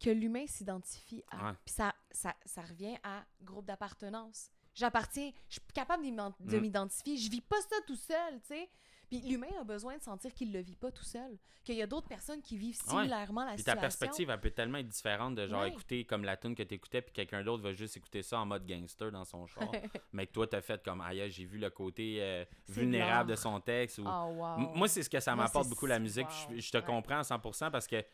que 0.00 0.10
l'humain 0.10 0.46
s'identifie 0.46 1.24
à. 1.30 1.48
Ouais. 1.48 1.56
Puis 1.64 1.74
ça, 1.74 1.94
ça, 2.10 2.34
ça 2.44 2.62
revient 2.62 2.96
à 3.02 3.24
groupe 3.42 3.64
d'appartenance. 3.66 4.50
J'appartiens, 4.74 5.32
je 5.48 5.54
suis 5.54 5.60
capable 5.74 6.04
de 6.04 6.58
Mm. 6.58 6.60
m'identifier. 6.60 7.16
Je 7.16 7.30
vis 7.30 7.40
pas 7.40 7.60
ça 7.62 7.76
tout 7.86 7.96
seul, 7.96 8.40
tu 8.42 8.48
sais. 8.48 8.70
Puis 9.08 9.20
l'humain 9.22 9.48
a 9.60 9.64
besoin 9.64 9.96
de 9.96 10.02
sentir 10.02 10.32
qu'il 10.34 10.52
le 10.52 10.60
vit 10.60 10.76
pas 10.76 10.90
tout 10.92 11.04
seul. 11.04 11.38
Qu'il 11.64 11.76
y 11.76 11.82
a 11.82 11.86
d'autres 11.86 12.08
personnes 12.08 12.40
qui 12.42 12.56
vivent 12.56 12.78
Ouais. 12.86 12.90
similairement 12.90 13.44
la 13.44 13.54
Puis 13.54 13.64
ta 13.64 13.74
perspective, 13.76 14.30
elle 14.30 14.40
peut 14.40 14.50
tellement 14.50 14.78
être 14.78 14.88
différente 14.88 15.34
de 15.34 15.46
genre 15.46 15.62
Ouais. 15.62 15.68
écouter 15.70 16.04
comme 16.04 16.24
la 16.24 16.36
tune 16.36 16.54
que 16.54 16.62
t'écoutais, 16.62 17.02
puis 17.02 17.12
quelqu'un 17.12 17.42
d'autre 17.42 17.62
va 17.62 17.72
juste 17.72 17.96
écouter 17.96 18.22
ça 18.22 18.38
en 18.40 18.46
mode 18.46 18.66
gangster 18.66 19.10
dans 19.10 19.24
son 19.24 19.46
char. 19.46 19.62
mais 20.12 20.26
que 20.26 20.32
toi, 20.32 20.46
t'as 20.46 20.60
fait 20.60 20.82
comme, 20.84 21.00
aïe, 21.00 21.30
j'ai 21.30 21.44
vu 21.44 21.58
le 21.58 21.70
côté 21.70 22.18
euh, 22.20 22.44
vulnérable 22.68 23.30
de 23.30 23.36
son 23.36 23.60
texte. 23.60 23.98
Ou... 23.98 24.04
Oh, 24.06 24.26
wow. 24.34 24.58
M- 24.58 24.68
Moi, 24.74 24.88
c'est 24.88 25.02
ce 25.02 25.10
que 25.10 25.20
ça 25.20 25.34
m'apporte 25.34 25.68
beaucoup 25.68 25.86
la 25.86 25.96
si- 25.96 26.02
musique. 26.02 26.26
wow. 26.28 26.54
Je, 26.56 26.60
je 26.60 26.70
te 26.70 26.76
Ouais. 26.78 26.84
comprends 26.84 27.18
à 27.18 27.22
100% 27.22 27.70
parce 27.70 27.86
que 27.86 28.04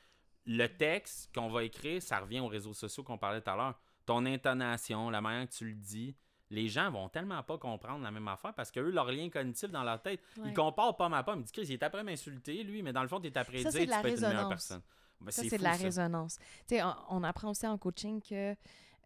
le 0.47 0.67
texte 0.69 1.35
qu'on 1.35 1.49
va 1.49 1.65
écrire, 1.65 2.03
ça 2.03 2.21
revient 2.21 2.41
aux 2.41 2.49
réseaux 2.49 2.75
sociaux 2.75 3.03
qu'on 3.03 3.19
parlait 3.19 3.41
tout 3.41 3.51
à 3.51 3.57
l'heure. 3.57 3.81
Ton 4.07 4.27
intonation, 4.27 5.09
la 5.11 5.21
manière 5.21 5.49
que 5.49 5.55
tu 5.55 5.65
le 5.67 5.75
dis, 5.75 6.15
les 6.51 6.69
gens 6.69 6.91
vont 6.91 7.09
tellement 7.09 7.43
pas 7.43 7.59
comprendre 7.59 8.03
la 8.05 8.11
même 8.11 8.29
affaire 8.29 8.53
parce 8.55 8.71
que 8.71 8.81
eux, 8.81 8.91
leur 8.91 9.11
lien 9.11 9.29
cognitif 9.31 9.71
dans 9.71 9.83
leur 9.83 10.01
tête, 10.03 10.21
Ouais. 10.39 10.49
ils 10.49 10.55
comparent 10.55 10.97
pas 10.97 11.07
à 11.07 11.23
pomme. 11.23 11.41
Ils 11.41 11.43
disent 11.45 11.53
Chris, 11.53 11.63
il 11.65 11.73
est 11.73 11.83
après 11.83 12.05
m'insulter, 12.05 12.63
lui, 12.63 12.83
mais 12.83 12.93
dans 12.93 13.03
le 13.03 13.09
fond, 13.09 13.21
tu 13.21 13.29
es 13.29 13.39
après 13.39 13.59
Ça, 13.63 13.71
dire 13.71 13.73
c'est 13.81 13.87
que 13.87 13.93
tu 13.93 14.01
peux 14.03 14.09
être 14.09 14.15
une 14.17 14.21
meilleure 14.21 14.31
résonance. 14.35 14.49
personne. 14.51 14.83
Ben, 15.21 15.31
Ça, 15.31 15.43
c'est 15.49 15.59
de 15.59 15.63
la 15.63 15.73
ça. 15.75 15.83
résonance. 15.85 16.37
Tu 16.69 16.77
sais, 16.77 16.83
on, 16.83 16.95
on 17.11 17.23
apprend 17.25 17.51
aussi 17.51 17.67
en 17.67 17.79
coaching 17.79 18.21
que, 18.21 18.55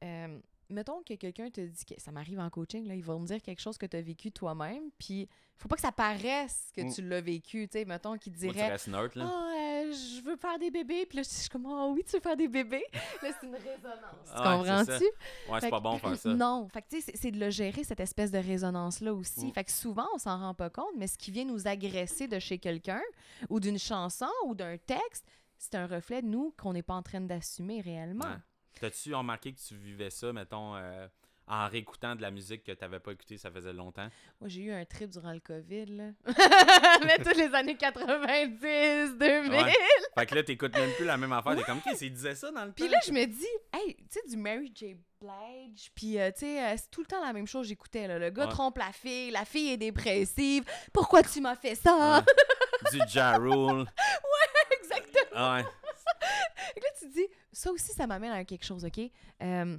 euh, 0.02 0.38
mettons 0.68 1.02
que 1.02 1.14
quelqu'un 1.14 1.48
te 1.50 1.60
dit 1.60 1.84
que 1.84 2.00
ça 2.00 2.10
m'arrive 2.10 2.40
en 2.40 2.50
coaching, 2.50 2.86
là, 2.88 2.94
il 2.94 3.04
va 3.04 3.16
me 3.18 3.26
dire 3.26 3.40
quelque 3.40 3.60
chose 3.60 3.78
que 3.78 3.86
tu 3.86 3.96
as 3.96 4.02
vécu 4.02 4.32
toi-même, 4.32 4.90
puis 4.98 5.28
faut 5.56 5.68
pas 5.68 5.76
que 5.76 5.82
ça 5.82 5.92
paraisse 5.92 6.70
que 6.74 6.82
Mm. 6.82 6.92
tu 6.92 7.02
l'as 7.02 7.20
vécu. 7.20 7.68
Tu 7.68 7.78
sais, 7.78 7.84
mettons 7.84 8.16
qu'il 8.18 8.32
Moi, 8.32 8.40
tu 8.40 8.48
dirait 8.52 8.68
restes 8.70 8.88
neutre, 8.88 9.14
Ah, 9.16 9.20
là. 9.20 9.26
euh, 9.26 9.67
je 9.92 10.22
veux 10.22 10.36
faire 10.36 10.58
des 10.58 10.70
bébés, 10.70 11.06
puis 11.06 11.16
là, 11.18 11.22
je 11.22 11.28
suis 11.28 11.48
comme, 11.48 11.66
ah 11.66 11.86
oui, 11.88 12.02
tu 12.04 12.12
veux 12.16 12.20
faire 12.20 12.36
des 12.36 12.48
bébés? 12.48 12.84
là, 13.22 13.30
c'est 13.40 13.46
une 13.46 13.54
résonance. 13.54 14.24
Tu 14.24 14.30
Ah, 14.34 14.58
ouais, 14.58 14.64
c'est 14.66 14.86
comprends-tu? 14.86 15.52
Ouais, 15.52 15.60
c'est 15.60 15.70
pas 15.70 15.80
bon 15.80 15.98
faire 15.98 16.16
ça. 16.18 16.34
Non, 16.34 16.68
fait 16.68 16.82
que 16.82 16.88
tu 16.88 17.00
sais, 17.00 17.02
c'est- 17.12 17.16
c'est 17.16 17.30
de 17.30 17.38
le 17.40 17.50
gérer, 17.50 17.84
cette 17.84 18.00
espèce 18.00 18.30
de 18.30 18.38
résonance-là 18.38 19.12
aussi. 19.14 19.46
Mm. 19.46 19.52
Fait 19.52 19.64
que 19.64 19.72
souvent, 19.72 20.06
on 20.14 20.18
s'en 20.18 20.38
rend 20.38 20.54
pas 20.54 20.70
compte, 20.70 20.92
mais 20.96 21.06
ce 21.06 21.16
qui 21.18 21.30
vient 21.30 21.44
nous 21.44 21.66
agresser 21.68 22.28
de 22.28 22.38
chez 22.38 22.58
quelqu'un, 22.58 23.02
ou 23.48 23.60
d'une 23.60 23.78
chanson, 23.78 24.28
ou 24.46 24.54
d'un 24.54 24.76
texte, 24.78 25.26
c'est 25.58 25.74
un 25.74 25.86
reflet 25.86 26.22
de 26.22 26.26
nous 26.28 26.54
qu'on 26.60 26.72
n'est 26.72 26.82
pas 26.82 26.94
en 26.94 27.02
train 27.02 27.20
d'assumer 27.20 27.80
réellement. 27.80 28.24
Ouais. 28.26 28.36
T'as-tu 28.80 29.12
remarqué 29.14 29.52
que 29.52 29.58
tu 29.58 29.74
vivais 29.74 30.10
ça, 30.10 30.32
mettons, 30.32 30.76
euh, 30.76 31.08
en 31.48 31.68
réécoutant 31.68 32.14
de 32.14 32.22
la 32.22 32.30
musique 32.30 32.62
que 32.64 32.72
t'avais 32.72 33.00
pas 33.00 33.12
écouté, 33.12 33.38
ça 33.38 33.50
faisait 33.50 33.72
longtemps? 33.72 34.08
Moi, 34.40 34.48
j'ai 34.48 34.62
eu 34.62 34.72
un 34.72 34.84
trip 34.84 35.10
durant 35.10 35.32
le 35.32 35.40
COVID, 35.40 35.86
là. 35.86 36.04
Mais 37.04 37.16
toutes 37.18 37.36
les 37.36 37.54
années 37.54 37.76
90, 37.76 39.18
2000. 39.18 39.50
Ouais. 39.50 39.72
Fait 40.18 40.26
que 40.26 40.34
là, 40.34 40.42
t'écoutes 40.42 40.74
même 40.76 40.90
plus 40.92 41.04
la 41.04 41.16
même 41.16 41.32
affaire. 41.32 41.56
T'es 41.56 41.62
comme, 41.62 41.78
OK, 41.78 41.96
il 42.00 42.12
disait 42.12 42.34
ça 42.34 42.50
dans 42.50 42.64
le 42.64 42.72
Puis 42.72 42.88
là, 42.88 42.98
je 43.06 43.12
me 43.12 43.24
dis, 43.24 43.46
hey, 43.72 43.94
tu 43.96 44.04
sais, 44.10 44.20
du 44.28 44.36
Mary 44.36 44.72
J. 44.74 44.96
Blige, 45.20 45.90
puis 45.96 46.16
euh, 46.20 46.30
tu 46.30 46.40
sais, 46.46 46.62
euh, 46.62 46.74
c'est 46.76 46.92
tout 46.92 47.00
le 47.00 47.06
temps 47.06 47.20
la 47.24 47.32
même 47.32 47.46
chose 47.48 47.66
j'écoutais, 47.66 48.06
là. 48.06 48.20
Le 48.20 48.30
gars 48.30 48.44
Ouais. 48.44 48.50
trompe 48.52 48.78
la 48.78 48.92
fille, 48.92 49.32
la 49.32 49.44
fille 49.44 49.70
est 49.72 49.76
dépressive. 49.76 50.62
Pourquoi 50.92 51.24
tu 51.24 51.40
m'as 51.40 51.56
fait 51.56 51.74
ça? 51.74 52.20
Ouais. 52.20 52.90
du 52.92 53.00
Ja 53.08 53.36
Rule. 53.36 53.84
Exactement. 54.80 55.54
Ouais. 55.54 55.64
Et 56.76 56.80
là, 56.80 56.86
tu 57.00 57.08
te 57.08 57.12
dis, 57.12 57.26
ça 57.52 57.72
aussi, 57.72 57.92
ça 57.92 58.06
m'amène 58.06 58.30
à 58.30 58.44
quelque 58.44 58.64
chose, 58.64 58.84
OK? 58.84 59.00
Euh, 59.42 59.76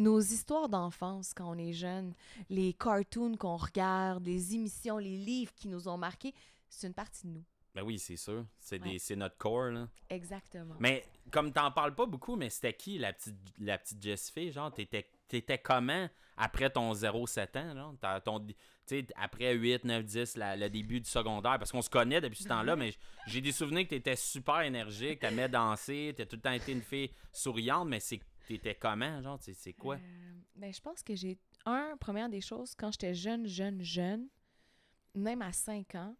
nos 0.00 0.20
histoires 0.20 0.68
d'enfance 0.68 1.32
quand 1.34 1.50
on 1.50 1.58
est 1.58 1.72
jeune, 1.72 2.14
les 2.48 2.72
cartoons 2.72 3.36
qu'on 3.36 3.56
regarde, 3.56 4.24
les 4.24 4.54
émissions, 4.54 4.98
les 4.98 5.16
livres 5.16 5.52
qui 5.54 5.68
nous 5.68 5.88
ont 5.88 5.96
marqués, 5.98 6.34
c'est 6.68 6.86
une 6.86 6.94
partie 6.94 7.26
de 7.26 7.32
nous. 7.32 7.44
Ben 7.74 7.82
oui, 7.84 7.98
c'est 8.00 8.16
sûr. 8.16 8.44
C'est 8.58 8.80
des- 8.80 8.98
Ouais. 9.10 9.16
notre 9.16 9.36
corps, 9.36 9.70
là. 9.70 9.88
Exactement. 10.08 10.74
Mais 10.80 11.04
comme 11.30 11.52
t'en 11.52 11.70
parles 11.70 11.94
pas 11.94 12.06
beaucoup, 12.06 12.34
mais 12.34 12.50
c'était 12.50 12.74
qui 12.74 12.98
la 12.98 13.12
petite, 13.12 13.36
la 13.60 13.78
petite 13.78 14.02
Jessifée? 14.02 14.50
Genre, 14.50 14.72
t'étais, 14.72 15.08
t'étais 15.28 15.58
comment 15.58 16.08
après 16.36 16.68
ton 16.70 16.92
0-7 16.94 17.56
ans? 17.56 17.74
Genre? 18.02 18.22
Ton, 18.24 18.40
tu 18.40 18.54
sais, 18.86 19.06
après 19.14 19.54
8, 19.54 19.84
9, 19.84 20.04
10, 20.04 20.36
la- 20.36 20.56
le 20.56 20.68
début 20.68 20.98
du 21.00 21.08
secondaire? 21.08 21.58
Parce 21.60 21.70
qu'on 21.70 21.82
se 21.82 21.90
connaît 21.90 22.20
depuis 22.20 22.42
ce 22.42 22.48
temps-là, 22.48 22.74
mais 22.74 22.92
j'ai 23.28 23.40
des 23.40 23.52
souvenirs 23.52 23.84
que 23.84 23.90
t'étais 23.90 24.16
super 24.16 24.62
énergique, 24.62 25.20
t'aimais 25.20 25.48
danser, 25.48 26.12
t'as 26.16 26.26
tout 26.26 26.36
le 26.36 26.42
temps 26.42 26.50
été 26.50 26.72
une 26.72 26.82
fille 26.82 27.12
souriante, 27.32 27.86
mais 27.88 28.00
c'est 28.00 28.20
t'étais 28.58 28.74
comment? 28.74 29.20
Genre, 29.22 29.38
c'est, 29.40 29.54
c'est 29.54 29.72
quoi? 29.72 29.96
Euh, 29.96 30.32
ben, 30.56 30.72
je 30.72 30.80
pense 30.80 31.02
que 31.02 31.14
j'ai. 31.14 31.38
Un, 31.66 31.96
première 31.98 32.28
des 32.28 32.40
choses, 32.40 32.74
quand 32.74 32.90
j'étais 32.90 33.14
jeune, 33.14 33.46
jeune, 33.46 33.82
jeune, 33.82 34.28
même 35.14 35.42
à 35.42 35.52
5 35.52 35.94
ans, 35.96 36.16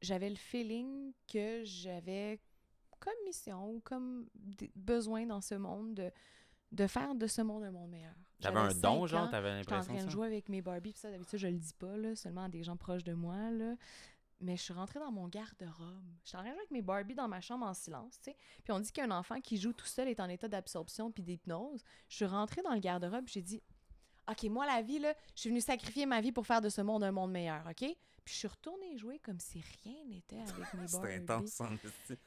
j'avais 0.00 0.30
le 0.30 0.36
feeling 0.36 1.12
que 1.32 1.62
j'avais 1.64 2.38
comme 3.00 3.14
mission 3.24 3.70
ou 3.72 3.80
comme 3.80 4.26
besoin 4.74 5.26
dans 5.26 5.40
ce 5.40 5.54
monde 5.56 5.94
de, 5.94 6.10
de 6.72 6.86
faire 6.86 7.14
de 7.14 7.26
ce 7.26 7.42
monde 7.42 7.64
un 7.64 7.70
monde 7.72 7.90
meilleur. 7.90 8.14
T'avais 8.40 8.56
J'avais 8.56 8.70
un 8.70 8.80
don, 8.80 9.00
cinq 9.00 9.06
genre? 9.06 9.22
ans, 9.24 9.28
T'avais 9.30 9.58
J'étais 9.58 9.72
en 9.72 9.76
l'impression 9.76 9.94
train 9.94 10.04
de 10.04 10.08
ça? 10.10 10.12
jouer 10.14 10.26
avec 10.26 10.48
mes 10.48 10.62
Barbies, 10.62 10.92
puis 10.92 11.00
ça, 11.00 11.10
d'habitude, 11.10 11.38
je 11.38 11.46
le 11.48 11.58
dis 11.58 11.74
pas, 11.74 11.96
là, 11.96 12.14
seulement 12.14 12.44
à 12.44 12.48
des 12.48 12.62
gens 12.62 12.76
proches 12.76 13.04
de 13.04 13.14
moi, 13.14 13.50
là. 13.50 13.74
Mais 14.40 14.56
je 14.56 14.62
suis 14.62 14.74
rentrée 14.74 14.98
dans 14.98 15.10
mon 15.10 15.28
garde-robe. 15.28 16.04
J'étais 16.24 16.36
en 16.36 16.40
train 16.40 16.50
de 16.50 16.56
avec 16.56 16.70
mes 16.70 16.82
Barbies 16.82 17.14
dans 17.14 17.28
ma 17.28 17.40
chambre 17.40 17.66
en 17.66 17.74
silence, 17.74 18.18
tu 18.20 18.30
sais. 18.30 18.36
Puis 18.64 18.72
on 18.72 18.80
dit 18.80 18.92
qu'un 18.92 19.10
enfant 19.10 19.40
qui 19.40 19.56
joue 19.56 19.72
tout 19.72 19.86
seul 19.86 20.08
est 20.08 20.20
en 20.20 20.28
état 20.28 20.48
d'absorption 20.48 21.10
puis 21.10 21.22
d'hypnose. 21.22 21.82
Je 22.08 22.16
suis 22.16 22.26
rentrée 22.26 22.62
dans 22.62 22.74
le 22.74 22.80
garde-robe, 22.80 23.26
j'ai 23.28 23.42
dit 23.42 23.62
OK, 24.30 24.42
moi, 24.44 24.66
la 24.66 24.82
vie, 24.82 24.98
là, 24.98 25.14
je 25.34 25.42
suis 25.42 25.50
venue 25.50 25.60
sacrifier 25.60 26.04
ma 26.04 26.20
vie 26.20 26.32
pour 26.32 26.46
faire 26.46 26.60
de 26.60 26.68
ce 26.68 26.80
monde 26.80 27.04
un 27.04 27.12
monde 27.12 27.30
meilleur, 27.30 27.64
OK? 27.68 27.88
Puis 28.26 28.34
je 28.34 28.38
suis 28.40 28.48
retournée 28.48 28.98
jouer 28.98 29.20
comme 29.20 29.38
si 29.38 29.62
rien 29.84 30.04
n'était 30.08 30.36
avec 30.40 30.74
mes 30.74 30.88
C'était 30.88 31.20
Barbies. 31.20 31.48
intense. 31.48 31.62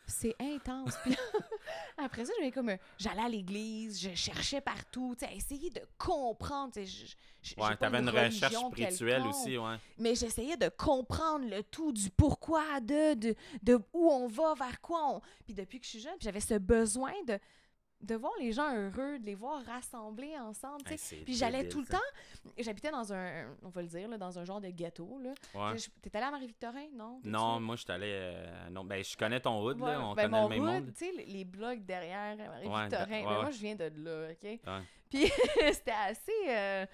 C'est 0.08 0.36
intense. 0.40 0.94
Puis 1.04 1.14
après 1.98 2.24
ça, 2.24 2.32
j'avais 2.38 2.52
comme 2.52 2.70
un- 2.70 2.78
j'allais 2.98 3.22
à 3.22 3.28
l'église, 3.28 4.00
je 4.02 4.16
cherchais 4.16 4.62
partout, 4.62 5.14
tu 5.20 5.26
sais, 5.26 5.36
essayer 5.36 5.70
de 5.70 5.82
comprendre. 5.98 6.72
tu 6.74 6.80
sais, 6.80 6.86
je- 6.86 7.06
je- 7.06 7.16
j'ai 7.42 7.56
Ouais, 7.62 7.76
t'avais 7.76 8.00
une 8.00 8.08
religion 8.10 8.48
recherche 8.70 8.72
spirituelle 8.72 9.24
aussi, 9.28 9.58
ouais. 9.58 9.76
Mais 9.98 10.16
j'essayais 10.16 10.56
de 10.58 10.70
comprendre 10.70 11.46
le 11.50 11.64
tout 11.64 11.92
du 11.92 12.10
pourquoi, 12.12 12.80
de, 12.80 13.14
de, 13.16 13.36
de 13.62 13.76
où 13.94 14.10
on 14.10 14.28
va, 14.28 14.54
vers 14.54 14.80
quoi 14.80 15.16
on. 15.16 15.22
Puis 15.46 15.54
depuis 15.54 15.80
que 15.80 15.86
je 15.86 15.90
suis 15.92 16.00
jeune, 16.00 16.16
j'avais 16.22 16.40
ce 16.40 16.54
besoin 16.58 17.12
de, 17.28 17.38
de 18.02 18.16
voir 18.16 18.32
les 18.40 18.52
gens 18.54 18.74
heureux, 18.74 19.20
de 19.20 19.26
les 19.26 19.36
voir 19.36 19.64
rassemblés 19.66 20.38
ensemble. 20.40 20.84
tu 20.84 20.90
sais. 20.90 20.94
Hey, 20.94 20.98
c'est 21.00 21.16
Puis 21.26 21.36
j'allais 21.36 21.68
tout 21.68 21.80
le 21.80 21.86
ça. 21.86 21.98
temps. 21.98 22.52
J'habitais 22.58 22.92
dans 22.92 23.12
un, 23.14 23.56
on 23.62 23.70
va 23.70 23.82
le 23.82 23.88
dire, 23.88 24.08
là, 24.08 24.18
dans 24.18 24.40
un 24.40 24.46
genre 24.46 24.62
de 24.62 24.70
ghetto. 24.70 25.20
Là. 25.20 25.34
Ouais. 25.54 25.78
T'es 26.02 26.16
allé 26.16 26.26
à 26.26 26.32
Marie-Victorin, 26.32 26.88
non? 26.94 27.20
Non, 27.24 27.60
moi, 27.60 27.76
je 27.76 27.82
suis 27.84 27.92
allé. 27.92 28.08
euh, 28.10 28.70
non, 28.70 28.86
ben, 28.86 29.04
je 29.04 29.18
connais 29.18 29.40
ton 29.42 29.62
hood, 29.64 29.80
Ouais, 29.82 29.92
là. 29.92 30.02
On 30.02 30.14
ben, 30.16 30.24
connaît 30.24 30.42
mon 30.42 30.48
le 30.48 30.56
même 30.56 30.64
hood, 30.64 30.84
monde. 30.86 30.94
Tu 30.98 31.06
sais, 31.06 31.12
les, 31.26 31.44
blocs 31.46 31.86
derrière 31.86 32.38
Marie-Victorin. 32.38 33.04
Ouais, 33.06 33.24
Ben, 33.24 33.28
ouais, 33.28 33.42
moi, 33.42 33.52
je 33.52 33.60
viens 33.60 33.76
de 33.76 33.92
là, 33.96 34.32
OK? 34.32 34.60
Puis 35.10 35.32
c'était 35.74 35.92
assez. 35.92 36.32
euh, 36.48 36.86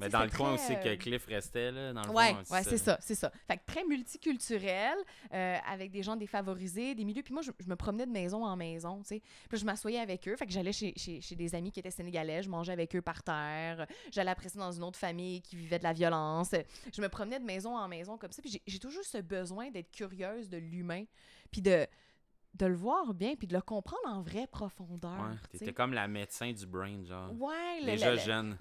Mais 0.00 0.08
dans 0.08 0.22
le 0.24 0.30
coin 0.30 0.54
aussi 0.54 0.74
que 0.74 0.88
euh, 0.88 0.96
Cliff 0.96 1.26
restait, 1.26 1.70
là. 1.72 1.92
Dans 1.92 2.02
le 2.02 2.10
Ouais, 2.10 2.30
fond, 2.30 2.38
hein, 2.38 2.42
ouais, 2.50 2.62
c'est 2.62 2.78
ça, 2.78 2.98
c'est 3.00 3.14
ça. 3.14 3.30
Fait 3.46 3.56
que 3.56 3.62
très 3.66 3.84
multiculturel, 3.84 4.96
euh, 5.32 5.56
avec 5.66 5.90
des 5.90 6.02
gens 6.02 6.16
défavorisés, 6.16 6.94
des 6.94 7.04
milieux. 7.04 7.22
Puis 7.22 7.32
moi, 7.32 7.42
je, 7.42 7.50
je 7.58 7.68
me 7.68 7.76
promenais 7.76 8.06
de 8.06 8.12
maison 8.12 8.44
en 8.44 8.56
maison, 8.56 8.98
tu 9.02 9.08
sais. 9.08 9.22
Puis 9.48 9.58
je 9.58 9.64
m'assoyais 9.64 9.98
avec 9.98 10.26
eux. 10.28 10.36
Fait 10.36 10.46
que 10.46 10.52
j'allais 10.52 10.72
chez, 10.72 10.92
chez, 10.96 11.20
chez 11.20 11.34
des 11.34 11.54
amis 11.54 11.70
qui 11.72 11.80
étaient 11.80 11.90
sénégalais, 11.90 12.42
je 12.42 12.48
mangeais 12.48 12.72
avec 12.72 12.94
eux 12.96 13.02
par 13.02 13.22
terre. 13.22 13.86
J'allais 14.10 14.30
après 14.30 14.48
ça 14.48 14.58
dans 14.58 14.72
une 14.72 14.84
autre 14.84 14.98
famille 14.98 15.42
qui 15.42 15.56
vivait 15.56 15.78
de 15.78 15.84
la 15.84 15.92
violence. 15.92 16.54
Je 16.94 17.00
me 17.02 17.08
promenais 17.08 17.38
de 17.40 17.44
maison 17.44 17.76
en 17.76 17.88
maison 17.88 18.16
comme 18.16 18.32
ça. 18.32 18.42
Puis 18.42 18.60
j'ai 18.66 18.78
toujours 18.78 19.04
ce 19.04 19.18
besoin 19.18 19.70
d'être 19.70 19.90
curieuse 19.90 20.48
de 20.48 20.58
l'humain, 20.58 21.04
puis 21.50 21.60
de, 21.62 21.86
de 22.54 22.66
le 22.66 22.74
voir 22.74 23.14
bien, 23.14 23.34
puis 23.34 23.46
de 23.46 23.54
le 23.54 23.62
comprendre 23.62 24.02
en 24.06 24.20
vraie 24.20 24.46
profondeur. 24.46 25.10
Ouais, 25.12 25.36
tu 25.52 25.58
t'étais 25.58 25.72
comme 25.72 25.92
la 25.94 26.06
médecin 26.08 26.52
du 26.52 26.66
brain, 26.66 27.02
genre. 27.04 27.32
Ouais, 27.40 27.84
Déjà 27.84 28.12
le- 28.12 28.18
jeune. 28.18 28.56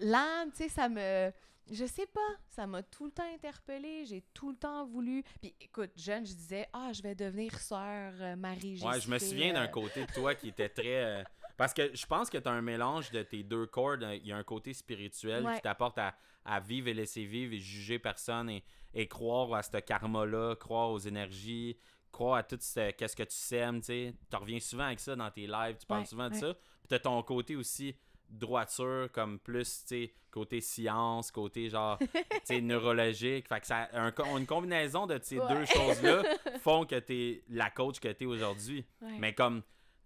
L'âme, 0.00 0.50
tu 0.50 0.64
sais, 0.64 0.68
ça 0.68 0.88
me. 0.88 1.30
Je 1.70 1.84
sais 1.84 2.06
pas, 2.06 2.20
ça 2.48 2.66
m'a 2.66 2.82
tout 2.82 3.04
le 3.04 3.12
temps 3.12 3.32
interpellée, 3.32 4.04
j'ai 4.04 4.24
tout 4.34 4.50
le 4.50 4.56
temps 4.56 4.84
voulu. 4.86 5.22
Puis 5.40 5.54
écoute, 5.60 5.90
jeune, 5.96 6.26
je 6.26 6.32
disais, 6.34 6.66
ah, 6.72 6.90
je 6.92 7.00
vais 7.00 7.14
devenir 7.14 7.54
sœur 7.60 8.12
euh, 8.20 8.34
Marie 8.34 8.80
Ouais, 8.82 8.98
je 9.00 9.08
me 9.08 9.18
souviens 9.20 9.52
d'un 9.52 9.64
euh, 9.66 9.68
côté 9.68 10.04
de 10.04 10.12
toi 10.12 10.34
qui 10.34 10.48
était 10.48 10.68
très. 10.68 11.04
euh, 11.04 11.22
Parce 11.56 11.72
que 11.72 11.94
je 11.94 12.06
pense 12.06 12.28
que 12.28 12.38
t'as 12.38 12.50
un 12.50 12.62
mélange 12.62 13.12
de 13.12 13.22
tes 13.22 13.44
deux 13.44 13.66
cordes. 13.66 14.04
Il 14.16 14.26
y 14.26 14.32
a 14.32 14.36
un 14.36 14.42
côté 14.42 14.74
spirituel 14.74 15.46
Ouais. 15.46 15.54
qui 15.54 15.60
t'apporte 15.60 15.98
à, 15.98 16.16
à 16.44 16.58
vivre 16.58 16.88
et 16.88 16.94
laisser 16.94 17.24
vivre 17.24 17.52
et 17.54 17.58
juger 17.58 18.00
personne 18.00 18.50
et, 18.50 18.64
et 18.92 19.06
croire 19.06 19.54
à 19.54 19.62
ce 19.62 19.76
karma-là, 19.76 20.56
croire 20.56 20.90
aux 20.90 20.98
énergies, 20.98 21.76
croire 22.12 22.36
à 22.36 22.42
tout 22.42 22.58
ce 22.60 22.90
qu'est-ce 22.92 23.16
que 23.16 23.22
tu 23.22 23.34
sèmes, 23.36 23.80
tu 23.80 23.86
sais. 23.86 24.14
Tu 24.30 24.36
reviens 24.36 24.60
souvent 24.60 24.84
avec 24.84 25.00
ça 25.00 25.14
dans 25.16 25.30
tes 25.30 25.46
lives, 25.46 25.76
tu 25.78 25.86
parles 25.86 26.00
Ouais, 26.00 26.06
souvent 26.06 26.28
de 26.28 26.34
ouais. 26.34 26.40
ça. 26.40 26.54
Puis 26.54 26.88
t'as 26.88 26.98
ton 26.98 27.22
côté 27.22 27.56
aussi 27.56 27.96
droiture, 28.28 29.08
comme 29.12 29.38
plus, 29.40 29.80
tu 29.82 29.86
sais, 29.88 30.14
côté 30.30 30.60
science, 30.60 31.30
côté 31.32 31.68
genre, 31.68 31.98
tu 31.98 32.08
sais, 32.44 32.60
neurologique. 32.60 33.48
Fait 33.48 33.60
que 33.60 33.66
ça, 33.66 33.88
un 33.92 34.12
une 34.36 34.46
combinaison 34.46 35.06
de 35.06 35.18
ces 35.22 35.38
Ouais. 35.40 35.48
deux 35.48 35.64
choses-là 35.66 36.22
font 36.60 36.84
que 36.86 36.98
t'es 36.98 37.42
la 37.48 37.70
coach 37.70 37.98
que 37.98 38.08
t'es 38.08 38.26
aujourd'hui. 38.26 38.84
Mais 39.18 39.34
comme, 39.34 39.62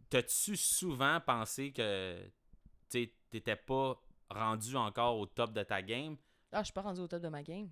t'as-tu 0.09 0.57
souvent 0.57 1.21
pensé 1.21 1.73
que 1.73 2.19
tu 2.91 3.13
t'étais 3.31 3.57
pas 3.57 4.01
rendu 4.31 4.75
encore 4.77 5.19
au 5.19 5.27
top 5.27 5.53
de 5.53 5.63
ta 5.63 5.83
game, 5.83 6.17
Ah, 6.51 6.61
je 6.61 6.65
suis 6.65 6.73
pas 6.73 6.81
rendue 6.83 7.01
au 7.01 7.09
top 7.09 7.21
de 7.23 7.29
ma 7.29 7.43
game. 7.43 7.71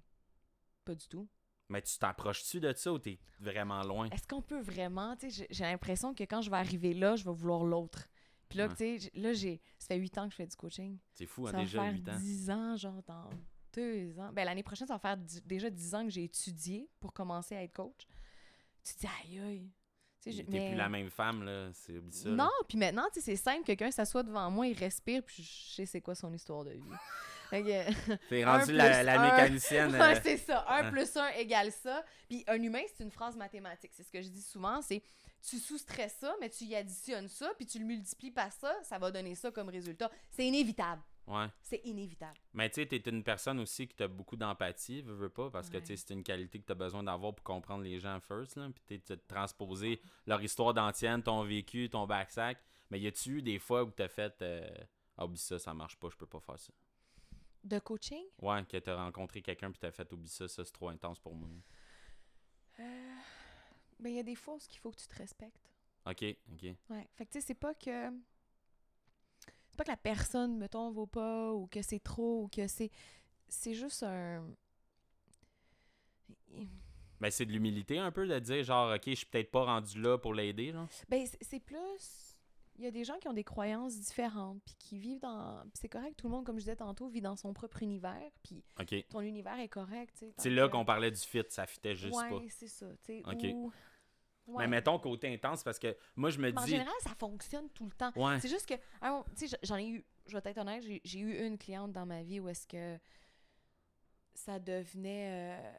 Pas 0.85 0.95
du 0.95 1.07
tout. 1.09 1.27
Mais 1.69 1.83
tu 1.83 1.99
t'approches-tu 1.99 2.61
de 2.61 2.73
ça 2.75 2.93
ou 2.93 2.99
t'es 2.99 3.19
vraiment 3.41 3.83
loin? 3.83 4.09
Est-ce 4.11 4.27
qu'on 4.27 4.43
peut 4.43 4.61
vraiment, 4.61 5.17
tu 5.17 5.31
sais, 5.31 5.47
j'ai- 5.51 5.65
l'impression 5.65 6.15
que 6.15 6.25
quand 6.25 6.43
je 6.43 6.51
vais 6.51 6.57
arriver 6.57 6.95
là, 6.95 7.17
je 7.17 7.25
vais 7.25 7.33
vouloir 7.33 7.65
l'autre. 7.65 8.09
Puis 8.49 8.59
là, 8.59 8.67
Ouais. 8.67 8.75
tu 8.75 8.99
sais, 9.01 9.11
là, 9.15 9.33
j'ai, 9.33 9.61
ça 9.79 9.89
fait 9.89 9.97
huit 9.97 10.17
ans 10.19 10.25
que 10.27 10.33
je 10.33 10.37
fais 10.37 10.47
du 10.47 10.57
coaching. 10.57 10.99
C'est 11.15 11.25
fou, 11.27 11.47
hein, 11.47 11.53
ça 11.53 11.57
va 11.59 11.63
déjà 11.65 11.83
faire 11.83 11.93
8 11.93 12.09
ans. 12.11 12.19
10 12.19 12.51
ans, 12.51 12.77
genre 12.77 13.03
dans 13.07 13.31
deux 13.75 14.19
ans. 14.19 14.31
Ben, 14.35 14.45
l'année 14.45 14.63
prochaine, 14.63 14.87
ça 14.87 14.95
va 14.95 14.99
faire 14.99 15.17
déjà 15.47 15.71
10 15.71 15.95
ans 15.95 16.05
que 16.05 16.11
j'ai 16.11 16.25
étudié 16.25 16.91
pour 17.01 17.15
commencer 17.15 17.57
à 17.57 17.63
être 17.63 17.73
coach. 17.73 18.07
Tu 18.85 18.95
te 18.95 19.01
dis, 19.01 19.07
aïe, 19.25 19.39
aïe. 19.41 19.71
Tu 20.21 20.33
sais, 20.33 20.45
mais- 20.49 20.69
plus 20.69 20.77
la 20.77 20.89
même 20.91 21.09
femme, 21.11 21.43
là. 21.45 21.71
C'est 21.73 21.99
ça. 22.13 22.29
Non, 22.29 22.51
puis 22.69 22.77
maintenant, 22.79 23.07
tu 23.13 23.21
sais, 23.21 23.25
c'est 23.25 23.37
simple. 23.43 23.65
Quelqu'un 23.65 23.91
s'assoit 23.91 24.23
devant 24.23 24.51
moi, 24.51 24.67
il 24.69 24.77
respire, 24.79 25.23
puis 25.25 25.43
je 25.43 25.75
sais 25.77 25.87
c'est 25.87 26.01
quoi 26.03 26.15
son 26.15 26.33
histoire 26.35 26.65
de 26.65 26.73
vie. 26.73 26.83
Que- 27.61 28.17
T'es 28.29 28.45
rendu 28.45 28.73
la, 28.73 29.03
la 29.03 29.19
mécanicienne. 29.19 29.93
Ouais, 29.93 30.17
euh, 30.17 30.21
c'est 30.23 30.37
ça. 30.39 30.65
Un 30.69 30.87
hein. 30.87 30.91
plus 30.91 31.17
un 31.17 31.29
égale 31.31 31.71
ça. 31.73 32.05
Puis 32.29 32.45
un 32.47 32.63
humain, 32.63 32.83
c'est 32.97 33.05
une 33.05 33.11
phrase 33.11 33.37
mathématique. 33.37 33.93
C'est 33.95 34.03
ce 34.05 34.11
que 34.11 34.23
je 34.23 34.29
dis 34.29 34.43
souvent. 34.43 34.81
C'est 34.83 35.03
tu 35.49 35.59
soustrais 35.59 36.09
ça, 36.09 36.35
mais 36.41 36.49
tu 36.49 36.65
y 36.65 36.77
additionnes 36.77 37.29
ça, 37.29 37.51
puis 37.57 37.67
tu 37.67 37.79
le 37.81 37.85
multiplies 37.85 38.31
par 38.31 38.53
ça, 38.53 38.75
ça 38.85 38.99
va 38.99 39.11
donner 39.11 39.35
ça 39.35 39.51
comme 39.51 39.69
résultat. 39.71 40.09
C'est 40.31 40.47
inévitable. 40.47 41.03
ouais. 41.27 41.47
C'est 41.63 41.81
inévitable. 41.85 42.39
Mais 42.55 42.71
tu 42.71 42.77
sais, 42.81 42.87
t'es 42.87 42.99
une 43.11 43.25
personne 43.25 43.59
aussi 43.59 43.89
qui 43.89 44.01
a 44.05 44.07
beaucoup 44.07 44.37
d'empathie, 44.37 45.03
veux, 45.03 45.15
veux 45.15 45.29
pas, 45.31 45.51
parce 45.51 45.69
que 45.69 45.79
Ouais. 45.79 45.85
sais, 45.85 45.97
c'est 45.97 46.15
une 46.15 46.23
qualité 46.23 46.61
que 46.61 46.67
t'as 46.67 46.75
besoin 46.75 47.03
d'avoir 47.03 47.35
pour 47.35 47.43
comprendre 47.43 47.83
les 47.83 47.99
gens 47.99 48.21
first, 48.21 48.55
là. 48.57 48.69
Puis 48.87 49.01
t'es 49.01 49.17
transposer 49.27 50.01
leur 50.27 50.41
histoire 50.43 50.75
d'antienne, 50.75 51.25
ton 51.25 51.43
vécu, 51.43 51.91
ton 51.91 52.07
backsack. 52.07 52.59
Mais 52.91 53.01
y 53.01 53.09
a-tu 53.09 53.39
eu 53.39 53.43
des 53.43 53.59
fois 53.59 53.83
où 53.83 53.91
t'as 53.91 54.07
fait 54.09 54.41
euh, 54.43 54.65
Ah, 55.19 55.25
oublie 55.25 55.39
ça, 55.41 55.59
ça 55.59 55.75
marche 55.75 55.97
pas, 55.97 56.09
je 56.09 56.17
peux 56.17 56.27
pas 56.27 56.41
faire 56.41 56.59
ça. 56.59 56.73
De 57.65 57.79
coaching? 57.79 58.25
Ouais, 58.41 58.65
que 58.65 58.77
t'as 58.79 58.97
rencontré 58.97 59.41
quelqu'un 59.41 59.71
puis 59.71 59.79
t'as 59.79 59.93
fait 59.93 60.11
oublie 60.13 60.29
ça, 60.29 60.49
ça 60.49 60.65
c'est 60.65 60.73
trop 60.73 60.89
intense 60.89 61.19
pour 61.21 61.35
moi. 61.35 61.49
Euh, 62.81 63.15
Ben, 64.01 64.11
il 64.11 64.17
y 64.17 64.19
a 64.19 64.23
des 64.25 64.35
fois 64.35 64.55
où 64.55 64.59
il 64.71 64.79
faut 64.79 64.91
que 64.91 64.97
tu 64.97 65.07
te 65.07 65.15
respectes. 65.17 65.71
Ok, 66.07 66.25
ok. 66.53 66.75
Ouais. 66.91 67.09
Fait 67.15 67.27
que, 67.27 67.31
tu 67.31 67.41
sais, 67.41 67.47
c'est 67.47 67.55
pas 67.55 67.75
que. 67.75 68.11
C'est 69.69 69.77
pas 69.77 69.85
que 69.85 69.91
la 69.91 69.97
personne, 69.97 70.59
mettons, 70.59 70.91
vaut 70.91 71.07
pas, 71.07 71.53
ou 71.53 71.67
que 71.69 71.83
c'est 71.83 72.01
trop, 72.01 72.43
ou 72.45 72.49
que 72.49 72.67
c'est. 72.67 72.91
C'est 73.49 73.75
juste 73.75 74.03
un. 74.03 74.45
Ben 77.21 77.31
c'est 77.31 77.47
de 77.47 77.53
l'humilité 77.53 77.99
un 77.99 78.11
peu 78.11 78.27
de 78.27 78.39
dire 78.41 78.65
genre 78.65 78.93
ok, 78.95 79.03
je 79.07 79.15
suis 79.15 79.27
peut-être 79.27 79.51
pas 79.53 79.65
rendu 79.65 80.01
là 80.01 80.19
pour 80.19 80.35
l'aider, 80.35 80.73
genre. 80.73 80.89
Ben, 81.09 81.25
c'est 81.41 81.61
plus. 81.61 81.79
Il 82.77 82.85
y 82.85 82.87
a 82.87 82.91
des 82.91 83.05
gens 83.05 83.19
qui 83.19 83.29
ont 83.29 83.33
des 83.35 83.45
croyances 83.45 83.99
différentes, 83.99 84.63
puis 84.65 84.75
qui 84.79 84.99
vivent 84.99 85.21
dans... 85.21 85.63
c'est 85.75 85.89
correct, 85.89 86.17
tout 86.17 86.27
le 86.27 86.33
monde, 86.33 86.47
comme 86.47 86.57
je 86.57 86.63
disais 86.63 86.77
tantôt, 86.77 87.09
vit 87.09 87.21
dans 87.21 87.37
son 87.37 87.53
propre 87.53 87.83
univers, 87.83 88.31
puis 88.43 88.65
ton 89.11 89.21
univers 89.21 89.59
est 89.59 89.69
correct, 89.69 90.15
tu 90.19 90.27
sais. 90.27 90.35
C'est 90.39 90.51
là 90.51 90.69
qu'on 90.69 90.85
parlait 90.85 91.11
du 91.11 91.21
fit, 91.21 91.45
ça 91.49 91.67
fitait 91.67 91.95
juste 91.95 92.17
ouais, 92.17 92.31
pas. 92.31 92.41
c'est 92.49 92.69
ça, 92.69 92.87
ou- 93.55 93.73
Mais 94.49 94.55
Ouais. 94.55 94.67
mettons 94.67 94.99
côté 94.99 95.33
intense, 95.33 95.63
parce 95.63 95.79
que 95.79 95.97
moi, 96.17 96.31
je 96.31 96.39
me 96.39 96.51
Mais 96.51 96.59
en 96.59 96.65
dis. 96.65 96.71
général, 96.73 96.95
ça 97.01 97.15
fonctionne 97.15 97.69
tout 97.71 97.85
le 97.85 97.93
temps. 97.93 98.11
Ouais. 98.17 98.41
C'est 98.41 98.49
juste 98.49 98.67
que, 98.67 98.75
sais, 99.37 99.57
j'en 99.63 99.77
ai 99.77 99.87
eu, 99.89 100.05
je 100.27 100.37
vais 100.37 100.43
être 100.51 100.59
honnête, 100.59 100.83
j'ai 100.83 101.19
eu 101.21 101.47
une 101.47 101.59
cliente 101.59 101.93
dans 101.93 102.07
ma 102.07 102.23
vie 102.23 102.41
où 102.41 102.49
est-ce 102.49 102.67
que 102.67 102.99
ça 104.35 104.59
devenait 104.59 105.59
euh, 105.61 105.73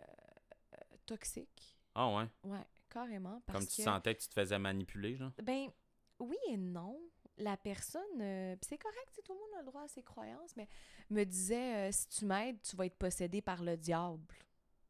euh, 0.75 0.77
toxique. 1.05 1.77
Ah 1.95 2.09
ouais? 2.15 2.25
Ouais, 2.43 2.65
carrément. 2.89 3.41
Parce 3.45 3.59
Comme 3.59 3.67
tu 3.67 3.77
que, 3.77 3.83
sentais 3.83 4.15
que 4.15 4.21
tu 4.21 4.29
te 4.29 4.33
faisais 4.33 4.57
manipuler, 4.59 5.15
genre? 5.15 5.31
Ben, 5.41 5.69
oui 6.23 6.37
et 6.49 6.57
non. 6.57 6.99
La 7.37 7.57
personne, 7.57 8.01
euh, 8.21 8.55
c'est 8.61 8.77
correct, 8.77 9.19
tout 9.25 9.33
le 9.33 9.39
monde 9.39 9.49
a 9.57 9.59
le 9.61 9.65
droit 9.65 9.81
à 9.83 9.87
ses 9.87 10.03
croyances, 10.03 10.55
mais 10.55 10.67
me 11.09 11.23
disait 11.23 11.89
euh, 11.89 11.91
si 11.91 12.07
tu 12.09 12.25
m'aides, 12.25 12.61
tu 12.61 12.75
vas 12.75 12.85
être 12.85 12.97
possédé 12.97 13.41
par 13.41 13.63
le 13.63 13.75
diable. 13.75 14.21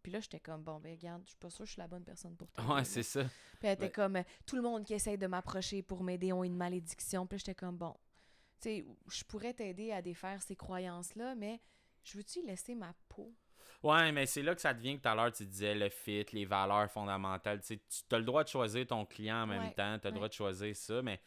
Puis 0.02 0.12
là, 0.12 0.20
j'étais 0.20 0.42
comme, 0.42 0.62
bon, 0.62 0.80
ben, 0.82 0.92
regarde, 0.92 1.22
je 1.24 1.30
suis 1.30 1.38
pas 1.38 1.50
sûre 1.50 1.60
que 1.60 1.68
je 1.68 1.72
suis 1.72 1.80
la 1.80 1.88
bonne 1.88 2.04
personne 2.04 2.36
pour 2.36 2.52
toi. 2.52 2.76
Ouais, 2.76 2.84
c'est 2.84 3.04
ça. 3.04 3.24
Puis 3.24 3.30
elle 3.70 3.74
était 3.76 3.84
Ouais. 3.86 3.92
comme, 3.92 4.22
tout 4.46 4.58
le 4.58 4.62
monde 4.62 4.84
qui 4.84 4.94
essaye 4.94 5.18
de 5.18 5.28
m'approcher 5.28 5.82
pour 5.82 6.04
m'aider 6.04 6.34
ont 6.34 6.44
une 6.44 6.58
malédiction. 6.58 7.26
Puis 7.26 7.40
j'étais 7.40 7.56
comme, 7.56 7.78
bon, 7.78 7.96
tu 8.60 8.64
sais, 8.70 8.86
je 9.10 9.24
pourrais 9.24 9.54
t'aider 9.54 9.94
à 9.94 10.02
défaire 10.02 10.42
ces 10.42 10.58
croyances-là, 10.58 11.36
mais 11.36 11.62
je 12.04 12.18
veux-tu 12.18 12.42
laisser 12.46 12.76
ma 12.76 12.94
peau? 13.08 13.34
Ouais, 13.84 14.12
mais 14.14 14.26
c'est 14.26 14.42
là 14.42 14.56
que 14.56 14.62
ça 14.62 14.74
devient 14.74 14.98
que 14.98 15.02
tout 15.04 15.10
à 15.10 15.16
l'heure, 15.16 15.32
tu 15.32 15.46
disais 15.46 15.76
le 15.76 15.90
fit, 15.90 16.26
les 16.32 16.46
valeurs 16.46 16.90
fondamentales. 16.90 17.62
Tu 17.62 17.80
as 18.12 18.18
le 18.18 18.24
droit 18.24 18.44
de 18.44 18.50
choisir 18.50 18.88
ton 18.88 19.06
client 19.06 19.44
en 19.44 19.48
même 19.48 19.64
Ouais, 19.64 19.74
temps, 19.74 20.00
tu 20.00 20.08
as 20.08 20.10
le 20.10 20.16
droit 20.16 20.30
de 20.30 20.34
choisir 20.34 20.74
ça, 20.76 21.02
mais 21.02 21.20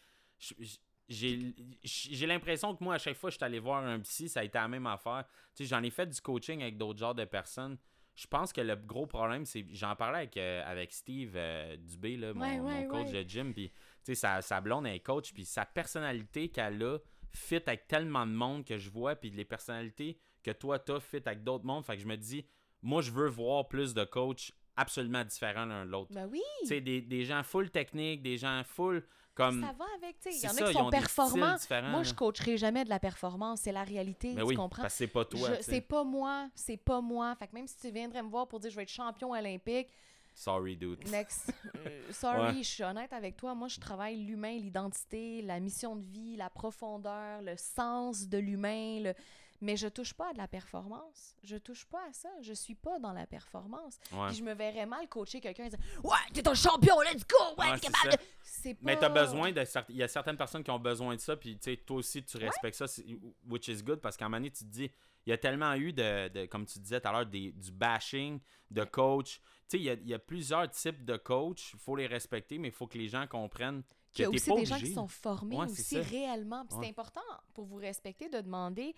j'ai 1.09 2.26
l'impression 2.26 2.74
que 2.74 2.82
moi, 2.82 2.94
à 2.94 2.98
chaque 2.98 3.16
fois 3.16 3.28
que 3.30 3.32
je 3.34 3.36
suis 3.38 3.44
allé 3.44 3.59
voir 3.59 3.84
un 3.84 4.00
psy, 4.00 4.28
ça 4.28 4.40
a 4.40 4.44
été 4.44 4.59
la 4.59 4.68
même 4.68 4.86
affaire. 4.86 5.24
Tu 5.54 5.64
sais, 5.64 5.68
j'en 5.68 5.82
ai 5.82 5.90
fait 5.90 6.07
du 6.07 6.20
coaching 6.20 6.62
avec 6.62 6.76
d'autres 6.76 6.98
genres 6.98 7.14
de 7.14 7.24
personnes. 7.24 7.78
Je 8.14 8.26
pense 8.26 8.52
que 8.52 8.62
le 8.62 8.74
gros 8.76 9.07
problème, 9.07 9.44
c'est. 9.44 9.66
J'en 9.72 9.94
parlais 9.94 10.18
avec, 10.18 10.36
euh, 10.38 10.62
avec 10.64 10.92
Steve 10.92 11.34
euh, 11.36 11.76
Dubé, 11.76 12.16
là, 12.16 12.32
mon, 12.32 12.40
Ouais, 12.40 12.59
mon 12.59 12.66
ouais, 12.68 12.86
coach 12.86 13.11
de 13.11 13.22
gym. 13.22 13.52
Puis, 13.52 13.68
tu 13.68 13.76
sais, 14.04 14.14
sa, 14.14 14.40
sa 14.40 14.62
blonde, 14.62 14.86
est 14.86 15.00
coach. 15.00 15.34
Puis, 15.34 15.44
sa 15.44 15.66
personnalité 15.66 16.48
qu'elle 16.48 16.82
a 16.82 16.98
fit 17.34 17.57
avec 17.66 17.86
tellement 17.86 18.26
de 18.26 18.32
monde 18.32 18.64
que 18.64 18.78
je 18.78 18.88
vois. 18.88 19.16
Puis, 19.16 19.28
les 19.30 19.44
personnalités 19.44 20.18
que 20.47 20.59
toi, 20.59 20.78
t'as 20.78 21.01
fit 21.01 21.20
avec 21.24 21.42
d'autres 21.44 21.64
mondes. 21.64 21.84
Fait 21.84 21.97
que 21.97 22.03
je 22.03 22.07
me 22.09 22.16
dis, 22.16 22.47
moi, 22.82 23.03
je 23.03 23.11
veux 23.11 23.28
voir 23.28 23.68
plus 23.68 23.94
de 23.94 24.05
coachs 24.05 24.53
absolument 24.76 25.24
différents 25.24 25.64
l'un 25.64 25.84
de 25.84 25.90
l'autre. 25.90 26.12
Ben 26.12 26.28
oui! 26.30 26.42
Tu 26.61 26.66
sais, 26.68 26.80
des, 26.80 27.01
des 27.01 27.24
gens 27.24 27.42
full 27.42 27.70
technique, 27.70 28.22
des 28.22 28.36
gens 28.38 28.62
full 28.64 29.03
comme. 29.34 29.61
Ça 29.62 29.72
va 29.78 29.84
avec, 29.97 30.18
tu 30.20 30.30
sais, 30.30 30.36
il 30.38 30.44
y 30.44 30.49
en 30.49 30.66
a 30.66 30.68
qui 30.68 30.78
sont 30.78 30.90
performants. 30.90 31.57
Moi, 31.90 32.03
je 32.05 32.14
coacherai 32.14 32.57
jamais 32.57 32.84
de 32.84 32.88
la 32.90 32.99
performance, 33.01 33.61
c'est 33.62 33.72
la 33.72 33.84
réalité, 33.84 34.34
Ben 34.34 34.42
tu 34.42 34.49
oui, 34.49 34.55
comprends? 34.55 34.82
parce 34.82 34.94
que 34.94 34.99
c'est 34.99 35.07
pas 35.09 35.24
toi. 35.24 35.51
C'est 35.61 35.80
pas 35.80 36.05
moi, 36.05 36.49
c'est 36.55 36.76
pas 36.76 37.01
moi. 37.01 37.34
Fait 37.36 37.47
que 37.49 37.55
même 37.55 37.66
si 37.66 37.76
tu 37.78 37.90
viendrais 37.90 38.22
me 38.22 38.28
voir 38.28 38.47
pour 38.49 38.61
dire 38.61 38.70
je 38.70 38.76
vais 38.76 38.82
être 38.84 38.88
champion 38.90 39.32
olympique, 39.32 39.88
Sorry, 40.34 40.76
dude. 40.76 41.09
next, 41.09 41.51
euh, 41.86 42.12
sorry, 42.12 42.57
Ouais. 42.59 42.62
je 42.62 42.68
suis 42.68 42.82
honnête 42.84 43.11
avec 43.14 43.36
toi. 43.38 43.55
Moi, 43.55 43.68
je 43.68 43.80
travaille 43.80 44.18
l'humain, 44.22 44.59
l'identité, 44.59 45.40
la 45.40 45.59
mission 45.61 45.97
de 45.97 46.05
vie, 46.05 46.36
la 46.36 46.51
profondeur, 46.51 47.40
le 47.40 47.57
sens 47.57 48.28
de 48.28 48.36
l'humain. 48.36 49.01
Le... 49.03 49.14
Mais 49.61 49.76
je 49.76 49.88
touche 49.88 50.14
pas 50.14 50.30
à 50.30 50.32
de 50.32 50.38
la 50.38 50.48
performance. 50.48 51.36
Je 51.42 51.57
touche 51.57 51.84
pas 51.86 52.02
à 52.09 52.12
ça. 52.12 52.28
Je 52.42 52.52
suis 52.52 52.74
pas 52.74 52.98
dans 52.98 53.12
la 53.12 53.26
performance. 53.26 53.98
Ouais. 54.12 54.26
Puis 54.28 54.36
je 54.36 54.42
me 54.42 54.54
verrais 54.54 54.86
mal 54.86 55.09
coacher 55.09 55.40
quelqu'un 55.40 55.64
et 55.64 55.70
dire 55.70 55.78
Ouais, 56.04 56.16
t'es 56.32 56.46
un 56.46 56.54
champion, 56.54 57.00
let's 57.02 57.26
go! 57.26 57.36
Ouais, 57.59 57.70
Ouais, 57.70 57.78
t'es 57.78 57.86
capable 57.88 58.11
ça. 58.12 58.16
de. 58.16 58.74
Pas. 58.74 58.80
Mais 58.82 58.96
t'as 58.98 59.09
besoin 59.09 59.52
de 59.52 59.64
il 59.90 59.96
y 59.96 60.02
a 60.02 60.09
certaines 60.09 60.36
personnes 60.36 60.64
qui 60.64 60.70
ont 60.70 60.78
besoin 60.78 61.14
de 61.14 61.20
ça 61.20 61.36
puis 61.36 61.57
tu 61.57 61.70
sais 61.70 61.76
toi 61.76 61.98
aussi 61.98 62.24
tu 62.24 62.36
respectes 62.36 62.76
ça 62.76 62.88
c'est- 62.88 63.04
which 63.48 63.68
is 63.68 63.82
good 63.82 64.00
parce 64.00 64.16
qu'à 64.16 64.24
un 64.24 64.28
moment 64.28 64.38
donné 64.38 64.50
tu 64.50 64.64
te 64.64 64.70
dis 64.70 64.90
il 65.24 65.30
y 65.30 65.32
a 65.32 65.38
tellement 65.38 65.74
eu 65.74 65.92
de, 65.92 66.28
de- 66.28 66.46
comme 66.46 66.64
tu 66.66 66.78
disais 66.80 67.00
tout 67.00 67.07
à 67.09 67.12
l'heure 67.12 67.26
du 67.26 67.52
bashing 67.72 68.40
de 68.70 68.84
coach 68.84 69.34
tu 69.38 69.42
sais 69.68 69.78
il 69.78 69.82
y 69.84 69.90
a, 69.90 69.92
il 69.94 70.09
y 70.09 70.14
a 70.14 70.18
plusieurs 70.18 70.68
types 70.70 71.04
de 71.04 71.16
coach 71.16 71.72
il 71.74 71.78
faut 71.78 71.94
les 71.96 72.07
respecter 72.07 72.59
mais 72.59 72.68
il 72.68 72.74
faut 72.74 72.86
que 72.88 72.98
les 72.98 73.09
gens 73.09 73.26
comprennent 73.28 73.82
que 73.82 74.18
Il 74.18 74.22
y 74.22 74.24
a 74.24 74.30
aussi 74.30 74.52
des 74.54 74.64
gens 74.64 74.78
qui 74.78 74.92
sont 74.92 75.09
formés 75.09 75.57
Ouais, 75.57 75.66
aussi 75.66 75.82
ça. 75.96 76.00
réellement. 76.02 76.62
Ouais. 76.70 76.78
c'est 76.82 76.88
important 76.88 77.20
pour 77.54 77.66
vous 77.66 77.76
respecter 77.76 78.28
de 78.28 78.40
demander 78.40 78.94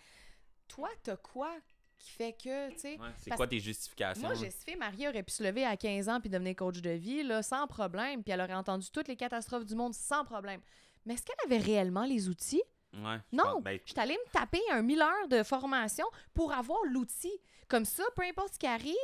Toi, 0.68 0.88
t'as 1.02 1.16
quoi 1.16 1.50
qui 1.98 2.10
fait 2.10 2.32
que, 2.32 2.70
tu 2.70 2.78
sais? 2.78 2.98
Ouais, 3.00 3.08
c'est 3.18 3.30
quoi 3.34 3.46
tes 3.48 3.58
justifications? 3.58 4.22
Moi, 4.22 4.34
là? 4.34 4.40
Jessica 4.40 4.76
Marie 4.76 5.08
aurait 5.08 5.22
pu 5.24 5.32
se 5.32 5.42
lever 5.42 5.64
à 5.64 5.76
15 5.76 6.08
ans 6.08 6.20
puis 6.20 6.30
devenir 6.30 6.54
coach 6.54 6.80
de 6.80 6.90
vie, 6.90 7.22
là, 7.24 7.42
sans 7.42 7.66
problème, 7.66 8.22
puis 8.22 8.32
elle 8.32 8.40
aurait 8.40 8.54
entendu 8.54 8.88
toutes 8.90 9.08
les 9.08 9.16
catastrophes 9.16 9.64
du 9.66 9.74
monde 9.74 9.94
sans 9.94 10.24
problème. 10.24 10.60
Mais 11.04 11.14
est-ce 11.14 11.22
qu'elle 11.24 11.36
avait 11.44 11.58
réellement 11.58 12.04
les 12.04 12.28
outils? 12.28 12.62
Ouais, 12.94 13.18
je 13.32 13.36
Non! 13.36 13.44
pense- 13.54 13.62
ben, 13.64 13.80
Je 13.84 13.90
suis 13.92 14.00
allée 14.00 14.16
me 14.26 14.30
taper 14.30 14.60
un 14.70 14.82
1000 14.82 15.00
heures 15.02 15.28
de 15.28 15.42
formation 15.42 16.06
pour 16.34 16.52
avoir 16.52 16.78
l'outil. 16.84 17.32
Comme 17.66 17.84
ça, 17.84 18.04
peu 18.14 18.22
importe 18.22 18.54
ce 18.54 18.58
qui 18.58 18.66
arrive, 18.66 18.94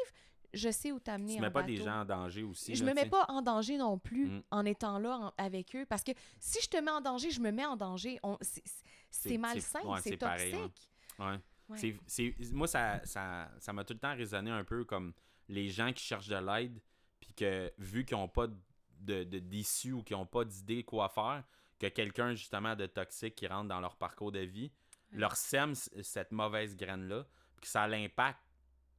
je 0.55 0.71
sais 0.71 0.93
où 0.93 1.01
t'amener 1.01 1.35
tu 1.35 1.39
en 1.41 1.43
mets 1.43 1.51
pas 1.51 1.63
des 1.65 1.75
bateau. 1.79 1.85
gens 1.87 2.01
en 2.03 2.05
danger 2.05 2.43
aussi 2.45 2.75
Je 2.77 2.85
là, 2.85 2.91
me 2.91 2.95
mets 2.95 3.09
pas 3.09 3.25
en 3.29 3.43
danger 3.43 3.77
non 3.77 3.99
plus 3.99 4.27
Mm. 4.29 4.43
en 4.53 4.65
étant 4.65 4.99
là 5.01 5.19
en- 5.19 5.33
avec 5.37 5.75
eux. 5.75 5.85
Parce 5.85 6.05
que 6.05 6.13
si 6.39 6.61
je 6.63 6.69
te 6.69 6.77
mets 6.77 6.93
en 6.93 7.01
danger, 7.01 7.31
je 7.31 7.41
me 7.41 7.51
mets 7.51 7.65
en 7.67 7.77
danger. 7.77 8.21
C'est- 8.41 8.63
c'est- 9.11 9.29
C'est- 9.31 9.39
malsain, 9.39 9.81
ouais, 9.83 10.01
c'est 10.03 10.11
c'est 10.11 10.17
pareil, 10.17 10.53
toxique. 10.53 10.89
Ouais. 11.69 11.97
Moi, 12.53 12.67
ça 12.67 13.01
ça 13.05 13.51
ça 13.59 13.73
m'a 13.73 13.85
tout 13.85 13.95
le 13.95 13.99
temps 14.01 14.15
résonné 14.15 14.51
un 14.51 14.65
peu 14.65 14.85
comme 14.85 15.13
les 15.49 15.69
gens 15.69 15.93
qui 15.93 16.03
cherchent 16.05 16.29
de 16.29 16.37
l'aide, 16.37 16.81
puis 17.21 17.33
que 17.35 17.73
vu 17.79 18.05
qu'ils 18.05 18.17
n'ont 18.17 18.29
pas 18.29 18.47
de 19.01 19.25
d'issue 19.25 19.93
ou 19.93 20.03
qu'ils 20.03 20.17
n'ont 20.17 20.27
pas 20.27 20.45
d'idée 20.45 20.83
quoi 20.85 21.09
faire, 21.09 21.45
que 21.79 21.87
quelqu'un 21.89 22.35
justement 22.35 22.75
de 22.77 22.87
toxique 22.87 23.35
qui 23.35 23.47
rentre 23.47 23.69
dans 23.69 23.81
leur 23.81 23.97
parcours 23.97 24.33
de 24.33 24.41
vie 24.41 24.71
Ouais. 25.13 25.19
leur 25.21 25.37
sème 25.37 25.75
cette 25.75 26.33
mauvaise 26.33 26.77
graine-là, 26.77 27.25
puis 27.57 27.61
que 27.63 27.67
ça 27.69 27.83
a 27.83 27.89
l'impact 27.89 28.39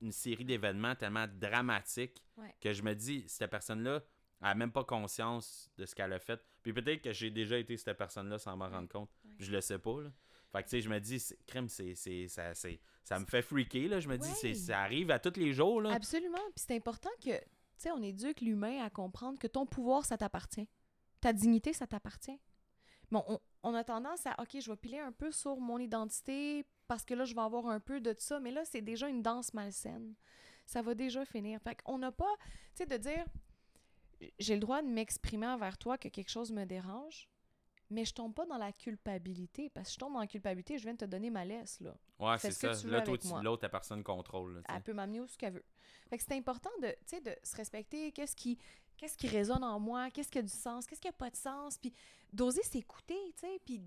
une 0.02 0.12
série 0.12 0.46
d'événements 0.46 0.96
tellement 0.96 1.26
dramatiques 1.28 2.24
Ouais. 2.38 2.54
que 2.62 2.72
je 2.74 2.84
me 2.84 2.94
dis, 2.94 3.24
cette 3.28 3.50
personne-là 3.50 4.02
elle 4.42 4.48
a 4.50 4.56
même 4.56 4.72
pas 4.72 4.84
conscience 4.84 5.72
de 5.78 5.86
ce 5.86 5.96
qu'elle 5.96 6.14
a 6.14 6.20
fait. 6.20 6.40
Puis 6.62 6.74
peut-être 6.74 7.02
que 7.02 7.12
j'ai 7.14 7.32
déjà 7.32 7.58
été 7.58 7.76
cette 7.78 7.98
personne-là 7.98 8.38
sans 8.38 8.56
m'en 8.56 8.70
rendre 8.70 8.90
compte. 8.90 9.10
Je 9.40 9.50
le 9.52 9.62
sais 9.62 9.80
pas, 9.80 10.02
là. 10.02 10.12
Fait 10.56 10.64
que, 10.64 10.70
tu 10.70 10.78
sais, 10.78 10.82
je 10.82 10.90
me 10.90 11.00
dis, 11.00 11.22
crème, 11.48 11.68
c'est, 11.68 11.96
c'est, 11.96 12.30
ça, 12.30 12.54
c'est, 12.54 12.80
ça 13.04 13.20
me 13.20 13.26
fait 13.26 13.42
freaker, 13.42 13.90
là. 13.90 14.00
Je 14.00 14.08
me 14.08 14.18
dis, 14.18 14.56
ça 14.56 14.80
arrive 14.80 15.12
à 15.12 15.20
tous 15.20 15.38
les 15.38 15.52
jours, 15.52 15.82
là. 15.82 15.92
Absolument. 15.92 16.38
Puis 16.56 16.64
c'est 16.68 16.76
important 16.76 17.10
que, 17.20 17.38
tu 17.38 17.46
sais, 17.78 17.92
on 17.92 18.02
éduque 18.02 18.40
l'humain 18.40 18.82
à 18.82 18.90
comprendre 18.90 19.38
que 19.38 19.48
ton 19.48 19.66
pouvoir, 19.66 20.06
ça 20.06 20.18
t'appartient. 20.18 20.70
Ta 21.20 21.34
dignité, 21.34 21.74
ça 21.74 21.88
t'appartient. 21.88 22.40
Bon, 23.12 23.24
on, 23.28 23.40
on 23.64 23.74
a 23.74 23.84
tendance 23.84 24.26
à, 24.26 24.36
OK, 24.40 24.58
je 24.58 24.72
vais 24.72 24.78
piler 24.78 25.00
un 25.00 25.12
peu 25.12 25.30
sur 25.30 25.60
mon 25.60 25.78
identité 25.78 26.66
parce 26.88 27.04
que 27.04 27.14
là, 27.14 27.26
je 27.26 27.36
vais 27.36 27.42
avoir 27.42 27.68
un 27.68 27.82
peu 27.82 28.00
de 28.00 28.16
ça. 28.18 28.40
Mais 28.40 28.52
là, 28.52 28.64
c'est 28.64 28.82
déjà 28.82 29.10
une 29.10 29.22
danse 29.22 29.54
malsaine. 29.54 30.16
Ça 30.66 30.82
va 30.82 30.96
déjà 30.96 31.26
finir. 31.26 31.60
Fait 31.62 31.76
qu'on 31.82 31.98
n'a 31.98 32.14
pas, 32.14 32.34
tu 32.76 32.84
sais, 32.84 32.86
de 32.86 32.96
dire, 32.96 33.26
j'ai 34.40 34.54
le 34.54 34.62
droit 34.62 34.82
de 34.82 34.88
m'exprimer 34.88 35.48
envers 35.48 35.78
toi 35.78 35.98
que 35.98 36.08
quelque 36.08 36.30
chose 36.30 36.52
me 36.52 36.64
dérange, 36.64 37.28
mais 37.90 38.06
je 38.06 38.14
tombe 38.14 38.34
pas 38.34 38.46
dans 38.46 38.58
la 38.58 38.72
culpabilité. 38.72 39.70
Parce 39.70 39.90
que 39.90 39.94
je 39.94 40.00
tombe 40.00 40.14
dans 40.14 40.20
la 40.20 40.28
culpabilité, 40.28 40.78
je 40.78 40.84
viens 40.84 40.94
de 40.94 41.00
te 41.00 41.06
donner 41.06 41.30
ma 41.30 41.46
laisse, 41.46 41.80
là. 41.82 41.96
Ouais, 42.20 42.38
c'est 42.38 42.52
ce 42.52 42.74
ça. 42.74 42.88
Là, 42.88 43.04
l'autre, 43.42 43.64
la 43.64 43.70
personne 43.70 44.04
contrôle, 44.04 44.56
là. 44.56 44.62
Elle 44.74 44.82
peut 44.82 44.94
m'amener 44.94 45.20
où 45.22 45.28
ce 45.28 45.38
qu'elle 45.38 45.54
veut. 45.54 45.66
Fait 46.10 46.18
que 46.18 46.24
c'est 46.24 46.36
important 46.36 46.72
de, 46.82 46.88
de 46.88 47.36
se 47.44 47.56
respecter. 47.56 48.12
Qu'est-ce 48.12 48.36
qui, 48.36 48.58
qu'est-ce 48.98 49.18
qui 49.18 49.28
résonne 49.28 49.64
en 49.64 49.80
moi? 49.80 50.10
Qu'est-ce 50.12 50.32
qui 50.32 50.40
a 50.40 50.44
du 50.44 50.48
sens? 50.50 50.86
Qu'est-ce 50.86 51.02
qui 51.02 51.08
a 51.08 51.14
pas 51.14 51.30
de 51.30 51.36
sens? 51.36 51.78
Puis 51.78 51.94
d'oser 52.34 52.64
s'écouter, 52.64 53.34
tu 53.36 53.48
sais. 53.48 53.60
Puis 53.66 53.82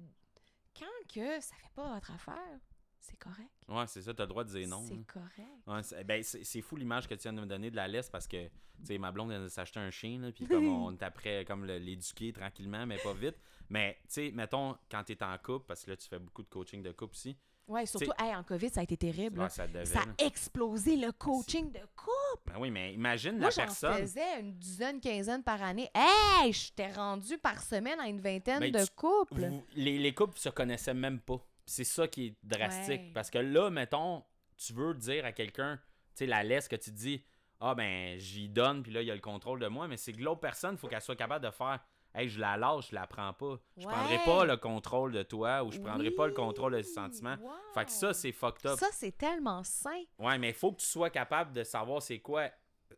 quand 0.78 0.86
que 1.12 1.40
ça 1.40 1.54
fait 1.56 1.72
pas 1.74 1.94
votre 1.94 2.10
affaire, 2.10 2.60
c'est 3.00 3.18
correct? 3.18 3.48
Ouais, 3.68 3.86
c'est 3.86 4.02
ça, 4.02 4.14
t'as 4.14 4.24
le 4.24 4.28
droit 4.28 4.44
de 4.44 4.50
dire 4.50 4.68
non. 4.68 4.82
c'est 4.86 5.04
correct. 5.06 5.66
Ouais, 5.66 5.82
c'est, 5.82 6.04
ben, 6.04 6.22
c'est, 6.22 6.44
c'est 6.44 6.60
fou 6.62 6.76
l'image 6.76 7.06
que 7.06 7.14
tu 7.14 7.22
viens 7.22 7.32
de 7.32 7.40
me 7.40 7.46
donner 7.46 7.70
de 7.70 7.76
la 7.76 7.88
laisse 7.88 8.08
parce 8.08 8.26
que, 8.26 8.46
tu 8.46 8.50
sais, 8.84 8.98
ma 8.98 9.10
blonde, 9.12 9.30
vient 9.30 9.40
de 9.42 9.48
s'acheter 9.48 9.80
un 9.80 9.90
chien, 9.90 10.18
là, 10.20 10.32
puis 10.32 10.46
comme 10.46 10.66
on 10.68 10.92
est 10.92 11.02
après, 11.02 11.44
comme 11.44 11.64
l'éduquer 11.64 12.32
tranquillement, 12.32 12.86
mais 12.86 12.98
pas 12.98 13.14
vite. 13.14 13.36
Mais, 13.70 13.98
tu 14.02 14.06
sais, 14.08 14.30
mettons, 14.32 14.76
quand 14.90 15.04
t'es 15.04 15.22
en 15.22 15.36
couple, 15.38 15.66
parce 15.66 15.84
que 15.84 15.90
là, 15.90 15.96
tu 15.96 16.08
fais 16.08 16.18
beaucoup 16.18 16.42
de 16.42 16.48
coaching 16.48 16.82
de 16.82 16.92
couple 16.92 17.14
aussi, 17.14 17.36
Ouais, 17.66 17.84
surtout, 17.84 18.12
hey, 18.18 18.34
en 18.34 18.42
COVID, 18.42 18.70
ça 18.70 18.80
a 18.80 18.82
été 18.82 18.96
terrible. 18.96 19.40
ouais, 19.40 19.50
ça 19.50 19.66
devait, 19.68 19.84
Ça 19.84 19.98
là. 20.02 20.06
a 20.18 20.24
explosé 20.24 20.96
le 20.96 21.12
coaching 21.12 21.70
de 21.70 21.80
couple. 21.94 22.46
Ben 22.46 22.54
oui, 22.58 22.70
mais 22.70 22.94
imagine 22.94 23.32
Moi, 23.32 23.48
la 23.48 23.50
j'en 23.50 23.56
personne. 23.64 23.92
faisais 23.98 24.40
une 24.40 24.54
dizaine, 24.54 24.98
quinzaine 25.02 25.42
par 25.42 25.62
année. 25.62 25.90
Hey, 25.94 26.50
j'étais 26.50 26.90
rendu 26.90 27.36
par 27.36 27.60
semaine 27.62 28.00
à 28.00 28.08
une 28.08 28.22
vingtaine 28.22 28.60
Ben, 28.60 28.72
de 28.72 28.82
tu- 28.86 28.90
couples. 28.96 29.46
vous- 29.48 29.66
les, 29.74 29.98
les 29.98 30.14
couples 30.14 30.38
se 30.38 30.48
connaissaient 30.48 30.94
même 30.94 31.20
pas. 31.20 31.44
C'est 31.68 31.84
ça 31.84 32.08
qui 32.08 32.26
est 32.28 32.36
drastique. 32.42 33.00
Ouais. 33.00 33.10
Parce 33.14 33.30
que 33.30 33.38
là, 33.38 33.70
mettons, 33.70 34.24
tu 34.56 34.72
veux 34.72 34.94
dire 34.94 35.24
à 35.24 35.32
quelqu'un, 35.32 35.76
tu 35.76 35.82
sais, 36.14 36.26
la 36.26 36.42
laisse 36.42 36.66
que 36.68 36.76
tu 36.76 36.90
dis, 36.90 37.22
ah 37.60 37.74
ben, 37.74 38.18
j'y 38.18 38.48
donne, 38.48 38.82
puis 38.82 38.92
là, 38.92 39.02
il 39.02 39.06
y 39.06 39.10
a 39.10 39.14
le 39.14 39.20
contrôle 39.20 39.60
de 39.60 39.66
moi, 39.68 39.86
mais 39.88 39.96
c'est 39.96 40.12
que 40.12 40.20
l'autre 40.22 40.40
personne, 40.40 40.74
il 40.74 40.78
faut 40.78 40.88
qu'elle 40.88 41.00
soit 41.02 41.16
capable 41.16 41.44
de 41.44 41.50
faire, 41.50 41.80
hey, 42.14 42.28
je 42.28 42.40
la 42.40 42.56
lâche, 42.56 42.88
je 42.90 42.94
la 42.94 43.06
prends 43.06 43.32
pas. 43.32 43.58
Je 43.76 43.86
Ouais. 43.86 43.92
prendrai 43.92 44.18
pas 44.24 44.44
le 44.44 44.56
contrôle 44.56 45.12
de 45.12 45.22
toi 45.22 45.62
ou 45.64 45.70
je 45.70 45.78
prendrai 45.80 46.10
pas 46.10 46.26
le 46.26 46.32
contrôle 46.32 46.72
de 46.72 46.78
tes 46.78 46.84
sentiments. 46.84 47.36
wow. 47.40 47.50
Fait 47.74 47.84
que 47.84 47.90
ça, 47.90 48.14
c'est 48.14 48.32
fucked 48.32 48.64
up. 48.66 48.78
Ça, 48.78 48.88
c'est 48.92 49.16
tellement 49.16 49.62
sain. 49.62 50.02
Ouais, 50.18 50.38
mais 50.38 50.48
il 50.48 50.54
faut 50.54 50.72
que 50.72 50.80
tu 50.80 50.86
sois 50.86 51.10
capable 51.10 51.52
de 51.52 51.62
savoir 51.64 52.00
c'est 52.00 52.20
quoi 52.20 52.48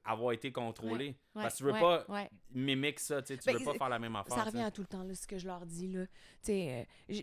avoir 0.04 0.32
été 0.32 0.52
contrôlé. 0.52 1.08
Ouais, 1.34 1.42
Parce 1.42 1.54
que 1.54 1.58
tu 1.58 1.64
veux 1.64 1.72
ouais, 1.72 1.80
pas 1.80 2.04
ouais. 2.08 2.30
mimiquer 2.52 2.98
ça, 2.98 3.20
tu 3.22 3.34
sais, 3.34 3.38
tu 3.38 3.44
Ben, 3.46 3.58
veux 3.58 3.64
pas 3.64 3.74
faire 3.74 3.88
la 3.88 3.98
même 3.98 4.14
affaire. 4.16 4.36
Ça 4.36 4.44
revient 4.44 4.62
à 4.62 4.70
tout 4.70 4.82
le 4.82 4.86
temps, 4.86 5.02
là, 5.02 5.14
ce 5.14 5.26
que 5.26 5.36
je 5.36 5.46
leur 5.46 5.66
dis, 5.66 5.88
là. 5.88 6.06
Tu 6.06 6.12
sais, 6.42 6.86
euh, 7.10 7.14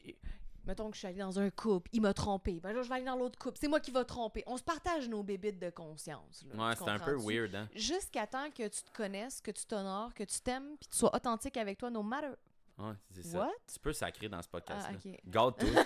mettons 0.67 0.89
que 0.89 0.95
je 0.95 0.99
suis 0.99 1.07
allée 1.07 1.19
dans 1.19 1.39
un 1.39 1.49
couple, 1.49 1.89
il 1.93 2.01
m'a 2.01 2.13
trompé. 2.13 2.59
Ben 2.59 2.73
là, 2.73 2.81
je 2.83 2.89
vais 2.89 2.95
aller 2.95 3.05
dans 3.05 3.15
l'autre 3.15 3.39
couple, 3.39 3.57
c'est 3.59 3.67
moi 3.67 3.79
qui 3.79 3.91
va 3.91 4.03
tromper. 4.05 4.43
On 4.47 4.57
se 4.57 4.63
partage 4.63 5.07
nos 5.09 5.23
bébites 5.23 5.59
de 5.59 5.69
conscience. 5.69 6.45
là, 6.53 6.67
Ouais, 6.69 6.75
c'est 6.75 6.89
un 6.89 6.99
peu 6.99 7.15
weird, 7.15 7.55
hein? 7.55 7.69
Jusqu'à 7.75 8.27
temps 8.27 8.49
que 8.51 8.67
tu 8.67 8.81
te 8.83 8.91
connaisses, 8.91 9.41
que 9.41 9.51
tu 9.51 9.65
t'honores, 9.65 10.13
que 10.13 10.23
tu 10.23 10.39
t'aimes, 10.41 10.75
puis 10.79 10.89
tu 10.89 10.97
sois 10.97 11.15
authentique 11.15 11.57
avec 11.57 11.77
toi, 11.77 11.89
no 11.89 12.03
matter 12.03 12.31
Ouais, 12.77 12.93
c'est 13.11 13.23
ça. 13.23 13.39
what? 13.39 13.51
Tu 13.73 13.79
peux 13.79 13.93
sacrer 13.93 14.29
dans 14.29 14.41
ce 14.41 14.47
podcast-là. 14.49 14.97
Ah, 15.03 15.07
ok. 15.09 15.19
Garde-toi. 15.25 15.83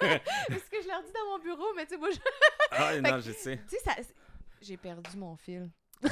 C'est 0.00 0.58
ce 0.58 0.70
que 0.70 0.82
je 0.82 0.88
leur 0.88 1.02
dis 1.02 1.12
dans 1.12 1.26
mon 1.30 1.38
bureau, 1.38 1.74
mais 1.76 1.84
tu 1.84 1.90
sais, 1.90 1.96
moi, 1.98 2.08
je- 2.10 2.18
ah, 2.70 2.96
non, 3.00 3.16
que- 3.16 3.20
je 3.20 3.32
sais. 3.32 3.58
tu 3.68 3.76
sais, 3.76 3.84
ça... 3.84 3.94
j'ai 4.62 4.76
perdu 4.78 5.16
mon 5.18 5.36
fil. 5.36 5.70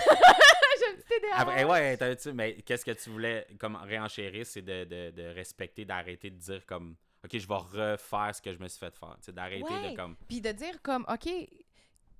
Après, 1.36 1.64
ouais, 1.64 1.98
mais 2.34 2.54
qu'est-ce 2.62 2.84
que 2.84 2.90
tu 2.92 3.10
voulais 3.10 3.46
comme 3.58 3.76
réenchérir, 3.76 4.46
c'est 4.46 4.62
de, 4.62 4.84
de, 4.84 5.10
de 5.10 5.22
respecter, 5.34 5.84
d'arrêter 5.84 6.30
de 6.30 6.36
dire 6.36 6.64
comme 6.66 6.96
OK, 7.24 7.38
je 7.38 7.46
vais 7.46 7.54
refaire 7.54 8.34
ce 8.34 8.40
que 8.42 8.52
je 8.52 8.58
me 8.58 8.68
suis 8.68 8.78
fait 8.78 8.94
faire. 8.96 9.16
D'arrêter 9.34 9.62
Ouais. 9.64 9.90
de 9.90 9.96
comme. 9.96 10.16
Puis 10.28 10.40
de 10.40 10.52
dire 10.52 10.80
comme, 10.82 11.04
OK, 11.08 11.28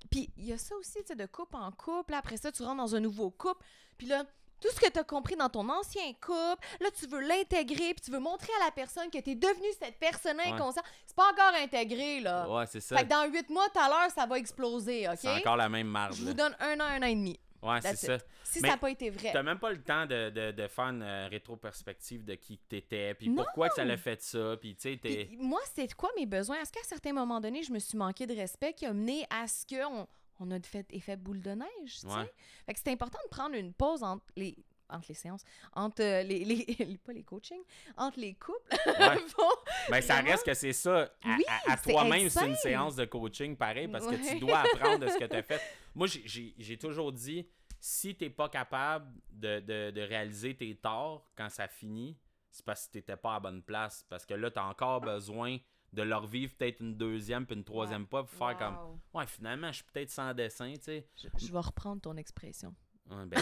puis 0.09 0.29
il 0.37 0.45
y 0.45 0.53
a 0.53 0.57
ça 0.57 0.75
aussi, 0.75 0.99
tu 1.01 1.07
sais, 1.07 1.15
de 1.15 1.25
couple 1.25 1.55
en 1.55 1.71
couple. 1.71 2.13
Après 2.13 2.37
ça, 2.37 2.51
tu 2.51 2.63
rentres 2.63 2.77
dans 2.77 2.95
un 2.95 2.99
nouveau 2.99 3.29
couple. 3.31 3.63
Puis 3.97 4.07
là, 4.07 4.23
tout 4.59 4.69
ce 4.69 4.79
que 4.79 4.89
tu 4.91 4.99
as 4.99 5.03
compris 5.03 5.35
dans 5.35 5.49
ton 5.49 5.67
ancien 5.69 6.13
couple, 6.21 6.63
là, 6.79 6.89
tu 6.91 7.07
veux 7.07 7.19
l'intégrer, 7.21 7.95
puis 7.95 8.01
tu 8.05 8.11
veux 8.11 8.19
montrer 8.19 8.51
à 8.61 8.65
la 8.65 8.71
personne 8.71 9.09
que 9.09 9.17
tu 9.19 9.31
es 9.31 9.35
devenu 9.35 9.65
cette 9.79 9.97
personne 9.97 10.37
Ouais. 10.37 10.51
inconsciente. 10.51 10.85
C'est 11.07 11.15
pas 11.15 11.31
encore 11.31 11.53
intégré, 11.59 12.19
là. 12.19 12.47
Ouais, 12.47 12.65
c'est 12.67 12.79
ça. 12.81 12.95
Fait 12.97 13.03
que 13.03 13.09
dans 13.09 13.25
huit 13.31 13.49
mois, 13.49 13.67
tout 13.73 13.79
à 13.79 13.89
l'heure, 13.89 14.11
ça 14.13 14.27
va 14.27 14.37
exploser, 14.37 15.07
OK? 15.09 15.15
C'est 15.17 15.29
encore 15.39 15.57
la 15.57 15.67
même 15.69 15.87
marge. 15.87 16.17
Je 16.17 16.25
vous 16.25 16.33
donne 16.35 16.55
un 16.59 16.79
an, 16.79 16.83
un 16.83 17.01
an 17.01 17.05
et 17.07 17.15
demi. 17.15 17.39
Ouais, 17.61 17.79
c'est 17.81 17.95
ça. 17.95 18.17
Si 18.43 18.59
Mais 18.61 18.69
ça 18.69 18.73
n'a 18.75 18.77
pas 18.79 18.89
été 18.89 19.09
vrai. 19.09 19.29
T'as 19.31 19.43
même 19.43 19.59
pas 19.59 19.71
le 19.71 19.81
temps 19.83 20.05
de, 20.05 20.29
de, 20.29 20.51
de 20.51 20.67
faire 20.67 20.85
une 20.85 21.03
euh, 21.03 21.27
rétroperspective 21.27 22.25
de 22.25 22.35
qui 22.35 22.57
t'étais, 22.57 23.13
puis 23.13 23.29
Non! 23.29 23.43
pourquoi 23.43 23.69
que 23.69 23.75
ça 23.75 23.85
l'a 23.85 23.97
fait 23.97 24.21
ça, 24.21 24.57
puis 24.59 24.75
tu 24.75 24.97
sais, 25.03 25.29
moi, 25.37 25.59
c'est 25.73 25.93
quoi 25.93 26.09
mes 26.17 26.25
besoins? 26.25 26.59
Est-ce 26.59 26.71
qu'à 26.71 26.83
certains 26.83 27.13
moments 27.13 27.39
donnés, 27.39 27.63
je 27.63 27.71
me 27.71 27.79
suis 27.79 27.97
manqué 27.97 28.25
de 28.25 28.33
respect 28.35 28.73
qui 28.73 28.85
a 28.85 28.93
mené 28.93 29.25
à 29.29 29.47
ce 29.47 29.65
qu'on 29.67 30.07
on 30.39 30.49
a 30.51 30.59
fait 30.59 30.87
effet 30.91 31.15
boule 31.17 31.39
de 31.41 31.51
neige, 31.51 31.67
tu 31.85 32.07
sais? 32.09 32.33
Fait 32.65 32.73
que 32.73 32.79
c'est 32.83 32.91
important 32.91 33.19
de 33.23 33.29
prendre 33.29 33.55
une 33.55 33.73
pause 33.73 34.01
entre 34.01 34.25
les 34.35 34.55
entre 34.91 35.05
les 35.09 35.15
séances, 35.15 35.43
entre 35.73 36.01
euh, 36.03 36.23
les, 36.23 36.43
les, 36.45 36.55
les- 36.79 36.97
pas 36.97 37.13
les 37.13 37.23
coachings, 37.23 37.63
entre 37.97 38.19
les 38.19 38.33
couples. 38.35 38.59
Ouais. 38.99 39.17
Bon, 39.37 39.49
Ben, 39.89 40.01
ça 40.01 40.21
reste 40.21 40.45
que 40.45 40.53
c'est 40.53 40.73
ça. 40.73 41.11
À, 41.23 41.35
Oui, 41.37 41.43
à- 41.47 41.73
à 41.73 41.77
c'est 41.77 41.91
toi-même, 41.91 42.29
c'est 42.29 42.47
une 42.47 42.55
séance 42.55 42.95
de 42.95 43.05
coaching 43.05 43.55
pareil 43.55 43.87
parce 43.87 44.05
que 44.05 44.11
Ouais. 44.15 44.33
tu 44.33 44.39
dois 44.39 44.59
apprendre 44.59 44.99
de 44.99 45.07
ce 45.07 45.17
que 45.17 45.25
tu 45.31 45.35
as 45.35 45.43
fait. 45.43 45.61
Moi, 45.95 46.07
j'ai- 46.07 46.77
toujours 46.77 47.11
dit 47.11 47.47
si 47.79 48.15
tu 48.15 48.29
pas 48.29 48.47
capable 48.49 49.11
de, 49.31 49.59
de- 49.59 49.91
de 49.91 50.01
réaliser 50.01 50.55
tes 50.55 50.75
torts 50.75 51.27
quand 51.35 51.49
ça 51.49 51.67
finit, 51.67 52.17
c'est 52.51 52.63
parce 52.65 52.85
que 52.87 52.91
tu 52.91 52.97
n'étais 52.99 53.15
pas 53.17 53.31
à 53.31 53.33
la 53.35 53.39
bonne 53.39 53.63
place. 53.63 54.05
Parce 54.09 54.25
que 54.25 54.33
là, 54.35 54.51
tu 54.51 54.59
as 54.59 54.65
encore 54.65 55.01
besoin 55.01 55.57
de 55.93 56.01
leur 56.03 56.25
vivre 56.27 56.53
peut-être 56.55 56.79
une 56.81 56.95
deuxième 56.95 57.45
puis 57.45 57.55
une 57.55 57.63
troisième 57.63 58.05
fois 58.05 58.25
pour 58.25 58.31
faire 58.47 58.57
comme. 58.57 58.99
Ouais, 59.13 59.25
finalement, 59.27 59.67
je 59.71 59.77
suis 59.77 59.83
peut-être 59.85 60.09
sans 60.11 60.33
dessin, 60.33 60.71
tu 60.73 60.81
sais. 60.83 61.07
Je, 61.17 61.27
je 61.45 61.51
vais 61.51 61.59
reprendre 61.59 62.01
ton 62.01 62.15
expression. 62.17 62.73
Ouais, 63.11 63.25
ben, 63.25 63.41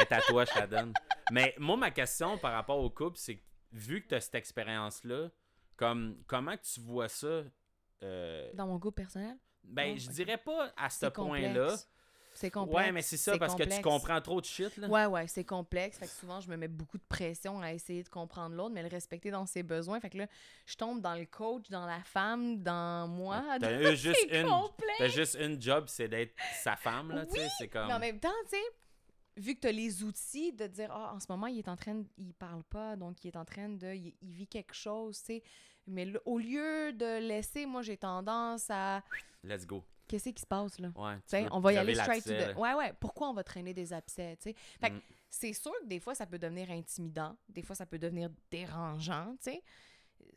est 0.00 0.12
à 0.12 0.20
toi, 0.22 0.44
je 0.44 0.58
la 0.58 0.66
donne. 0.66 0.92
Mais 1.30 1.54
moi, 1.58 1.76
ma 1.76 1.90
question 1.90 2.38
par 2.38 2.52
rapport 2.52 2.78
au 2.78 2.90
couple, 2.90 3.18
c'est 3.18 3.36
que 3.36 3.44
vu 3.72 4.02
que 4.02 4.08
tu 4.08 4.14
as 4.14 4.20
cette 4.20 4.34
expérience-là, 4.36 5.28
comme 5.76 6.22
comment 6.26 6.56
tu 6.56 6.80
vois 6.80 7.08
ça 7.08 7.42
euh, 8.02 8.50
Dans 8.54 8.66
mon 8.66 8.78
goût 8.78 8.90
personnel, 8.90 9.36
Ben, 9.62 9.98
je 9.98 10.08
dirais 10.08 10.38
pas 10.38 10.72
à 10.76 10.88
ce 10.88 11.06
point-là. 11.06 11.76
C'est 12.40 12.50
complexe. 12.52 12.76
Ouais, 12.86 12.92
mais 12.92 13.02
c'est 13.02 13.16
ça, 13.16 13.32
parce 13.38 13.54
que 13.56 13.64
tu 13.64 13.82
comprends 13.82 14.20
trop 14.20 14.40
de 14.40 14.46
shit, 14.46 14.76
là. 14.76 14.86
Ouais, 14.88 15.06
ouais, 15.06 15.26
c'est 15.26 15.42
complexe. 15.42 15.98
Fait 15.98 16.06
que 16.06 16.12
souvent, 16.12 16.40
je 16.40 16.48
me 16.48 16.56
mets 16.56 16.68
beaucoup 16.68 16.96
de 16.96 17.02
pression 17.08 17.60
à 17.60 17.72
essayer 17.72 18.04
de 18.04 18.08
comprendre 18.08 18.54
l'autre, 18.54 18.70
mais 18.72 18.82
le 18.82 18.88
respecter 18.88 19.32
dans 19.32 19.44
ses 19.44 19.64
besoins. 19.64 19.98
Fait 19.98 20.08
que 20.10 20.18
là, 20.18 20.26
je 20.64 20.76
tombe 20.76 21.00
dans 21.00 21.14
le 21.16 21.24
coach, 21.26 21.68
dans 21.68 21.84
la 21.84 22.00
femme, 22.04 22.62
dans 22.62 23.08
moi. 23.08 23.42
T'as 23.60 23.94
juste 23.96 24.26
une- 24.30 24.46
juste 25.08 25.36
une 25.40 25.60
job, 25.60 25.86
c'est 25.88 26.06
d'être 26.06 26.34
sa 26.62 26.76
femme, 26.76 27.10
là, 27.10 27.26
tu 27.26 27.32
sais. 27.32 27.40
Oui, 27.42 27.48
C'est 27.58 27.68
comme. 27.68 27.88
Mais 27.88 27.94
en 27.94 27.98
même 27.98 28.20
temps, 28.20 28.28
tu 28.44 28.50
sais, 28.50 28.62
vu 29.36 29.54
que 29.56 29.60
tu 29.60 29.66
as 29.66 29.72
les 29.72 30.04
outils 30.04 30.52
de 30.52 30.68
dire, 30.68 30.90
ah, 30.92 31.14
en 31.14 31.18
ce 31.20 31.26
moment, 31.28 31.48
il 31.48 31.58
est 31.58 31.68
en 31.68 31.76
train 31.76 31.96
de. 31.96 32.06
Il 32.18 32.34
parle 32.34 32.62
pas, 32.62 32.94
donc 32.94 33.24
il 33.24 33.28
est 33.28 33.36
en 33.36 33.44
train 33.44 33.68
de. 33.68 33.92
Il, 33.94 34.14
il 34.22 34.32
vit 34.32 34.46
quelque 34.46 34.74
chose, 34.74 35.18
tu 35.18 35.24
sais. 35.26 35.42
Mais 35.88 36.06
au 36.24 36.38
lieu 36.38 36.92
de 36.92 37.18
laisser, 37.18 37.66
moi, 37.66 37.82
j'ai 37.82 37.96
tendance 37.96 38.66
à. 38.70 39.02
Let's 39.42 39.66
go. 39.66 39.82
Qu'est-ce 40.08 40.30
qui 40.30 40.40
se 40.40 40.46
passe, 40.46 40.78
là? 40.80 40.88
Ouais. 40.96 41.16
tu 41.28 41.36
veux 41.36 41.48
on 41.52 41.60
va 41.60 41.72
y 41.72 41.76
aller 41.76 41.94
straight 41.94 42.24
to 42.24 42.30
the... 42.30 42.56
Ouais, 42.56 42.74
ouais. 42.74 42.92
Pourquoi 42.98 43.28
on 43.28 43.34
va 43.34 43.44
traîner 43.44 43.74
des 43.74 43.92
abcès, 43.92 44.36
tu 44.40 44.50
sais? 44.50 44.56
Fait 44.80 44.90
que 44.90 44.94
Mm. 44.96 45.00
c'est 45.28 45.52
sûr 45.52 45.72
que 45.82 45.86
des 45.86 46.00
fois, 46.00 46.14
ça 46.14 46.26
peut 46.26 46.38
devenir 46.38 46.70
intimidant. 46.70 47.36
Des 47.48 47.62
fois, 47.62 47.76
ça 47.76 47.84
peut 47.86 47.98
devenir 47.98 48.30
dérangeant, 48.50 49.36
tu 49.42 49.50
sais. 49.52 49.62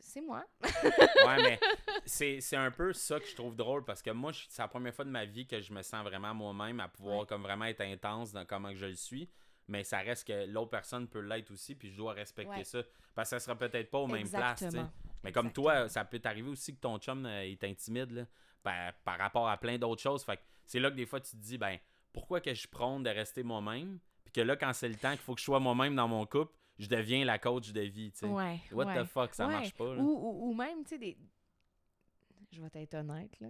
C'est 0.00 0.20
moi. 0.20 0.44
Ouais, 1.26 1.42
mais 1.42 1.60
c'est 2.06 2.56
un 2.56 2.70
peu 2.70 2.92
ça 2.92 3.18
que 3.20 3.26
je 3.26 3.34
trouve 3.34 3.54
drôle 3.56 3.84
parce 3.84 4.02
que 4.02 4.10
moi, 4.10 4.32
c'est 4.48 4.62
la 4.62 4.68
première 4.68 4.94
fois 4.94 5.04
de 5.04 5.10
ma 5.10 5.24
vie 5.24 5.46
que 5.46 5.60
je 5.60 5.72
me 5.72 5.82
sens 5.82 6.04
vraiment 6.04 6.34
moi-même 6.34 6.80
à 6.80 6.88
pouvoir 6.88 7.20
Ouais. 7.20 7.26
comme 7.26 7.42
vraiment 7.42 7.64
être 7.66 7.80
intense 7.80 8.32
dans 8.32 8.44
comment 8.44 8.74
je 8.74 8.86
le 8.86 8.94
suis. 8.94 9.28
Mais 9.68 9.84
ça 9.84 9.98
reste 9.98 10.26
que 10.26 10.46
l'autre 10.46 10.70
personne 10.70 11.06
peut 11.08 11.20
l'être 11.20 11.50
aussi, 11.52 11.74
puis 11.76 11.90
je 11.90 11.96
dois 11.96 12.12
respecter 12.14 12.50
Ouais. 12.58 12.64
ça. 12.64 12.82
Parce 13.14 13.30
que 13.30 13.36
ça 13.38 13.40
sera 13.44 13.56
peut-être 13.56 13.90
pas 13.90 13.98
aux 13.98 14.06
mêmes 14.08 14.28
places. 14.28 14.62
Exactement. 14.62 14.90
Mais 15.22 15.30
comme 15.32 15.52
toi, 15.52 15.88
ça 15.88 16.04
peut 16.04 16.18
t'arriver 16.18 16.48
aussi 16.50 16.74
que 16.74 16.80
ton 16.80 16.98
chum 16.98 17.24
euh, 17.26 17.44
il 17.46 17.56
t'intimide 17.56 18.10
là, 18.10 18.26
par, 18.62 18.92
par 19.04 19.18
rapport 19.18 19.48
à 19.48 19.56
plein 19.56 19.78
d'autres 19.78 20.02
choses. 20.02 20.24
Fait 20.24 20.36
que 20.36 20.42
c'est 20.64 20.80
là 20.80 20.90
que 20.90 20.96
des 20.96 21.06
fois 21.06 21.20
tu 21.20 21.32
te 21.32 21.36
dis, 21.36 21.58
ben, 21.58 21.78
pourquoi 22.12 22.40
que 22.40 22.52
je 22.54 22.66
prône 22.68 23.02
de 23.02 23.10
rester 23.10 23.42
moi-même? 23.42 23.98
Puis 24.24 24.32
que 24.32 24.40
là, 24.40 24.56
quand 24.56 24.72
c'est 24.72 24.88
le 24.88 24.96
temps 24.96 25.10
qu'il 25.10 25.20
faut 25.20 25.34
que 25.34 25.40
je 25.40 25.44
sois 25.44 25.60
moi-même 25.60 25.94
dans 25.96 26.08
mon 26.08 26.24
couple, 26.26 26.52
je 26.78 26.86
deviens 26.88 27.24
la 27.24 27.38
coach 27.38 27.70
de 27.72 27.80
vie, 27.82 28.12
tu 28.12 28.20
sais. 28.20 28.26
Ouais. 28.26 28.58
What 28.72 28.86
ouais. 28.86 29.02
the 29.02 29.04
fuck, 29.06 29.34
ça 29.34 29.46
Ouais. 29.46 29.52
marche 29.54 29.74
pas, 29.74 29.94
là. 29.94 30.00
Ou, 30.00 30.06
ou, 30.08 30.50
ou 30.50 30.54
même, 30.54 30.82
tu 30.84 30.90
sais, 30.90 30.98
des. 30.98 31.16
Je 32.50 32.60
vais 32.62 32.68
être 32.82 32.94
honnête, 32.94 33.38
là. 33.40 33.48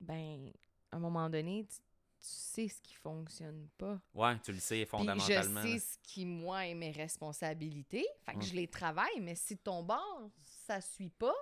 Ben, 0.00 0.50
à 0.92 0.96
un 0.96 0.98
moment 0.98 1.28
donné, 1.30 1.64
tu, 1.66 1.76
tu 1.76 1.82
sais 2.20 2.68
ce 2.68 2.80
qui 2.80 2.94
fonctionne 2.94 3.68
pas. 3.78 4.00
Ouais, 4.12 4.38
tu 4.40 4.52
le 4.52 4.58
sais 4.58 4.76
Puis 4.76 4.86
fondamentalement. 4.86 5.62
je 5.62 5.68
sais 5.68 5.78
ce 5.78 5.98
qui, 6.02 6.26
moi, 6.26 6.66
est 6.66 6.74
mes 6.74 6.90
responsabilités. 6.90 8.06
Fait 8.24 8.32
que 8.32 8.38
Ouais. 8.38 8.44
je 8.44 8.54
les 8.54 8.68
travaille, 8.68 9.20
mais 9.20 9.34
si 9.34 9.56
ton 9.56 9.82
bord, 9.82 10.30
ça 10.66 10.80
suit 10.80 11.10
pas. 11.10 11.34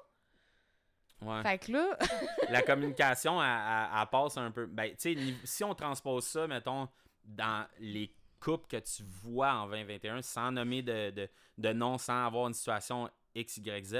Ouais. 1.23 1.43
Fait 1.43 1.59
que 1.59 1.73
là. 1.73 1.97
la 2.51 2.63
communication, 2.63 3.43
elle, 3.43 3.49
elle- 3.49 4.01
elle 4.01 4.07
passe 4.09 4.37
un 4.37 4.51
peu. 4.51 4.67
Ben, 4.67 4.91
tu 4.97 5.15
sais, 5.15 5.35
si 5.45 5.65
on 5.65 5.75
transpose 5.75 6.25
ça, 6.25 6.47
mettons, 6.47 6.89
dans 7.25 7.67
les 7.79 8.13
couples 8.41 8.67
que 8.67 8.77
tu 8.79 9.03
vois 9.23 9.53
en 9.53 9.69
2021, 9.69 10.21
sans 10.23 10.51
nommer 10.51 10.83
de, 10.83 11.11
de, 11.11 11.29
de 11.59 11.73
nom, 11.73 11.97
sans 11.99 12.27
avoir 12.27 12.49
une 12.49 12.55
situation 12.55 13.09
X, 13.35 13.59
Y, 13.59 13.85
Z, 13.87 13.97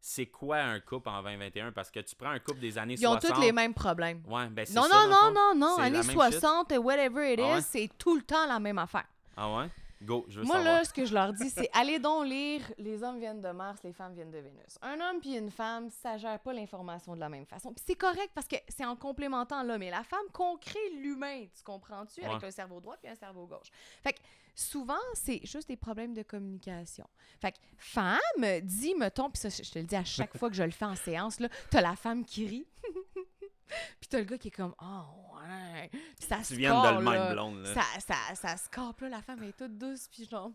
c'est 0.00 0.26
quoi 0.26 0.58
un 0.58 0.78
couple 0.80 1.08
en 1.08 1.22
2021? 1.22 1.72
Parce 1.72 1.90
que 1.90 2.00
tu 2.00 2.14
prends 2.14 2.30
un 2.30 2.38
couple 2.38 2.60
des 2.60 2.76
années 2.78 2.94
Ils 2.98 3.06
ont 3.06 3.18
60. 3.18 3.34
tous 3.36 3.40
les 3.40 3.50
mêmes 3.52 3.74
problèmes. 3.74 4.22
Ouais, 4.28 4.46
ben 4.48 4.64
c'est 4.66 4.74
Non, 4.74 4.82
ça, 4.84 5.06
non, 5.06 5.08
non, 5.10 5.32
non, 5.34 5.54
non. 5.54 5.78
Années 5.78 5.98
même 5.98 6.04
shit. 6.04 6.12
60, 6.14 6.72
whatever 6.78 7.32
it 7.32 7.40
is, 7.40 7.42
Ah 7.42 7.54
ouais? 7.56 7.60
c'est 7.62 7.90
tout 7.98 8.14
le 8.14 8.22
temps 8.22 8.46
la 8.46 8.60
même 8.60 8.78
affaire. 8.78 9.06
Ah 9.36 9.52
ouais? 9.56 9.68
Go, 10.02 10.24
je 10.28 10.40
veux 10.40 10.46
Moi, 10.46 10.56
savoir. 10.56 10.74
là, 10.74 10.84
ce 10.84 10.92
que 10.92 11.04
je 11.04 11.12
leur 11.12 11.32
dis, 11.32 11.50
c'est 11.50 11.68
allez 11.72 11.98
donc 11.98 12.26
lire 12.26 12.62
Les 12.78 13.02
hommes 13.02 13.18
viennent 13.18 13.40
de 13.40 13.50
Mars, 13.50 13.80
les 13.82 13.92
femmes 13.92 14.14
viennent 14.14 14.30
de 14.30 14.38
Vénus. 14.38 14.78
Un 14.80 15.00
homme 15.00 15.20
puis 15.20 15.36
une 15.36 15.50
femme, 15.50 15.90
ça 15.90 16.16
gère 16.18 16.38
pas 16.38 16.52
l'information 16.52 17.14
de 17.14 17.20
la 17.20 17.28
même 17.28 17.46
façon. 17.46 17.72
Puis 17.72 17.82
c'est 17.86 17.96
correct 17.96 18.30
parce 18.34 18.46
que 18.46 18.56
c'est 18.68 18.84
en 18.84 18.94
complémentant 18.96 19.62
l'homme 19.64 19.82
et 19.82 19.90
la 19.90 20.04
femme 20.04 20.26
qu'on 20.32 20.56
crée 20.56 20.90
l'humain. 21.00 21.46
Tu 21.56 21.62
comprends-tu? 21.64 22.22
Avec 22.22 22.44
un 22.44 22.50
cerveau 22.50 22.80
droit 22.80 22.96
puis 22.96 23.10
un 23.10 23.16
cerveau 23.16 23.46
gauche. 23.46 23.68
Fait 24.02 24.12
que 24.12 24.20
souvent, 24.54 24.94
c'est 25.14 25.40
juste 25.44 25.68
des 25.68 25.76
problèmes 25.76 26.14
de 26.14 26.22
communication. 26.22 27.06
Fait 27.40 27.52
que 27.52 27.58
femme, 27.76 28.18
dit, 28.62 28.94
mettons, 28.94 29.30
puis 29.30 29.38
ça, 29.40 29.48
je 29.48 29.68
te 29.70 29.78
le 29.78 29.84
dis 29.84 29.96
à 29.96 30.04
chaque 30.04 30.36
fois 30.38 30.48
que 30.48 30.56
je 30.56 30.62
le 30.62 30.70
fais 30.70 30.84
en 30.84 30.96
séance, 30.96 31.40
là, 31.40 31.48
t'as 31.70 31.80
la 31.80 31.96
femme 31.96 32.24
qui 32.24 32.46
rit. 32.46 32.68
puis 34.00 34.08
t'as 34.08 34.18
le 34.18 34.24
gars 34.24 34.38
qui 34.38 34.48
est 34.48 34.52
comme, 34.52 34.74
oh 34.80 35.37
ouais. 35.40 35.88
Puis 35.90 36.26
ça 36.28 36.38
Tu 36.38 36.44
se 36.44 36.54
viens 36.54 36.82
de 36.82 36.98
le 36.98 37.02
même 37.02 37.32
blonde, 37.32 37.62
là. 37.62 37.74
Ça, 37.74 37.82
ça, 38.00 38.34
ça 38.34 38.82
là, 39.00 39.08
la 39.08 39.22
femme 39.22 39.42
est 39.44 39.56
toute 39.56 39.76
douce, 39.76 40.08
puis 40.08 40.26
genre... 40.26 40.50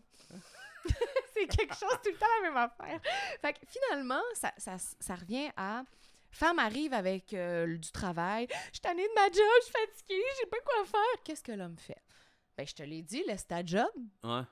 c'est 1.34 1.46
quelque 1.46 1.74
chose, 1.74 1.98
tout 2.02 2.10
le 2.10 2.18
temps 2.18 2.26
la 2.42 2.50
même 2.50 2.56
affaire. 2.56 3.00
Fait 3.40 3.52
que 3.54 3.60
finalement, 3.66 4.22
ça, 4.34 4.52
ça, 4.58 4.76
ça 4.78 5.14
revient 5.14 5.50
à... 5.56 5.84
Femme 6.30 6.58
arrive 6.58 6.92
avec 6.92 7.32
euh, 7.32 7.76
du 7.76 7.92
travail. 7.92 8.48
Je 8.50 8.72
suis 8.72 8.80
tannée 8.80 9.06
de 9.06 9.14
ma 9.14 9.26
job, 9.26 9.36
je 9.60 9.64
suis 9.66 9.72
fatiguée, 9.72 10.24
j'ai 10.40 10.46
pas 10.46 10.56
quoi 10.64 10.84
faire. 10.84 11.22
Qu'est-ce 11.22 11.44
que 11.44 11.52
l'homme 11.52 11.78
fait? 11.78 12.02
Ben, 12.56 12.66
je 12.66 12.74
te 12.74 12.82
l'ai 12.82 13.02
dit, 13.02 13.22
laisse 13.24 13.46
ta 13.46 13.64
job. 13.64 13.88
Ouais. 14.24 14.42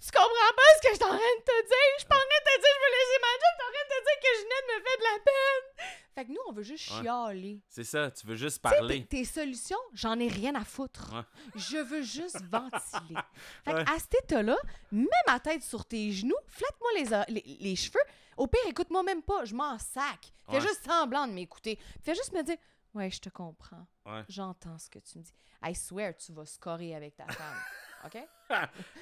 Tu 0.00 0.10
comprends 0.12 0.52
pas 0.56 0.68
ce 0.76 0.82
que 0.82 0.88
je 0.90 0.94
suis 0.96 1.04
en 1.04 1.08
train 1.08 1.16
de 1.16 1.44
te 1.44 1.56
dire? 1.66 1.86
Je 1.94 1.98
suis 2.00 2.08
pas 2.08 2.16
en 2.16 2.18
train 2.18 2.40
de 2.40 2.46
te 2.46 2.60
dire 2.60 2.72
je 2.74 2.80
veux 2.82 2.92
laisser 2.98 3.18
ma 3.22 3.32
job, 3.32 3.52
je 3.52 3.56
suis 3.56 3.66
en 3.66 3.72
train 3.72 3.84
de 3.84 3.92
te 3.92 3.98
dire 4.04 4.18
que 4.22 4.30
Ginette 4.38 4.68
me 4.68 4.78
fait 4.84 4.98
de 4.98 5.02
la 5.02 5.18
peine. 5.24 5.98
Fait 6.14 6.24
que 6.26 6.30
nous, 6.30 6.40
on 6.46 6.52
veut 6.52 6.62
juste 6.62 6.90
Ouais. 6.90 7.00
chialer. 7.02 7.60
C'est 7.68 7.84
ça, 7.84 8.10
tu 8.10 8.26
veux 8.26 8.36
juste 8.36 8.58
parler. 8.60 9.00
tes, 9.06 9.18
tes 9.18 9.24
solutions, 9.24 9.78
j'en 9.94 10.18
ai 10.18 10.28
rien 10.28 10.54
à 10.54 10.64
foutre. 10.64 11.10
Ouais. 11.14 11.22
Je 11.56 11.78
veux 11.78 12.02
juste 12.02 12.42
ventiler. 12.50 13.16
Fait 13.64 13.72
Ouais. 13.72 13.84
que 13.84 13.90
à 13.90 13.98
cet 13.98 14.14
état-là, 14.24 14.56
mets 14.92 15.06
ma 15.26 15.40
tête 15.40 15.62
sur 15.62 15.86
tes 15.86 16.12
genoux, 16.12 16.36
flatte-moi 16.48 16.90
les, 16.96 17.12
or- 17.14 17.24
les, 17.28 17.42
les 17.60 17.76
cheveux. 17.76 18.02
Au 18.36 18.46
pire, 18.46 18.60
écoute-moi 18.66 19.02
même 19.02 19.22
pas, 19.22 19.44
je 19.46 19.54
m'en 19.54 19.78
sac. 19.78 20.32
Fais 20.50 20.60
juste 20.60 20.84
semblant 20.84 21.26
de 21.26 21.32
m'écouter. 21.32 21.78
Fais 22.02 22.14
juste 22.14 22.32
me 22.32 22.42
dire 22.42 22.56
Ouais, 22.94 23.10
je 23.10 23.20
te 23.20 23.30
comprends. 23.30 23.86
J'entends 24.28 24.76
ce 24.78 24.90
que 24.90 24.98
tu 24.98 25.16
me 25.18 25.22
dis. 25.22 25.32
I 25.64 25.74
swear, 25.74 26.14
tu 26.16 26.32
vas 26.32 26.44
scorer 26.44 26.94
avec 26.94 27.16
ta 27.16 27.26
femme. 27.26 27.56
OK? 28.04 28.18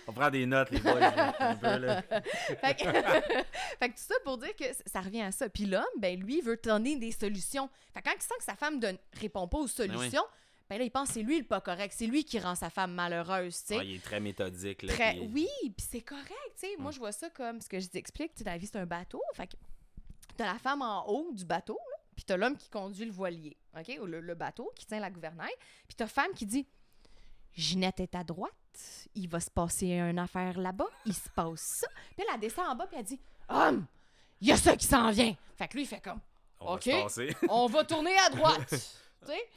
On 0.06 0.12
prend 0.12 0.30
des 0.30 0.46
notes, 0.46 0.70
les 0.70 0.80
boys. 0.80 1.00
là, 1.00 1.34
un 1.38 1.56
peu, 1.56 1.76
là. 1.78 2.02
fait, 2.02 2.74
que, 2.74 2.84
fait 3.78 3.88
que 3.88 3.94
tout 3.94 4.02
ça 4.08 4.14
pour 4.24 4.38
dire 4.38 4.54
que 4.54 4.64
ça 4.86 5.00
revient 5.00 5.22
à 5.22 5.32
ça. 5.32 5.48
Puis 5.48 5.66
l'homme, 5.66 5.84
ben 5.98 6.18
lui, 6.20 6.40
veut 6.40 6.58
donner 6.62 6.96
des 6.96 7.12
solutions. 7.12 7.68
Fait 7.94 8.02
que 8.02 8.08
quand 8.10 8.14
il 8.16 8.22
sent 8.22 8.34
que 8.38 8.44
sa 8.44 8.54
femme 8.56 8.78
ne 8.78 8.92
répond 9.20 9.48
pas 9.48 9.58
aux 9.58 9.66
solutions, 9.68 10.24
ben 10.68 10.78
là, 10.78 10.84
il 10.84 10.90
pense 10.90 11.08
que 11.08 11.14
c'est 11.14 11.22
lui 11.22 11.38
le 11.38 11.44
pas 11.44 11.60
correct. 11.60 11.92
C'est 11.96 12.06
lui 12.06 12.24
qui 12.24 12.38
rend 12.38 12.54
sa 12.54 12.70
femme 12.70 12.92
malheureuse, 12.92 13.56
tu 13.60 13.66
sais. 13.68 13.76
Ouais, 13.78 13.86
il 13.86 13.96
est 13.96 14.04
très 14.04 14.20
méthodique. 14.20 14.82
Là, 14.82 14.92
Très- 14.92 15.12
puis- 15.14 15.30
Oui, 15.34 15.48
puis 15.76 15.86
c'est 15.90 16.00
correct, 16.02 16.28
tu 16.54 16.66
sais. 16.68 16.76
Moi, 16.78 16.92
je 16.92 16.98
vois 16.98 17.12
ça 17.12 17.28
comme 17.30 17.60
ce 17.60 17.68
que 17.68 17.80
je 17.80 17.88
t'explique. 17.88 18.34
Tu 18.34 18.44
la 18.44 18.56
vie, 18.56 18.66
c'est 18.66 18.78
un 18.78 18.86
bateau. 18.86 19.20
Fait 19.34 19.48
que 19.48 19.56
t'as 20.36 20.52
la 20.52 20.58
femme 20.60 20.82
en 20.82 21.06
haut 21.08 21.32
du 21.32 21.44
bateau, 21.44 21.78
là, 21.90 21.96
puis 22.14 22.24
t'as 22.24 22.36
l'homme 22.36 22.56
qui 22.56 22.68
conduit 22.70 23.04
le 23.06 23.10
voilier, 23.12 23.56
OK? 23.76 23.98
Ou 24.00 24.06
le, 24.06 24.20
le 24.20 24.34
bateau 24.34 24.70
qui 24.76 24.86
tient 24.86 25.00
la 25.00 25.10
gouvernail. 25.10 25.50
Puis 25.88 25.96
t'as 25.96 26.06
femme 26.06 26.32
qui 26.36 26.46
dit 26.46 26.66
Ginette 27.52 27.98
est 27.98 28.14
à 28.14 28.22
droite, 28.22 28.52
il 29.14 29.28
va 29.28 29.40
se 29.40 29.50
passer 29.50 29.92
une 29.92 30.18
affaire 30.18 30.58
là-bas, 30.58 30.86
il 31.06 31.14
se 31.14 31.28
passe 31.30 31.60
ça. 31.80 31.86
Puis 32.14 32.18
elle, 32.18 32.34
elle 32.34 32.40
descend 32.40 32.66
en 32.68 32.74
bas, 32.76 32.86
puis 32.86 32.96
elle 32.98 33.04
dit 33.04 33.20
Homme, 33.48 33.86
il 34.40 34.48
y 34.48 34.52
a 34.52 34.56
ça 34.56 34.76
qui 34.76 34.86
s'en 34.86 35.10
vient. 35.10 35.34
Fait 35.56 35.68
que 35.68 35.74
lui, 35.74 35.82
il 35.82 35.86
fait 35.86 36.00
comme 36.00 36.20
On 36.60 36.74
Ok. 36.74 36.86
va. 36.86 37.06
On 37.48 37.66
va 37.66 37.84
tourner 37.84 38.16
à 38.18 38.30
droite. 38.30 38.74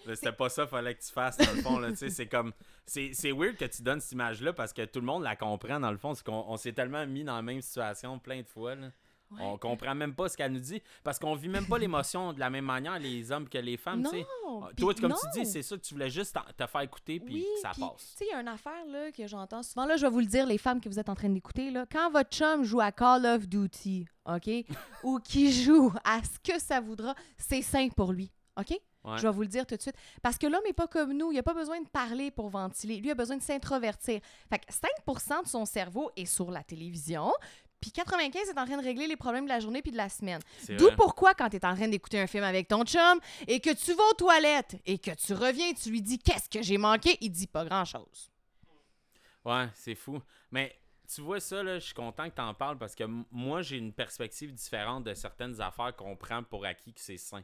C'était 0.06 0.34
pas 0.34 0.50
ça 0.50 0.68
fallait 0.68 0.94
que 0.94 1.02
tu 1.02 1.12
fasses 1.14 1.38
dans 1.38 1.54
le 1.54 1.62
fond 1.62 1.80
là, 1.80 1.90
c'est 1.96 2.28
comme 2.28 2.52
c'est 2.86 3.32
weird 3.32 3.56
que 3.56 3.64
tu 3.64 3.82
donnes 3.82 4.02
cette 4.02 4.12
image 4.12 4.42
là 4.42 4.52
parce 4.52 4.74
que 4.74 4.84
tout 4.84 5.00
le 5.00 5.06
monde 5.06 5.24
la 5.24 5.38
comprend 5.38 5.80
dans 5.80 5.92
le 5.92 5.98
fond, 5.98 6.14
c'est 6.14 6.26
qu'on 6.26 6.44
on 6.50 6.58
s'est 6.58 6.74
tellement 6.74 7.08
mis 7.08 7.24
dans 7.24 7.38
la 7.38 7.42
même 7.42 7.62
situation 7.62 8.20
plein 8.20 8.42
de 8.42 8.48
fois 8.48 8.76
là. 8.76 8.88
Ouais. 9.34 9.42
On 9.46 9.58
comprend 9.58 9.96
même 9.96 10.14
pas 10.16 10.30
ce 10.30 10.38
qu'elle 10.38 10.52
nous 10.52 10.60
dit 10.60 10.82
parce 11.04 11.20
qu'on 11.20 11.36
vit 11.36 11.50
même 11.50 11.66
pas 11.68 11.78
l'émotion 11.80 12.34
de 12.34 12.40
la 12.40 12.50
même 12.50 12.66
manière 12.66 13.00
les 13.00 13.32
hommes 13.32 13.48
que 13.50 13.58
les 13.58 13.78
femmes, 13.78 14.04
tu 14.04 14.10
sais. 14.10 14.26
Non. 14.46 14.64
Ah, 14.66 14.70
Toi, 14.78 14.94
comme 14.94 15.12
non. 15.12 15.16
tu 15.34 15.40
dis, 15.42 15.46
c'est 15.46 15.62
ça 15.64 15.76
que 15.78 15.82
tu 15.82 15.94
voulais 15.94 16.10
juste 16.10 16.38
te 16.58 16.66
faire 16.68 16.82
écouter 16.82 17.20
puis 17.20 17.36
Oui, 17.36 17.46
ça 17.62 17.70
passe. 17.70 17.80
Tu 18.12 18.18
sais, 18.18 18.26
il 18.30 18.34
y 18.34 18.34
a 18.34 18.42
une 18.42 18.48
affaire 18.48 18.86
là, 18.88 19.12
que 19.12 19.28
j'entends 19.28 19.64
souvent. 19.64 19.86
Là, 19.86 19.98
je 19.98 20.06
vais 20.06 20.12
vous 20.12 20.20
le 20.20 20.26
dire, 20.26 20.46
les 20.46 20.58
femmes 20.58 20.80
que 20.82 20.90
vous 20.90 21.00
êtes 21.00 21.10
en 21.10 21.16
train 21.16 21.30
d'écouter. 21.30 21.72
là, 21.72 21.86
Quand 21.92 22.12
votre 22.12 22.30
chum 22.30 22.64
joue 22.64 22.82
à 22.82 22.92
Call 22.92 23.26
of 23.26 23.48
Duty, 23.48 24.06
OK? 24.26 24.50
ou 25.04 25.20
qui 25.20 25.52
joue 25.52 25.92
à 26.04 26.20
ce 26.24 26.40
que 26.52 26.60
ça 26.60 26.80
voudra, 26.80 27.16
c'est 27.38 27.62
sain 27.62 27.90
pour 27.90 28.14
lui. 28.14 28.32
OK? 28.60 28.70
Ouais. 29.04 29.18
Je 29.18 29.24
vais 29.24 29.34
vous 29.34 29.42
le 29.42 29.48
dire 29.48 29.66
tout 29.66 29.76
de 29.76 29.82
suite. 29.82 29.96
Parce 30.22 30.38
que 30.38 30.48
l'homme 30.48 30.64
n'est 30.66 30.72
pas 30.72 30.88
comme 30.88 31.12
nous. 31.12 31.32
Il 31.32 31.36
n'a 31.36 31.44
pas 31.44 31.54
besoin 31.54 31.82
de 31.82 31.88
parler 31.90 32.32
pour 32.32 32.48
ventiler. 32.50 32.98
Lui 32.98 33.12
a 33.12 33.16
besoin 33.16 33.36
de 33.36 33.42
s'introvertir. 33.42 34.22
Fait 34.50 34.60
que 34.60 34.72
5% 34.72 35.44
de 35.44 35.48
son 35.50 35.66
cerveau 35.66 36.10
est 36.16 36.26
sur 36.26 36.50
la 36.52 36.64
télévision. 36.64 37.34
Puis 37.84 37.92
95 37.92 38.50
est 38.50 38.58
en 38.58 38.66
train 38.66 38.78
de 38.78 38.84
régler 38.84 39.08
les 39.08 39.16
problèmes 39.18 39.44
de 39.44 39.50
la 39.50 39.60
journée 39.60 39.82
puis 39.82 39.92
de 39.92 39.98
la 39.98 40.08
semaine. 40.10 40.40
D'où 40.78 40.86
pourquoi, 40.96 41.34
quand 41.34 41.50
tu 41.50 41.58
es 41.58 41.66
en 41.66 41.76
train 41.76 41.88
d'écouter 41.90 42.20
un 42.20 42.28
film 42.28 42.44
avec 42.46 42.68
ton 42.70 42.84
chum 42.86 43.20
et 43.48 43.60
que 43.60 43.72
tu 43.74 43.94
vas 43.94 44.04
aux 44.12 44.14
toilettes 44.16 44.78
et 44.86 44.98
que 44.98 45.12
tu 45.12 45.34
reviens 45.34 45.68
et 45.70 45.74
tu 45.74 45.90
lui 45.90 46.02
dis 46.02 46.18
Qu'est-ce 46.18 46.50
que 46.50 46.62
j'ai 46.64 46.78
manqué? 46.78 47.18
Il 47.22 47.30
dit 47.32 47.48
pas 47.48 47.66
grand-chose. 47.66 48.32
Ouais, 49.46 49.68
c'est 49.76 49.96
fou. 49.96 50.22
Mais 50.52 50.74
tu 51.14 51.22
vois 51.22 51.40
ça, 51.40 51.62
là, 51.62 51.78
je 51.80 51.86
suis 51.86 51.94
content 51.94 52.30
que 52.30 52.36
tu 52.36 52.42
en 52.42 52.54
parles 52.54 52.78
parce 52.78 52.96
que 52.96 53.04
moi, 53.32 53.62
j'ai 53.62 53.78
une 53.78 53.92
perspective 53.94 54.54
différente 54.54 55.04
de 55.04 55.14
certaines 55.14 55.60
affaires 55.60 55.96
qu'on 55.96 56.16
prend 56.16 56.42
pour 56.44 56.66
acquis 56.66 56.94
que 56.94 57.02
c'est 57.02 57.18
sain. 57.18 57.44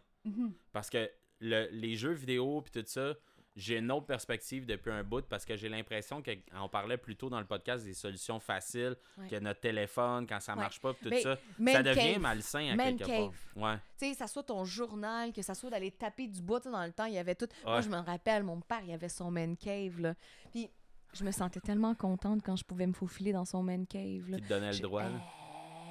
Parce 0.71 0.89
que 0.89 1.09
le- 1.41 1.67
les 1.71 1.95
jeux 1.95 2.13
vidéo 2.13 2.61
puis 2.61 2.71
tout 2.81 2.87
ça, 2.87 3.13
j'ai 3.55 3.77
une 3.77 3.91
autre 3.91 4.05
perspective 4.05 4.65
depuis 4.65 4.91
un 4.91 5.03
bout 5.03 5.25
parce 5.27 5.43
que 5.45 5.55
j'ai 5.57 5.67
l'impression 5.69 6.21
qu'on 6.23 6.69
parlait 6.69 6.97
plus 6.97 7.15
tôt 7.15 7.29
dans 7.29 7.39
le 7.39 7.45
podcast 7.45 7.83
des 7.83 7.93
solutions 7.93 8.39
faciles, 8.39 8.95
Ouais. 9.17 9.27
que 9.27 9.35
notre 9.37 9.59
téléphone, 9.59 10.25
quand 10.27 10.39
ça 10.39 10.53
Ouais. 10.53 10.59
marche 10.59 10.79
pas, 10.79 10.93
tout 10.93 11.09
Mais 11.09 11.21
ça, 11.21 11.35
ça 11.35 11.83
devient 11.83 12.13
cave. 12.13 12.21
malsain 12.21 12.69
à 12.71 12.75
Man 12.75 12.95
quelque 12.97 13.07
cave. 13.07 13.31
part. 13.55 13.63
Ouais. 13.63 13.77
Tu 13.97 14.07
sais, 14.09 14.13
ça 14.13 14.27
soit 14.27 14.43
ton 14.43 14.63
journal, 14.65 15.33
que 15.33 15.41
ça 15.41 15.53
soit 15.55 15.69
d'aller 15.69 15.91
taper 15.91 16.27
du 16.27 16.41
bois. 16.41 16.59
Dans 16.59 16.85
le 16.85 16.91
temps, 16.93 17.05
il 17.05 17.13
y 17.13 17.17
avait 17.17 17.35
tout. 17.35 17.47
Moi, 17.65 17.81
je 17.81 17.89
me 17.89 17.97
rappelle, 17.97 18.43
mon 18.43 18.61
père, 18.61 18.81
il 18.85 18.93
avait 18.93 19.09
son 19.09 19.29
man 19.31 19.57
cave. 19.57 19.99
Là. 19.99 20.13
Puis 20.51 20.69
je 21.13 21.23
me 21.23 21.31
sentais 21.31 21.59
tellement 21.59 21.95
contente 21.95 22.41
quand 22.45 22.55
je 22.55 22.63
pouvais 22.63 22.85
me 22.87 22.93
faufiler 22.93 23.33
dans 23.33 23.45
son 23.45 23.63
man 23.63 23.85
cave. 23.87 24.29
Là. 24.29 24.37
Qui 24.37 24.43
te 24.43 24.49
donnait 24.49 24.71
le 24.71 24.79
droit. 24.79 25.03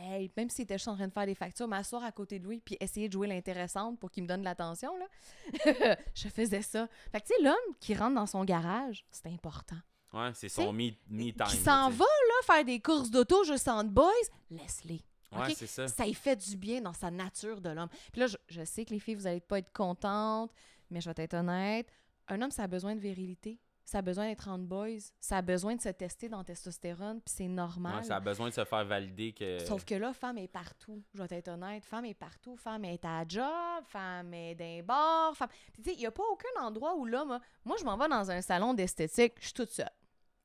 Hey, 0.09 0.30
même 0.36 0.48
s'il 0.48 0.62
était 0.62 0.78
juste 0.78 0.89
en 0.89 0.94
train 0.94 1.06
de 1.06 1.12
faire 1.12 1.26
des 1.26 1.35
factures, 1.35 1.68
m'asseoir 1.68 2.02
à 2.02 2.12
côté 2.12 2.39
de 2.39 2.47
lui 2.47 2.60
puis 2.60 2.76
essayer 2.80 3.09
de 3.09 3.12
jouer 3.12 3.28
l'intéressante 3.28 3.98
pour 3.98 4.10
qu'il 4.10 4.22
me 4.22 4.28
donne 4.28 4.40
de 4.40 4.44
l'attention, 4.44 4.90
là. 4.97 5.97
je 6.14 6.28
faisais 6.28 6.62
ça. 6.62 6.89
Fait 7.12 7.20
que, 7.20 7.26
tu 7.26 7.35
sais, 7.35 7.43
l'homme 7.43 7.74
qui 7.78 7.94
rentre 7.94 8.14
dans 8.14 8.26
son 8.26 8.44
garage, 8.44 9.05
c'est 9.10 9.26
important. 9.26 9.76
Ouais, 10.14 10.30
c'est 10.35 10.48
son 10.48 10.72
me, 10.72 10.90
me 11.10 11.30
time. 11.32 11.47
Qui 11.47 11.59
s'en 11.59 11.90
va, 11.90 12.05
là, 12.05 12.55
faire 12.55 12.64
des 12.64 12.80
courses 12.80 13.10
d'auto 13.10 13.44
juste 13.44 13.68
entre 13.68 13.90
boys, 13.90 14.10
laisse-les. 14.51 15.02
Ouais, 15.32 15.55
c'est 15.55 15.66
ça. 15.66 15.86
Ça 15.89 16.06
y 16.06 16.14
fait 16.14 16.36
du 16.36 16.56
bien 16.56 16.80
dans 16.80 16.94
sa 16.94 17.10
nature 17.10 17.60
de 17.60 17.68
l'homme. 17.68 17.90
Puis 18.12 18.20
là, 18.20 18.26
je, 18.28 18.36
je 18.48 18.64
sais 18.64 18.86
que 18.86 18.94
les 18.94 18.98
filles, 19.01 19.14
vous 19.16 19.26
allez 19.26 19.40
pas 19.40 19.59
être 19.59 19.72
contentes, 19.72 20.51
mais 20.90 21.02
je 21.02 21.10
vais 21.10 21.22
être 21.22 21.35
honnête. 21.35 21.86
Un 22.28 22.40
homme, 22.40 22.51
ça 22.51 22.62
a 22.62 22.66
besoin 22.66 22.94
de 22.94 23.01
virilité. 23.01 23.59
Ça 23.89 23.98
a 24.01 24.02
besoin 24.02 24.27
d'être 24.28 24.48
en 24.48 24.59
boys. 24.59 24.98
Ça 25.19 25.39
a 25.39 25.43
besoin 25.43 25.74
de 25.74 25.81
se 25.81 25.89
tester 25.89 26.28
dans 26.28 26.44
testostérone, 26.44 27.23
puis 27.23 27.32
c'est 27.35 27.48
normal. 27.48 27.97
Ouais, 27.97 28.02
ça 28.02 28.16
a 28.16 28.20
besoin 28.20 28.51
de 28.51 28.52
se 28.52 28.62
faire 28.66 28.85
valider 28.85 29.32
que. 29.32 29.60
Sauf 29.60 29.86
que 29.86 29.94
là, 29.94 30.12
femme 30.12 30.36
est 30.36 30.47
partout. 30.47 31.02
Je 31.15 31.23
vais 31.23 31.36
être 31.39 31.48
honnête. 31.48 31.82
Femme 31.86 32.05
est 32.05 32.12
partout. 32.12 32.55
Femme 32.59 32.85
est 32.85 33.02
à 33.06 33.24
job. 33.27 33.47
Femme 33.86 34.35
est 34.35 34.55
d'un 34.55 34.82
bar. 34.82 35.35
Femme... 35.35 35.48
Puis, 35.73 35.82
tu 35.82 35.89
sais, 35.89 35.97
il 35.97 36.01
n'y 36.01 36.06
a 36.06 36.10
pas 36.10 36.23
aucun 36.31 36.60
endroit 36.60 36.97
où 36.97 37.06
l'homme. 37.06 37.31
a- 37.31 37.40
Moi, 37.65 37.77
je 37.81 37.85
m'en 37.86 37.97
vais 37.97 38.09
dans 38.09 38.31
un 38.31 38.43
salon 38.43 38.74
d'esthétique. 38.74 39.32
Je 39.40 39.44
suis 39.47 39.55
toute 39.55 39.70
seule. 39.70 39.89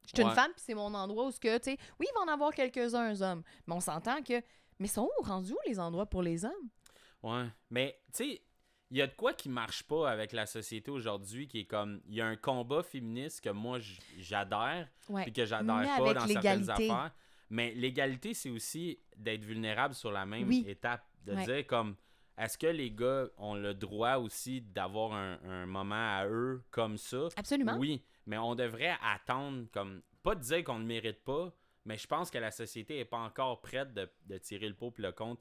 Je 0.06 0.11
suis 0.15 0.22
une 0.24 0.30
femme, 0.36 0.52
puis 0.56 0.64
c'est 0.65 0.74
mon 0.74 0.94
endroit 0.94 1.26
où, 1.28 1.32
ce 1.32 1.40
que, 1.41 1.57
tu 1.57 1.72
sais, 1.72 1.78
oui, 1.99 2.06
il 2.10 2.14
va 2.15 2.22
en 2.22 2.34
avoir 2.34 2.53
quelques-uns, 2.53 3.20
hommes. 3.22 3.44
Mais 3.68 3.74
on 3.74 3.82
s'entend 3.82 4.22
que. 4.24 4.41
Mais 4.80 4.88
sont 4.88 5.10
où 5.20 5.24
rendus 5.24 5.52
où 5.52 5.57
les 5.68 5.82
endroits 5.82 6.06
pour 6.06 6.22
les 6.22 6.45
hommes? 6.45 6.70
Ouais. 7.22 7.48
Mais, 7.70 7.99
tu 8.15 8.24
sais, 8.24 8.41
il 8.94 8.99
y 8.99 9.02
a 9.02 9.07
de 9.07 9.14
quoi 9.14 9.34
qui 9.34 9.49
marche 9.49 9.82
pas 9.84 10.07
avec 10.10 10.32
la 10.34 10.45
société 10.45 10.91
aujourd'hui 10.91 11.48
qui 11.48 11.61
est 11.61 11.65
comme. 11.65 11.99
Il 12.06 12.14
y 12.15 12.22
a 12.22 12.28
un 12.28 12.36
combat 12.36 12.84
féministe 12.84 13.41
que 13.44 13.49
moi 13.49 13.80
j'adhère, 14.20 14.88
Ouais. 15.10 15.24
puis 15.24 15.34
que 15.34 15.45
j'adhère 15.45 15.98
pas 15.98 16.14
dans 16.14 16.28
certaines 16.28 16.70
affaires. 16.70 17.11
Mais 17.49 17.74
l'égalité, 17.74 18.34
c'est 18.34 18.49
aussi 18.49 18.99
d'être 19.18 19.44
vulnérable 19.44 19.94
sur 19.95 20.11
la 20.11 20.26
même 20.26 20.48
Oui. 20.48 20.64
étape. 20.68 21.03
De 21.26 21.34
Ouais. 21.34 21.45
dire 21.45 21.68
comme. 21.68 21.95
Est-ce 22.38 22.57
que 22.57 22.68
les 22.68 22.90
gars 22.91 23.28
ont 23.38 23.53
le 23.56 23.74
droit 23.76 24.15
aussi 24.15 24.60
d'avoir 24.61 25.14
un, 25.14 25.38
un 25.44 25.65
moment 25.68 26.18
à 26.20 26.26
eux 26.28 26.64
comme 26.72 26.98
ça? 26.98 27.28
Absolument. 27.36 27.78
Oui, 27.78 28.03
mais 28.26 28.38
on 28.38 28.56
devrait 28.56 28.95
attendre 29.03 29.65
comme. 29.72 30.02
Pas 30.24 30.36
de 30.36 30.41
dire 30.41 30.64
qu'on 30.64 30.76
ne 30.76 30.80
le 30.82 30.86
mérite 30.88 31.24
pas, 31.24 31.53
mais 31.86 31.98
je 31.98 32.07
pense 32.07 32.32
que 32.32 32.38
la 32.40 32.49
société 32.52 32.95
n'est 32.98 33.06
pas 33.06 33.20
encore 33.20 33.61
prête 33.61 33.94
de, 33.94 34.10
de 34.26 34.38
tirer 34.38 34.68
le 34.68 34.74
pot 34.76 34.94
et 34.98 35.02
le 35.02 35.11
compte 35.11 35.40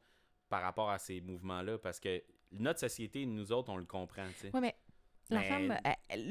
par 0.48 0.60
rapport 0.62 0.90
à 0.90 0.98
ces 0.98 1.20
mouvements-là. 1.20 1.78
Parce 1.78 1.98
que 2.00 2.22
notre 2.52 2.80
société, 2.80 3.26
nous 3.26 3.52
autres, 3.52 3.70
on 3.70 3.76
le 3.76 3.84
comprend. 3.84 4.24
Ouais, 4.54 4.60
mais 4.60 4.74
la 5.30 5.40
Mais- 5.40 5.48
femme, 5.48 5.78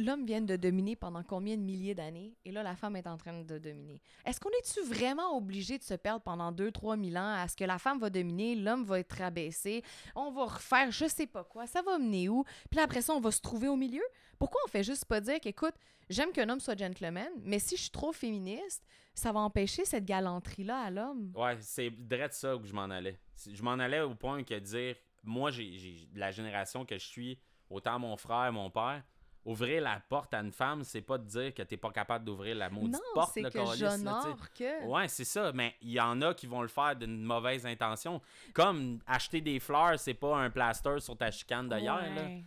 l'homme 0.05 0.25
vient 0.25 0.41
de 0.41 0.55
dominer 0.55 0.95
pendant 0.95 1.23
combien 1.23 1.57
de 1.57 1.61
milliers 1.63 1.95
d'années? 1.95 2.35
Et 2.45 2.51
là, 2.51 2.61
la 2.61 2.75
femme 2.75 2.95
est 2.95 3.07
en 3.07 3.17
train 3.17 3.41
de 3.41 3.57
dominer. 3.57 3.99
Est-ce 4.25 4.39
qu'on 4.39 4.49
est-tu 4.49 4.81
vraiment 4.81 5.35
obligé 5.35 5.77
de 5.79 5.83
se 5.83 5.95
perdre 5.95 6.21
pendant 6.21 6.51
2-3 6.51 6.97
000 6.97 7.15
ans 7.15 7.33
à 7.33 7.47
ce 7.47 7.55
que 7.55 7.63
la 7.63 7.79
femme 7.79 7.99
va 7.99 8.09
dominer, 8.09 8.55
l'homme 8.55 8.83
va 8.83 8.99
être 8.99 9.13
rabaissé, 9.13 9.83
on 10.15 10.31
va 10.31 10.45
refaire 10.45 10.91
je 10.91 11.05
sais 11.07 11.25
pas 11.25 11.43
quoi, 11.43 11.65
ça 11.67 11.81
va 11.81 11.97
mener 11.97 12.29
où? 12.29 12.43
Puis 12.69 12.77
là, 12.77 12.83
après 12.83 13.01
ça, 13.01 13.13
on 13.13 13.19
va 13.21 13.31
se 13.31 13.41
trouver 13.41 13.67
au 13.69 13.75
milieu? 13.75 14.03
Pourquoi 14.37 14.61
on 14.65 14.69
fait 14.69 14.83
juste 14.83 15.05
pas 15.05 15.21
dire 15.21 15.39
qu'écoute, 15.39 15.73
j'aime 16.09 16.31
qu'un 16.31 16.47
homme 16.49 16.59
soit 16.59 16.77
gentleman, 16.77 17.29
mais 17.43 17.59
si 17.59 17.77
je 17.77 17.81
suis 17.83 17.91
trop 17.91 18.11
féministe, 18.11 18.83
ça 19.15 19.31
va 19.31 19.39
empêcher 19.39 19.83
cette 19.85 20.05
galanterie-là 20.05 20.77
à 20.79 20.91
l'homme? 20.91 21.31
Ouais, 21.35 21.57
c'est 21.61 21.89
direct 21.89 22.33
ça 22.33 22.55
où 22.55 22.65
je 22.65 22.73
m'en 22.73 22.83
allais. 22.89 23.19
Je 23.51 23.63
m'en 23.63 23.71
allais 23.73 24.01
au 24.01 24.13
point 24.15 24.43
que 24.43 24.57
dire, 24.59 24.95
moi, 25.23 25.51
j'ai 25.51 26.07
de 26.11 26.19
la 26.19 26.31
génération 26.31 26.85
que 26.85 26.97
je 26.97 27.05
suis, 27.05 27.39
autant 27.69 27.99
mon 27.99 28.17
frère, 28.17 28.51
mon 28.51 28.69
père, 28.69 29.03
ouvrir 29.43 29.81
la 29.81 29.99
porte 29.99 30.33
à 30.35 30.39
une 30.39 30.51
femme, 30.51 30.83
c'est 30.83 31.01
pas 31.01 31.17
de 31.17 31.25
dire 31.25 31.53
que 31.53 31.63
t'es 31.63 31.77
pas 31.77 31.89
capable 31.91 32.25
d'ouvrir 32.25 32.55
la 32.55 32.69
maudite 32.69 32.93
non, 32.93 32.99
porte, 33.15 33.31
c'est 33.33 33.41
le 33.41 33.49
que. 33.49 34.85
Ouais, 34.85 35.07
c'est 35.07 35.23
ça, 35.25 35.51
mais 35.51 35.75
il 35.81 35.89
y 35.91 35.99
en 35.99 36.21
a 36.21 36.33
qui 36.35 36.45
vont 36.45 36.61
le 36.61 36.67
faire 36.67 36.95
d'une 36.95 37.23
mauvaise 37.23 37.65
intention. 37.65 38.21
Comme 38.53 38.99
acheter 39.07 39.41
des 39.41 39.59
fleurs, 39.59 39.97
c'est 39.99 40.13
pas 40.13 40.37
un 40.37 40.49
plaster 40.51 40.99
sur 40.99 41.17
ta 41.17 41.31
chicane 41.31 41.67
d'ailleurs. 41.69 42.01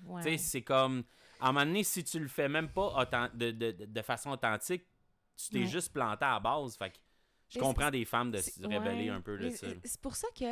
Ouais, 0.06 0.22
c'est 0.38 0.62
comme. 0.62 1.02
À 1.40 1.48
un 1.48 1.52
moment 1.52 1.66
donné, 1.66 1.82
si 1.82 2.04
tu 2.04 2.20
le 2.20 2.28
fais 2.28 2.48
même 2.48 2.68
pas 2.68 3.04
de, 3.34 3.50
de, 3.50 3.70
de- 3.72 3.84
de 3.86 4.02
façon 4.02 4.30
authentique, 4.30 4.84
tu 5.36 5.48
t'es 5.50 5.58
Ouais. 5.58 5.66
juste 5.66 5.92
planté 5.92 6.24
à 6.24 6.34
la 6.34 6.40
base. 6.40 6.76
Fait 6.76 6.90
que 6.90 6.96
je 7.48 7.58
comprends 7.58 7.90
des 7.90 8.04
femmes 8.04 8.30
de 8.30 8.40
se 8.40 8.66
rébeller 8.66 9.10
ouais. 9.10 9.16
un 9.16 9.20
peu 9.20 9.38
de 9.38 9.50
ça. 9.50 9.66
C'est 9.84 10.00
pour 10.00 10.16
ça 10.16 10.26
que 10.38 10.44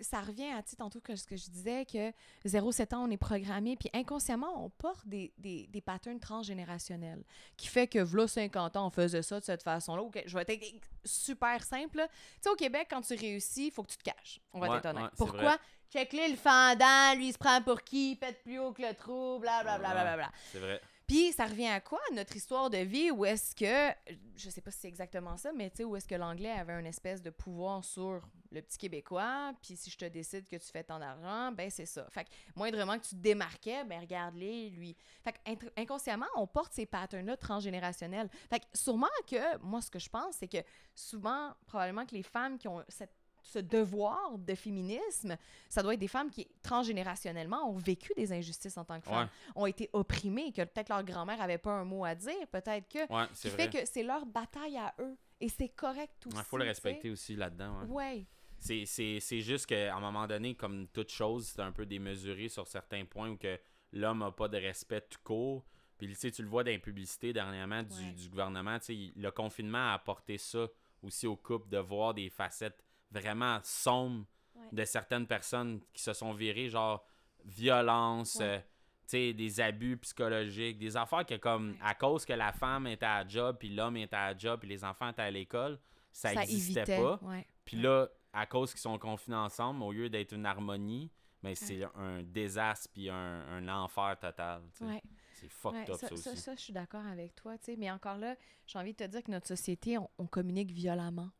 ça 0.00 0.20
revient 0.20 0.50
à 0.50 0.62
tantôt 0.62 1.00
que 1.00 1.16
ce 1.16 1.26
que 1.26 1.36
je 1.36 1.50
disais 1.50 1.84
que 1.84 2.10
0-7 2.46 2.94
ans, 2.94 3.04
on 3.06 3.10
est 3.10 3.16
programmé, 3.16 3.76
puis 3.76 3.90
inconsciemment, 3.92 4.64
on 4.64 4.70
porte 4.70 5.06
des, 5.06 5.32
des, 5.38 5.66
des 5.66 5.80
patterns 5.80 6.20
transgénérationnels 6.20 7.24
qui 7.56 7.68
fait 7.68 7.86
que, 7.86 7.98
v'là 7.98 8.26
50 8.26 8.76
ans, 8.76 8.86
on 8.86 8.90
faisait 8.90 9.22
ça 9.22 9.40
de 9.40 9.44
cette 9.44 9.62
façon-là. 9.62 10.02
Ok, 10.02 10.22
je 10.26 10.36
vais 10.36 10.44
être 10.48 10.64
super 11.04 11.62
simple. 11.62 11.98
Tu 12.06 12.14
sais, 12.42 12.50
au 12.50 12.56
Québec, 12.56 12.86
quand 12.90 13.00
tu 13.02 13.14
réussis, 13.14 13.66
il 13.66 13.70
faut 13.72 13.82
que 13.82 13.90
tu 13.90 13.98
te 13.98 14.04
caches. 14.04 14.40
On 14.52 14.60
va 14.60 14.68
Ouais, 14.68 14.78
être 14.78 14.86
honnête. 14.86 15.02
ouais, 15.04 15.08
c'est 15.12 15.16
Pourquoi? 15.16 15.58
Check-le 15.92 16.30
le 16.30 16.36
fendant, 16.36 17.14
lui, 17.16 17.28
il 17.28 17.32
se 17.32 17.38
prend 17.38 17.62
pour 17.62 17.82
qui, 17.82 18.12
il 18.12 18.16
pète 18.16 18.42
plus 18.42 18.58
haut 18.58 18.72
que 18.72 18.82
le 18.82 18.92
trou, 18.94 19.38
blablabla. 19.38 19.78
Bla, 19.78 19.92
bla, 19.92 20.02
bla, 20.04 20.16
bla, 20.16 20.16
bla. 20.16 20.32
C'est 20.52 20.58
vrai. 20.58 20.80
Puis 21.06 21.32
ça 21.32 21.46
revient 21.46 21.68
à 21.68 21.80
quoi, 21.80 22.00
notre 22.12 22.34
histoire 22.34 22.68
de 22.68 22.78
vie, 22.78 23.10
où 23.12 23.24
est-ce 23.24 23.54
que, 23.54 23.94
je 24.36 24.50
sais 24.50 24.60
pas 24.60 24.72
si 24.72 24.80
c'est 24.80 24.88
exactement 24.88 25.36
ça, 25.36 25.52
mais 25.52 25.70
tu 25.70 25.78
sais, 25.78 25.84
où 25.84 25.94
est-ce 25.94 26.08
que 26.08 26.16
l'anglais 26.16 26.50
avait 26.50 26.72
un 26.72 26.84
espèce 26.84 27.22
de 27.22 27.30
pouvoir 27.30 27.84
sur 27.84 28.20
le 28.50 28.62
petit 28.62 28.78
Québécois, 28.78 29.52
puis 29.62 29.76
si 29.76 29.90
je 29.90 29.98
te 29.98 30.04
décide 30.04 30.48
que 30.48 30.56
tu 30.56 30.66
fais 30.66 30.82
ton 30.82 31.00
argent, 31.00 31.52
ben 31.52 31.70
c'est 31.70 31.86
ça. 31.86 32.08
Fait 32.10 32.24
que 32.24 32.30
moindrement 32.54 32.98
que 32.98 33.04
tu 33.04 33.10
te 33.10 33.20
démarquais, 33.20 33.84
ben 33.84 34.00
regarde-les, 34.00 34.70
lui. 34.70 34.96
Fait 35.22 35.32
que 35.32 35.80
inconsciemment, 35.80 36.26
on 36.36 36.46
porte 36.46 36.72
ces 36.72 36.86
patterns-là 36.86 37.36
transgénérationnels. 37.36 38.28
Fait 38.50 38.60
que 38.60 38.66
sûrement 38.72 39.06
que, 39.28 39.58
moi, 39.58 39.80
ce 39.82 39.90
que 39.90 39.98
je 39.98 40.08
pense, 40.08 40.36
c'est 40.36 40.48
que 40.48 40.58
souvent, 40.94 41.52
probablement 41.66 42.06
que 42.06 42.14
les 42.14 42.22
femmes 42.22 42.58
qui 42.58 42.66
ont 42.68 42.84
cette 42.88 43.14
ce 43.46 43.58
devoir 43.60 44.38
de 44.38 44.54
féminisme, 44.54 45.36
ça 45.68 45.82
doit 45.82 45.94
être 45.94 46.00
des 46.00 46.08
femmes 46.08 46.30
qui, 46.30 46.46
transgénérationnellement, 46.62 47.70
ont 47.70 47.76
vécu 47.76 48.12
des 48.16 48.32
injustices 48.32 48.76
en 48.76 48.84
tant 48.84 49.00
que 49.00 49.06
femmes, 49.06 49.28
ont 49.54 49.66
été 49.66 49.88
opprimées, 49.92 50.52
que 50.52 50.62
peut-être 50.62 50.88
leur 50.88 51.02
grand-mère 51.04 51.40
avait 51.40 51.58
pas 51.58 51.72
un 51.72 51.84
mot 51.84 52.04
à 52.04 52.14
dire, 52.14 52.46
peut-être 52.50 52.88
que, 52.88 52.98
Ouais, 53.12 53.26
qui 53.28 53.34
c'est 53.34 53.50
fait 53.50 53.70
que 53.70 53.84
c'est 53.86 54.02
leur 54.02 54.26
bataille 54.26 54.76
à 54.78 54.94
eux. 55.00 55.16
Et 55.40 55.48
c'est 55.48 55.68
correct 55.68 56.26
aussi. 56.26 56.36
Il 56.36 56.44
faut 56.44 56.56
le 56.56 56.64
respecter 56.64 57.10
aussi 57.10 57.36
là-dedans. 57.36 57.84
Ouais. 57.88 58.24
C'est- 58.58 58.86
C'est 58.86 59.20
c'est 59.20 59.40
juste 59.40 59.66
qu'à 59.66 59.94
un 59.94 60.00
moment 60.00 60.26
donné, 60.26 60.54
comme 60.54 60.88
toute 60.88 61.10
chose, 61.10 61.46
c'est 61.48 61.60
un 61.60 61.72
peu 61.72 61.84
démesuré 61.84 62.48
sur 62.48 62.66
certains 62.66 63.04
points 63.04 63.28
où 63.30 63.36
que 63.36 63.58
l'homme 63.92 64.20
n'a 64.20 64.30
pas 64.30 64.48
de 64.48 64.56
respect 64.56 65.02
tout 65.02 65.18
court. 65.22 65.64
Puis 65.98 66.14
tu 66.16 66.42
le 66.42 66.48
vois 66.48 66.64
dans 66.64 66.70
les 66.70 66.78
publicités 66.78 67.32
dernièrement 67.34 67.82
du, 67.82 67.94
Ouais. 67.94 68.12
du 68.12 68.28
gouvernement. 68.30 68.78
Le 68.88 69.30
confinement 69.30 69.90
a 69.90 69.94
apporté 69.94 70.36
ça 70.38 70.66
aussi 71.02 71.26
au 71.26 71.36
couple, 71.36 71.68
de 71.68 71.78
voir 71.78 72.14
des 72.14 72.28
facettes 72.30 72.82
vraiment 73.20 73.58
sombres 73.62 74.24
Ouais. 74.54 74.68
de 74.72 74.84
certaines 74.86 75.26
personnes 75.26 75.80
qui 75.92 76.02
se 76.02 76.12
sont 76.14 76.32
virées, 76.32 76.68
genre 76.70 77.04
violence, 77.44 78.36
Ouais. 78.36 78.44
euh, 78.44 78.58
tu 78.58 78.64
sais, 79.08 79.32
des 79.34 79.60
abus 79.60 79.96
psychologiques, 79.98 80.78
des 80.78 80.96
affaires 80.96 81.24
que 81.26 81.34
comme 81.36 81.72
Ouais. 81.72 81.78
à 81.82 81.94
cause 81.94 82.24
que 82.24 82.32
la 82.32 82.52
femme 82.52 82.86
était 82.86 83.06
à 83.06 83.22
la 83.22 83.28
job, 83.28 83.56
puis 83.58 83.68
l'homme 83.74 83.96
était 83.98 84.16
à 84.16 84.32
la 84.32 84.38
job, 84.38 84.60
puis 84.60 84.68
les 84.68 84.82
enfants 84.84 85.10
étaient 85.10 85.22
à 85.22 85.30
l'école, 85.30 85.78
ça 86.12 86.34
n'existait 86.34 86.84
pas. 86.84 87.20
Puis 87.64 87.76
là, 87.76 88.08
à 88.32 88.46
cause 88.46 88.70
qu'ils 88.72 88.80
sont 88.80 88.98
confinés 88.98 89.36
ensemble, 89.36 89.82
au 89.82 89.92
lieu 89.92 90.08
d'être 90.08 90.32
une 90.32 90.46
harmonie, 90.46 91.10
mais 91.42 91.54
c'est 91.54 91.84
un 91.94 92.22
désastre 92.22 92.88
puis 92.92 93.08
un, 93.10 93.14
un 93.48 93.68
enfer 93.68 94.16
total. 94.18 94.62
Ouais. 94.80 95.02
C'est 95.34 95.48
fucked 95.50 95.76
Ouais, 95.76 95.90
up 95.90 95.96
ça, 96.00 96.08
ça, 96.08 96.14
aussi. 96.14 96.22
ça, 96.22 96.34
ça, 96.36 96.54
je 96.56 96.60
suis 96.62 96.72
d'accord 96.72 97.04
avec 97.06 97.34
toi, 97.34 97.58
tu 97.58 97.64
sais. 97.66 97.76
Mais 97.76 97.90
encore 97.90 98.16
là, 98.16 98.36
j'ai 98.66 98.78
envie 98.78 98.92
de 98.92 98.96
te 98.96 99.04
dire 99.04 99.22
que 99.22 99.30
notre 99.30 99.46
société, 99.46 99.98
on, 99.98 100.08
on 100.18 100.26
communique 100.26 100.70
violemment. 100.70 101.30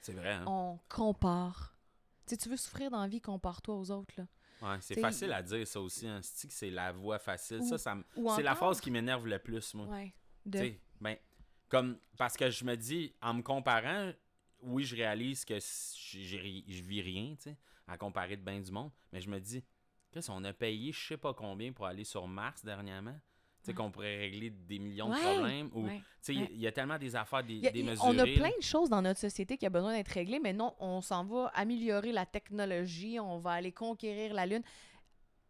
C'est 0.00 0.12
vrai, 0.12 0.32
hein? 0.32 0.44
On 0.46 0.78
compare. 0.88 1.76
Tu 2.26 2.48
veux 2.48 2.56
souffrir 2.56 2.90
dans 2.90 3.00
la 3.00 3.08
vie, 3.08 3.20
compare-toi 3.20 3.74
aux 3.74 3.90
autres, 3.90 4.14
là. 4.16 4.26
Ouais, 4.62 4.78
c'est 4.80 4.94
facile 5.00 5.32
à 5.32 5.42
dire 5.42 5.66
ça 5.66 5.80
aussi. 5.80 6.06
Hein. 6.06 6.20
C'est 6.22 6.46
que 6.48 6.54
c'est 6.54 6.70
la 6.70 6.92
voie 6.92 7.18
facile? 7.18 7.58
Ou- 7.60 7.68
ça, 7.68 7.78
ça 7.78 7.94
me- 7.96 8.04
ou 8.16 8.30
c'est 8.34 8.42
la 8.42 8.54
phrase 8.54 8.80
qui 8.80 8.90
m'énerve 8.90 9.26
le 9.26 9.38
plus, 9.38 9.74
moi. 9.74 9.86
Ouais. 9.86 10.14
De... 10.46 10.72
Ben, 11.00 11.16
comme, 11.68 11.98
parce 12.16 12.36
que 12.36 12.48
je 12.48 12.64
me 12.64 12.76
dis, 12.76 13.12
en 13.20 13.34
me 13.34 13.42
comparant, 13.42 14.12
oui, 14.60 14.84
je 14.84 14.94
réalise 14.94 15.44
que 15.44 15.58
je 15.58 16.82
vis 16.82 17.00
rien, 17.02 17.34
tu 17.34 17.42
sais, 17.50 17.56
à 17.88 17.98
comparer 17.98 18.36
de 18.36 18.42
bien 18.42 18.60
du 18.60 18.70
monde, 18.70 18.92
mais 19.12 19.20
je 19.20 19.28
me 19.28 19.40
dis, 19.40 19.64
qu'est-ce 20.12 20.28
qu'on 20.30 20.44
a 20.44 20.52
payé 20.52 20.92
je 20.92 21.06
sais 21.08 21.16
pas 21.16 21.34
combien 21.34 21.72
pour 21.72 21.86
aller 21.86 22.04
sur 22.04 22.26
Mars 22.28 22.64
dernièrement? 22.64 23.18
Tu 23.62 23.66
sais, 23.66 23.74
qu'on 23.74 23.90
pourrait 23.92 24.16
régler 24.18 24.50
des 24.50 24.78
millions 24.80 25.08
Ouais, 25.10 25.16
de 25.16 25.22
problèmes. 25.34 25.70
Ou, 25.72 25.84
ouais. 25.86 26.02
il 26.28 26.38
ouais. 26.40 26.50
y 26.54 26.66
a 26.66 26.72
tellement 26.72 26.98
des 26.98 27.14
affaires 27.14 27.44
dé- 27.44 27.60
a- 27.64 27.70
démesurées. 27.70 28.08
on 28.08 28.18
a 28.18 28.24
plein 28.24 28.50
de 28.56 28.62
choses 28.62 28.88
dans 28.90 29.00
notre 29.00 29.20
société 29.20 29.56
qui 29.56 29.66
a 29.66 29.70
besoin 29.70 29.92
d'être 29.94 30.08
réglées, 30.08 30.40
mais 30.40 30.52
non, 30.52 30.74
on 30.80 31.00
s'en 31.00 31.24
va 31.24 31.46
améliorer 31.54 32.10
la 32.10 32.26
technologie, 32.26 33.20
on 33.20 33.38
va 33.38 33.52
aller 33.52 33.70
conquérir 33.70 34.34
la 34.34 34.46
Lune. 34.46 34.62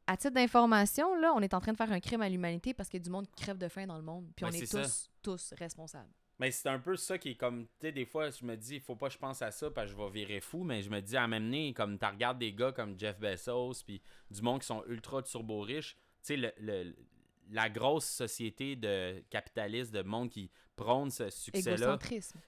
À 0.07 0.17
titre 0.17 0.35
d'information, 0.35 1.15
là, 1.15 1.33
on 1.35 1.41
est 1.41 1.55
en 1.55 1.61
train 1.61 1.73
de 1.73 1.77
faire 1.77 1.91
un 1.93 2.01
crime 2.01 2.21
à 2.23 2.29
l'humanité 2.29 2.75
parce 2.75 2.89
qu'il 2.89 2.99
y 3.01 3.03
a 3.03 3.05
du 3.05 3.11
monde 3.11 3.27
qui 3.29 3.43
crève 3.45 3.57
de 3.57 3.69
faim 3.69 3.87
dans 3.87 3.97
le 3.97 4.03
monde. 4.03 4.27
Puis 4.37 4.45
Ben, 4.45 4.51
on 4.53 4.61
est, 4.61 4.67
ça. 4.67 4.83
tous, 4.83 5.11
tous 5.23 5.55
responsables. 5.57 6.11
Mais 6.39 6.51
c'est 6.51 6.69
un 6.69 6.81
peu 6.81 6.97
ça 6.97 7.17
qui 7.19 7.31
est 7.31 7.35
comme, 7.37 7.67
tu 7.67 7.87
sais, 7.87 7.93
des 7.93 8.05
fois, 8.05 8.29
je 8.31 8.45
me 8.45 8.57
dis, 8.57 8.75
il 8.75 8.81
faut 8.81 8.97
pas 8.97 9.07
que 9.07 9.13
je 9.15 9.19
pense 9.19 9.41
à 9.43 9.51
ça 9.53 9.71
parce 9.71 9.93
que 9.93 9.97
je 9.97 10.03
vais 10.03 10.11
virer 10.11 10.41
fou, 10.41 10.65
mais 10.65 10.83
je 10.83 10.91
me 10.91 11.01
dis, 11.01 11.17
à 11.17 11.27
m'amener, 11.29 11.73
comme 11.73 11.99
tu 11.99 12.05
regardes 12.05 12.39
des 12.39 12.53
gars 12.53 12.73
comme 12.73 12.99
Jeff 12.99 13.19
Bezos, 13.21 13.85
puis 13.87 14.03
du 14.31 14.43
monde 14.43 14.61
qui 14.61 14.67
sont 14.67 14.83
ultra 14.89 15.23
turbo 15.23 15.61
riches, 15.61 15.95
tu 15.95 16.01
sais, 16.23 16.37
le, 16.37 16.53
le- 16.59 16.97
la 17.51 17.69
grosse 17.69 18.07
société 18.07 18.77
de 18.77 19.23
capitaliste, 19.31 19.93
de 19.93 20.03
monde 20.03 20.31
qui 20.31 20.51
prône 20.75 21.11
ce 21.11 21.29
succès-là, 21.29 21.99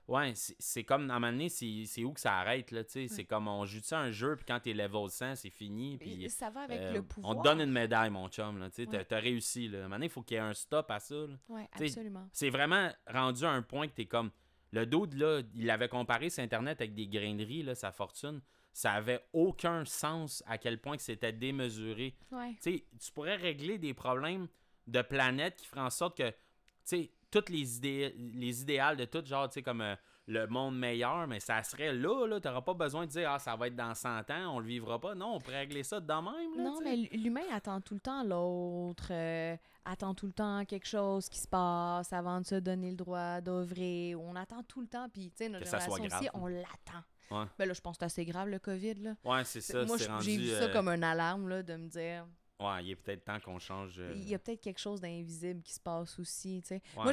ouais, 0.09 0.33
c'est 0.35 0.57
c'est 0.59 0.83
comme, 0.85 1.11
à 1.11 1.15
un 1.17 1.21
moment 1.21 1.31
donné, 1.33 1.49
c'est 1.51 2.05
où 2.05 2.13
que 2.13 2.21
ça 2.21 2.39
arrête, 2.39 2.71
là, 2.71 2.83
tu 2.83 2.93
sais, 2.93 3.09
c'est 3.09 3.25
comme, 3.25 3.49
on 3.49 3.67
joue 3.67 3.81
ça 3.83 3.99
un 3.99 4.11
jeu, 4.13 4.35
puis 4.37 4.47
quand 4.47 4.59
t'es 4.61 4.73
level 4.73 5.11
100, 5.11 5.37
c'est 5.37 5.51
fini, 5.51 5.99
puis... 5.99 6.25
Et 6.25 6.29
ça 6.31 6.49
va 6.51 6.63
avec 6.63 6.81
euh, 6.81 6.93
le 6.95 7.03
pouvoir. 7.03 7.37
on 7.37 7.39
te 7.41 7.45
donne 7.47 7.61
une 7.61 7.71
médaille, 7.71 8.11
mon 8.11 8.29
chum, 8.29 8.59
là, 8.59 8.71
tu 8.71 8.77
sais, 8.77 8.87
t'as- 8.87 8.99
Ouais. 8.99 9.05
t'as 9.05 9.21
réussi, 9.21 9.69
là. 9.69 9.79
À 9.79 9.81
un 9.81 9.85
moment 9.85 9.97
donné, 9.97 10.07
il 10.07 10.11
faut 10.11 10.23
qu'il 10.23 10.37
y 10.37 10.39
ait 10.39 10.43
un 10.43 10.55
stop 10.55 10.91
à 10.91 11.01
ça, 11.01 11.15
là. 11.15 11.37
Ouais, 11.51 11.69
absolument. 11.73 12.27
C'est 12.33 12.51
vraiment 12.51 12.91
rendu 13.07 13.45
à 13.45 13.51
un 13.51 13.63
point 13.63 13.87
que 13.89 13.93
t'es 13.95 14.07
comme. 14.07 14.31
Le 14.73 14.87
dude, 14.87 15.15
là, 15.15 15.43
il 15.55 15.71
avait 15.71 15.89
comparé 15.89 16.31
sur 16.31 16.43
Internet 16.43 16.81
avec 16.81 16.95
des 16.95 17.07
graineries, 17.07 17.63
là, 17.63 17.75
sa 17.77 17.93
fortune. 17.93 18.41
Ça 18.73 18.93
avait 18.93 19.21
aucun 19.33 19.85
sens 19.85 20.43
à 20.47 20.59
quel 20.59 20.81
point 20.81 20.97
que 20.97 21.03
c'était 21.03 21.33
démesuré. 21.33 22.17
Ouais. 22.33 22.55
Tu 22.55 22.79
sais, 22.79 22.85
tu 22.99 23.13
pourrais 23.13 23.37
régler 23.37 23.79
des 23.79 23.95
problèmes 23.95 24.49
de 24.87 25.03
planète 25.03 25.57
qui 25.57 25.67
feraient 25.67 25.81
en 25.81 25.91
sorte 25.91 26.17
que, 26.17 26.29
tu 26.31 26.37
sais, 26.85 27.11
toutes 27.31 27.49
les 27.49 27.77
idées, 27.77 28.15
les 28.35 28.63
idéales 28.63 28.97
de 28.97 29.05
tout, 29.05 29.25
genre, 29.25 29.49
tu 29.49 29.55
sais, 29.55 29.63
comme 29.63 29.81
euh, 29.81 29.97
le 30.27 30.47
monde 30.47 30.79
meilleur, 30.79 31.27
mais 31.27 31.41
ça 31.41 31.63
serait 31.63 31.93
là, 31.93 32.27
là. 32.27 32.41
T'auras 32.41 32.63
pas 32.63 32.75
besoin 32.75 33.07
de 33.07 33.11
dire, 33.11 33.31
ah, 33.31 33.39
ça 33.39 33.57
va 33.57 33.67
être 33.67 33.77
dans 33.77 33.95
100 33.95 34.31
ans, 34.31 34.55
on 34.55 34.59
le 34.61 34.67
vivra 34.67 35.01
pas. 35.01 35.15
Non, 35.15 35.35
on 35.35 35.41
pourrait 35.41 35.61
régler 35.61 35.83
ça 35.83 36.01
de 36.01 36.07
même, 36.13 36.57
là. 36.57 36.63
Non, 36.63 36.81
mais 36.83 36.97
l'humain 37.13 37.43
attend 37.53 37.81
tout 37.81 37.95
le 37.95 38.01
temps 38.01 38.23
l'autre, 38.23 39.09
euh, 39.11 39.57
attend 39.85 40.15
tout 40.15 40.27
le 40.27 40.33
temps 40.33 40.65
quelque 40.65 40.87
chose 40.87 41.29
qui 41.29 41.39
se 41.39 41.49
passe 41.49 42.13
avant 42.13 42.41
de 42.41 42.47
se 42.47 42.55
donner 42.55 42.91
le 42.91 42.97
droit 42.97 43.41
d'œuvrer. 43.41 44.15
On 44.15 44.37
attend 44.37 44.63
tout 44.63 44.81
le 44.81 44.87
temps, 44.87 45.09
puis 45.09 45.31
tu 45.31 45.45
sais, 45.45 45.49
notre 45.49 45.65
Que 45.65 45.71
ça 45.71 45.81
soit 45.81 45.97
génération 45.97 46.31
aussi, 46.33 46.43
on 46.43 46.47
l'attend. 46.47 47.05
Ouais. 47.31 47.47
Ben 47.59 47.67
là, 47.67 47.75
je 47.75 47.81
pense 47.81 47.97
que 47.97 48.01
c'est 48.01 48.21
assez 48.21 48.25
grave 48.25 48.49
le 48.49 48.59
COVID, 48.59 48.95
là. 48.95 49.15
Ouais, 49.25 49.45
c'est 49.45 49.61
ça. 49.61 49.85
Moi, 49.85 49.97
rendu, 50.09 50.25
j'ai 50.25 50.37
vu 50.37 50.49
ça 50.51 50.65
euh, 50.65 50.73
comme 50.73 50.89
une 50.89 51.05
alarme, 51.05 51.49
là, 51.49 51.63
de 51.63 51.75
me 51.77 51.89
dire, 51.89 52.27
Ouais, 52.61 52.85
il 52.85 52.91
est 52.91 52.97
peut-être 52.97 53.25
temps 53.25 53.41
qu'on 53.41 53.59
change. 53.59 53.99
euh, 53.99 54.13
il 54.15 54.29
y 54.29 54.35
a 54.35 54.39
peut-être 54.39 54.61
quelque 54.61 54.79
chose 54.79 55.01
d'invisible 55.01 55.61
qui 55.63 55.73
se 55.73 55.81
passe 55.81 56.19
aussi, 56.19 56.61
tu 56.63 56.69
sais. 56.69 56.83
ouais. 56.97 57.03
Moi, 57.05 57.13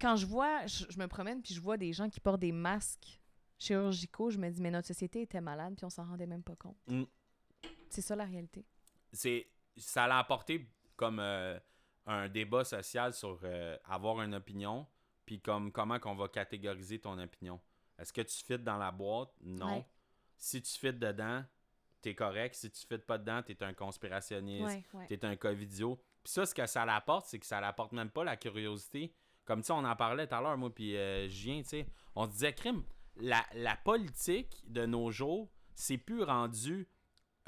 quand 0.00 0.16
je 0.16 0.26
vois, 0.26 0.66
je, 0.66 0.84
je 0.90 0.98
me 0.98 1.06
promène, 1.08 1.40
puis 1.40 1.54
je 1.54 1.60
vois 1.60 1.76
des 1.78 1.92
gens 1.92 2.08
qui 2.10 2.20
portent 2.20 2.40
des 2.40 2.52
masques 2.52 3.18
chirurgicaux, 3.58 4.30
je 4.30 4.38
me 4.38 4.50
dis, 4.50 4.60
mais 4.60 4.70
notre 4.70 4.86
société 4.88 5.22
était 5.22 5.40
malade, 5.40 5.74
puis 5.76 5.84
on 5.86 5.90
s'en 5.90 6.04
rendait 6.04 6.26
même 6.26 6.42
pas 6.42 6.56
compte. 6.56 6.76
Mm. 6.88 7.04
C'est 7.88 8.02
ça 8.02 8.14
la 8.16 8.24
réalité. 8.24 8.64
c'est 9.12 9.48
ça 9.78 10.06
l'a 10.06 10.18
apporté 10.18 10.68
comme 10.96 11.18
euh, 11.20 11.58
un 12.06 12.28
débat 12.28 12.64
social 12.64 13.12
sur 13.14 13.40
euh, 13.44 13.76
avoir 13.84 14.20
une 14.22 14.34
opinion 14.34 14.86
puis 15.24 15.40
comme 15.40 15.70
comment 15.72 15.98
qu'on 15.98 16.14
va 16.14 16.28
catégoriser 16.28 16.98
ton 16.98 17.18
opinion 17.18 17.60
est-ce 17.98 18.12
que 18.12 18.20
tu 18.22 18.36
fites 18.44 18.62
dans 18.64 18.76
la 18.78 18.90
boîte? 18.90 19.30
Non 19.42 19.76
Ouais. 19.78 19.86
si 20.38 20.60
tu 20.62 20.78
fites 20.78 20.98
dedans 20.98 21.44
t'es 22.02 22.14
correct. 22.14 22.54
Si 22.54 22.70
tu 22.70 22.86
fites 22.86 23.06
pas 23.06 23.18
dedans 23.18 23.42
t'es 23.42 23.62
un 23.62 23.74
conspirationniste 23.74 24.82
ouais. 24.94 25.06
t'es 25.06 25.24
un 25.24 25.36
covidio 25.36 25.96
puis 26.22 26.32
ça 26.32 26.46
ce 26.46 26.54
que 26.54 26.66
ça 26.66 26.84
l'apporte 26.84 27.26
c'est 27.26 27.38
que 27.38 27.46
ça 27.46 27.60
l'apporte 27.60 27.92
même 27.92 28.10
pas 28.10 28.24
la 28.24 28.36
curiosité. 28.36 29.14
Comme 29.44 29.60
tu 29.60 29.66
sais 29.66 29.72
on 29.72 29.84
en 29.84 29.96
parlait 29.96 30.26
tout 30.26 30.34
à 30.34 30.40
l'heure 30.40 30.56
moi 30.58 30.74
puis 30.74 30.96
euh, 30.96 31.28
Julien 31.28 31.62
tu 31.62 31.68
sais 31.68 31.86
on 32.14 32.26
se 32.26 32.30
disait 32.32 32.52
crime 32.52 32.82
la, 33.16 33.44
la 33.54 33.76
politique 33.76 34.62
de 34.66 34.86
nos 34.86 35.10
jours 35.10 35.48
c'est 35.74 35.98
plus 35.98 36.22
rendu 36.22 36.88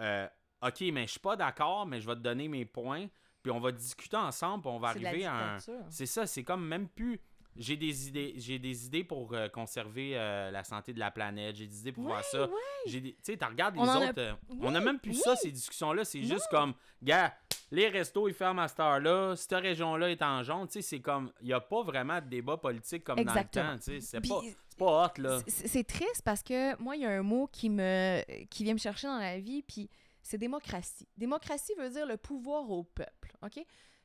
euh, 0.01 0.29
ok 0.63 0.81
mais 0.93 1.07
je 1.07 1.13
suis 1.13 1.21
pas 1.21 1.37
d'accord 1.37 1.87
mais 1.87 2.01
je 2.01 2.07
vais 2.07 2.15
te 2.15 2.21
donner 2.21 2.49
mes 2.49 2.65
points 2.65 3.09
puis 3.43 3.53
on 3.53 3.61
va 3.61 3.73
discuter 3.73 4.17
ensemble 4.17 4.63
puis 4.63 4.73
on 4.73 4.79
va 4.79 4.89
arriver 4.89 5.25
à 5.27 5.55
un 5.55 5.59
c'est 5.91 6.07
ça 6.07 6.27
c'est 6.27 6.45
comme 6.45 6.67
même 6.67 6.89
plus 6.89 7.21
j'ai 7.57 7.77
des 7.77 8.09
idées 8.09 8.35
j'ai 8.37 8.59
des 8.59 8.87
idées 8.87 9.05
pour 9.05 9.33
euh, 9.35 9.49
conserver 9.49 10.13
euh, 10.17 10.51
la 10.51 10.63
santé 10.65 10.93
de 10.93 10.99
la 10.99 11.11
planète. 11.11 11.57
J'ai 11.57 11.67
des 11.67 11.81
idées 11.81 11.93
pour 11.93 12.05
voir 12.05 12.23
ça. 12.25 12.49
tu 12.87 13.15
sais 13.23 13.37
tu 13.37 13.45
regardes 13.45 13.75
les 13.75 13.81
On 13.81 13.85
en 13.85 14.01
a- 14.03 14.09
autres 14.11 14.19
euh, 14.21 14.33
on 14.61 14.75
a 14.75 14.79
Oui, 14.79 14.85
même 14.85 14.99
plus 15.01 15.15
ça 15.15 15.35
ces 15.37 15.51
discussions 15.51 15.93
là 15.93 16.05
c'est 16.05 16.23
juste 16.23 16.47
comme 16.51 16.75
gars 17.03 17.35
les 17.71 17.89
restos 17.89 18.29
ils 18.29 18.35
ferment 18.35 18.63
à 18.63 18.69
cette 18.69 18.81
heure 18.81 19.01
là 19.01 19.35
cette 19.37 19.53
région 19.61 19.97
là 19.97 20.11
est 20.11 20.23
en 20.23 20.43
jaune. 20.43 20.67
Tu 20.69 20.75
sais 20.75 20.83
c'est 20.83 21.01
comme 21.01 21.33
il 21.41 21.49
y 21.49 21.53
a 21.53 21.61
pas 21.61 21.83
vraiment 21.83 22.21
de 22.21 22.27
débat 22.27 22.57
politique 22.57 23.05
comme 23.05 23.19
Exactement. 23.19 23.65
dans 23.67 23.73
le 23.73 23.79
temps 23.79 24.01
c'est 24.01 24.21
pas 24.29 24.41
pas 24.79 25.07
hot 25.07 25.21
là. 25.21 25.41
C'est 25.49 25.67
c'est 25.67 25.85
triste 25.85 26.23
parce 26.25 26.41
que 26.43 26.81
moi, 26.81 26.95
il 26.95 27.03
y 27.03 27.05
a 27.05 27.11
un 27.11 27.23
mot 27.23 27.49
qui 27.49 27.69
me 27.69 28.23
qui 28.45 28.63
vient 28.63 28.75
me 28.75 28.79
chercher 28.79 29.09
dans 29.09 29.19
la 29.19 29.41
vie, 29.41 29.63
puis 29.63 29.91
c'est 30.23 30.39
démocratie. 30.39 31.09
Démocratie 31.17 31.73
veut 31.77 31.91
dire 31.91 32.07
le 32.07 32.17
pouvoir 32.17 32.71
au 32.71 32.85
peuple, 32.85 33.33
OK? 33.43 33.59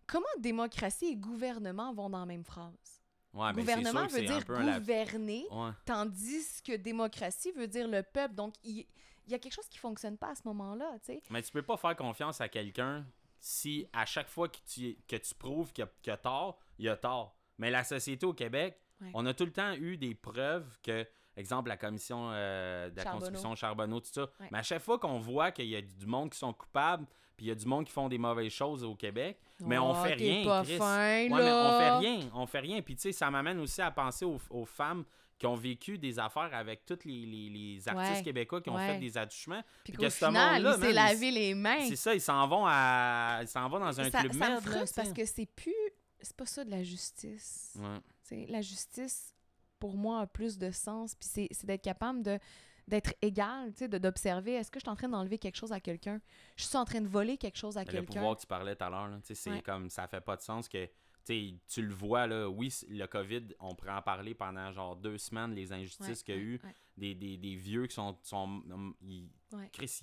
Comment 0.07 0.25
démocratie 0.39 1.05
et 1.05 1.15
gouvernement 1.15 1.93
vont 1.93 2.09
dans 2.09 2.19
la 2.21 2.25
même 2.25 2.43
phrase? 2.43 2.92
Ouais 3.33 3.53
gouvernement 3.53 4.07
veut 4.07 4.21
dire 4.21 4.43
la- 4.49 4.79
gouverner, 4.79 5.45
ouais 5.51 5.71
tandis 5.85 6.61
que 6.63 6.75
démocratie 6.75 7.51
veut 7.51 7.67
dire 7.67 7.87
le 7.87 8.03
peuple. 8.03 8.35
Donc, 8.35 8.53
il, 8.63 8.85
il 9.25 9.31
y 9.31 9.35
a 9.35 9.39
quelque 9.39 9.53
chose 9.53 9.67
qui 9.69 9.77
fonctionne 9.77 10.17
pas 10.17 10.29
à 10.31 10.35
ce 10.35 10.41
moment-là, 10.45 10.91
tu 10.99 11.13
sais. 11.13 11.21
Mais 11.29 11.41
tu 11.41 11.51
peux 11.51 11.61
pas 11.61 11.77
faire 11.77 11.95
confiance 11.95 12.41
à 12.41 12.49
quelqu'un 12.49 13.05
si 13.39 13.87
à 13.93 14.05
chaque 14.05 14.29
fois 14.29 14.47
que 14.49 14.57
tu, 14.65 14.97
que 15.07 15.15
tu 15.15 15.33
prouves 15.35 15.71
qu'il 15.73 15.85
y 16.07 16.09
a, 16.09 16.17
tort, 16.17 16.59
il 16.77 16.85
y 16.85 16.89
a 16.89 16.95
tort. 16.97 17.35
Mais 17.57 17.69
la 17.71 17.83
société 17.83 18.25
au 18.25 18.33
Québec, 18.33 18.79
Ouais. 19.01 19.09
on 19.15 19.25
a 19.25 19.33
tout 19.33 19.43
le 19.45 19.51
temps 19.51 19.73
eu 19.73 19.97
des 19.97 20.13
preuves 20.15 20.77
que, 20.81 21.05
exemple, 21.35 21.67
la 21.67 21.75
commission 21.77 22.29
euh, 22.31 22.89
de 22.89 22.95
la 22.95 23.03
Charbonneau. 23.03 23.25
construction 23.25 23.55
Charbonneau, 23.55 23.99
tout 23.99 24.11
ça. 24.13 24.29
Mais 24.51 24.59
à 24.59 24.63
chaque 24.63 24.81
fois 24.83 24.97
qu'on 24.99 25.19
voit 25.19 25.51
qu'il 25.51 25.65
y 25.65 25.75
a 25.75 25.81
du 25.81 26.05
monde 26.05 26.29
qui 26.29 26.37
sont 26.37 26.53
coupables, 26.53 27.05
puis 27.37 27.45
il 27.47 27.49
y 27.49 27.51
a 27.51 27.55
du 27.55 27.65
monde 27.65 27.85
qui 27.85 27.91
font 27.91 28.09
des 28.09 28.17
mauvaises 28.17 28.51
choses 28.51 28.83
au 28.83 28.95
Québec, 28.95 29.37
mais 29.61 29.77
on 29.77 29.91
Oh, 29.91 30.03
fait 30.03 30.13
rien, 30.13 30.43
pas 30.45 30.63
Chris. 30.63 30.77
fin, 30.77 30.85
Ouais, 30.85 31.29
mais 31.29 31.51
on 31.51 31.79
fait 31.79 31.91
rien, 31.97 32.19
on 32.33 32.45
fait 32.45 32.59
rien. 32.59 32.81
Puis 32.81 32.95
tu 32.95 33.01
sais, 33.01 33.11
ça 33.11 33.29
m'amène 33.31 33.59
aussi 33.59 33.81
à 33.81 33.91
penser 33.91 34.25
aux, 34.25 34.39
aux 34.49 34.65
femmes 34.65 35.03
qui 35.39 35.47
ont 35.47 35.55
vécu 35.55 35.97
des 35.97 36.19
affaires 36.19 36.49
avec 36.53 36.85
tous 36.85 36.99
les, 37.05 37.25
les- 37.25 37.49
les 37.49 37.87
artistes 37.89 38.17
Ouais, 38.17 38.23
québécois 38.23 38.61
qui 38.61 38.69
ont 38.69 38.75
ouais. 38.75 38.93
fait 38.93 38.99
des 38.99 39.17
attouchements. 39.17 39.61
Puis 39.83 39.91
que 39.93 40.07
ce 40.09 40.25
final, 40.25 40.61
monde-là, 40.63 40.75
il 40.77 40.81
s'est 40.81 40.93
man, 40.93 40.95
lavé 40.95 41.31
les 41.31 41.53
mains. 41.55 41.81
C'est 41.89 41.95
ça, 41.97 42.13
ils 42.13 42.21
s'en 42.21 42.47
vont 42.47 42.65
à 42.65 43.39
ils 43.41 43.47
s'en 43.47 43.67
vont 43.67 43.79
dans 43.79 43.99
un 43.99 44.09
ça, 44.09 44.19
club 44.21 44.33
ça 44.33 44.49
me 44.51 44.61
frustre 44.61 44.95
parce 44.95 45.11
que 45.11 45.25
c'est 45.25 45.45
plus... 45.47 45.73
C'est 46.21 46.37
pas 46.37 46.45
ça 46.45 46.63
de 46.63 46.71
la 46.71 46.83
justice. 46.83 47.75
Ouais. 47.77 48.45
La 48.47 48.61
justice, 48.61 49.33
pour 49.79 49.97
moi, 49.97 50.21
a 50.21 50.27
plus 50.27 50.57
de 50.57 50.71
sens. 50.71 51.13
Puis 51.15 51.27
c'est 51.51 51.65
d'être 51.65 51.81
capable 51.83 52.23
de 52.23 52.39
d'être 52.87 53.13
égal, 53.21 53.71
tu 53.73 53.79
sais, 53.79 53.87
de- 53.87 53.97
d'observer. 53.97 54.53
Est-ce 54.53 54.69
que 54.71 54.79
je 54.79 54.83
suis 54.83 54.89
en 54.91 54.95
train 54.95 55.09
d'enlever 55.09 55.37
quelque 55.37 55.55
chose 55.55 55.71
à 55.71 55.79
quelqu'un? 55.79 56.19
Je 56.55 56.63
suis 56.65 56.77
en 56.77 56.85
train 56.85 57.01
de 57.01 57.07
voler 57.07 57.37
quelque 57.37 57.57
chose 57.57 57.77
à 57.77 57.81
Mais 57.81 57.85
Le 57.85 57.91
quelqu'un? 57.91 58.13
pouvoir 58.13 58.35
que 58.35 58.41
tu 58.41 58.47
parlais 58.47 58.75
tout 58.75 58.83
à 58.83 58.89
l'heure, 58.89 59.07
là, 59.07 59.17
tu 59.21 59.27
sais, 59.27 59.35
c'est 59.35 59.51
Ouais. 59.51 59.61
comme 59.61 59.89
ça 59.89 60.07
fait 60.07 60.21
pas 60.21 60.35
de 60.35 60.41
sens 60.41 60.67
que 60.67 60.89
tu 61.25 61.81
le 61.81 61.93
vois 61.93 62.27
là, 62.27 62.49
oui, 62.49 62.73
le 62.89 63.05
COVID, 63.05 63.55
on 63.61 63.73
pourrait 63.75 63.93
en 63.93 64.01
parler 64.01 64.33
pendant 64.35 64.69
genre 64.73 64.95
deux 64.97 65.17
semaines, 65.17 65.53
les 65.53 65.71
injustices 65.71 66.07
Ouais, 66.07 66.15
qu'il 66.25 66.35
y 66.35 66.37
a 66.37 66.41
ouais, 66.41 66.45
eu, 66.47 66.61
ouais. 66.63 66.75
des, 66.97 67.15
des, 67.15 67.37
des 67.37 67.55
vieux 67.55 67.87
qui 67.87 67.95
sont. 67.95 68.17
sont 68.23 68.43
hum, 68.43 68.93
ils-. 69.01 69.29
Chris, 69.71 70.01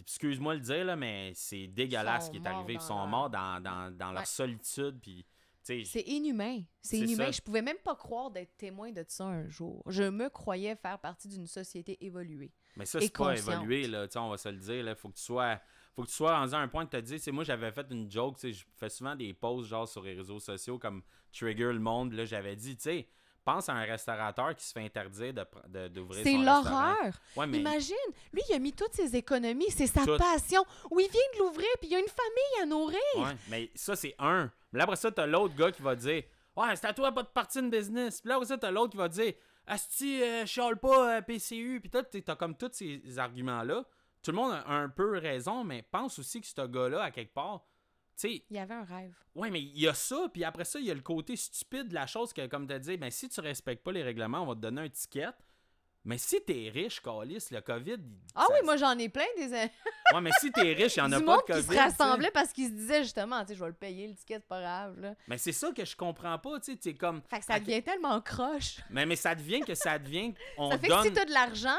excuse-moi 0.00 0.54
de 0.54 0.58
le 0.60 0.64
dire, 0.64 0.84
là, 0.84 0.96
mais 0.96 1.32
c'est 1.34 1.66
dégueulasse 1.68 2.26
ce 2.26 2.30
qui 2.32 2.38
est 2.38 2.46
arrivé. 2.46 2.74
Ils 2.74 2.80
sont 2.80 3.06
morts 3.06 3.30
dans, 3.30 3.60
dans, 3.62 3.96
dans 3.96 4.12
leur 4.12 4.26
solitude. 4.26 4.98
Puis, 5.00 5.24
C'est 5.66 6.02
inhumain. 6.06 6.62
C'est 6.80 6.98
inhumain. 6.98 7.26
ça. 7.26 7.30
Je 7.32 7.40
pouvais 7.40 7.62
même 7.62 7.78
pas 7.84 7.96
croire 7.96 8.30
d'être 8.30 8.56
témoin 8.56 8.92
de 8.92 9.04
ça 9.08 9.24
un 9.24 9.48
jour. 9.48 9.82
Je 9.86 10.04
me 10.04 10.28
croyais 10.28 10.76
faire 10.76 10.98
partie 10.98 11.28
d'une 11.28 11.46
société 11.46 12.04
évoluée. 12.04 12.52
Mais 12.76 12.86
ça, 12.86 13.00
c'est 13.00 13.12
pas 13.12 13.36
évolué, 13.36 13.86
là, 13.86 14.06
on 14.16 14.30
va 14.30 14.36
se 14.36 14.48
le 14.48 14.58
dire. 14.58 14.84
Là, 14.84 14.94
faut 14.94 15.08
que 15.08 15.16
tu 15.16 15.22
sois. 15.22 15.60
Faut 15.94 16.02
que 16.02 16.08
tu 16.08 16.14
sois 16.14 16.38
rendu 16.38 16.54
à 16.54 16.58
un 16.58 16.68
point 16.68 16.84
de 16.84 16.90
te 16.90 16.98
dire, 16.98 17.18
c'est 17.18 17.32
moi 17.32 17.42
j'avais 17.42 17.72
fait 17.72 17.86
une 17.90 18.10
joke, 18.10 18.36
tu 18.36 18.40
sais, 18.40 18.52
je 18.52 18.66
fais 18.74 18.90
souvent 18.90 19.16
des 19.16 19.32
posts 19.32 19.66
genre 19.66 19.88
sur 19.88 20.02
les 20.02 20.12
réseaux 20.12 20.38
sociaux 20.38 20.78
comme 20.78 21.02
trigger 21.32 21.72
le 21.72 21.78
monde, 21.78 22.12
là 22.12 22.26
j'avais 22.26 22.54
dit, 22.54 22.76
tu 22.76 22.82
sais, 22.82 23.08
pense 23.46 23.68
à 23.68 23.72
un 23.74 23.84
restaurateur 23.84 24.54
qui 24.56 24.64
se 24.64 24.72
fait 24.72 24.84
interdire 24.84 25.32
de 25.32 25.88
d'ouvrir 25.88 26.22
C'est 26.24 26.32
son 26.34 26.38
restaurant. 26.40 26.70
l'horreur. 26.80 27.12
Ouais, 27.36 27.46
mais 27.46 27.58
Imagine, 27.60 27.94
lui, 28.32 28.42
il 28.50 28.54
a 28.54 28.58
mis 28.58 28.72
toutes 28.72 28.92
ses 28.92 29.14
économies. 29.16 29.70
C'est 29.70 29.86
sa 29.86 30.04
Tout. 30.04 30.18
passion. 30.18 30.64
Où 30.90 31.00
il 31.00 31.08
vient 31.08 31.20
de 31.34 31.38
l'ouvrir, 31.38 31.68
puis 31.80 31.88
il 31.88 31.92
y 31.92 31.96
a 31.96 32.00
une 32.00 32.04
famille 32.08 32.62
à 32.62 32.66
nourrir. 32.66 32.98
ouais, 33.16 33.36
mais 33.48 33.70
ça 33.74 33.94
c'est 33.96 34.14
un. 34.18 34.50
Mais 34.72 34.78
là 34.78 34.84
après 34.84 34.96
ça 34.96 35.10
t'as 35.12 35.26
l'autre 35.26 35.54
gars 35.54 35.70
qui 35.72 35.80
va 35.80 35.94
dire, 35.96 36.24
ouais, 36.56 36.76
c'est 36.76 36.86
à 36.86 36.92
toi 36.92 37.12
pas 37.12 37.22
de 37.22 37.28
partir 37.28 37.62
de 37.62 37.68
business. 37.68 38.20
Puis 38.20 38.28
là 38.28 38.34
après 38.34 38.48
ça 38.48 38.58
t'as 38.58 38.70
l'autre 38.70 38.90
qui 38.90 38.96
va 38.98 39.08
dire, 39.08 39.32
asti, 39.66 40.22
euh, 40.22 40.44
chiale 40.44 40.76
pas 40.78 41.16
euh, 41.18 41.20
PCU. 41.22 41.78
Puis 41.80 41.88
toi 41.90 42.02
t'as 42.02 42.36
comme 42.36 42.56
tous 42.56 42.70
ces 42.72 43.18
arguments 43.18 43.62
là. 43.62 43.84
Tout 44.22 44.32
le 44.32 44.38
monde 44.38 44.52
a 44.52 44.72
un 44.72 44.88
peu 44.88 45.18
raison, 45.18 45.62
mais 45.62 45.82
pense 45.82 46.18
aussi 46.18 46.40
que 46.40 46.46
ce 46.48 46.66
gars-là, 46.66 47.00
à 47.04 47.10
quelque 47.12 47.32
part, 47.32 47.62
Il 48.24 48.42
y 48.50 48.58
avait 48.58 48.74
un 48.74 48.84
rêve. 48.84 49.14
Ouais, 49.34 49.50
mais 49.50 49.60
il 49.60 49.78
y 49.78 49.86
a 49.88 49.94
ça, 49.94 50.28
puis 50.32 50.44
après 50.44 50.64
ça, 50.64 50.78
il 50.78 50.86
y 50.86 50.90
a 50.90 50.94
le 50.94 51.00
côté 51.02 51.36
stupide 51.36 51.88
de 51.88 51.94
la 51.94 52.06
chose 52.06 52.32
que, 52.32 52.46
comme 52.46 52.66
tu 52.66 52.72
as 52.74 52.78
dit, 52.78 52.96
ben, 52.96 53.10
si 53.10 53.28
tu 53.28 53.40
respectes 53.40 53.84
pas 53.84 53.92
les 53.92 54.02
règlements, 54.02 54.40
on 54.42 54.46
va 54.46 54.54
te 54.54 54.60
donner 54.60 54.82
un 54.82 54.88
ticket. 54.88 55.28
Mais 56.08 56.18
si 56.18 56.40
t'es 56.40 56.70
riche, 56.72 57.00
Calis, 57.02 57.48
le 57.50 57.60
COVID. 57.60 57.96
Ah 58.36 58.44
ça- 58.46 58.54
oui, 58.54 58.60
moi, 58.64 58.76
j'en 58.76 58.96
ai 58.96 59.08
plein 59.08 59.24
des... 59.36 59.48
Ouais, 60.14 60.20
mais 60.20 60.30
si 60.38 60.52
t'es 60.52 60.72
riche, 60.72 60.94
il 60.94 60.98
y 61.00 61.02
en 61.02 61.10
a 61.10 61.20
pas 61.20 61.38
de 61.38 61.42
COVID. 61.42 61.66
qui 61.68 61.74
se 61.74 61.76
rassemblait 61.80 62.30
parce 62.30 62.52
qu'ils 62.52 62.68
se 62.68 62.74
disaient 62.74 63.02
justement, 63.02 63.40
tu 63.40 63.48
sais, 63.48 63.54
je 63.56 63.60
vais 63.60 63.66
le 63.70 63.74
payer, 63.74 64.06
le 64.06 64.14
ticket, 64.14 64.36
c'est 64.36 64.46
pas 64.46 64.60
grave. 64.60 65.00
Là. 65.00 65.14
Mais 65.26 65.36
c'est 65.36 65.50
ça 65.50 65.72
que 65.72 65.84
je 65.84 65.96
comprends 65.96 66.38
pas, 66.38 66.60
tu 66.60 66.70
sais. 66.72 66.76
t'es 66.78 66.94
comme. 66.94 67.20
Fait 67.28 67.40
que 67.40 67.44
ça 67.44 67.54
à- 67.54 67.60
devient 67.60 67.82
tellement 67.82 68.20
croche. 68.20 68.76
Mais, 68.88 69.04
mais 69.04 69.16
ça 69.16 69.34
devient 69.34 69.60
que 69.62 69.74
ça 69.74 69.98
devient. 69.98 70.32
On 70.58 70.70
ça 70.70 70.78
fait 70.78 70.86
donne. 70.86 71.02
que 71.02 71.08
si 71.08 71.12
t'as 71.12 71.24
de 71.24 71.32
l'argent, 71.32 71.76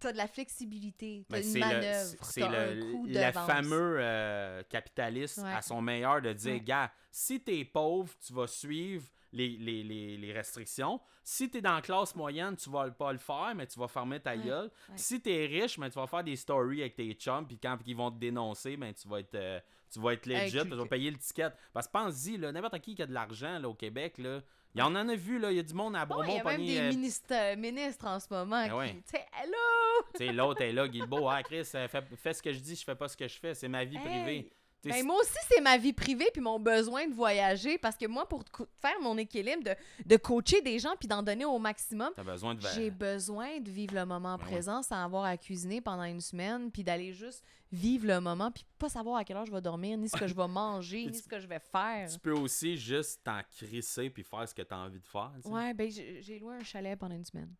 t'as 0.00 0.12
de 0.12 0.16
la 0.16 0.26
flexibilité, 0.26 1.24
t'as 1.28 1.38
une 1.38 1.42
c'est 1.44 1.58
le, 1.60 1.66
manœuvre, 1.66 2.16
c'est 2.22 2.40
le, 2.48 2.92
coup 2.92 3.06
le 3.06 3.32
fameux 3.32 3.96
euh, 4.00 4.62
capitaliste 4.68 5.38
Ouais. 5.38 5.52
à 5.52 5.62
son 5.62 5.80
meilleur 5.80 6.20
de 6.22 6.32
dire, 6.32 6.54
Ouais. 6.54 6.60
gars, 6.60 6.92
si 7.10 7.40
t'es 7.40 7.64
pauvre, 7.64 8.12
tu 8.26 8.32
vas 8.32 8.46
suivre 8.46 9.04
les, 9.32 9.48
les, 9.50 9.82
les, 9.84 10.16
les 10.16 10.32
restrictions. 10.32 11.00
Si 11.22 11.48
t'es 11.48 11.60
dans 11.60 11.74
la 11.76 11.82
classe 11.82 12.16
moyenne, 12.16 12.56
tu 12.56 12.68
vas 12.70 12.90
pas 12.90 13.12
le 13.12 13.18
faire, 13.18 13.52
mais 13.54 13.66
tu 13.66 13.78
vas 13.78 13.86
fermer 13.86 14.18
ta 14.18 14.32
Ouais. 14.34 14.44
gueule. 14.44 14.70
Si 14.96 15.20
t'es 15.20 15.46
riche, 15.46 15.78
mais 15.78 15.88
tu 15.90 15.96
vas 15.98 16.06
faire 16.06 16.24
des 16.24 16.34
stories 16.36 16.80
avec 16.80 16.96
tes 16.96 17.12
chums, 17.14 17.46
puis 17.46 17.58
quand 17.58 17.78
ils 17.86 17.94
vont 17.96 18.10
te 18.10 18.18
dénoncer, 18.18 18.76
ben, 18.76 18.92
tu 18.92 19.06
vas 19.08 19.20
être... 19.20 19.34
euh, 19.34 19.60
tu 19.92 19.98
vas 20.00 20.12
être 20.14 20.26
legit, 20.26 20.58
tu 20.62 20.68
vas 20.74 20.86
payer 20.86 21.10
le 21.10 21.18
ticket. 21.18 21.50
Parce 21.72 21.88
que 21.88 21.92
pense-y, 21.92 22.38
n'importe 22.38 22.78
qui 22.80 22.94
qui 22.94 23.02
a 23.02 23.06
de 23.06 23.12
l'argent 23.12 23.62
au 23.64 23.74
Québec, 23.74 24.18
là, 24.18 24.40
il 24.74 24.78
y 24.78 24.82
en 24.82 24.94
a 24.94 25.14
vu, 25.16 25.38
là, 25.38 25.50
il 25.50 25.56
y 25.56 25.60
a 25.60 25.62
du 25.62 25.74
monde 25.74 25.96
à 25.96 26.06
Bromont 26.06 26.28
il 26.28 26.36
y 26.36 26.38
a 26.40 26.44
même 26.44 26.64
des 26.64 26.78
euh, 26.78 26.88
ministres, 26.90 27.32
euh, 27.32 27.56
ministres 27.56 28.06
en 28.06 28.20
ce 28.20 28.26
moment 28.30 28.66
Ben 28.66 28.74
ouais. 28.76 28.88
qui, 28.90 29.02
tu 29.02 29.10
sais, 29.16 29.26
hello! 29.42 30.04
tu 30.14 30.26
sais, 30.26 30.32
l'autre 30.32 30.62
est 30.62 30.72
là, 30.72 30.86
Guilbeault, 30.88 31.28
ah 31.28 31.42
Chris, 31.42 31.68
euh, 31.74 31.88
fais, 31.88 32.02
fais 32.16 32.32
ce 32.34 32.42
que 32.42 32.52
je 32.52 32.60
dis, 32.60 32.76
je 32.76 32.84
fais 32.84 32.94
pas 32.94 33.08
ce 33.08 33.16
que 33.16 33.26
je 33.26 33.38
fais, 33.38 33.54
c'est 33.54 33.68
ma 33.68 33.84
vie 33.84 33.96
Hey! 33.96 34.02
privée. 34.02 34.50
Tu 34.82 34.88
Ben, 34.88 35.04
moi 35.04 35.16
aussi, 35.20 35.36
c'est 35.48 35.60
ma 35.60 35.76
vie 35.76 35.92
privée 35.92 36.30
puis 36.32 36.40
mon 36.40 36.58
besoin 36.58 37.06
de 37.06 37.12
voyager 37.12 37.76
parce 37.76 37.96
que 37.96 38.06
moi, 38.06 38.26
pour 38.28 38.42
faire 38.80 38.98
mon 39.02 39.18
équilibre, 39.18 39.62
de, 39.62 39.74
de 40.06 40.16
coacher 40.16 40.62
des 40.62 40.78
gens 40.78 40.94
puis 40.98 41.06
d'en 41.06 41.22
donner 41.22 41.44
au 41.44 41.58
maximum, 41.58 42.10
T'as 42.16 42.24
besoin 42.24 42.54
de. 42.54 42.62
j'ai 42.74 42.90
besoin 42.90 43.60
de 43.60 43.70
vivre 43.70 43.94
le 43.94 44.06
moment 44.06 44.36
Ben 44.38 44.44
ouais. 44.44 44.50
présent 44.52 44.82
sans 44.82 45.04
avoir 45.04 45.24
à 45.24 45.36
cuisiner 45.36 45.80
pendant 45.82 46.04
une 46.04 46.20
semaine 46.22 46.70
puis 46.70 46.82
d'aller 46.82 47.12
juste 47.12 47.44
vivre 47.72 48.06
le 48.06 48.20
moment 48.20 48.50
puis 48.50 48.64
pas 48.78 48.88
savoir 48.88 49.16
à 49.18 49.24
quelle 49.24 49.36
heure 49.36 49.44
je 49.46 49.52
vais 49.52 49.60
dormir, 49.60 49.98
ni 49.98 50.08
ce 50.08 50.16
que 50.16 50.26
je 50.26 50.34
vais 50.34 50.48
manger, 50.48 51.04
ni 51.06 51.12
Tu- 51.12 51.18
ce 51.18 51.28
que 51.28 51.38
je 51.38 51.46
vais 51.46 51.60
faire. 51.60 52.08
Tu 52.10 52.18
peux 52.18 52.32
aussi 52.32 52.76
juste 52.78 53.20
t'en 53.22 53.40
crisser 53.54 54.08
puis 54.08 54.24
faire 54.24 54.48
ce 54.48 54.54
que 54.54 54.62
t'as 54.62 54.76
envie 54.78 54.98
de 55.00 55.06
faire. 55.06 55.30
tu 55.36 55.42
sais. 55.42 55.48
Ouais, 55.48 55.74
ben 55.74 55.90
j'ai 55.90 56.38
loué 56.38 56.56
un 56.56 56.64
chalet 56.64 56.98
pendant 56.98 57.14
une 57.14 57.24
semaine. 57.24 57.52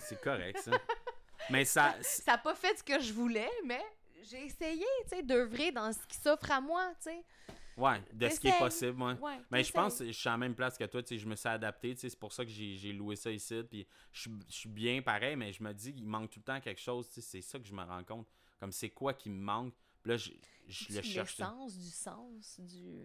C'est 0.00 0.20
correct, 0.20 0.58
ça. 0.58 0.72
Mais 1.50 1.64
ça. 1.64 1.94
Ça 2.02 2.32
n'a 2.32 2.38
pas 2.38 2.54
fait 2.54 2.76
ce 2.78 2.82
que 2.84 3.00
je 3.00 3.12
voulais, 3.12 3.48
mais 3.64 3.80
j'ai 4.22 4.44
essayé, 4.46 4.84
tu 5.04 5.08
sais, 5.16 5.22
d'œuvrer 5.22 5.72
dans 5.72 5.92
ce 5.92 6.06
qui 6.06 6.16
s'offre 6.18 6.50
à 6.50 6.60
moi, 6.60 6.92
tu 6.96 7.10
sais. 7.10 7.24
Ouais, 7.76 8.00
de 8.12 8.28
ce 8.28 8.40
qui 8.40 8.48
est 8.48 8.58
possible. 8.58 9.02
Ouais, 9.02 9.38
Mais 9.50 9.62
je 9.62 9.72
pense 9.72 9.98
que 9.98 10.06
je 10.06 10.12
suis 10.12 10.28
la 10.28 10.36
même 10.38 10.54
place 10.54 10.78
que 10.78 10.84
toi, 10.84 11.02
tu 11.02 11.08
sais, 11.10 11.18
je 11.18 11.28
me 11.28 11.36
suis 11.36 11.48
adapté, 11.48 11.94
tu 11.94 12.00
sais, 12.00 12.08
c'est 12.08 12.18
pour 12.18 12.32
ça 12.32 12.44
que 12.44 12.50
j'ai 12.50 12.92
loué 12.92 13.16
ça 13.16 13.30
ici, 13.30 13.62
puis 13.68 13.86
je 14.12 14.20
suis- 14.20 14.30
je 14.48 14.54
suis 14.54 14.68
bien 14.68 15.02
pareil, 15.02 15.36
mais 15.36 15.52
je 15.52 15.62
me 15.62 15.72
dis 15.74 15.92
qu'il 15.94 16.06
manque 16.06 16.30
tout 16.30 16.38
le 16.40 16.44
temps 16.44 16.60
quelque 16.60 16.80
chose, 16.80 17.06
tu 17.08 17.14
sais, 17.16 17.20
c'est 17.20 17.42
ça 17.42 17.58
que 17.58 17.66
je 17.66 17.74
me 17.74 17.82
rends 17.82 18.02
compte, 18.04 18.26
comme 18.58 18.72
c'est 18.72 18.90
quoi 18.90 19.12
qui 19.12 19.28
me 19.28 19.40
manque, 19.42 19.74
puis 20.02 20.12
là, 20.12 20.16
je, 20.16 20.30
je 20.66 20.94
le 20.96 21.02
cherche. 21.02 21.38
L'essence, 21.38 21.78
du 21.78 21.90
sens, 21.90 22.60
du... 22.60 23.02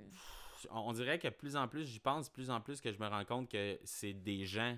on 0.69 0.79
on 0.89 0.93
dirait 0.93 1.19
que 1.19 1.27
plus 1.27 1.55
en 1.57 1.67
plus, 1.67 1.85
j'y 1.85 1.99
pense, 1.99 2.29
plus 2.29 2.49
en 2.49 2.61
plus 2.61 2.79
que 2.79 2.91
je 2.91 2.99
me 2.99 3.07
rends 3.07 3.25
compte 3.25 3.49
que 3.49 3.77
c'est 3.83 4.13
des 4.13 4.45
gens 4.45 4.77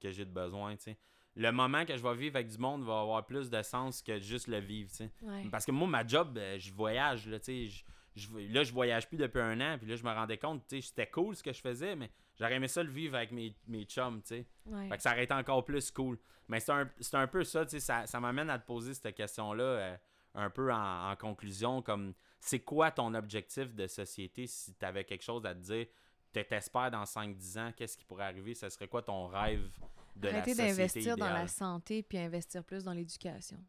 que 0.00 0.10
j'ai 0.10 0.24
de 0.24 0.32
besoin, 0.32 0.76
tu 0.76 0.82
sais. 0.84 0.98
Le 1.34 1.50
moment 1.50 1.84
que 1.86 1.96
je 1.96 2.02
vais 2.02 2.14
vivre 2.14 2.36
avec 2.36 2.48
du 2.48 2.58
monde 2.58 2.82
va 2.84 3.00
avoir 3.00 3.24
plus 3.24 3.48
de 3.48 3.62
sens 3.62 4.02
que 4.02 4.18
juste 4.18 4.48
le 4.48 4.58
vivre, 4.58 4.90
tu 4.90 4.96
sais. 4.96 5.10
Ouais. 5.22 5.48
Parce 5.50 5.64
que 5.64 5.72
moi, 5.72 5.88
ma 5.88 6.06
job, 6.06 6.36
euh, 6.36 6.58
je 6.58 6.72
voyage, 6.72 7.26
là, 7.26 7.38
tu 7.38 7.44
sais. 7.44 7.66
je- 7.68 7.84
je- 8.14 8.52
Là, 8.52 8.62
je 8.64 8.72
voyage 8.72 9.08
plus 9.08 9.16
depuis 9.16 9.40
un 9.40 9.58
an, 9.62 9.78
puis 9.78 9.88
là, 9.88 9.96
je 9.96 10.04
me 10.04 10.10
rendais 10.10 10.36
compte, 10.36 10.66
tu 10.68 10.76
sais, 10.82 10.88
c'était 10.88 11.06
cool 11.10 11.34
ce 11.34 11.42
que 11.42 11.52
je 11.52 11.60
faisais, 11.62 11.96
mais 11.96 12.10
j'aurais 12.38 12.56
aimé 12.56 12.68
ça 12.68 12.82
le 12.82 12.90
vivre 12.90 13.16
avec 13.16 13.32
mes, 13.32 13.56
mes 13.66 13.84
chums, 13.84 14.20
tu 14.20 14.28
sais. 14.28 14.46
Ouais. 14.66 14.88
Fait 14.90 14.96
que 14.98 15.02
ça 15.02 15.12
aurait 15.12 15.24
été 15.24 15.32
encore 15.32 15.64
plus 15.64 15.90
cool. 15.90 16.18
Mais 16.48 16.60
c'est 16.60 16.72
un, 17.14 17.26
peu 17.26 17.44
ça, 17.44 17.64
tu 17.64 17.70
sais, 17.70 17.80
ça, 17.80 18.06
ça 18.06 18.20
m'amène 18.20 18.50
à 18.50 18.58
te 18.58 18.66
poser 18.66 18.92
cette 18.92 19.14
question-là, 19.14 19.64
euh, 19.64 19.96
un 20.34 20.50
peu 20.50 20.70
en, 20.70 21.10
en 21.12 21.16
conclusion, 21.16 21.80
comme, 21.80 22.12
c'est 22.40 22.60
quoi 22.60 22.90
ton 22.90 23.14
objectif 23.14 23.74
de 23.74 23.86
société 23.86 24.46
si 24.46 24.74
tu 24.74 24.84
avais 24.84 25.04
quelque 25.04 25.22
chose 25.24 25.46
à 25.46 25.54
te 25.54 25.60
dire, 25.60 25.86
tu 26.34 26.44
t'espères 26.44 26.90
dans 26.90 27.04
5-10 27.04 27.58
ans, 27.58 27.72
qu'est-ce 27.74 27.96
qui 27.96 28.04
pourrait 28.04 28.24
arriver, 28.24 28.54
ce 28.54 28.68
serait 28.68 28.88
quoi 28.88 29.00
ton 29.00 29.28
rêve 29.28 29.70
de 30.16 30.28
Arrêter 30.28 30.54
la 30.54 30.68
société 30.68 30.76
d'investir 30.76 31.16
dans 31.16 31.30
la 31.32 31.48
santé 31.48 32.02
puis 32.02 32.18
investir 32.18 32.64
plus 32.64 32.84
dans 32.84 32.92
l'éducation. 32.92 33.62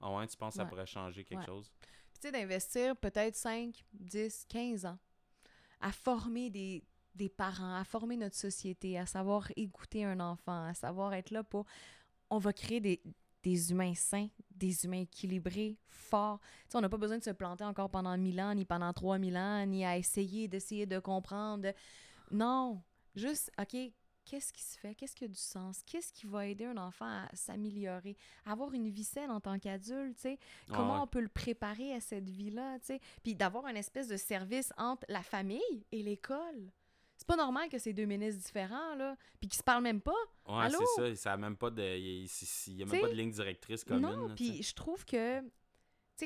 Ah 0.00 0.14
ouais, 0.14 0.26
tu 0.26 0.36
penses 0.36 0.52
que 0.54 0.56
ça 0.58 0.62
Ouais. 0.64 0.68
pourrait 0.68 0.86
changer 0.86 1.24
quelque 1.24 1.40
Ouais. 1.40 1.46
chose? 1.46 1.70
Puis, 2.12 2.20
tu 2.20 2.28
sais, 2.28 2.32
d'investir 2.32 2.96
peut-être 2.96 3.34
5, 3.36 3.84
10, 3.92 4.44
15 4.48 4.84
ans 4.86 4.98
à 5.80 5.92
former 5.92 6.50
des, 6.50 6.84
des 7.14 7.28
parents, 7.28 7.74
à 7.76 7.84
former 7.84 8.16
notre 8.16 8.36
société, 8.36 8.98
à 8.98 9.06
savoir 9.06 9.48
écouter 9.56 10.04
un 10.04 10.20
enfant, 10.20 10.64
à 10.64 10.74
savoir 10.74 11.14
être 11.14 11.30
là 11.30 11.42
pour... 11.42 11.64
On 12.30 12.38
va 12.38 12.52
créer 12.52 12.80
des, 12.80 13.02
des 13.42 13.70
humains 13.70 13.94
sains, 13.94 14.28
des 14.50 14.84
humains 14.84 15.02
équilibrés, 15.02 15.78
forts. 15.86 16.40
Tu 16.40 16.46
sais, 16.70 16.78
on 16.78 16.80
n'a 16.80 16.88
pas 16.88 16.96
besoin 16.96 17.18
de 17.18 17.22
se 17.24 17.30
planter 17.30 17.64
encore 17.64 17.88
pendant 17.90 18.16
1000 18.18 18.40
ans, 18.40 18.54
ni 18.54 18.64
pendant 18.64 18.92
3000 18.92 19.36
ans, 19.36 19.64
ni 19.66 19.84
à 19.84 19.96
essayer 19.96 20.48
d'essayer 20.48 20.86
de 20.86 20.98
comprendre. 20.98 21.68
Non, 22.30 22.82
juste, 23.14 23.50
OK, 23.60 23.76
qu'est-ce 24.26 24.52
qui 24.52 24.62
se 24.62 24.76
fait? 24.78 24.94
Qu'est-ce 24.94 25.14
qui 25.16 25.24
a 25.24 25.28
du 25.28 25.34
sens? 25.34 25.82
Qu'est-ce 25.86 26.12
qui 26.12 26.26
va 26.26 26.46
aider 26.46 26.66
un 26.66 26.76
enfant 26.76 27.06
à 27.06 27.28
s'améliorer, 27.34 28.16
à 28.44 28.52
avoir 28.52 28.72
une 28.74 28.90
vie 28.90 29.04
saine 29.04 29.30
en 29.30 29.40
tant 29.40 29.58
qu'adulte, 29.58 30.16
tu 30.16 30.22
sais? 30.22 30.38
Comment 30.68 30.94
Ah 30.94 30.96
ouais. 30.96 31.02
on 31.04 31.06
peut 31.06 31.20
le 31.20 31.28
préparer 31.28 31.94
à 31.94 32.00
cette 32.00 32.28
vie-là, 32.28 32.78
tu 32.80 32.86
sais? 32.86 33.00
Puis 33.22 33.34
d'avoir 33.34 33.66
une 33.68 33.76
espèce 33.76 34.08
de 34.08 34.16
service 34.18 34.72
entre 34.76 35.06
la 35.08 35.22
famille 35.22 35.84
et 35.92 36.02
l'école. 36.02 36.70
C'est 37.16 37.26
pas 37.26 37.36
normal 37.36 37.70
que 37.70 37.78
c'est 37.78 37.94
deux 37.94 38.04
ministres 38.04 38.42
différents, 38.42 38.94
là, 38.96 39.16
puis 39.40 39.48
qu'ils 39.48 39.56
se 39.58 39.62
parlent 39.62 39.82
même 39.82 40.02
pas. 40.02 40.12
Ouais, 40.46 40.68
c'est 40.68 40.84
ça. 40.96 41.14
Ça 41.16 41.32
a 41.32 41.36
même 41.38 41.56
pas 41.56 41.70
de. 41.70 41.82
Il 41.82 42.28
n'y 42.74 42.82
a 42.82 42.84
même 42.84 42.88
T'sais, 42.88 43.00
pas 43.00 43.08
de 43.08 43.14
ligne 43.14 43.30
directrice 43.30 43.84
commune. 43.84 44.02
non, 44.02 44.34
puis 44.34 44.62
je 44.62 44.74
trouve 44.74 45.02
que, 45.06 45.40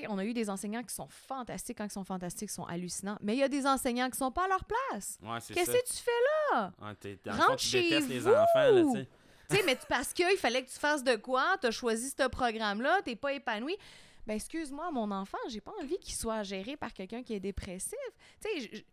sais, 0.00 0.06
on 0.08 0.18
a 0.18 0.24
eu 0.24 0.32
des 0.34 0.48
enseignants 0.50 0.82
qui 0.82 0.94
sont 0.94 1.08
fantastiques, 1.08 1.78
quand 1.78 1.84
ils 1.86 1.90
sont 1.92 2.04
fantastiques, 2.04 2.50
ils 2.50 2.54
sont 2.54 2.64
hallucinants, 2.64 3.16
mais 3.20 3.34
il 3.34 3.38
y 3.38 3.42
a 3.42 3.48
des 3.48 3.66
enseignants 3.66 4.08
qui 4.10 4.18
sont 4.18 4.30
pas 4.30 4.44
à 4.44 4.48
leur 4.48 4.64
place. 4.64 5.18
Ouais, 5.22 5.38
Qu'est-ce 5.54 5.70
que 5.72 5.86
tu 5.86 6.02
fais 6.02 6.10
là? 6.52 6.72
Ouais, 6.80 6.94
t'es- 6.94 7.18
Rentre 7.26 7.44
fond, 7.46 7.56
tu 7.56 7.66
chez 7.66 7.82
détestes 7.82 8.08
les 8.08 8.18
vous! 8.20 8.28
enfants, 8.30 8.70
là, 8.70 8.82
tu 8.82 8.92
sais. 8.92 9.08
Tu 9.50 9.56
sais, 9.56 9.62
mais 9.66 9.76
parce 9.88 10.12
qu'il 10.12 10.36
fallait 10.38 10.64
que 10.64 10.70
tu 10.70 10.78
fasses 10.78 11.02
de 11.02 11.16
quoi, 11.16 11.56
tu 11.60 11.66
as 11.66 11.70
choisi 11.72 12.10
ce 12.10 12.28
programme-là, 12.28 13.02
t'es 13.02 13.16
pas 13.16 13.32
épanoui. 13.32 13.76
ben 14.26 14.34
excuse-moi, 14.34 14.90
mon 14.92 15.10
enfant, 15.10 15.38
j'ai 15.48 15.60
pas 15.60 15.72
envie 15.82 15.98
qu'il 15.98 16.14
soit 16.14 16.42
géré 16.44 16.76
par 16.76 16.92
quelqu'un 16.92 17.22
qui 17.24 17.34
est 17.34 17.40
dépressif. 17.40 17.98
Tu 18.40 18.48
sais, 18.60 18.84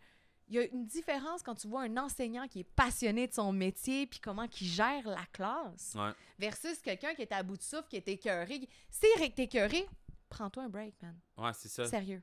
il 0.50 0.56
y 0.56 0.60
a 0.60 0.64
une 0.64 0.86
différence 0.88 1.44
quand 1.44 1.54
tu 1.56 1.68
vois 1.68 1.82
un 1.82 1.98
enseignant 1.98 2.48
qui 2.48 2.62
est 2.62 2.64
passionné 2.76 3.28
de 3.28 3.34
son 3.34 3.52
métier 3.52 4.08
puis 4.08 4.20
comment 4.20 4.46
il 4.60 4.66
gère 4.68 5.06
la 5.08 5.26
classe 5.34 5.94
Ouais. 5.96 6.12
versus 6.40 6.80
quelqu'un 6.82 7.14
qui 7.14 7.22
est 7.24 7.32
à 7.34 7.44
bout 7.44 7.58
de 7.58 7.62
souffle, 7.62 7.88
qui 7.90 7.98
est 7.98 8.08
écœuré. 8.08 8.62
Si 8.90 9.02
t'es 9.36 9.44
écœuré, 9.44 9.86
prends-toi 10.30 10.64
un 10.64 10.70
break, 10.70 10.96
man. 11.02 11.18
Ouais, 11.38 11.52
c'est 11.54 11.70
ça. 11.70 11.86
Sérieux. 11.86 12.22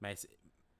Ben, 0.00 0.14
c'est- 0.16 0.28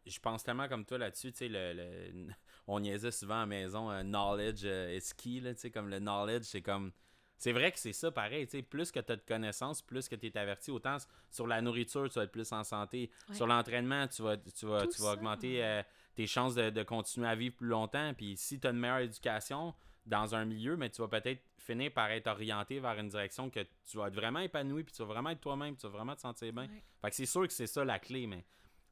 je 0.06 0.18
pense 0.20 0.44
tellement 0.44 0.68
comme 0.68 0.84
toi 0.84 0.98
là-dessus, 0.98 1.32
tu 1.32 1.38
sais, 1.38 1.48
le, 1.48 1.72
le- 1.72 2.28
on 2.66 2.80
niaisait 2.80 3.10
souvent 3.10 3.36
à 3.36 3.40
la 3.40 3.46
maison, 3.46 3.90
euh, 3.90 4.02
knowledge 4.02 4.62
euh, 4.64 4.94
is 4.96 5.12
key, 5.16 5.40
là, 5.40 5.54
tu 5.54 5.60
sais, 5.60 5.70
comme 5.70 5.88
le 5.88 5.98
knowledge, 5.98 6.44
c'est 6.44 6.62
comme... 6.62 6.92
C'est 7.36 7.52
vrai 7.52 7.72
que 7.72 7.78
c'est 7.78 7.92
ça, 7.92 8.10
pareil, 8.12 8.46
tu 8.46 8.52
sais, 8.58 8.62
plus 8.62 8.92
que 8.92 9.00
tu 9.00 9.12
as 9.12 9.16
de 9.16 9.22
connaissances, 9.26 9.82
plus 9.82 10.08
que 10.08 10.14
tu 10.14 10.26
es 10.26 10.38
averti, 10.38 10.70
autant 10.70 10.96
sur 11.30 11.46
la 11.46 11.60
nourriture, 11.60 12.08
tu 12.08 12.14
vas 12.18 12.24
être 12.24 12.32
plus 12.32 12.50
en 12.52 12.62
santé, 12.64 13.10
Ouais. 13.28 13.34
sur 13.34 13.46
l'entraînement, 13.46 14.06
tu 14.08 14.22
vas, 14.22 14.36
tu 14.36 14.66
vas, 14.66 14.82
Tout 14.82 14.92
tu 14.92 15.00
vas 15.02 15.08
ça. 15.08 15.12
augmenter 15.14 15.64
euh, 15.64 15.82
tes 16.14 16.26
chances 16.26 16.54
de, 16.54 16.70
de 16.70 16.82
continuer 16.84 17.26
à 17.28 17.34
vivre 17.34 17.56
plus 17.56 17.66
longtemps, 17.66 18.14
puis 18.14 18.36
si 18.36 18.60
tu 18.60 18.66
as 18.66 18.70
une 18.70 18.78
meilleure 18.78 18.98
éducation 18.98 19.74
dans 20.06 20.34
un 20.34 20.44
milieu, 20.44 20.76
mais 20.76 20.90
tu 20.90 21.00
vas 21.00 21.08
peut-être 21.08 21.42
finir 21.58 21.92
par 21.92 22.10
être 22.10 22.26
orienté 22.26 22.78
vers 22.78 22.98
une 22.98 23.08
direction 23.08 23.48
que 23.50 23.60
tu 23.86 23.96
vas 23.96 24.08
être 24.08 24.14
vraiment 24.14 24.40
épanoui, 24.40 24.84
puis 24.84 24.92
tu 24.94 25.02
vas 25.02 25.08
vraiment 25.08 25.30
être 25.30 25.40
toi-même, 25.40 25.74
puis 25.74 25.80
tu 25.80 25.86
vas 25.86 25.96
vraiment 25.96 26.14
te 26.14 26.20
sentir 26.20 26.52
bien. 26.52 26.64
Ouais. 26.64 26.82
Fait 27.00 27.10
que 27.10 27.16
c'est 27.16 27.26
sûr 27.26 27.46
que 27.46 27.52
c'est 27.52 27.66
ça 27.66 27.84
la 27.84 27.98
clé, 27.98 28.26
mais 28.26 28.44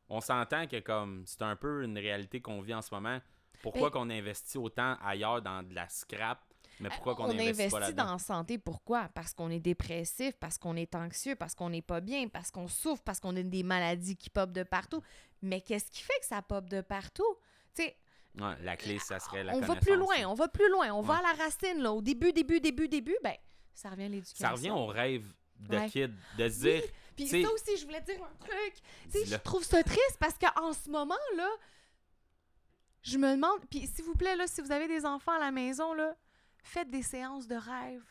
on 0.08 0.20
s'entend 0.20 0.66
que 0.66 0.80
comme 0.80 1.24
c'est 1.26 1.42
un 1.42 1.56
peu 1.56 1.84
une 1.84 1.98
réalité 1.98 2.40
qu'on 2.40 2.60
vit 2.60 2.74
en 2.74 2.82
ce 2.82 2.94
moment. 2.94 3.20
Pourquoi 3.62 3.90
Ben- 3.90 4.00
qu'on 4.00 4.10
investit 4.10 4.58
autant 4.58 4.96
ailleurs 5.02 5.42
dans 5.42 5.62
de 5.62 5.74
la 5.74 5.88
scrap, 5.88 6.42
mais 6.80 6.88
pourquoi 6.88 7.14
qu'on 7.14 7.24
on 7.24 7.30
investit, 7.30 7.48
investit 7.50 7.70
pas 7.70 7.80
là-dedans? 7.80 8.04
dans 8.06 8.12
la 8.12 8.18
santé, 8.18 8.58
pourquoi? 8.58 9.08
Parce 9.14 9.34
qu'on 9.34 9.50
est 9.50 9.60
dépressif, 9.60 10.34
parce 10.40 10.58
qu'on 10.58 10.74
est 10.76 10.94
anxieux, 10.94 11.36
parce 11.36 11.54
qu'on 11.54 11.70
n'est 11.70 11.82
pas 11.82 12.00
bien, 12.00 12.28
parce 12.28 12.50
qu'on 12.50 12.66
souffre, 12.68 13.02
parce 13.04 13.20
qu'on 13.20 13.36
a 13.36 13.42
des 13.42 13.62
maladies 13.62 14.16
qui 14.16 14.30
popent 14.30 14.52
de 14.52 14.62
partout. 14.62 15.02
Mais 15.42 15.60
qu'est-ce 15.60 15.90
qui 15.90 16.02
fait 16.02 16.18
que 16.20 16.26
ça 16.26 16.40
pop 16.42 16.68
de 16.68 16.80
partout? 16.80 17.36
Tu 17.74 17.84
sais, 17.84 17.96
Ouais, 18.38 18.56
la 18.62 18.76
clé, 18.76 18.98
ça 18.98 19.18
serait 19.18 19.44
la 19.44 19.54
on 19.54 19.60
va 19.60 19.76
plus 19.76 19.96
loin, 19.96 20.16
on 20.26 20.34
va 20.34 20.48
plus 20.48 20.70
loin, 20.70 20.90
on 20.92 21.02
va 21.02 21.16
à 21.18 21.22
la 21.22 21.44
racine, 21.44 21.82
là. 21.82 21.92
Au 21.92 22.00
début, 22.00 22.32
début, 22.32 22.60
début, 22.60 22.88
début, 22.88 23.16
ben, 23.22 23.36
ça 23.74 23.90
revient 23.90 24.04
à 24.04 24.08
l'éducation. 24.08 24.46
Ça 24.46 24.52
revient 24.52 24.70
au 24.70 24.86
rêve 24.86 25.26
de 25.60 25.76
Ouais. 25.76 25.88
kid, 25.90 26.14
de 26.38 26.48
se 26.48 26.60
dire, 26.60 26.82
Puis 27.14 27.28
ça 27.28 27.36
aussi, 27.52 27.76
je 27.76 27.84
voulais 27.84 28.00
dire 28.00 28.22
un 28.22 28.44
truc. 28.44 28.74
Tu 29.12 29.26
je 29.26 29.36
trouve 29.36 29.62
ça 29.64 29.82
triste 29.82 30.16
parce 30.18 30.36
qu'en 30.38 30.72
ce 30.72 30.88
moment, 30.88 31.14
là, 31.36 31.48
je 33.02 33.18
me 33.18 33.32
demande. 33.32 33.60
Puis 33.70 33.86
s'il 33.86 34.04
vous 34.04 34.14
plaît, 34.14 34.34
là, 34.36 34.46
si 34.46 34.60
vous 34.62 34.72
avez 34.72 34.88
des 34.88 35.04
enfants 35.04 35.32
à 35.32 35.38
la 35.38 35.50
maison, 35.50 35.92
là, 35.92 36.16
faites 36.62 36.90
des 36.90 37.02
séances 37.02 37.46
de 37.46 37.56
rêve. 37.56 38.02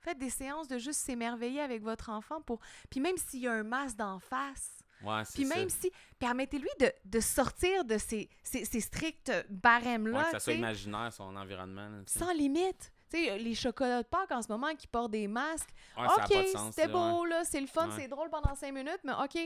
Faites 0.00 0.18
des 0.18 0.30
séances 0.30 0.68
de 0.68 0.78
juste 0.78 1.00
s'émerveiller 1.00 1.60
avec 1.60 1.82
votre 1.82 2.08
enfant 2.10 2.40
pour. 2.40 2.60
Puis 2.88 3.00
même 3.00 3.16
s'il 3.18 3.40
y 3.40 3.48
a 3.48 3.52
un 3.52 3.64
masque 3.64 3.96
d'en 3.96 4.18
face. 4.18 4.78
Ouais, 5.02 5.22
Puis 5.34 5.44
ça. 5.46 5.54
même 5.56 5.68
si. 5.68 5.90
Permettez-lui 6.18 6.68
de, 6.80 6.92
de 7.04 7.20
sortir 7.20 7.84
de 7.84 7.96
ces, 7.98 8.28
ces, 8.42 8.64
ces 8.64 8.80
stricts 8.80 9.30
barèmes-là. 9.50 10.18
Ouais, 10.18 10.24
que 10.24 10.30
ça 10.32 10.40
soit 10.40 10.52
imaginaire, 10.54 11.12
son 11.12 11.34
environnement. 11.36 11.88
là, 11.88 11.98
sans 12.06 12.32
limite. 12.32 12.92
Tu 13.10 13.24
sais, 13.24 13.38
les 13.38 13.54
chocolats 13.54 14.02
de 14.02 14.08
Pâques 14.08 14.32
en 14.32 14.42
ce 14.42 14.48
moment 14.48 14.74
qui 14.74 14.86
portent 14.86 15.12
des 15.12 15.28
masques, 15.28 15.70
Ouais, 15.96 16.04
OK, 16.06 16.46
c'était 16.72 16.88
beau, 16.88 17.24
là, 17.24 17.42
c'est 17.44 17.60
le 17.60 17.66
fun, 17.66 17.88
c'est 17.96 18.08
drôle 18.08 18.28
pendant 18.30 18.54
cinq 18.54 18.72
minutes, 18.74 19.00
mais 19.04 19.12
OK. 19.14 19.38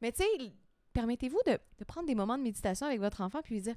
Mais 0.00 0.12
tu 0.12 0.22
sais, 0.22 0.52
permettez-vous 0.92 1.40
de, 1.46 1.58
de 1.78 1.84
prendre 1.84 2.06
des 2.06 2.14
moments 2.14 2.38
de 2.38 2.42
méditation 2.44 2.86
avec 2.86 3.00
votre 3.00 3.20
enfant 3.20 3.40
puis 3.42 3.54
lui 3.54 3.62
dire 3.62 3.74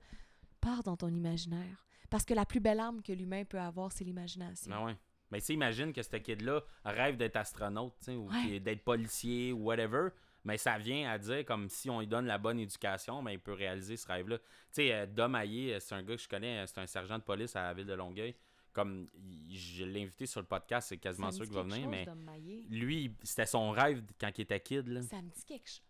pars 0.59 0.83
dans 0.83 0.95
ton 0.97 1.09
imaginaire. 1.09 1.85
Parce 2.09 2.25
que 2.25 2.33
la 2.33 2.45
plus 2.45 2.59
belle 2.59 2.79
arme 2.79 3.01
que 3.01 3.13
l'humain 3.13 3.45
peut 3.45 3.59
avoir, 3.59 3.91
c'est 3.91 4.03
l'imagination. 4.03 4.69
Ben 4.69 4.85
ouais. 4.85 4.97
Mais 5.31 5.39
tu 5.39 5.45
sais, 5.47 5.53
imagine 5.53 5.93
que 5.93 6.03
ce 6.03 6.17
kid-là 6.17 6.61
rêve 6.83 7.15
d'être 7.17 7.37
astronaute, 7.37 7.93
ou 8.09 8.29
Ouais. 8.29 8.59
d'être 8.59 8.83
policier 8.83 9.53
ou 9.53 9.63
whatever. 9.63 10.09
Mais 10.43 10.57
ça 10.57 10.77
vient 10.77 11.09
à 11.09 11.17
dire 11.17 11.45
comme 11.45 11.69
si 11.69 11.89
on 11.89 11.99
lui 11.99 12.07
donne 12.07 12.25
la 12.25 12.37
bonne 12.37 12.59
éducation, 12.59 13.21
ben, 13.21 13.31
il 13.31 13.39
peut 13.39 13.53
réaliser 13.53 13.97
ce 13.97 14.07
rêve-là. 14.07 14.37
Tu 14.37 14.45
sais, 14.71 14.93
euh, 14.93 15.05
Dom 15.05 15.35
Haillé, 15.35 15.75
euh, 15.75 15.79
c'est 15.79 15.95
un 15.95 16.03
gars 16.03 16.15
que 16.15 16.21
je 16.21 16.27
connais, 16.27 16.59
euh, 16.59 16.65
c'est 16.67 16.79
un 16.79 16.87
sergent 16.87 17.17
de 17.17 17.23
police 17.23 17.55
à 17.55 17.63
la 17.63 17.73
ville 17.73 17.85
de 17.85 17.93
Longueuil. 17.93 18.35
Comme 18.73 19.09
je 19.49 19.83
l'ai 19.83 20.03
invité 20.03 20.25
sur 20.25 20.39
le 20.39 20.47
podcast, 20.47 20.89
c'est 20.89 20.97
quasiment 20.97 21.27
me 21.27 21.31
sûr 21.33 21.43
qu'il 21.43 21.53
va 21.53 21.63
venir, 21.63 21.83
chose, 21.83 21.87
mais 21.89 22.63
lui, 22.69 23.13
c'était 23.21 23.45
son 23.45 23.69
rêve 23.71 24.01
quand 24.19 24.31
il 24.37 24.41
était 24.41 24.61
kid. 24.61 24.87
Là. 24.87 25.01
Ça 25.01 25.21
me 25.21 25.29
dit 25.29 25.43
quelque 25.45 25.67
chose. 25.67 25.81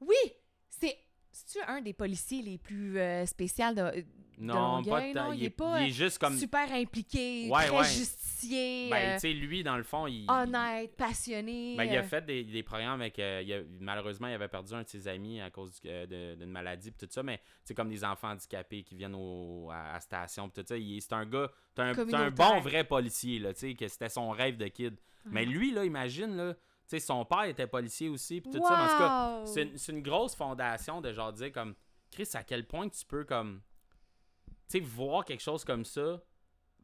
Oui! 0.00 0.32
C'est. 0.68 0.98
C'est-tu 1.36 1.62
un 1.68 1.82
des 1.82 1.92
policiers 1.92 2.40
les 2.40 2.56
plus 2.56 2.98
euh, 2.98 3.26
spéciaux 3.26 3.68
de, 3.74 4.00
de 4.00 4.04
Non, 4.38 4.82
pas 4.82 5.02
de 5.02 5.12
non? 5.14 5.32
Il 5.34 5.44
est 5.44 5.50
pas 5.50 5.82
il 5.82 5.88
est 5.88 5.92
juste 5.92 6.16
comme. 6.18 6.34
super 6.38 6.72
impliqué, 6.72 7.50
Ouais, 7.50 7.66
très 7.66 7.76
ouais. 7.76 7.84
justicier, 7.84 8.88
Ben, 8.90 8.96
euh, 9.10 9.14
tu 9.16 9.20
sais, 9.20 9.32
lui, 9.34 9.62
dans 9.62 9.76
le 9.76 9.82
fond, 9.82 10.06
il. 10.06 10.24
honnête, 10.30 10.96
passionné. 10.96 11.74
Ben, 11.76 11.84
il 11.84 11.94
a 11.94 12.00
euh, 12.00 12.04
fait 12.04 12.24
des, 12.24 12.42
des 12.42 12.62
programmes 12.62 13.02
avec. 13.02 13.18
euh, 13.18 13.42
il 13.44 13.52
a- 13.52 13.60
malheureusement, 13.80 14.28
il 14.28 14.32
avait 14.32 14.48
perdu 14.48 14.72
un 14.72 14.82
de 14.82 14.88
ses 14.88 15.06
amis 15.08 15.40
à 15.42 15.50
cause 15.50 15.78
euh, 15.84 16.36
d'une 16.36 16.50
maladie 16.50 16.90
pis 16.90 17.06
tout 17.06 17.12
ça, 17.12 17.22
mais 17.22 17.38
c'est 17.64 17.74
comme 17.74 17.90
des 17.90 18.02
enfants 18.02 18.30
handicapés 18.30 18.82
qui 18.82 18.94
viennent 18.96 19.14
au, 19.14 19.68
à, 19.70 19.92
la 19.92 20.00
station 20.00 20.48
pis 20.48 20.62
tout 20.62 20.66
ça. 20.66 20.74
C'est 20.78 21.12
un 21.12 21.26
gars. 21.26 21.50
C'est 21.74 22.14
un, 22.14 22.30
bon 22.30 22.60
vrai 22.60 22.84
policier, 22.84 23.40
là, 23.40 23.52
tu 23.52 23.60
sais, 23.60 23.74
que 23.74 23.88
c'était 23.88 24.08
son 24.08 24.30
rêve 24.30 24.56
de 24.56 24.68
kid. 24.68 24.96
Mais 25.26 25.44
lui, 25.44 25.72
là, 25.72 25.84
imagine, 25.84 26.34
là, 26.34 26.54
sais, 26.88 27.00
son 27.00 27.24
père 27.24 27.44
était 27.44 27.66
policier 27.66 28.08
aussi 28.08 28.40
pis 28.40 28.50
tout 28.50 28.64
ça. 28.64 28.84
En 28.84 28.88
tout 28.88 28.98
cas, 28.98 29.46
c'est 29.46 29.62
une, 29.62 29.78
c'est 29.78 29.92
une 29.92 30.02
grosse 30.02 30.34
fondation 30.34 31.00
de 31.00 31.12
genre 31.12 31.32
dire 31.32 31.52
comme. 31.52 31.74
Chris, 32.10 32.28
à 32.34 32.44
quel 32.44 32.66
point 32.66 32.88
tu 32.88 33.04
peux 33.04 33.24
comme. 33.24 33.60
Tu 34.68 34.78
sais, 34.78 34.80
voir 34.80 35.24
quelque 35.24 35.42
chose 35.42 35.64
comme 35.64 35.84
ça, 35.84 36.22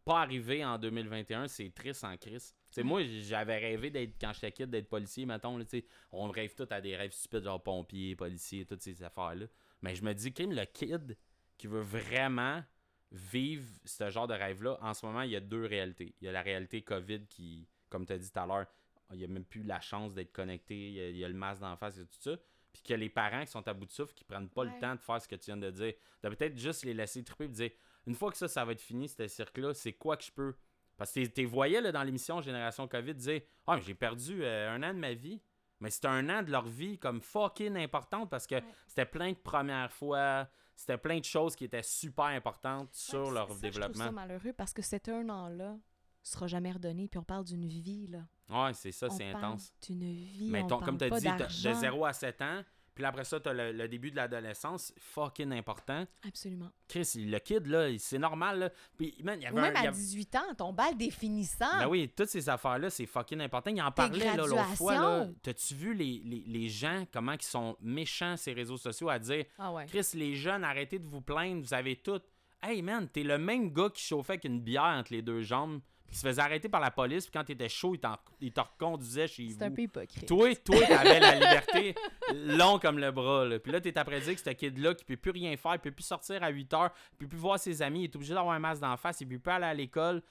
pas 0.04 0.20
arriver 0.20 0.64
en 0.64 0.78
2021, 0.78 1.48
c'est 1.48 1.70
triste 1.70 2.04
en 2.04 2.16
Chris. 2.16 2.52
C'est 2.70 2.82
moi, 2.82 3.02
j'avais 3.04 3.58
rêvé 3.58 3.90
d'être, 3.90 4.14
quand 4.20 4.32
j'étais 4.32 4.52
kid, 4.52 4.70
d'être 4.70 4.88
policier, 4.88 5.26
mettons, 5.26 5.56
là. 5.56 5.64
On 6.10 6.28
rêve 6.28 6.54
tous 6.54 6.72
à 6.72 6.80
des 6.80 6.96
rêves 6.96 7.12
stupides, 7.12 7.44
genre 7.44 7.62
pompier, 7.62 8.16
policier, 8.16 8.64
toutes 8.64 8.82
ces 8.82 9.02
affaires-là. 9.02 9.46
Mais 9.82 9.94
je 9.94 10.02
me 10.02 10.12
dis, 10.12 10.32
Kim, 10.32 10.52
le 10.52 10.64
kid 10.64 11.16
qui 11.58 11.66
veut 11.66 11.82
vraiment 11.82 12.62
vivre 13.10 13.68
ce 13.84 14.10
genre 14.10 14.26
de 14.26 14.34
rêve-là, 14.34 14.78
en 14.80 14.94
ce 14.94 15.04
moment, 15.04 15.22
il 15.22 15.30
y 15.30 15.36
a 15.36 15.40
deux 15.40 15.66
réalités. 15.66 16.14
Il 16.20 16.24
y 16.24 16.28
a 16.28 16.32
la 16.32 16.42
réalité 16.42 16.82
COVID 16.82 17.26
qui, 17.26 17.68
comme 17.88 18.06
tu 18.06 18.12
as 18.12 18.18
dit 18.18 18.30
tout 18.30 18.38
à 18.38 18.46
l'heure, 18.46 18.66
il 19.12 19.18
n'y 19.18 19.24
a 19.24 19.28
même 19.28 19.44
plus 19.44 19.62
la 19.62 19.80
chance 19.80 20.12
d'être 20.14 20.32
connecté, 20.32 20.74
il 20.88 20.92
y 20.94 21.00
a, 21.00 21.08
il 21.08 21.16
y 21.16 21.24
a 21.24 21.28
le 21.28 21.34
masque 21.34 21.60
d'en 21.62 21.76
face 21.76 21.98
et 21.98 22.06
tout 22.06 22.20
ça. 22.20 22.36
Puis 22.72 22.82
que 22.82 22.94
les 22.94 23.10
parents 23.10 23.44
qui 23.44 23.50
sont 23.50 23.66
à 23.68 23.74
bout 23.74 23.84
de 23.86 23.90
souffle, 23.92 24.14
qui 24.14 24.24
prennent 24.24 24.48
pas 24.48 24.64
le 24.64 24.70
temps 24.80 24.94
de 24.94 25.00
faire 25.00 25.20
ce 25.20 25.28
que 25.28 25.36
tu 25.36 25.46
viens 25.46 25.58
de 25.58 25.70
dire, 25.70 25.92
de 26.22 26.28
peut-être 26.30 26.56
juste 26.58 26.84
les 26.84 26.94
laisser 26.94 27.22
triper 27.22 27.44
et 27.44 27.48
dire 27.48 27.70
une 28.06 28.14
fois 28.14 28.30
que 28.30 28.36
ça, 28.38 28.48
ça 28.48 28.64
va 28.64 28.72
être 28.72 28.80
fini, 28.80 29.08
ce 29.08 29.28
cirque-là, 29.28 29.74
c'est 29.74 29.92
quoi 29.92 30.16
que 30.16 30.24
je 30.24 30.32
peux? 30.32 30.54
Parce 30.96 31.12
que 31.12 31.24
tu 31.26 31.44
voyais 31.44 31.80
là, 31.80 31.92
dans 31.92 32.02
l'émission 32.02 32.40
Génération 32.40 32.88
COVID 32.88 33.14
dire 33.14 33.42
Ah, 33.66 33.76
mais 33.76 33.82
j'ai 33.82 33.94
perdu 33.94 34.42
euh, 34.42 34.70
un 34.70 34.82
an 34.82 34.94
de 34.94 34.98
ma 34.98 35.12
vie. 35.14 35.42
Mais 35.80 35.90
c'était 35.90 36.08
un 36.08 36.28
an 36.30 36.42
de 36.42 36.50
leur 36.52 36.66
vie 36.68 36.96
comme 36.98 37.20
fucking 37.20 37.76
importante 37.76 38.30
parce 38.30 38.46
que 38.46 38.54
Ouais. 38.54 38.64
c'était 38.86 39.04
plein 39.04 39.32
de 39.32 39.36
premières 39.36 39.90
fois, 39.92 40.48
c'était 40.76 40.96
plein 40.96 41.18
de 41.18 41.24
choses 41.24 41.56
qui 41.56 41.64
étaient 41.64 41.82
super 41.82 42.26
importantes 42.26 42.86
Ouais, 42.88 42.88
sur 42.92 43.30
leur 43.32 43.48
ça, 43.48 43.54
Je 43.54 43.58
trouve 43.58 43.60
développement. 43.60 44.04
ça 44.04 44.12
malheureux 44.12 44.52
parce 44.52 44.72
que 44.72 44.80
cet 44.82 45.08
un 45.08 45.28
an-là 45.28 45.76
sera 46.22 46.46
jamais 46.46 46.72
redonné, 46.72 47.08
puis 47.08 47.18
on 47.18 47.24
parle 47.24 47.44
d'une 47.44 47.66
vie, 47.66 48.06
là. 48.08 48.20
Ouais, 48.48 48.72
c'est 48.74 48.92
ça, 48.92 49.08
c'est 49.10 49.30
intense. 49.30 49.72
d'une 49.86 50.00
vie, 50.12 50.48
Mais 50.50 50.60
on 50.62 50.66
ton- 50.66 50.76
parle 50.78 50.84
comme 50.84 50.98
tu 50.98 51.04
as 51.04 51.10
dit, 51.10 51.24
t'as- 51.24 51.32
de 51.34 51.38
d'argent. 51.38 51.74
0 51.74 52.04
à 52.04 52.12
7 52.12 52.42
ans, 52.42 52.62
puis 52.94 53.04
après 53.06 53.24
ça, 53.24 53.40
tu 53.40 53.48
as 53.48 53.54
le, 53.54 53.72
le 53.72 53.88
début 53.88 54.10
de 54.10 54.16
l'adolescence, 54.16 54.92
fucking 54.98 55.50
important. 55.52 56.04
Absolument. 56.28 56.68
Chris, 56.86 57.10
le 57.16 57.38
kid, 57.38 57.66
là, 57.66 57.88
c'est 57.98 58.18
normal. 58.18 58.58
Là. 58.58 58.70
Puis, 58.98 59.16
man, 59.24 59.38
il 59.40 59.44
y 59.44 59.46
Ou 59.46 59.56
avait 59.56 59.58
un- 59.60 59.62
même 59.62 59.72
il 59.78 59.82
y 59.82 59.86
à 59.86 59.88
avait- 59.88 59.96
18 59.98 60.34
ans, 60.36 60.54
ton 60.58 60.72
bal 60.74 60.94
définissant. 60.98 61.78
Ben 61.78 61.88
oui, 61.88 62.10
toutes 62.14 62.28
ces 62.28 62.46
affaires-là, 62.50 62.90
c'est 62.90 63.06
fucking 63.06 63.40
important. 63.40 63.70
Il 63.70 63.80
en 63.80 63.90
parlait 63.90 64.36
là, 64.36 64.36
l'autre 64.46 64.76
fois. 64.76 64.94
Là. 64.94 65.26
T'as-tu 65.42 65.74
vu 65.74 65.94
les, 65.94 66.20
les, 66.22 66.44
les 66.46 66.68
gens, 66.68 67.06
comment 67.10 67.32
ils 67.32 67.42
sont 67.42 67.76
méchants, 67.80 68.36
ces 68.36 68.52
réseaux 68.52 68.76
sociaux, 68.76 69.08
à 69.08 69.18
dire 69.18 69.46
Ah 69.58 69.72
ouais. 69.72 69.86
Chris, 69.86 70.06
les 70.14 70.34
jeunes, 70.34 70.62
arrêtez 70.62 70.98
de 70.98 71.06
vous 71.06 71.22
plaindre, 71.22 71.62
vous 71.62 71.72
avez 71.72 71.96
tout. 71.96 72.20
Hey 72.62 72.82
man, 72.82 73.08
t'es 73.08 73.22
le 73.24 73.38
même 73.38 73.72
gars 73.72 73.88
qui 73.88 74.02
chauffait 74.02 74.34
avec 74.34 74.44
une 74.44 74.60
bière 74.60 74.84
entre 74.84 75.12
les 75.14 75.22
deux 75.22 75.40
jambes, 75.42 75.80
qui 76.12 76.18
se 76.18 76.26
faisait 76.28 76.42
arrêter 76.42 76.68
par 76.68 76.80
la 76.80 76.90
police, 76.92 77.24
puis 77.26 77.32
quand 77.32 77.42
t'étais 77.44 77.68
chaud, 77.68 77.94
il, 77.94 77.98
t'en- 77.98 78.18
il 78.40 78.52
te 78.52 78.60
reconduisait 78.60 79.26
chez 79.26 79.46
vous. 79.46 79.54
C'est 79.58 79.64
un 79.64 79.70
peu 79.72 79.82
hypocrite. 79.82 80.26
Toi, 80.28 80.54
toi, 80.56 80.76
t'avais 80.86 81.18
la 81.18 81.34
liberté 81.34 81.94
long 82.34 82.78
comme 82.78 82.98
le 82.98 83.10
bras. 83.10 83.44
Là. 83.46 83.58
Puis 83.58 83.72
là, 83.72 83.80
t'es 83.80 83.96
après 83.98 84.20
dire 84.20 84.34
que 84.34 84.40
ce 84.40 84.50
kid-là 84.50 84.94
qui 84.94 85.04
peut 85.04 85.16
plus 85.16 85.30
rien 85.32 85.56
faire, 85.56 85.74
il 85.74 85.80
peut 85.80 85.90
plus 85.90 86.04
sortir 86.04 86.42
à 86.42 86.50
8 86.50 86.74
heures, 86.74 86.90
il 87.12 87.16
peut 87.18 87.28
plus 87.28 87.38
voir 87.38 87.58
ses 87.58 87.82
amis, 87.82 88.00
il 88.00 88.04
est 88.04 88.14
obligé 88.16 88.34
d'avoir 88.34 88.54
un 88.54 88.58
masque 88.58 88.82
d'en 88.82 88.96
face, 88.96 89.20
il 89.22 89.26
peut 89.28 89.38
plus 89.38 89.50
aller 89.52 89.64
à 89.66 89.74
l'école. 89.74 90.22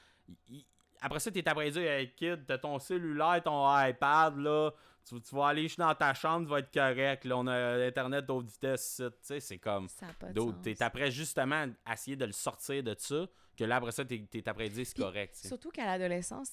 Il- 0.49 0.63
Après 1.01 1.19
ça, 1.19 1.31
t'es 1.31 1.47
après 1.49 1.71
dire 1.71 1.81
Hey 1.91 2.11
kid, 2.15 2.45
t'as 2.45 2.59
ton 2.59 2.77
cellulaire, 2.79 3.41
ton 3.43 3.65
iPad, 3.87 4.37
là. 4.37 4.71
Tu, 5.09 5.19
tu 5.19 5.35
vas 5.35 5.47
aller 5.47 5.67
dans 5.79 5.95
ta 5.95 6.13
chambre, 6.13 6.45
tu 6.45 6.51
vas 6.51 6.59
être 6.59 6.71
correct. 6.71 7.25
Là, 7.25 7.35
on 7.39 7.47
a 7.47 7.87
Internet 7.87 8.29
haute 8.29 8.45
vitesse. 8.51 8.99
ici. 8.99 9.03
Tu 9.09 9.17
sais, 9.23 9.39
c'est 9.39 9.57
comme. 9.57 9.87
Ça 9.89 10.05
n'a 10.05 10.13
pas 10.13 10.27
de 10.27 10.33
D'autres, 10.33 10.61
t'es 10.61 10.79
après 10.83 11.09
justement 11.09 11.65
à 11.83 11.93
essayer 11.93 12.15
de 12.15 12.25
le 12.25 12.31
sortir 12.31 12.83
de 12.83 12.95
ça, 12.99 13.25
que 13.61 13.65
là, 13.65 13.77
après 13.77 13.91
ça, 13.91 14.03
t'es, 14.05 14.25
t'es 14.29 14.47
après 14.47 14.69
dire 14.69 14.85
c'est 14.85 14.93
Puis, 14.93 15.03
correct. 15.03 15.33
tu 15.35 15.41
sais. 15.41 15.47
Surtout 15.47 15.69
qu'à 15.69 15.85
l'adolescence, 15.85 16.49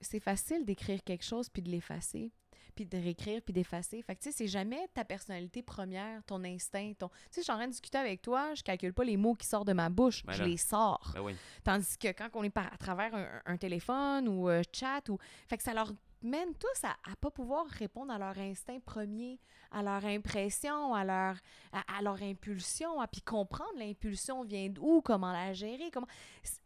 c'est 0.00 0.20
facile 0.20 0.64
d'écrire 0.64 1.02
quelque 1.04 1.24
chose 1.24 1.48
puis 1.48 1.62
de 1.62 1.70
l'effacer. 1.70 2.30
puis 2.74 2.86
de 2.86 2.96
réécrire, 2.96 3.42
puis 3.42 3.52
d'effacer. 3.52 4.00
Fait 4.02 4.14
que, 4.14 4.20
tu 4.22 4.30
sais, 4.30 4.36
c'est 4.36 4.46
jamais 4.46 4.86
ta 4.94 5.04
personnalité 5.04 5.62
première, 5.62 6.22
ton 6.24 6.44
instinct, 6.44 6.92
ton... 6.96 7.08
Tu 7.08 7.14
sais, 7.30 7.40
je 7.40 7.42
suis 7.42 7.52
en 7.52 7.56
train 7.56 7.66
de 7.66 7.72
discuter 7.72 7.98
avec 7.98 8.22
toi, 8.22 8.54
je 8.54 8.62
calcule 8.62 8.92
pas 8.92 9.02
les 9.02 9.16
mots 9.16 9.34
qui 9.34 9.46
sortent 9.48 9.66
de 9.66 9.72
ma 9.72 9.88
bouche, 9.88 10.24
Ben 10.24 10.32
je 10.34 10.44
les 10.44 10.56
sors. 10.56 11.10
Ben 11.14 11.20
oui. 11.22 11.34
Tandis 11.64 11.98
que 11.98 12.12
quand 12.12 12.28
on 12.34 12.44
est 12.44 12.50
par, 12.50 12.72
à 12.72 12.76
travers 12.76 13.12
un, 13.14 13.40
un 13.46 13.56
téléphone 13.56 14.28
ou 14.28 14.48
euh, 14.48 14.62
chat, 14.72 15.08
ou... 15.08 15.18
fait 15.48 15.56
que 15.56 15.64
ça 15.64 15.74
leur 15.74 15.92
mène 16.22 16.54
tous 16.54 16.84
à, 16.84 16.92
à 17.10 17.16
pas 17.16 17.30
pouvoir 17.30 17.66
répondre 17.66 18.12
à 18.12 18.18
leur 18.18 18.38
instinct 18.38 18.80
premier, 18.80 19.38
à 19.70 19.82
leur 19.82 20.04
impression, 20.04 20.94
à 20.94 21.04
leur, 21.04 21.36
à, 21.72 21.98
à 21.98 22.02
leur 22.02 22.22
impulsion, 22.22 23.00
à 23.00 23.06
puis 23.06 23.22
comprendre 23.22 23.78
l'impulsion 23.78 24.42
vient 24.42 24.68
d'où, 24.68 25.00
comment 25.02 25.32
la 25.32 25.52
gérer, 25.52 25.90
comment... 25.90 26.08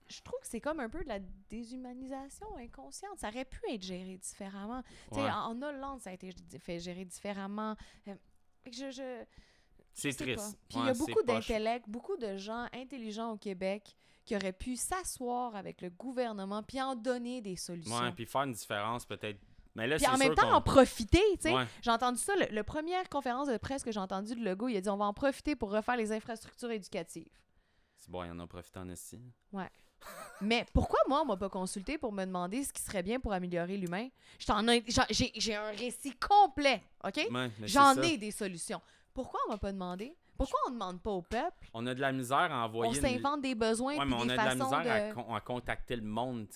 Je 0.09 0.21
trouve 0.21 0.41
que 0.41 0.47
c'est 0.47 0.61
comme 0.61 0.81
un 0.81 0.91
peu 0.91 1.03
de 1.03 1.09
la 1.09 1.21
déshumanisation 1.49 2.55
inconsciente. 2.59 3.19
Ça 3.19 3.29
aurait 3.29 3.47
pu 3.47 3.61
être 3.71 3.83
géré 3.83 4.19
différemment. 4.19 4.83
Ouais. 5.11 5.31
En, 5.31 5.53
en 5.53 5.63
Hollande, 5.63 6.01
ça 6.01 6.11
a 6.11 6.13
été 6.13 6.31
fait 6.59 6.79
gérer 6.79 7.07
différemment. 7.07 7.77
Euh, 8.09 8.15
je, 8.71 8.91
je, 8.91 9.25
C'est 9.95 10.13
triste. 10.13 10.59
Puis 10.69 10.79
il 10.81 10.87
y 10.87 10.89
a 10.91 10.93
beaucoup 10.93 11.25
poche. 11.25 11.25
d'intellect, 11.49 11.89
beaucoup 11.89 12.17
de 12.19 12.37
gens 12.37 12.67
intelligents 12.75 13.33
au 13.33 13.39
Québec 13.39 13.97
qui 14.25 14.37
auraient 14.37 14.53
pu 14.53 14.77
s'asseoir 14.77 15.55
avec 15.57 15.81
le 15.81 15.91
gouvernement 15.91 16.63
puis 16.63 16.81
en 16.81 16.95
donner 16.95 17.41
des 17.41 17.57
solutions. 17.57 17.97
Ouais, 17.97 18.13
puis 18.13 18.27
faire 18.27 18.43
une 18.43 18.53
différence 18.53 19.05
peut-être. 19.05 19.41
Mais 19.75 19.87
là, 19.87 19.97
puis 19.97 20.07
en 20.07 20.19
même 20.19 20.35
temps, 20.35 20.53
en 20.53 20.61
profiter, 20.61 21.23
tu 21.37 21.43
sais. 21.43 21.55
Ouais. 21.55 21.67
J'ai 21.81 21.91
entendu 21.91 22.19
ça, 22.19 22.35
le, 22.37 22.47
le 22.55 22.63
première 22.63 23.09
conférence 23.09 23.49
de 23.49 23.57
presse 23.57 23.83
que 23.83 23.91
j'ai 23.91 24.01
entendue 24.01 24.35
de 24.35 24.45
Legault, 24.45 24.69
il 24.69 24.77
a 24.77 24.81
dit 24.81 24.91
on 24.91 24.99
va 24.99 25.07
en 25.07 25.15
profiter 25.15 25.57
pour 25.57 25.71
refaire 25.71 25.97
les 25.97 26.13
infrastructures 26.13 26.71
éducatives. 26.71 27.31
C'est 27.97 28.11
bon, 28.11 28.25
il 28.25 28.31
en 28.33 28.39
a 28.41 28.47
profité 28.47 28.81
en 28.81 28.89
esti. 28.89 29.21
Mais 30.41 30.67
pourquoi 30.73 30.99
moi, 31.09 31.23
on 31.23 31.25
m'a 31.25 31.37
pas 31.37 31.49
consulté 31.49 31.97
pour 31.99 32.13
me 32.13 32.25
demander 32.25 32.65
ce 32.65 32.73
qui 32.73 32.83
serait 32.83 33.03
bien 33.03 33.21
pour 33.21 33.33
améliorer 33.33 33.77
l'humain? 33.77 34.09
J'ai 34.39 35.55
un 35.55 35.71
récit 35.71 36.13
complet, 36.17 36.83
OK? 37.05 37.29
Ouais, 37.31 37.51
J'en 37.63 37.95
ai 38.03 38.19
des 38.19 38.33
solutions. 38.33 38.81
Pourquoi 39.15 39.41
on 39.47 39.53
m'a 39.53 39.59
pas 39.59 39.73
demandé? 39.73 40.17
Pourquoi 40.43 40.61
on 40.67 40.71
ne 40.71 40.75
demande 40.75 41.03
pas 41.03 41.11
au 41.11 41.23
peuple? 41.23 41.69
On 41.75 41.87
a 41.87 41.95
de 41.95 42.01
la 42.01 42.13
misère 42.13 42.39
à 42.39 42.63
On 42.63 42.65
envoyer. 42.65 42.95
une- 42.97 43.01
s'invente 43.01 43.43
des 43.43 43.55
besoins 43.55 43.97
Ouais, 43.99 44.05
mais 44.05 44.15
on 44.15 44.25
des 44.25 44.33
a 44.33 44.37
de 44.39 44.45
la 44.49 44.55
misère 44.55 44.93
à, 44.93 45.09
de... 45.11 45.15
con- 45.15 45.35
à 45.35 45.41
contacter 45.41 45.97
le 45.97 46.03
monde. 46.03 46.47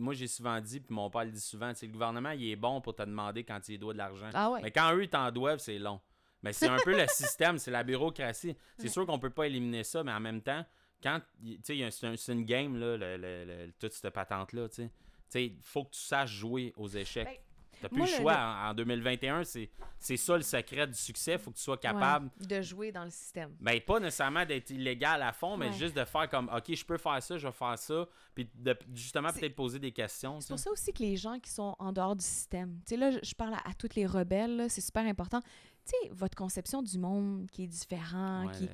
moi, 0.00 0.14
j'ai 0.14 0.26
souvent 0.26 0.60
dit, 0.60 0.80
puis 0.80 0.94
mon 0.94 1.08
père 1.10 1.24
le 1.24 1.30
dit 1.32 1.40
souvent, 1.40 1.72
le 1.80 1.88
gouvernement, 1.88 2.30
il 2.30 2.50
est 2.50 2.56
bon 2.56 2.80
pour 2.80 2.94
te 2.94 3.02
demander 3.02 3.44
quand 3.44 3.66
il 3.68 3.78
doit 3.78 3.92
de 3.92 3.98
l'argent. 3.98 4.28
Ah 4.34 4.50
ouais. 4.50 4.60
Mais 4.62 4.70
quand 4.70 4.92
eux, 4.94 5.04
ils 5.04 5.08
t'en 5.08 5.30
doivent, 5.30 5.58
c'est 5.60 5.78
long. 5.78 6.00
Mais 6.42 6.52
c'est 6.52 6.68
un 6.68 6.78
peu 6.84 6.96
le 6.98 7.06
système, 7.08 7.58
c'est 7.58 7.70
la 7.70 7.84
bureaucratie. 7.84 8.56
C'est 8.76 8.82
Ouais. 8.84 8.88
sûr 8.88 9.06
qu'on 9.06 9.18
peut 9.18 9.30
pas 9.30 9.46
éliminer 9.46 9.84
ça, 9.84 10.02
mais 10.02 10.12
en 10.12 10.20
même 10.20 10.42
temps, 10.42 10.64
quand 11.02 11.20
tu 11.44 11.58
sais, 11.62 11.90
c'est 11.90 12.06
un- 12.06 12.16
c'est 12.16 12.32
une 12.32 12.44
game, 12.44 12.76
là, 12.78 12.96
le, 12.96 13.16
le- 13.16 13.44
le- 13.44 13.72
toute 13.78 13.92
cette 13.92 14.12
patente-là. 14.12 14.68
Tu 14.68 14.90
sais, 15.28 15.46
il 15.46 15.58
faut 15.62 15.84
que 15.84 15.90
tu 15.90 16.00
saches 16.00 16.30
jouer 16.32 16.72
aux 16.76 16.88
échecs. 16.88 17.26
Ben, 17.26 17.36
T'as 17.82 17.88
plus 17.88 17.98
moi, 17.98 18.06
le 18.06 18.12
le- 18.12 18.18
choix. 18.18 18.34
En, 18.36 18.70
en 18.70 18.74
2021, 18.74 19.42
c'est 19.44 20.16
ça 20.16 20.36
le 20.36 20.42
secret 20.42 20.86
du 20.86 20.94
succès. 20.94 21.36
faut 21.38 21.50
que 21.50 21.56
tu 21.56 21.62
sois 21.62 21.76
capable. 21.76 22.30
Ouais, 22.40 22.46
de 22.46 22.62
jouer 22.62 22.92
dans 22.92 23.04
le 23.04 23.10
système. 23.10 23.54
Ben, 23.60 23.80
pas 23.80 24.00
nécessairement 24.00 24.46
d'être 24.46 24.70
illégal 24.70 25.22
à 25.22 25.32
fond, 25.32 25.56
mais 25.56 25.66
Ouais. 25.66 25.72
juste 25.74 25.94
de 25.96 26.04
faire 26.04 26.28
comme, 26.30 26.48
OK, 26.54 26.74
je 26.74 26.84
peux 26.84 26.96
faire 26.98 27.22
ça, 27.22 27.36
je 27.36 27.46
vais 27.46 27.52
faire 27.52 27.78
ça. 27.78 28.06
Puis 28.34 28.48
de 28.54 28.76
justement 28.94 29.30
peut-être 29.32 29.54
poser 29.54 29.78
des 29.78 29.92
questions. 29.92 30.40
C'est 30.40 30.48
pour 30.48 30.58
ça 30.58 30.70
aussi 30.70 30.92
que 30.92 31.02
les 31.02 31.16
gens 31.16 31.38
qui 31.38 31.50
sont 31.50 31.76
en 31.78 31.92
dehors 31.92 32.16
du 32.16 32.24
système, 32.24 32.80
tu 32.86 32.90
sais, 32.94 32.96
là, 32.96 33.10
je, 33.22 33.34
parle 33.34 33.54
à, 33.54 33.68
à 33.68 33.74
toutes 33.74 33.94
les 33.94 34.06
rebelles, 34.06 34.66
c'est 34.70 34.80
super 34.80 35.04
important. 35.04 35.40
Tu 35.84 35.90
sais, 36.02 36.10
votre 36.12 36.36
conception 36.36 36.80
du 36.82 36.96
monde 36.98 37.48
qui 37.50 37.64
est 37.64 37.68
différent, 37.68 38.46
Ouais, 38.46 38.52
qui... 38.52 38.64
le- 38.66 38.70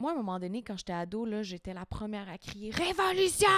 Moi, 0.00 0.10
à 0.10 0.14
un 0.14 0.16
moment 0.16 0.40
donné, 0.40 0.62
quand 0.64 0.76
j'étais 0.76 0.92
ado, 0.92 1.24
là, 1.24 1.42
j'étais 1.44 1.72
la 1.72 1.86
première 1.86 2.28
à 2.28 2.36
crier 2.36 2.70
«Révolution! 2.72 3.48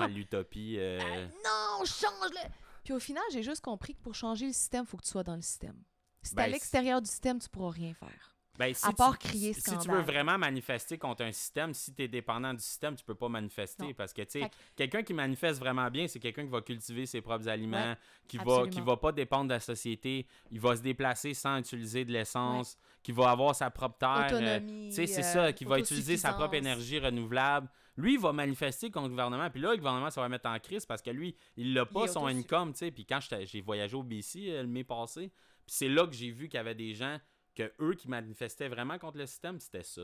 ouais, 0.00 0.08
l'utopie. 0.08 0.76
euh, 0.78 0.98
Ah, 1.00 1.20
non, 1.22 1.84
change-le!» 1.86 2.50
Puis 2.84 2.92
au 2.92 3.00
final, 3.00 3.22
j'ai 3.32 3.42
juste 3.42 3.62
compris 3.64 3.94
que 3.94 4.00
pour 4.02 4.14
changer 4.14 4.46
le 4.46 4.52
système, 4.52 4.84
il 4.86 4.88
faut 4.88 4.96
que 4.98 5.04
tu 5.04 5.10
sois 5.10 5.24
dans 5.24 5.36
le 5.36 5.42
système. 5.42 5.76
Si 6.22 6.34
t'es 6.34 6.40
à 6.40 6.44
Ben, 6.44 6.52
l'extérieur 6.52 7.00
du 7.02 7.08
système, 7.08 7.38
tu 7.38 7.48
pourras 7.48 7.70
rien 7.72 7.94
faire. 7.94 8.30
Ben, 8.56 8.72
si 8.72 8.86
À 8.86 8.90
tu- 8.90 8.94
part 8.94 9.18
crier 9.18 9.52
si, 9.52 9.60
si 9.62 9.70
tu 9.70 9.74
scandale. 9.74 9.96
veux 9.96 10.02
vraiment 10.02 10.38
manifester 10.38 10.96
contre 10.96 11.24
un 11.24 11.32
système, 11.32 11.74
si 11.74 11.92
tu 11.92 12.04
es 12.04 12.08
dépendant 12.08 12.54
du 12.54 12.60
système, 12.62 12.94
tu 12.94 13.04
peux 13.04 13.16
pas 13.16 13.28
manifester. 13.28 13.82
Non. 13.86 13.94
Parce 13.94 14.12
que, 14.12 14.22
tu 14.22 14.40
sais, 14.40 14.50
quelqu'un 14.76 15.02
qui 15.02 15.12
manifeste 15.12 15.58
vraiment 15.58 15.90
bien, 15.90 16.06
c'est 16.06 16.20
quelqu'un 16.20 16.44
qui 16.44 16.50
va 16.50 16.60
cultiver 16.60 17.04
ses 17.04 17.20
propres 17.20 17.48
aliments, 17.48 17.78
Ouais, 17.90 17.96
qui, 18.28 18.36
va, 18.36 18.42
absolument. 18.42 18.70
qui 18.70 18.80
va 18.80 18.96
pas 18.96 19.10
dépendre 19.10 19.48
de 19.48 19.54
la 19.54 19.60
société, 19.60 20.26
il 20.52 20.60
va 20.60 20.76
se 20.76 20.82
déplacer 20.82 21.34
sans 21.34 21.58
utiliser 21.58 22.04
de 22.04 22.12
l'essence, 22.12 22.78
qui 23.02 23.10
va 23.10 23.30
avoir 23.32 23.56
sa 23.56 23.70
propre 23.70 23.98
terre. 23.98 24.28
euh, 24.32 24.60
tu 24.60 24.92
sais, 24.92 25.06
c'est 25.08 25.24
euh, 25.24 25.32
ça, 25.46 25.52
qui 25.52 25.64
va 25.64 25.78
utiliser 25.80 26.16
sa 26.16 26.32
propre 26.32 26.54
énergie 26.54 27.00
renouvelable. 27.00 27.68
Lui, 27.96 28.14
il 28.14 28.20
va 28.20 28.32
manifester 28.32 28.90
contre 28.90 29.04
le 29.06 29.10
gouvernement. 29.10 29.48
Puis 29.50 29.60
là, 29.60 29.70
le 29.70 29.76
gouvernement, 29.76 30.10
ça 30.10 30.20
va 30.20 30.28
mettre 30.28 30.48
en 30.48 30.58
crise 30.58 30.84
parce 30.84 31.00
que 31.02 31.10
lui, 31.10 31.36
il 31.56 31.72
n'a 31.72 31.86
pas 31.86 32.08
son 32.08 32.26
income, 32.26 32.72
tu 32.72 32.78
sais. 32.78 32.90
Puis 32.90 33.06
quand 33.06 33.20
j'ai 33.44 33.60
voyagé 33.60 33.96
au 33.96 34.02
BC 34.02 34.50
euh, 34.50 34.62
le 34.62 34.68
mai 34.68 34.82
passé, 34.84 35.28
puis 35.66 35.74
c'est 35.76 35.88
là 35.88 36.06
que 36.06 36.12
j'ai 36.12 36.30
vu 36.30 36.48
qu'il 36.48 36.56
y 36.56 36.60
avait 36.60 36.74
des 36.74 36.92
gens 36.94 37.18
que 37.54 37.72
eux 37.80 37.94
qui 37.94 38.08
manifestaient 38.08 38.68
vraiment 38.68 38.98
contre 38.98 39.18
le 39.18 39.26
système, 39.26 39.60
c'était 39.60 39.84
ça. 39.84 40.02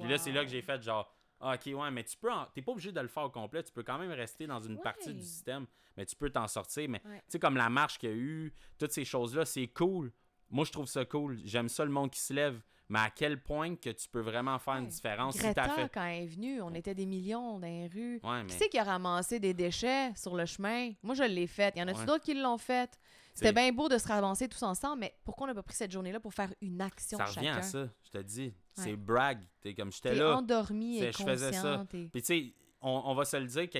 Puis 0.00 0.08
là, 0.08 0.16
c'est 0.18 0.32
là 0.32 0.44
que 0.44 0.50
j'ai 0.50 0.62
fait 0.62 0.80
genre, 0.82 1.12
ah, 1.40 1.54
ok, 1.56 1.74
ouais, 1.78 1.90
mais 1.90 2.04
tu 2.04 2.16
peux, 2.16 2.32
en- 2.32 2.46
t'es 2.54 2.62
pas 2.62 2.72
obligé 2.72 2.90
de 2.90 3.00
le 3.00 3.08
faire 3.08 3.24
au 3.24 3.30
complet, 3.30 3.62
tu 3.62 3.70
peux 3.72 3.82
quand 3.82 3.98
même 3.98 4.12
rester 4.12 4.46
dans 4.46 4.60
une 4.60 4.80
partie 4.80 5.12
du 5.12 5.20
système, 5.22 5.66
mais 5.98 6.06
tu 6.06 6.16
peux 6.16 6.30
t'en 6.30 6.48
sortir. 6.48 6.88
Mais 6.88 7.02
Ouais. 7.04 7.18
tu 7.18 7.24
sais, 7.32 7.38
comme 7.38 7.56
la 7.58 7.68
marche 7.68 7.98
qu'il 7.98 8.08
y 8.08 8.12
a 8.12 8.16
eu, 8.16 8.54
toutes 8.78 8.92
ces 8.92 9.04
choses-là, 9.04 9.44
c'est 9.44 9.66
cool. 9.68 10.10
Moi, 10.48 10.64
je 10.64 10.72
trouve 10.72 10.86
ça 10.86 11.04
cool. 11.04 11.38
J'aime 11.44 11.68
ça 11.68 11.84
le 11.84 11.90
monde 11.90 12.10
qui 12.10 12.20
se 12.20 12.32
lève. 12.32 12.62
Mais 12.88 13.00
à 13.00 13.10
quel 13.10 13.42
point 13.42 13.74
que 13.74 13.90
tu 13.90 14.08
peux 14.08 14.20
vraiment 14.20 14.58
faire 14.60 14.74
une 14.76 14.86
différence 14.86 15.34
si 15.34 15.40
Greta, 15.42 15.66
t'as 15.66 15.74
fait. 15.74 15.90
quand 15.92 16.04
elle 16.04 16.22
est 16.22 16.26
venue, 16.26 16.62
on 16.62 16.72
était 16.72 16.94
des 16.94 17.06
millions 17.06 17.58
dans 17.58 17.66
les 17.66 17.88
rues. 17.88 18.20
Ouais, 18.22 18.42
mais 18.44 18.46
Qui 18.48 18.56
c'est 18.56 18.68
qui 18.68 18.78
a 18.78 18.84
ramassé 18.84 19.40
des 19.40 19.52
déchets 19.54 20.12
sur 20.14 20.36
le 20.36 20.46
chemin? 20.46 20.92
Moi, 21.02 21.14
je 21.16 21.24
l'ai 21.24 21.48
fait. 21.48 21.72
Il 21.74 21.80
y 21.80 21.82
en 21.82 21.88
a-tu 21.88 22.00
Ouais. 22.00 22.06
d'autres 22.06 22.24
qui 22.24 22.34
l'ont 22.34 22.58
fait? 22.58 22.96
C'était 23.34 23.52
bien 23.52 23.70
beau 23.72 23.88
de 23.88 23.98
se 23.98 24.06
ramasser 24.08 24.48
tous 24.48 24.62
ensemble, 24.62 25.00
mais 25.00 25.14
pourquoi 25.24 25.44
on 25.44 25.48
n'a 25.48 25.54
pas 25.54 25.62
pris 25.62 25.74
cette 25.74 25.90
journée-là 25.90 26.20
pour 26.20 26.32
faire 26.32 26.54
une 26.62 26.80
action 26.80 27.18
ça 27.18 27.26
revient 27.26 27.48
à 27.48 27.60
ça, 27.62 27.86
je 28.04 28.10
te 28.10 28.18
dis. 28.22 28.54
C'est 28.72 28.96
brag. 28.96 29.40
T'es 29.60 29.74
comme 29.74 29.90
j'étais 29.92 30.14
là. 30.14 30.36
endormi 30.36 31.02
et 31.02 31.12
je 31.12 31.18
faisais 31.22 31.52
ça. 31.52 31.84
et- 31.92 32.08
Puis 32.08 32.22
tu 32.22 32.26
sais, 32.26 32.54
on, 32.80 33.02
on 33.04 33.14
va 33.14 33.24
se 33.26 33.36
le 33.36 33.46
dire 33.46 33.68
que 33.68 33.78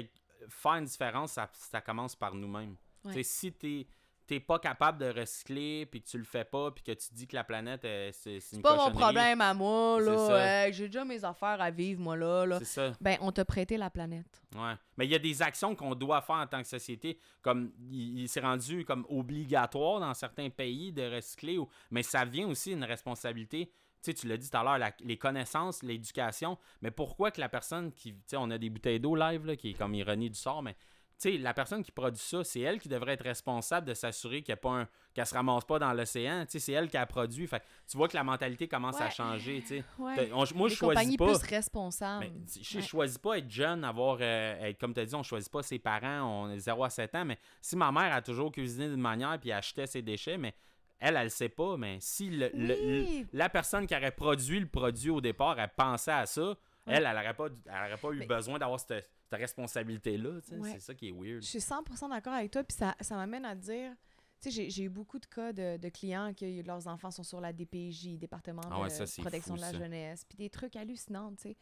faire 0.49 0.75
une 0.75 0.85
différence, 0.85 1.33
ça, 1.33 1.49
ça 1.55 1.81
commence 1.81 2.15
par 2.17 2.35
nous-mêmes. 2.35 2.77
Si 3.23 3.53
t'es 3.53 3.87
t'es 4.27 4.41
pas 4.41 4.59
capable 4.59 4.99
de 4.99 5.21
recycler, 5.21 5.87
puis 5.87 6.03
que 6.03 6.09
tu 6.09 6.19
le 6.19 6.25
fais 6.25 6.45
pas, 6.45 6.71
puis 6.71 6.83
que 6.83 6.93
tu 6.93 7.09
dis 7.13 7.27
que 7.27 7.37
la 7.37 7.45
planète, 7.45 7.85
euh, 7.85 8.11
c'est 8.13 8.41
c'est 8.41 8.61
pas 8.61 8.77
mon 8.77 8.91
problème 8.91 9.41
à 9.41 9.55
moi, 9.55 10.01
là. 10.01 10.67
Hey, 10.67 10.73
J'ai 10.73 10.87
déjà 10.87 11.05
mes 11.05 11.25
affaires 11.25 11.61
à 11.61 11.71
vivre, 11.71 12.01
moi, 12.01 12.17
là. 12.17 12.45
là. 12.45 12.59
C'est 12.59 12.65
ça. 12.65 12.93
Ben, 13.01 13.17
on 13.21 13.31
t'a 13.31 13.45
prêté 13.45 13.77
la 13.77 13.91
planète. 13.91 14.43
Ouais. 14.55 14.75
Mais 14.97 15.07
il 15.07 15.13
y 15.13 15.15
a 15.15 15.19
des 15.19 15.43
actions 15.43 15.75
qu'on 15.75 15.95
doit 15.95 16.21
faire 16.23 16.37
en 16.37 16.47
tant 16.47 16.61
que 16.61 16.69
société, 16.69 17.19
comme 17.43 17.73
il, 17.91 18.21
il 18.21 18.29
s'est 18.29 18.41
rendu 18.41 18.85
comme 18.85 19.07
obligatoire 19.09 20.01
dans 20.01 20.15
certains 20.15 20.51
pays 20.51 20.93
de 20.93 21.15
recycler, 21.15 21.59
ou, 21.59 21.69
mais 21.91 22.03
ça 22.03 22.25
vient 22.25 22.49
aussi 22.49 22.73
une 22.73 22.85
responsabilité. 22.85 23.67
Tu 24.03 24.13
sais, 24.13 24.15
tu 24.15 24.29
l'as 24.29 24.37
dit 24.37 24.51
tout 24.51 24.57
à 24.57 24.63
l'heure, 24.63 24.91
les 25.05 25.17
connaissances, 25.17 25.83
l'éducation, 25.83 26.59
mais 26.81 26.91
pourquoi 26.91 27.31
que 27.31 27.41
la 27.41 27.49
personne 27.49 27.93
qui, 27.93 28.13
tu 28.13 28.21
sais, 28.27 28.37
on 28.37 28.51
a 28.51 28.59
des 28.59 28.71
bouteilles 28.71 29.01
d'eau 29.01 29.17
live, 29.17 29.47
là, 29.47 29.57
qui 29.57 29.71
est 29.71 29.75
comme 29.75 29.95
ironie 29.95 30.31
du 30.31 30.39
sort, 30.39 30.63
mais 30.63 30.77
sais, 31.19 31.39
la 31.39 31.55
personne 31.55 31.83
qui 31.83 31.91
produit 31.93 32.21
ça, 32.23 32.45
c'est 32.45 32.61
elle 32.61 32.79
qui 32.81 32.89
devrait 32.89 33.13
être 33.15 33.25
responsable 33.25 33.87
de 33.87 33.95
s'assurer 33.95 34.43
qu'il 34.43 34.51
y 34.51 34.53
a 34.53 34.57
pas 34.57 34.71
un, 34.71 34.89
qu'elle 35.15 35.27
se 35.27 35.35
ramasse 35.35 35.65
pas 35.65 35.79
dans 35.79 35.93
l'océan. 35.93 36.45
C'est 36.49 36.73
elle 36.73 36.89
qui 36.89 36.97
a 36.97 37.07
produit. 37.07 37.47
Fait 37.47 37.63
tu 37.89 37.97
vois 37.97 38.07
que 38.09 38.17
la 38.17 38.25
mentalité 38.25 38.69
commence 38.69 39.01
à 39.01 39.09
changer. 39.11 39.63
Ouais. 39.99 40.31
On- 40.33 40.45
moi, 40.55 40.69
je 40.69 40.75
choisis 40.75 41.17
pas. 41.17 41.27
plus 41.39 41.49
responsables. 41.49 42.27
Mais 42.27 42.63
je 42.63 42.77
Ouais. 42.79 42.83
choisis 42.83 43.19
pas 43.19 43.39
être 43.39 43.51
jeune, 43.51 43.85
avoir 43.85 44.19
euh, 44.21 44.61
être, 44.69 44.79
comme 44.79 44.93
tu 44.95 45.01
as 45.01 45.07
dit, 45.07 45.15
on 45.15 45.23
choisit 45.23 45.51
pas 45.51 45.63
ses 45.63 45.79
parents, 45.79 46.45
on 46.45 46.51
est 46.51 46.59
0 46.59 46.85
à 46.85 46.91
7 46.91 47.15
ans, 47.15 47.25
mais 47.25 47.39
si 47.61 47.77
ma 47.77 47.91
mère 47.93 48.15
a 48.15 48.23
toujours 48.23 48.53
cuisiné 48.53 48.89
d'une 48.89 49.01
manière 49.01 49.39
puis 49.41 49.53
achetait 49.53 49.87
ses 49.87 50.03
déchets, 50.03 50.37
mais 50.39 50.55
elle, 50.99 51.17
elle 51.17 51.25
le 51.25 51.29
sait 51.29 51.49
pas, 51.49 51.77
mais 51.77 51.99
si 52.01 52.31
le- 52.31 52.51
le- 52.55 52.75
Oui. 52.75 53.27
le- 53.33 53.39
la 53.39 53.49
personne 53.49 53.87
qui 53.87 53.95
aurait 53.97 54.11
produit 54.13 54.61
le 54.61 54.67
produit 54.67 55.11
au 55.11 55.21
départ, 55.21 55.59
elle 55.59 55.71
pensait 55.77 56.13
à 56.13 56.27
ça, 56.27 56.55
elle, 56.87 57.05
elle 57.05 57.17
aurait 57.17 57.35
pas, 57.35 57.47
elle 57.67 57.87
aurait 57.93 58.01
pas 58.01 58.09
eu 58.13 58.19
Mais- 58.21 58.27
besoin 58.27 58.59
d'avoir 58.59 58.79
cette, 58.81 59.09
cette 59.31 59.41
responsabilité-là. 59.41 60.41
Ouais. 60.53 60.73
C'est 60.73 60.81
ça 60.81 60.95
qui 60.95 61.09
est 61.09 61.13
weird. 61.13 61.43
Je 61.43 61.47
suis 61.49 61.59
100% 61.61 62.09
d'accord 62.11 62.33
avec 62.35 62.51
toi, 62.51 62.63
puis 62.65 62.77
ça, 62.77 62.95
ça 63.01 63.17
m'amène 63.17 63.45
à 63.45 63.55
te 63.57 63.61
dire, 63.63 63.93
tu 64.41 64.51
sais, 64.53 64.71
j'ai- 64.71 64.83
eu 64.85 64.89
beaucoup 64.89 65.19
de 65.19 65.27
cas 65.27 65.53
de, 65.53 65.77
de 65.79 65.89
clients 65.89 66.33
que 66.35 66.63
leurs 66.67 66.87
enfants 66.87 67.11
sont 67.11 67.23
sur 67.25 67.41
la 67.41 67.53
DPJ, 67.53 68.19
département 68.19 68.63
Ah 68.71 68.81
ouais, 68.81 68.89
de 68.89 69.05
ça, 69.07 69.23
protection 69.23 69.55
fou, 69.55 69.57
de 69.57 69.63
la 69.63 69.73
ça. 69.73 69.79
jeunesse, 69.79 70.25
puis 70.29 70.37
des 70.39 70.51
trucs 70.51 70.77
hallucinants, 70.77 71.31
tu 71.35 71.43
sais. 71.43 71.57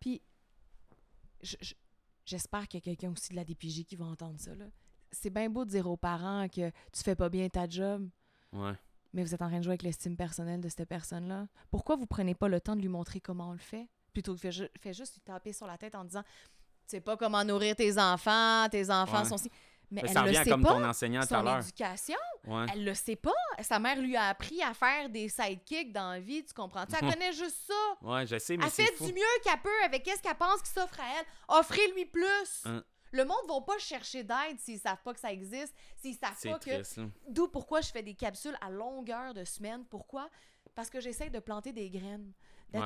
Puis, 0.00 0.22
je- 1.42 1.56
je- 1.60 1.74
j'espère 2.24 2.66
qu'il 2.68 2.78
y 2.78 2.82
a 2.82 2.84
quelqu'un 2.84 3.12
aussi 3.12 3.30
de 3.30 3.36
la 3.36 3.44
DPJ 3.44 3.84
qui 3.84 3.96
va 3.96 4.06
entendre 4.06 4.38
ça, 4.38 4.54
là. 4.54 4.66
C'est 5.10 5.30
bien 5.30 5.48
beau 5.48 5.64
de 5.64 5.70
dire 5.70 5.86
aux 5.88 5.96
parents 5.96 6.48
que 6.48 6.70
tu 6.92 7.02
fais 7.02 7.14
pas 7.16 7.28
bien 7.28 7.48
ta 7.48 7.68
job, 7.68 8.08
Ouais. 8.52 8.72
mais 9.12 9.22
vous 9.24 9.34
êtes 9.34 9.42
en 9.42 9.48
train 9.48 9.58
de 9.58 9.64
jouer 9.64 9.72
avec 9.72 9.82
l'estime 9.82 10.16
personnelle 10.16 10.60
de 10.60 10.68
cette 10.68 10.88
personne-là. 10.88 11.48
Pourquoi 11.70 11.96
vous 11.96 12.06
prenez 12.06 12.34
pas 12.34 12.48
le 12.48 12.60
temps 12.60 12.76
de 12.76 12.80
lui 12.82 12.88
montrer 12.88 13.20
comment 13.20 13.48
on 13.50 13.52
le 13.52 13.58
fait? 13.58 13.88
Plutôt 14.12 14.34
que 14.36 14.50
ju- 14.50 14.68
faire 14.80 14.92
juste 14.92 15.14
lui 15.14 15.20
taper 15.22 15.52
sur 15.52 15.66
la 15.66 15.78
tête 15.78 15.94
en 15.94 16.04
disant 16.04 16.24
sais 16.90 17.00
pas 17.00 17.16
comment 17.16 17.44
nourrir 17.44 17.74
tes 17.76 17.98
enfants, 17.98 18.66
tes 18.70 18.90
enfants 18.90 19.22
Ouais. 19.22 19.28
sont 19.28 19.38
si. 19.38 19.50
Mais 19.90 20.02
Mais 20.02 20.08
elle 20.10 20.14
ça 20.14 20.20
le 20.22 20.26
revient 20.28 20.44
sait 20.44 20.50
comme 20.50 20.62
pas. 20.62 20.68
ton 20.74 20.84
enseignant 20.84 21.20
tout 21.22 21.34
à 21.34 21.38
Son 21.38 21.42
l'heure. 21.44 21.58
éducation, 21.60 22.18
Ouais. 22.46 22.66
elle 22.74 22.84
le 22.84 22.92
sait 22.92 23.16
pas. 23.16 23.32
Sa 23.62 23.78
mère 23.78 23.96
lui 23.98 24.16
a 24.16 24.24
appris 24.28 24.62
à 24.62 24.74
faire 24.74 25.08
des 25.08 25.30
sidekicks 25.30 25.92
dans 25.94 26.10
la 26.10 26.20
vie, 26.20 26.44
tu 26.44 26.52
comprends? 26.52 26.84
Tu 26.84 26.94
Elle 27.00 27.10
connaît 27.14 27.32
juste 27.32 27.56
ça. 27.66 28.06
Ouais, 28.06 28.26
je 28.26 28.38
sais, 28.38 28.58
mais 28.58 28.64
Elle 28.66 28.70
fait 28.70 28.92
fou. 28.96 29.06
du 29.06 29.14
mieux 29.14 29.22
qu'elle 29.42 29.58
peut 29.62 29.70
avec 29.86 30.02
qu'est-ce 30.02 30.20
qu'elle 30.20 30.34
pense 30.34 30.60
qui 30.60 30.70
s'offre 30.70 31.00
à 31.00 31.04
elle. 31.18 31.24
Offrez-lui 31.48 32.04
plus. 32.04 32.26
Hein. 32.66 32.82
Le 33.12 33.24
monde 33.24 33.38
ne 33.48 33.54
va 33.54 33.60
pas 33.62 33.78
chercher 33.78 34.22
d'aide 34.22 34.58
s'ils 34.58 34.78
savent 34.78 35.00
pas 35.02 35.14
que 35.14 35.20
ça 35.20 35.32
existe, 35.32 35.74
s'ils 35.96 36.16
savent 36.16 36.38
pas 36.52 36.58
que... 36.58 36.70
triste, 36.74 36.98
là. 36.98 37.04
D'où 37.30 37.48
pourquoi 37.48 37.80
je 37.80 37.88
fais 37.90 38.02
des 38.02 38.12
capsules 38.14 38.56
à 38.60 38.68
longueur 38.68 39.32
de 39.32 39.44
semaine. 39.44 39.86
Pourquoi? 39.88 40.28
Parce 40.74 40.90
que 40.90 41.00
j'essaie 41.00 41.30
de 41.30 41.38
planter 41.38 41.72
des 41.72 41.88
graines. 41.88 42.30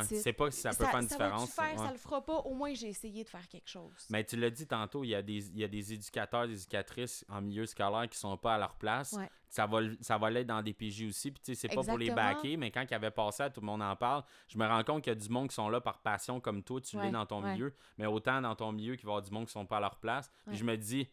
C'est 0.02 0.32
pas 0.32 0.50
si 0.50 0.60
ça 0.60 0.70
peut 0.70 0.84
faire 0.84 1.00
une 1.00 1.08
ça 1.08 1.16
différence. 1.16 1.52
faire, 1.52 1.70
ouais. 1.72 1.76
ça 1.76 1.92
le 1.92 1.98
fera 1.98 2.24
pas. 2.24 2.36
Au 2.36 2.54
moins, 2.54 2.72
j'ai 2.74 2.88
essayé 2.88 3.24
de 3.24 3.28
faire 3.28 3.46
quelque 3.48 3.68
chose. 3.68 3.92
Mais 4.10 4.24
tu 4.24 4.36
l'as 4.36 4.50
dit 4.50 4.66
tantôt, 4.66 5.04
il 5.04 5.08
y, 5.08 5.14
a 5.14 5.22
des, 5.22 5.48
il 5.50 5.58
y 5.58 5.64
a 5.64 5.68
des 5.68 5.92
éducateurs, 5.92 6.46
des 6.46 6.54
éducatrices 6.54 7.24
en 7.28 7.40
milieu 7.40 7.66
scolaire 7.66 8.08
qui 8.08 8.18
sont 8.18 8.36
pas 8.36 8.54
à 8.54 8.58
leur 8.58 8.76
place. 8.76 9.12
Ouais. 9.12 9.28
Ça 9.48 9.66
va, 9.66 9.80
ça 10.00 10.16
va 10.16 10.30
l'être 10.30 10.46
dans 10.46 10.62
des 10.62 10.72
PJ 10.72 11.08
aussi. 11.08 11.30
Puis 11.30 11.42
tu 11.44 11.54
sais, 11.54 11.68
c'est 11.68 11.74
pas 11.74 11.82
pour 11.82 11.98
les 11.98 12.10
baquer, 12.10 12.56
mais 12.56 12.70
quand 12.70 12.84
il 12.88 12.94
avait 12.94 13.10
passé, 13.10 13.44
tout 13.52 13.60
le 13.60 13.66
monde 13.66 13.82
en 13.82 13.94
parle. 13.96 14.22
Je 14.48 14.56
me 14.56 14.66
rends 14.66 14.82
compte 14.82 15.02
qu'il 15.02 15.12
y 15.12 15.16
a 15.16 15.18
du 15.18 15.28
monde 15.28 15.48
qui 15.48 15.54
sont 15.54 15.68
là 15.68 15.80
par 15.80 16.00
passion 16.00 16.40
comme 16.40 16.62
toi, 16.62 16.80
tu 16.80 16.96
l'es 16.96 17.02
Ouais, 17.02 17.10
dans 17.10 17.26
ton 17.26 17.42
milieu. 17.42 17.74
Mais 17.98 18.06
autant 18.06 18.40
dans 18.40 18.54
ton 18.54 18.72
milieu 18.72 18.96
qu'il 18.96 19.06
va 19.06 19.10
y 19.10 19.12
avoir 19.14 19.22
du 19.22 19.30
monde 19.30 19.46
qui 19.46 19.52
sont 19.52 19.66
pas 19.66 19.78
à 19.78 19.80
leur 19.80 19.96
place. 19.96 20.30
Puis 20.46 20.56
je 20.56 20.64
me 20.64 20.76
dis, 20.76 21.08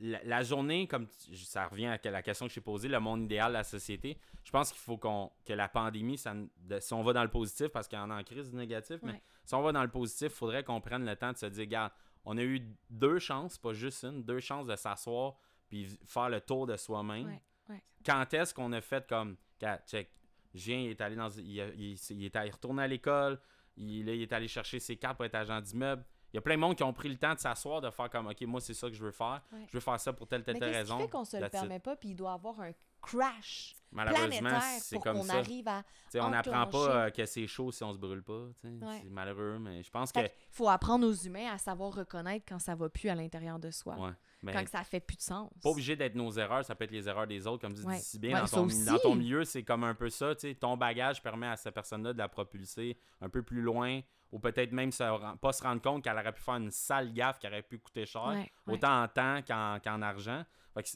la, 0.00 0.22
la 0.24 0.42
journée, 0.42 0.86
comme 0.86 1.06
ça 1.34 1.66
revient 1.66 1.86
à 1.86 2.10
la 2.10 2.22
question 2.22 2.46
que 2.46 2.50
je 2.50 2.56
t'ai 2.56 2.60
posée, 2.60 2.88
le 2.88 3.00
monde 3.00 3.24
idéal 3.24 3.48
de 3.48 3.58
la 3.58 3.64
société, 3.64 4.18
je 4.44 4.50
pense 4.50 4.70
qu'il 4.70 4.80
faut 4.80 4.96
qu'on 4.96 5.30
que 5.44 5.52
la 5.52 5.68
pandémie, 5.68 6.18
ça, 6.18 6.34
si 6.80 6.94
on 6.94 7.02
va 7.02 7.12
dans 7.12 7.22
le 7.22 7.30
positif, 7.30 7.68
parce 7.68 7.86
qu'il 7.86 7.98
y 7.98 8.00
en 8.00 8.10
a 8.10 8.18
en 8.18 8.24
crise 8.24 8.50
du 8.50 8.56
négatif, 8.56 8.98
mais 9.02 9.22
si 9.44 9.54
on 9.54 9.62
va 9.62 9.72
dans 9.72 9.82
le 9.82 9.90
positif, 9.90 10.28
il 10.28 10.36
faudrait 10.36 10.64
qu'on 10.64 10.80
prenne 10.80 11.04
le 11.04 11.16
temps 11.16 11.32
de 11.32 11.36
se 11.36 11.46
dire, 11.46 11.64
regarde, 11.64 11.92
on 12.24 12.36
a 12.36 12.42
eu 12.42 12.60
deux 12.88 13.18
chances, 13.18 13.58
pas 13.58 13.72
juste 13.72 14.04
une, 14.04 14.22
deux 14.22 14.40
chances 14.40 14.66
de 14.66 14.76
s'asseoir 14.76 15.36
puis 15.68 15.86
faire 16.04 16.28
le 16.28 16.40
tour 16.40 16.66
de 16.66 16.76
soi-même. 16.76 17.26
Ouais, 17.26 17.42
ouais. 17.68 17.82
Quand 18.04 18.34
est-ce 18.34 18.52
qu'on 18.52 18.72
a 18.72 18.80
fait 18.80 19.06
comme, 19.08 19.36
check, 19.86 20.10
Julien, 20.52 20.78
il 20.78 20.90
est 20.90 21.00
allé 21.00 21.16
dans, 21.16 21.28
il, 21.30 21.96
il, 22.10 22.24
est 22.24 22.36
allé 22.36 22.50
retourner 22.50 22.82
à 22.82 22.88
l'école, 22.88 23.40
il, 23.76 24.04
là, 24.04 24.12
il 24.12 24.22
est 24.22 24.32
allé 24.32 24.48
chercher 24.48 24.80
ses 24.80 24.96
cartes 24.96 25.16
pour 25.16 25.24
être 25.24 25.36
agent 25.36 25.60
d'immeuble. 25.60 26.04
Il 26.32 26.36
y 26.36 26.38
a 26.38 26.40
plein 26.42 26.54
de 26.54 26.60
monde 26.60 26.76
qui 26.76 26.82
ont 26.84 26.92
pris 26.92 27.08
le 27.08 27.16
temps 27.16 27.34
de 27.34 27.38
s'asseoir, 27.40 27.80
de 27.80 27.90
faire 27.90 28.08
comme, 28.10 28.28
OK, 28.28 28.40
moi, 28.42 28.60
c'est 28.60 28.74
ça 28.74 28.88
que 28.88 28.94
je 28.94 29.02
veux 29.04 29.10
faire. 29.10 29.42
Ouais. 29.52 29.66
Je 29.68 29.72
veux 29.76 29.80
faire 29.80 29.98
ça 29.98 30.12
pour 30.12 30.26
telle, 30.28 30.44
telle, 30.44 30.54
Mais 30.54 30.60
telle 30.60 30.72
qu'est-ce 30.72 30.84
qui 30.84 30.92
raison. 30.92 31.04
fait 31.04 31.10
qu'on 31.10 31.24
se 31.24 31.36
le 31.36 31.46
it. 31.46 31.50
permet 31.50 31.78
pas, 31.80 31.96
puis 31.96 32.10
il 32.10 32.14
doit 32.16 32.32
avoir 32.32 32.60
un 32.60 32.72
crash 33.02 33.74
Malheureusement, 33.92 34.28
planétaire 34.50 34.62
c'est 34.80 34.98
comme 35.00 35.16
qu'on 35.16 35.24
ça. 35.24 35.38
arrive 35.38 35.66
à... 35.66 35.82
On 36.16 36.28
n'apprend 36.30 36.66
pas 36.68 37.06
euh, 37.06 37.10
que 37.10 37.24
c'est 37.26 37.46
chaud 37.48 37.72
si 37.72 37.82
on 37.82 37.92
se 37.92 37.98
brûle 37.98 38.22
pas. 38.22 38.44
Ouais. 38.62 39.00
C'est 39.02 39.10
malheureux, 39.10 39.58
mais 39.58 39.82
je 39.82 39.90
pense 39.90 40.12
que. 40.12 40.20
Qu'il 40.20 40.30
faut 40.50 40.68
apprendre 40.68 41.06
aux 41.08 41.12
humains 41.12 41.50
à 41.52 41.58
savoir 41.58 41.92
reconnaître 41.94 42.44
quand 42.48 42.58
ça 42.60 42.74
va 42.76 42.88
plus 42.88 43.08
à 43.08 43.14
l'intérieur 43.16 43.58
de 43.58 43.70
soi. 43.72 43.96
Ouais. 43.98 44.10
Mais 44.42 44.52
Quand 44.52 44.62
que 44.64 44.70
ça 44.70 44.84
fait 44.84 45.00
plus 45.00 45.16
de 45.16 45.22
sens. 45.22 45.50
pas 45.62 45.68
obligé 45.70 45.96
d'être 45.96 46.14
nos 46.14 46.30
erreurs, 46.32 46.64
ça 46.64 46.74
peut 46.74 46.84
être 46.84 46.92
les 46.92 47.08
erreurs 47.08 47.26
des 47.26 47.46
autres, 47.46 47.60
comme 47.62 47.74
tu 47.74 47.82
Ouais. 47.84 47.96
dis 47.96 48.02
si 48.02 48.18
bien. 48.18 48.40
Dans, 48.40 48.46
ton, 48.46 48.66
dans 48.86 48.98
ton 49.02 49.14
milieu, 49.16 49.44
c'est 49.44 49.64
comme 49.64 49.82
un 49.84 49.94
peu 49.94 50.08
ça. 50.08 50.34
Ton 50.60 50.76
bagage 50.76 51.20
permet 51.22 51.48
à 51.48 51.56
cette 51.56 51.74
personne-là 51.74 52.12
de 52.12 52.18
la 52.18 52.28
propulser 52.28 52.96
un 53.20 53.28
peu 53.28 53.42
plus 53.42 53.60
loin, 53.62 54.00
ou 54.32 54.38
peut-être 54.38 54.72
même 54.72 54.92
se 54.92 55.36
pas 55.36 55.52
se 55.52 55.62
rendre 55.62 55.82
compte 55.82 56.04
qu'elle 56.04 56.16
aurait 56.18 56.32
pu 56.32 56.42
faire 56.42 56.56
une 56.56 56.70
sale 56.70 57.12
gaffe 57.12 57.38
qui 57.38 57.46
aurait 57.46 57.62
pu 57.62 57.78
coûter 57.78 58.06
cher, 58.06 58.26
Ouais, 58.28 58.50
ouais. 58.66 58.74
autant 58.74 59.02
en 59.02 59.08
temps 59.08 59.40
qu'en 59.46 59.78
qu'en 59.82 60.02
argent. 60.02 60.44
Fait 60.74 60.82
que 60.84 60.88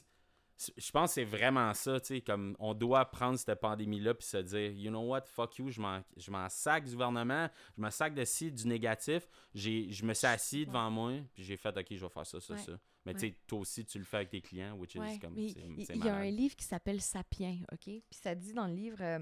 je 0.77 0.89
pense 0.91 1.09
que 1.09 1.13
c'est 1.15 1.25
vraiment 1.25 1.73
ça, 1.73 1.99
tu 1.99 2.07
sais, 2.07 2.21
comme 2.21 2.55
on 2.59 2.73
doit 2.73 3.03
prendre 3.11 3.37
cette 3.37 3.59
pandémie-là 3.59 4.13
puis 4.13 4.25
se 4.25 4.37
dire, 4.37 4.71
you 4.71 4.89
know 4.89 5.01
what, 5.01 5.23
fuck 5.25 5.57
you, 5.57 5.69
je 5.69 5.81
m'en, 5.81 6.01
je 6.15 6.31
m'en 6.31 6.47
sac 6.47 6.85
du 6.85 6.91
gouvernement, 6.93 7.49
je 7.75 7.81
me 7.81 7.89
sac 7.89 8.13
de 8.13 8.23
ci, 8.23 8.53
du 8.53 8.65
négatif, 8.65 9.27
j'ai, 9.53 9.91
je 9.91 10.05
me 10.05 10.13
suis 10.13 10.27
assis 10.27 10.65
devant 10.65 10.89
moi, 10.89 11.11
puis 11.33 11.43
j'ai 11.43 11.57
fait, 11.57 11.77
ok, 11.77 11.87
je 11.91 11.99
vais 12.05 12.09
faire 12.09 12.25
ça, 12.25 12.39
ça, 12.39 12.53
Ouais. 12.53 12.59
ça. 12.61 12.79
Mais 13.05 13.13
tu 13.15 13.19
sais, 13.19 13.35
toi 13.45 13.59
aussi, 13.59 13.83
tu 13.85 13.99
le 13.99 14.05
fais 14.05 14.15
avec 14.17 14.29
tes 14.29 14.39
clients, 14.41 14.77
which 14.77 14.95
is 14.95 15.19
comme, 15.19 15.37
il 15.37 16.03
y 16.05 16.07
a 16.09 16.15
un 16.15 16.29
livre 16.31 16.55
qui 16.55 16.63
s'appelle 16.63 17.01
Sapiens, 17.01 17.59
OK? 17.73 17.83
Puis 17.83 18.03
ça 18.11 18.33
dit 18.33 18.53
dans 18.53 18.67
le 18.67 18.73
livre 18.73 18.97
euh, 19.01 19.19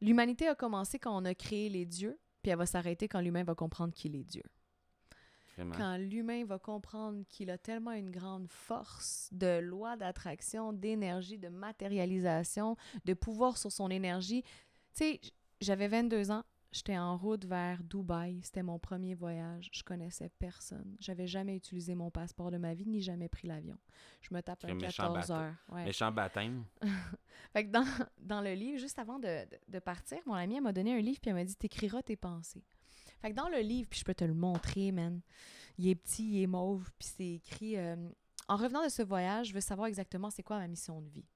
L'humanité 0.00 0.48
a 0.48 0.54
commencé 0.54 0.98
quand 0.98 1.14
on 1.14 1.26
a 1.26 1.34
créé 1.34 1.68
les 1.68 1.84
dieux, 1.84 2.18
puis 2.42 2.50
elle 2.50 2.58
va 2.58 2.66
s'arrêter 2.66 3.08
quand 3.08 3.20
l'humain 3.20 3.44
va 3.44 3.54
comprendre 3.54 3.92
qu'il 3.94 4.16
est 4.16 4.24
Dieu. 4.24 4.42
Vraiment. 5.56 5.74
Quand 5.76 5.96
l'humain 5.96 6.44
va 6.44 6.58
comprendre 6.58 7.24
qu'il 7.28 7.50
a 7.50 7.58
tellement 7.58 7.92
une 7.92 8.10
grande 8.10 8.48
force 8.48 9.28
de 9.32 9.58
loi 9.58 9.96
d'attraction, 9.96 10.72
d'énergie, 10.72 11.38
de 11.38 11.48
matérialisation, 11.48 12.76
de 13.04 13.14
pouvoir 13.14 13.58
sur 13.58 13.70
son 13.70 13.90
énergie. 13.90 14.42
Tu 14.94 15.04
sais, 15.04 15.20
j'avais 15.60 15.88
22 15.88 16.30
ans, 16.30 16.44
j'étais 16.72 16.96
en 16.98 17.16
route 17.16 17.44
vers 17.44 17.82
Dubaï, 17.82 18.40
c'était 18.42 18.62
mon 18.62 18.78
premier 18.78 19.14
voyage, 19.14 19.68
je 19.72 19.82
connaissais 19.82 20.28
personne. 20.38 20.96
J'avais 21.00 21.26
jamais 21.26 21.56
utilisé 21.56 21.94
mon 21.94 22.10
passeport 22.10 22.50
de 22.50 22.58
ma 22.58 22.74
vie, 22.74 22.86
ni 22.86 23.00
jamais 23.02 23.28
pris 23.28 23.48
l'avion. 23.48 23.78
Je 24.20 24.32
me 24.34 24.40
tape 24.40 24.64
un 24.64 24.68
Quel 24.68 24.76
méchant 24.76 25.12
14 25.12 25.28
bateau. 25.28 25.32
heures. 25.40 25.54
ouais. 25.70 25.84
Méchant 25.84 26.12
baptême. 26.12 26.64
Fait 27.52 27.64
que 27.66 27.70
dans, 27.70 27.84
dans 28.18 28.40
le 28.40 28.54
livre, 28.54 28.78
juste 28.78 28.98
avant 28.98 29.18
de, 29.18 29.44
de- 29.48 29.58
de 29.68 29.78
partir, 29.78 30.18
mon 30.26 30.34
amie 30.34 30.56
elle 30.56 30.62
m'a 30.62 30.72
donné 30.72 30.94
un 30.96 31.00
livre 31.00 31.18
puis 31.20 31.30
elle 31.30 31.36
m'a 31.36 31.44
dit 31.44 31.56
T'écriras 31.56 32.02
tes 32.02 32.16
pensées. 32.16 32.64
Fait 33.20 33.30
que 33.30 33.36
dans 33.36 33.48
le 33.48 33.58
livre, 33.58 33.88
puis 33.90 33.98
je 34.00 34.04
peux 34.04 34.14
te 34.14 34.24
le 34.24 34.32
montrer, 34.34 34.92
man. 34.92 35.20
Il 35.76 35.88
est 35.88 35.94
petit, 35.94 36.24
il 36.38 36.42
est 36.42 36.46
mauve, 36.46 36.90
puis 36.98 37.08
c'est 37.16 37.32
écrit 37.34 37.76
euh, 37.76 37.96
En 38.48 38.56
revenant 38.56 38.82
de 38.84 38.88
ce 38.88 39.02
voyage, 39.02 39.48
je 39.48 39.54
veux 39.54 39.60
savoir 39.60 39.88
exactement 39.88 40.30
c'est 40.30 40.42
quoi 40.42 40.58
ma 40.58 40.68
mission 40.68 41.00
de 41.02 41.08
vie. 41.08 41.26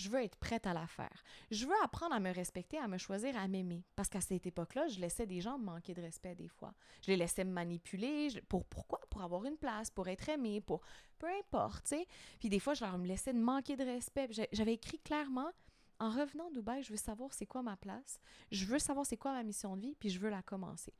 Je 0.00 0.08
veux 0.08 0.22
être 0.22 0.36
prête 0.36 0.66
à 0.66 0.72
la 0.72 0.86
faire. 0.86 1.22
Je 1.50 1.66
veux 1.66 1.74
apprendre 1.84 2.14
à 2.14 2.20
me 2.20 2.32
respecter, 2.32 2.78
à 2.78 2.88
me 2.88 2.96
choisir, 2.96 3.36
à 3.36 3.46
m'aimer. 3.48 3.84
Parce 3.96 4.08
qu'à 4.08 4.22
cette 4.22 4.46
époque-là, 4.46 4.88
je 4.88 4.98
laissais 4.98 5.26
des 5.26 5.42
gens 5.42 5.58
me 5.58 5.64
manquer 5.66 5.92
de 5.92 6.00
respect 6.00 6.34
des 6.34 6.48
fois. 6.48 6.72
Je 7.02 7.10
les 7.10 7.18
laissais 7.18 7.44
me 7.44 7.52
manipuler. 7.52 8.28
pour, 8.48 8.64
pourquoi? 8.64 8.98
Pour 9.10 9.20
avoir 9.20 9.44
une 9.44 9.58
place, 9.58 9.90
pour 9.90 10.08
être 10.08 10.30
aimé, 10.30 10.62
pour... 10.62 10.80
Peu 11.18 11.26
importe, 11.38 11.84
tu 11.84 11.96
sais. 11.96 12.06
Puis 12.38 12.48
des 12.48 12.60
fois, 12.60 12.72
je 12.72 12.82
leur 12.82 12.96
me 12.96 13.06
laissais 13.06 13.34
de 13.34 13.38
manquer 13.38 13.76
de 13.76 13.84
respect. 13.84 14.30
J'avais 14.52 14.72
écrit 14.72 14.98
clairement, 15.00 15.50
en 15.98 16.08
revenant 16.08 16.48
à 16.48 16.50
Dubaï, 16.50 16.82
je 16.82 16.92
veux 16.92 16.96
savoir 16.96 17.34
c'est 17.34 17.44
quoi 17.44 17.62
ma 17.62 17.76
place. 17.76 18.18
Je 18.50 18.64
veux 18.64 18.78
savoir 18.78 19.04
c'est 19.04 19.18
quoi 19.18 19.32
ma 19.32 19.42
mission 19.42 19.76
de 19.76 19.82
vie, 19.82 19.94
puis 20.00 20.08
je 20.08 20.18
veux 20.18 20.30
la 20.30 20.40
commencer. 20.40 20.94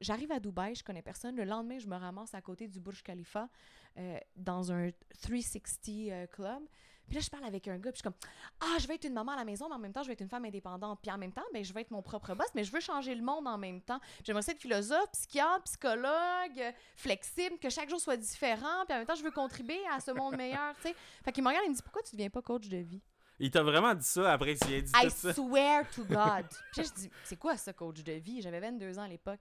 J'arrive 0.00 0.30
à 0.30 0.38
Dubaï, 0.38 0.76
je 0.76 0.84
connais 0.84 1.02
personne. 1.02 1.34
Le 1.34 1.44
lendemain, 1.44 1.78
je 1.80 1.88
me 1.88 1.96
ramasse 1.96 2.34
à 2.34 2.40
côté 2.40 2.68
du 2.68 2.78
Burj 2.78 3.02
Khalifa 3.02 3.48
euh, 3.96 4.18
dans 4.36 4.70
un 4.70 4.90
360 5.22 5.88
euh, 5.88 6.26
club. 6.28 6.62
Puis 7.06 7.16
là, 7.16 7.20
je 7.20 7.30
parle 7.30 7.44
avec 7.44 7.68
un 7.68 7.76
gars, 7.78 7.92
puis 7.92 7.94
je 7.94 7.96
suis 7.98 8.02
comme 8.02 8.14
Ah, 8.60 8.78
je 8.78 8.86
vais 8.86 8.94
être 8.94 9.04
une 9.04 9.12
maman 9.12 9.32
à 9.32 9.36
la 9.36 9.44
maison, 9.44 9.68
mais 9.68 9.74
en 9.74 9.78
même 9.78 9.92
temps, 9.92 10.02
je 10.02 10.08
vais 10.08 10.14
être 10.14 10.20
une 10.20 10.28
femme 10.28 10.44
indépendante. 10.44 11.00
Puis 11.02 11.10
en 11.12 11.18
même 11.18 11.32
temps, 11.32 11.44
ben, 11.52 11.64
je 11.64 11.72
vais 11.72 11.82
être 11.82 11.90
mon 11.90 12.02
propre 12.02 12.34
boss, 12.34 12.46
mais 12.54 12.64
je 12.64 12.72
veux 12.72 12.80
changer 12.80 13.14
le 13.14 13.22
monde 13.22 13.46
en 13.46 13.58
même 13.58 13.80
temps. 13.80 14.00
J'aimerais 14.24 14.42
être 14.48 14.60
philosophe, 14.60 15.10
psychiatre, 15.12 15.64
psychologue, 15.64 16.58
euh, 16.58 16.72
flexible, 16.96 17.58
que 17.58 17.70
chaque 17.70 17.88
jour 17.90 18.00
soit 18.00 18.16
différent. 18.16 18.84
Puis 18.86 18.94
en 18.94 18.98
même 18.98 19.06
temps, 19.06 19.14
je 19.14 19.22
veux 19.24 19.30
contribuer 19.30 19.80
à 19.92 20.00
ce 20.00 20.10
monde 20.10 20.36
meilleur, 20.36 20.74
tu 20.76 20.88
sais. 20.88 20.94
Fait 21.24 21.32
qu'il 21.32 21.42
me 21.44 21.48
regarde, 21.48 21.64
il 21.66 21.70
me 21.70 21.76
dit 21.76 21.82
Pourquoi 21.82 22.02
tu 22.02 22.12
deviens 22.12 22.30
pas 22.30 22.42
coach 22.42 22.68
de 22.68 22.78
vie 22.78 23.02
Il 23.38 23.50
t'a 23.50 23.62
vraiment 23.62 23.94
dit 23.94 24.04
ça 24.06 24.32
après 24.32 24.54
qu'il 24.54 24.72
ait 24.72 24.82
dit 24.82 24.92
I 24.96 25.04
tout 25.04 25.10
ça. 25.10 25.34
swear 25.34 25.88
to 25.90 26.04
God. 26.08 26.46
Puis 26.72 26.82
là, 26.82 26.88
je 26.88 27.00
dis, 27.02 27.10
c'est 27.24 27.36
quoi 27.36 27.56
ça, 27.56 27.72
coach 27.72 28.02
de 28.02 28.12
vie? 28.12 28.40
J'avais 28.42 28.60
22 28.60 28.98
ans 28.98 29.02
à 29.02 29.08
l'époque. 29.08 29.40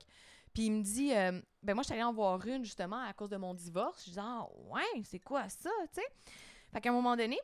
Puis 0.54 0.66
il 0.66 0.72
me 0.72 0.84
dit, 0.84 1.12
euh, 1.16 1.42
ben 1.64 1.74
moi, 1.74 1.82
je 1.82 1.88
suis 1.88 1.94
allée 1.94 2.04
en 2.04 2.14
voir 2.14 2.46
une, 2.46 2.64
justement, 2.64 3.02
à 3.02 3.12
cause 3.14 3.30
de 3.30 3.38
mon 3.38 3.54
divorce. 3.56 4.04
Je 4.06 4.12
dis, 4.12 4.20
ah, 4.20 4.46
ouais, 4.70 5.02
c'est 5.04 5.20
quoi 5.20 5.50
ça, 5.50 5.70
tu 5.92 6.00
sais? 6.02 6.08
Fait 6.72 6.82
qu'à 6.82 6.90
un 6.90 6.94
moment 6.94 7.16
donné, 7.16 7.40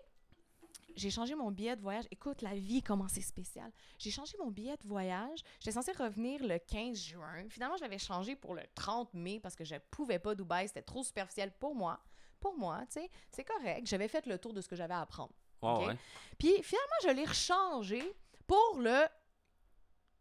j'ai 0.95 1.10
changé 1.10 1.36
mon 1.36 1.52
billet 1.52 1.76
de 1.76 1.82
voyage. 1.82 2.06
Écoute, 2.11 2.41
la 2.41 2.53
vie, 2.56 2.82
comment 2.82 3.07
c'est 3.07 3.22
spécial. 3.22 3.72
J'ai 3.98 4.11
changé 4.11 4.38
mon 4.40 4.52
billet 4.52 4.78
de 4.78 4.88
voyage. 4.88 5.40
J'étais 5.60 5.72
censée 5.72 5.91
revenir 5.91 6.45
le 6.45 6.57
15 6.60 6.98
juin. 6.98 7.49
Finalement, 7.49 7.78
je 7.78 7.84
l'avais 7.84 7.98
changé 7.98 8.36
pour 8.36 8.56
le 8.56 8.64
30 8.76 9.14
mai 9.14 9.40
parce 9.40 9.56
que 9.56 9.64
je 9.64 9.76
pouvais 9.91 10.20
pas 10.20 10.36
Dubaï. 10.36 10.68
C'était 10.68 10.82
trop 10.82 11.03
superficiel 11.03 11.52
pour 11.52 11.76
moi. 11.76 11.99
Pour 12.40 12.57
moi, 12.57 12.86
tu 12.86 13.02
sais, 13.02 13.10
c'est 13.32 13.44
correct. 13.44 13.86
J'avais 13.86 14.07
fait 14.07 14.26
le 14.26 14.38
tour 14.38 14.53
de 14.53 14.61
ce 14.61 14.68
que 14.68 14.76
j'avais 14.76 14.94
à 14.94 15.02
apprendre. 15.02 15.34
Ouais. 15.61 15.95
Puis 16.38 16.53
finalement, 16.64 16.95
je 17.03 17.10
l'ai 17.10 17.26
rechangé 17.26 18.16
pour 18.48 18.78
le 18.80 19.06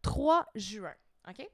3 0.02 0.48
juin. 0.54 0.94
OK? 1.28 1.48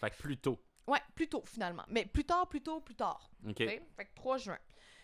Fait 0.00 0.10
que 0.10 0.16
plus 0.16 0.36
tôt. 0.36 0.58
Ouais, 0.86 1.00
plus 1.14 1.28
tôt 1.28 1.42
finalement. 1.44 1.84
Mais 1.88 2.04
plus 2.04 2.24
tard, 2.24 2.48
plus 2.48 2.62
tôt, 2.62 2.80
plus 2.80 2.96
tard. 2.96 3.30
OK. 3.46 3.50
OK? 3.50 3.82
Fait 3.96 4.04
que 4.04 4.14
3 4.14 4.38
juin. 4.38 4.58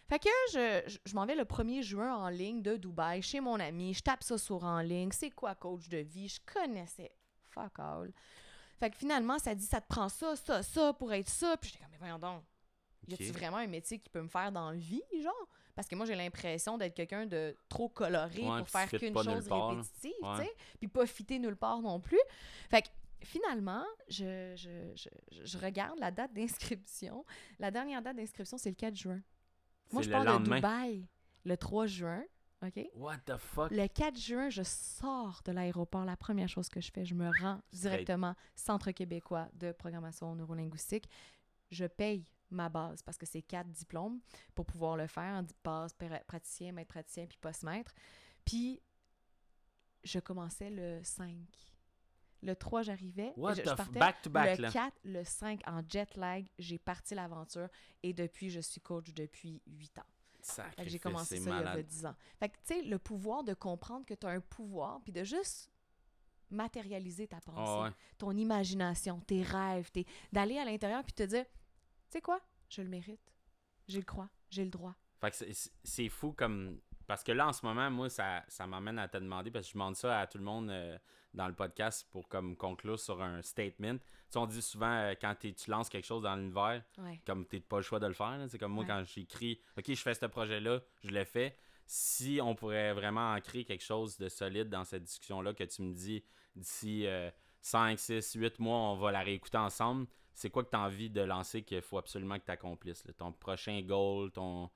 Fait 0.08 0.18
que 0.18 0.28
je, 0.52 0.82
je, 0.86 0.98
je 1.04 1.14
m'en 1.14 1.26
vais 1.26 1.34
le 1.34 1.44
1er 1.44 1.82
juin 1.82 2.14
en 2.14 2.28
ligne 2.28 2.62
de 2.62 2.76
Dubaï 2.76 3.22
chez 3.22 3.40
mon 3.40 3.58
ami. 3.58 3.92
Je 3.94 4.00
tape 4.02 4.22
ça 4.22 4.38
sur 4.38 4.62
en 4.64 4.80
ligne. 4.80 5.10
C'est 5.12 5.30
quoi 5.30 5.54
coach 5.54 5.88
de 5.88 5.98
vie? 5.98 6.28
Je 6.28 6.40
connaissais 6.52 7.12
fuck 7.56 7.78
all. 7.78 8.12
Fait 8.78 8.90
que 8.90 8.96
finalement, 8.96 9.38
ça 9.38 9.54
dit 9.54 9.64
ça 9.64 9.80
te 9.80 9.88
prend 9.88 10.08
ça, 10.08 10.36
ça, 10.36 10.62
ça 10.62 10.92
pour 10.92 11.12
être 11.12 11.28
ça. 11.28 11.56
Puis 11.56 11.70
j'étais 11.70 11.80
comme, 11.82 11.90
mais 11.92 11.98
voyons 11.98 12.18
donc. 12.18 12.42
Y 13.08 13.14
a-tu 13.14 13.30
vraiment 13.30 13.58
un 13.58 13.66
métier 13.68 13.98
qui 13.98 14.08
peut 14.10 14.20
me 14.20 14.28
faire 14.28 14.50
dans 14.50 14.70
la 14.70 14.76
vie, 14.76 15.02
genre? 15.22 15.48
Parce 15.74 15.86
que 15.86 15.94
moi, 15.94 16.06
j'ai 16.06 16.16
l'impression 16.16 16.76
d'être 16.76 16.94
quelqu'un 16.94 17.26
de 17.26 17.56
trop 17.68 17.88
coloré 17.88 18.42
Ouais, 18.42 18.58
pour 18.58 18.68
faire 18.68 18.88
qu'une 18.88 19.14
chose 19.14 19.48
répétitive, 19.48 20.12
tu 20.20 20.42
sais? 20.42 20.52
Puis 20.78 20.88
pas 20.88 21.06
fitter 21.06 21.38
nulle 21.38 21.56
part 21.56 21.80
non 21.80 22.00
plus. 22.00 22.18
Fait 22.68 22.82
que 22.82 22.88
finalement, 23.22 23.84
je, 24.08 24.54
je, 24.56 24.92
je, 24.96 25.08
je 25.44 25.58
regarde 25.58 25.98
la 25.98 26.10
date 26.10 26.32
d'inscription. 26.32 27.24
La 27.58 27.70
dernière 27.70 28.02
date 28.02 28.16
d'inscription, 28.16 28.58
c'est 28.58 28.70
le 28.70 28.74
4 28.76 28.96
juin. 28.96 29.20
Moi, 29.92 30.02
je 30.02 30.08
le 30.08 30.12
pars 30.12 30.24
de. 30.38 30.44
Dubaï 30.56 31.08
le 31.44 31.56
3 31.56 31.86
juin, 31.86 32.24
OK? 32.62 32.80
What 32.94 33.18
the 33.18 33.36
fuck? 33.36 33.70
Le 33.70 33.86
4 33.86 34.16
juin, 34.18 34.48
je 34.50 34.62
sors 34.62 35.40
de 35.44 35.52
l'aéroport. 35.52 36.04
La 36.04 36.16
première 36.16 36.48
chose 36.48 36.68
que 36.68 36.80
je 36.80 36.90
fais, 36.92 37.04
je 37.04 37.14
me 37.14 37.28
rends 37.40 37.60
directement 37.72 38.34
Centre 38.54 38.90
québécois 38.90 39.48
de 39.54 39.72
programmation 39.72 40.34
neurolinguistique. 40.34 41.08
Je 41.70 41.84
paye 41.84 42.24
ma 42.50 42.68
base 42.68 43.02
parce 43.02 43.18
que 43.18 43.26
c'est 43.26 43.42
quatre 43.42 43.70
diplômes 43.70 44.20
pour 44.54 44.66
pouvoir 44.66 44.96
le 44.96 45.06
faire. 45.06 45.42
Base, 45.64 45.92
pra- 45.94 46.24
praticien, 46.24 46.72
maître 46.72 46.88
praticien, 46.92 47.26
puis 47.26 47.38
post-maître. 47.40 47.92
Puis, 48.44 48.80
je 50.04 50.18
commençais 50.20 50.70
le 50.70 51.00
5. 51.02 51.36
Le 52.42 52.54
3, 52.54 52.82
j'arrivais. 52.82 53.32
Je, 53.36 53.54
je 53.62 53.74
partais. 53.74 53.98
back 53.98 54.22
to 54.22 54.30
back, 54.30 54.58
le 54.58 54.62
là. 54.64 54.70
4, 54.70 54.94
le 55.04 55.24
5, 55.24 55.60
en 55.66 55.82
jet 55.88 56.14
lag, 56.16 56.46
j'ai 56.58 56.78
parti 56.78 57.14
l'aventure. 57.14 57.68
Et 58.02 58.12
depuis, 58.12 58.50
je 58.50 58.60
suis 58.60 58.80
coach 58.80 59.12
depuis 59.14 59.62
8 59.66 59.98
ans. 59.98 60.02
J'ai 60.84 60.98
commencé 61.00 61.38
ça 61.38 61.42
il 61.42 61.48
y 61.48 61.50
a 61.50 61.64
malade. 61.64 61.86
10 61.86 62.06
ans. 62.06 62.14
Fait 62.38 62.48
que, 62.50 62.54
tu 62.56 62.74
sais, 62.74 62.82
le 62.82 62.98
pouvoir 62.98 63.42
de 63.42 63.52
comprendre 63.54 64.06
que 64.06 64.14
tu 64.14 64.26
as 64.26 64.30
un 64.30 64.40
pouvoir, 64.40 65.00
puis 65.02 65.12
de 65.12 65.24
juste 65.24 65.70
matérialiser 66.50 67.26
ta 67.26 67.40
pensée, 67.40 67.58
Ah 67.58 67.82
ouais. 67.84 67.90
ton 68.18 68.30
imagination, 68.30 69.18
tes 69.20 69.42
rêves, 69.42 69.90
tes... 69.90 70.06
d'aller 70.32 70.58
à 70.58 70.64
l'intérieur 70.64 71.02
puis 71.02 71.12
te 71.12 71.24
dire, 71.24 71.44
tu 71.44 71.50
sais 72.10 72.20
quoi, 72.20 72.40
je 72.68 72.82
le 72.82 72.88
mérite, 72.88 73.34
j'ai 73.88 73.98
le 73.98 74.04
croix, 74.04 74.30
j'ai 74.50 74.62
le 74.64 74.70
droit. 74.70 74.94
Fait 75.20 75.30
que 75.30 75.52
c'est 75.82 76.08
fou 76.08 76.32
comme. 76.32 76.78
Parce 77.06 77.22
que 77.22 77.32
là, 77.32 77.48
en 77.48 77.52
ce 77.52 77.64
moment, 77.64 77.90
moi, 77.90 78.08
ça, 78.10 78.42
ça 78.48 78.66
m'amène 78.66 78.98
à 78.98 79.08
te 79.08 79.16
demander, 79.16 79.50
parce 79.50 79.66
que 79.66 79.68
je 79.70 79.74
demande 79.74 79.96
ça 79.96 80.20
à 80.20 80.26
tout 80.26 80.38
le 80.38 80.44
monde 80.44 80.70
euh, 80.70 80.98
dans 81.34 81.46
le 81.46 81.54
podcast 81.54 82.06
pour 82.10 82.28
comme 82.28 82.56
conclure 82.56 82.98
sur 82.98 83.22
un 83.22 83.42
statement. 83.42 83.94
Tu 83.98 84.02
sais, 84.30 84.38
on 84.38 84.46
dit 84.46 84.62
souvent, 84.62 84.90
euh, 84.92 85.14
quand 85.20 85.34
tu 85.38 85.54
lances 85.70 85.88
quelque 85.88 86.04
chose 86.06 86.22
dans 86.24 86.34
l'univers, 86.34 86.82
Ouais. 86.98 87.20
comme 87.26 87.46
t'as 87.46 87.60
pas 87.60 87.76
le 87.76 87.82
choix 87.82 88.00
de 88.00 88.06
le 88.06 88.14
faire. 88.14 88.38
C'est 88.48 88.58
comme 88.58 88.72
moi, 88.72 88.82
Ouais. 88.84 88.88
quand 88.88 89.04
j'écris, 89.04 89.60
OK, 89.78 89.84
je 89.88 89.94
fais 90.02 90.14
ce 90.14 90.26
projet-là, 90.26 90.80
je 91.04 91.10
le 91.10 91.24
fais. 91.24 91.56
Si 91.86 92.40
on 92.42 92.54
pourrait 92.56 92.92
vraiment 92.94 93.32
ancrer 93.34 93.64
quelque 93.64 93.84
chose 93.84 94.18
de 94.18 94.28
solide 94.28 94.68
dans 94.68 94.84
cette 94.84 95.04
discussion-là, 95.04 95.54
que 95.54 95.62
tu 95.64 95.82
me 95.82 95.92
dis 95.94 96.24
d'ici 96.56 97.06
5, 97.60 97.98
6, 97.98 98.32
8 98.34 98.58
mois, 98.58 98.78
on 98.78 98.96
va 98.96 99.12
la 99.12 99.20
réécouter 99.20 99.58
ensemble, 99.58 100.06
c'est 100.34 100.50
quoi 100.50 100.64
que 100.64 100.70
tu 100.70 100.76
as 100.76 100.80
envie 100.80 101.10
de 101.10 101.20
lancer 101.20 101.62
qu'il 101.62 101.80
faut 101.82 101.98
absolument 101.98 102.38
que 102.40 102.44
tu 102.44 102.50
accomplisses? 102.50 103.04
Ton 103.16 103.30
prochain 103.32 103.80
goal, 103.82 104.32
ton, 104.32 104.68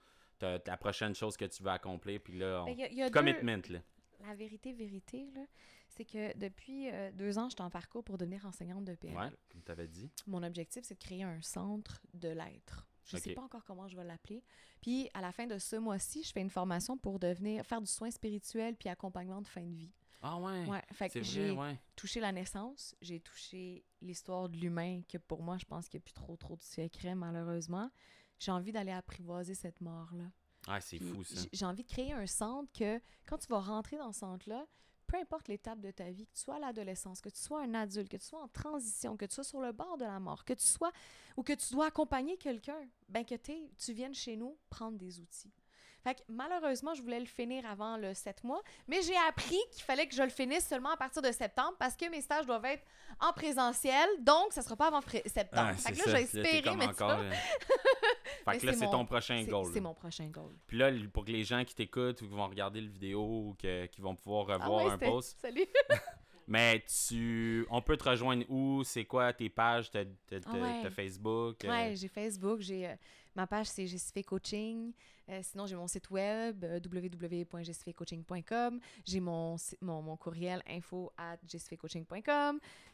ta 0.59 0.77
prochaine 0.77 1.15
chose 1.15 1.37
que 1.37 1.45
tu 1.45 1.63
veux 1.63 1.71
accomplir, 1.71 2.21
puis 2.21 2.39
là, 2.39 2.63
on... 2.63 2.67
Ben, 2.67 2.73
il 2.73 2.79
y 2.81 2.85
a- 2.85 2.89
il 2.89 2.97
y 2.99 3.03
a 3.03 3.09
deux- 3.11 3.19
commitment. 3.19 3.63
Là. 3.71 3.79
La 4.27 4.35
vérité, 4.35 4.73
vérité, 4.73 5.31
là, 5.35 5.43
c'est 5.89 6.05
que 6.05 6.37
depuis 6.37 6.91
euh, 6.91 7.11
deux 7.13 7.39
ans, 7.39 7.49
je 7.49 7.55
suis 7.55 7.63
en 7.63 7.71
parcours 7.71 8.05
pour 8.05 8.19
devenir 8.19 8.45
enseignante 8.47 8.85
de 8.85 8.95
PNL. 8.95 9.17
Ouais, 9.19 9.31
comme 9.51 9.63
tu 9.63 9.73
avais 9.73 9.89
dit. 9.89 10.11
Mon 10.27 10.43
objectif, 10.43 10.85
c'est 10.85 10.95
de 10.95 11.03
créer 11.03 11.23
un 11.23 11.41
centre 11.41 12.01
de 12.15 12.29
l'être. 12.29 12.87
Je 13.07 13.17
ne 13.17 13.21
sais 13.23 13.33
pas 13.33 13.43
encore 13.43 13.65
comment 13.65 13.89
je 13.89 13.97
vais 13.97 14.05
l'appeler. 14.05 14.45
Puis, 14.83 15.09
à 15.15 15.21
la 15.21 15.33
fin 15.33 15.47
de 15.47 15.59
ce 15.59 15.77
mois-ci, 15.77 16.23
je 16.23 16.33
fais 16.33 16.43
une 16.43 16.51
formation 16.51 16.97
pour 16.99 17.19
devenir 17.19 17.65
faire 17.65 17.81
du 17.81 17.91
soin 17.91 18.11
spirituel 18.11 18.77
puis 18.77 18.89
accompagnement 18.89 19.41
de 19.43 19.49
fin 19.49 19.63
de 19.65 19.75
vie. 19.75 19.91
Ah 20.23 20.39
ouais, 20.39 20.67
Ouais, 20.67 20.83
fait 20.93 21.09
que 21.09 21.23
j'ai 21.23 21.51
ouais. 21.51 21.81
touché 21.97 22.21
la 22.21 22.31
naissance, 22.31 22.95
j'ai 23.01 23.21
touché 23.21 23.85
l'histoire 24.03 24.51
de 24.51 24.59
l'humain, 24.59 25.01
que 25.09 25.17
pour 25.17 25.43
moi, 25.43 25.57
je 25.57 25.65
pense 25.65 25.89
qu'il 25.89 25.99
n'y 25.99 26.03
a 26.03 26.05
plus 26.05 26.13
trop, 26.13 26.37
trop 26.37 26.57
de 26.57 26.63
secrets, 26.63 27.15
malheureusement. 27.15 27.91
J'ai 28.41 28.51
envie 28.51 28.73
d'aller 28.73 28.91
apprivoiser 28.91 29.55
cette 29.55 29.81
mort-là. 29.81 30.25
Ah, 30.67 30.81
c'est 30.81 30.99
fou 30.99 31.23
ça. 31.23 31.41
J'ai 31.53 31.65
envie 31.65 31.85
de 31.85 31.89
créer 31.89 32.13
un 32.13 32.27
centre 32.27 32.71
que, 32.73 33.01
quand 33.27 33.39
tu 33.39 33.47
vas 33.49 33.61
rentrer 33.61 33.99
dans 33.99 34.13
ce 34.13 34.21
centre-là, 34.21 34.67
peu 35.07 35.17
importe 35.19 35.49
l'étape 35.49 35.81
de 35.81 35.91
ta 35.91 36.11
vie, 36.11 36.27
que 36.27 36.33
tu 36.33 36.41
sois 36.41 36.57
à 36.57 36.59
l'adolescence, 36.59 37.21
que 37.21 37.29
tu 37.29 37.41
sois 37.41 37.63
un 37.63 37.75
adulte, 37.75 38.09
que 38.09 38.17
tu 38.17 38.27
sois 38.27 38.43
en 38.43 38.49
transition, 38.49 39.17
que 39.17 39.27
tu 39.27 39.35
sois 39.35 39.45
sur 39.45 39.61
le 39.61 39.73
bord 39.73 39.99
de 39.99 40.05
la 40.05 40.21
mort, 40.21 40.45
que 40.45 40.55
tu 40.55 40.67
sois 40.67 40.93
ou 41.37 41.43
que 41.43 41.53
tu 41.53 41.73
dois 41.73 41.87
accompagner 41.87 42.37
quelqu'un, 42.37 42.89
ben 43.09 43.25
que 43.25 43.35
tu 43.35 43.93
viennes 43.93 44.15
chez 44.15 44.37
nous 44.37 44.57
prendre 44.71 44.97
des 44.97 45.21
outils. 45.21 45.53
Fait 46.03 46.15
que 46.15 46.21
malheureusement, 46.29 46.95
je 46.95 47.03
voulais 47.03 47.21
le 47.21 47.27
finir 47.27 47.65
avant 47.67 47.97
le 47.97 48.15
7 48.15 48.43
mois, 48.45 48.63
mais 48.89 49.03
j'ai 49.03 49.17
appris 49.29 49.59
qu'il 49.73 49.83
fallait 49.85 50.07
que 50.07 50.15
je 50.15 50.23
le 50.23 50.31
finisse 50.31 50.67
seulement 50.67 50.91
à 50.91 50.97
partir 50.97 51.21
de 51.23 51.31
septembre 51.31 51.75
parce 51.79 51.97
que 51.97 52.09
mes 52.11 52.21
stages 52.23 52.47
doivent 52.47 52.65
être 52.65 52.85
en 53.21 53.33
présentiel, 53.33 54.09
donc 54.21 54.53
ça 54.53 54.63
sera 54.63 54.77
pas 54.77 54.87
avant 54.89 55.01
septembre. 55.03 55.71
Ah, 55.73 55.75
fait 55.75 55.93
que 55.93 55.99
là, 55.99 56.17
j'ai 56.17 56.23
espéré, 56.23 56.75
mais 56.77 56.85
tu 56.87 56.91
encore, 56.91 57.17
vois, 57.17 57.25
euh, 57.25 57.33
Fait 58.53 58.59
que 58.59 58.67
là, 58.67 58.73
c'est 58.73 58.91
ton 58.91 59.05
prochain 59.05 59.45
goal. 59.45 59.71
c'est 59.73 59.81
mon 59.81 59.95
prochain 59.95 60.27
goal. 60.29 60.55
Puis 60.67 60.79
là, 60.79 60.91
pour 61.13 61.25
que 61.25 61.31
les 61.31 61.45
gens 61.45 61.63
qui 61.65 61.75
t'écoutent 61.75 62.21
ou 62.23 62.27
qui 62.29 62.35
vont 62.35 62.47
regarder 62.49 62.81
le 62.81 62.89
vidéo 62.89 63.21
ou 63.23 63.57
que- 63.61 63.87
qui 63.87 64.01
vont 64.01 64.15
pouvoir 64.17 64.47
Ah 64.51 64.57
revoir 64.65 64.87
ouais, 64.87 64.93
un 64.93 64.99
post, 64.99 65.39
Salut! 65.41 65.67
mais 66.47 66.83
tu, 67.09 67.67
on 67.71 67.81
peut 67.83 67.97
te 67.97 68.09
rejoindre 68.09 68.45
où? 68.49 68.83
C'est 68.85 69.05
quoi 69.05 69.33
tes 69.33 69.49
pages? 69.51 69.91
T'as 69.91 70.05
t'as- 70.27 70.39
Ah 70.47 70.53
ouais. 70.55 70.91
Facebook? 70.91 71.65
euh, 71.65 71.69
Ouais, 71.69 71.95
j'ai 71.97 72.09
Facebook, 72.09 72.61
j'ai 72.61 72.87
euh, 72.89 72.95
ma 73.35 73.47
page 73.47 73.67
c'est 73.67 73.87
Jessife 73.87 74.27
Coaching. 74.27 74.93
Euh, 75.29 75.41
sinon, 75.43 75.67
j'ai 75.67 75.77
mon 75.77 75.87
site 75.87 76.11
web 76.11 76.65
euh, 76.65 76.81
www.jessifecoaching.com. 76.85 78.81
J'ai 79.05 79.21
mon, 79.21 79.57
mon, 79.81 80.03
mon 80.03 80.17
courriel 80.17 80.61
info 80.67 81.13
at. 81.17 81.39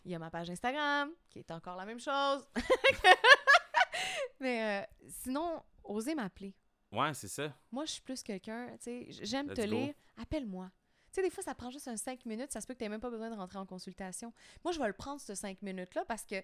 Il 0.05 0.11
y 0.11 0.15
a 0.15 0.19
ma 0.19 0.31
page 0.31 0.51
Instagram 0.51 1.11
qui 1.31 1.39
est 1.39 1.51
encore 1.51 1.77
la 1.77 1.87
même 1.87 2.01
chose. 2.01 2.47
Mais 4.41 4.83
euh, 4.83 4.87
sinon, 5.09 5.63
osez 5.83 6.15
m'appeler. 6.15 6.55
Ouais, 6.93 7.15
c'est 7.15 7.29
ça. 7.29 7.57
Moi, 7.73 7.87
je 7.87 7.93
suis 7.93 8.03
plus 8.03 8.23
quelqu'un, 8.23 8.69
tu 8.79 8.85
sais, 8.85 9.07
j'aime 9.23 9.49
te 9.53 9.63
lire. 9.63 9.95
Appelle-moi. 10.21 10.71
Tu 11.13 11.15
sais, 11.15 11.23
des 11.23 11.31
fois, 11.31 11.43
ça 11.43 11.55
prend 11.55 11.71
juste 11.71 11.89
un 11.89 11.97
5 11.97 12.27
minutes. 12.27 12.53
Ça 12.53 12.61
se 12.61 12.67
peut 12.67 12.75
que 12.75 12.79
tu 12.79 12.85
n'aies 12.85 12.91
même 12.91 13.01
pas 13.01 13.11
besoin 13.11 13.31
de 13.31 13.35
rentrer 13.35 13.59
en 13.59 13.67
consultation. 13.67 14.33
Moi, 14.63 14.73
je 14.73 14.79
vais 14.79 14.87
le 14.87 14.93
prendre, 14.93 15.21
ce 15.21 15.35
5 15.35 15.63
minutes-là, 15.63 16.05
parce 16.05 16.25
que 16.25 16.37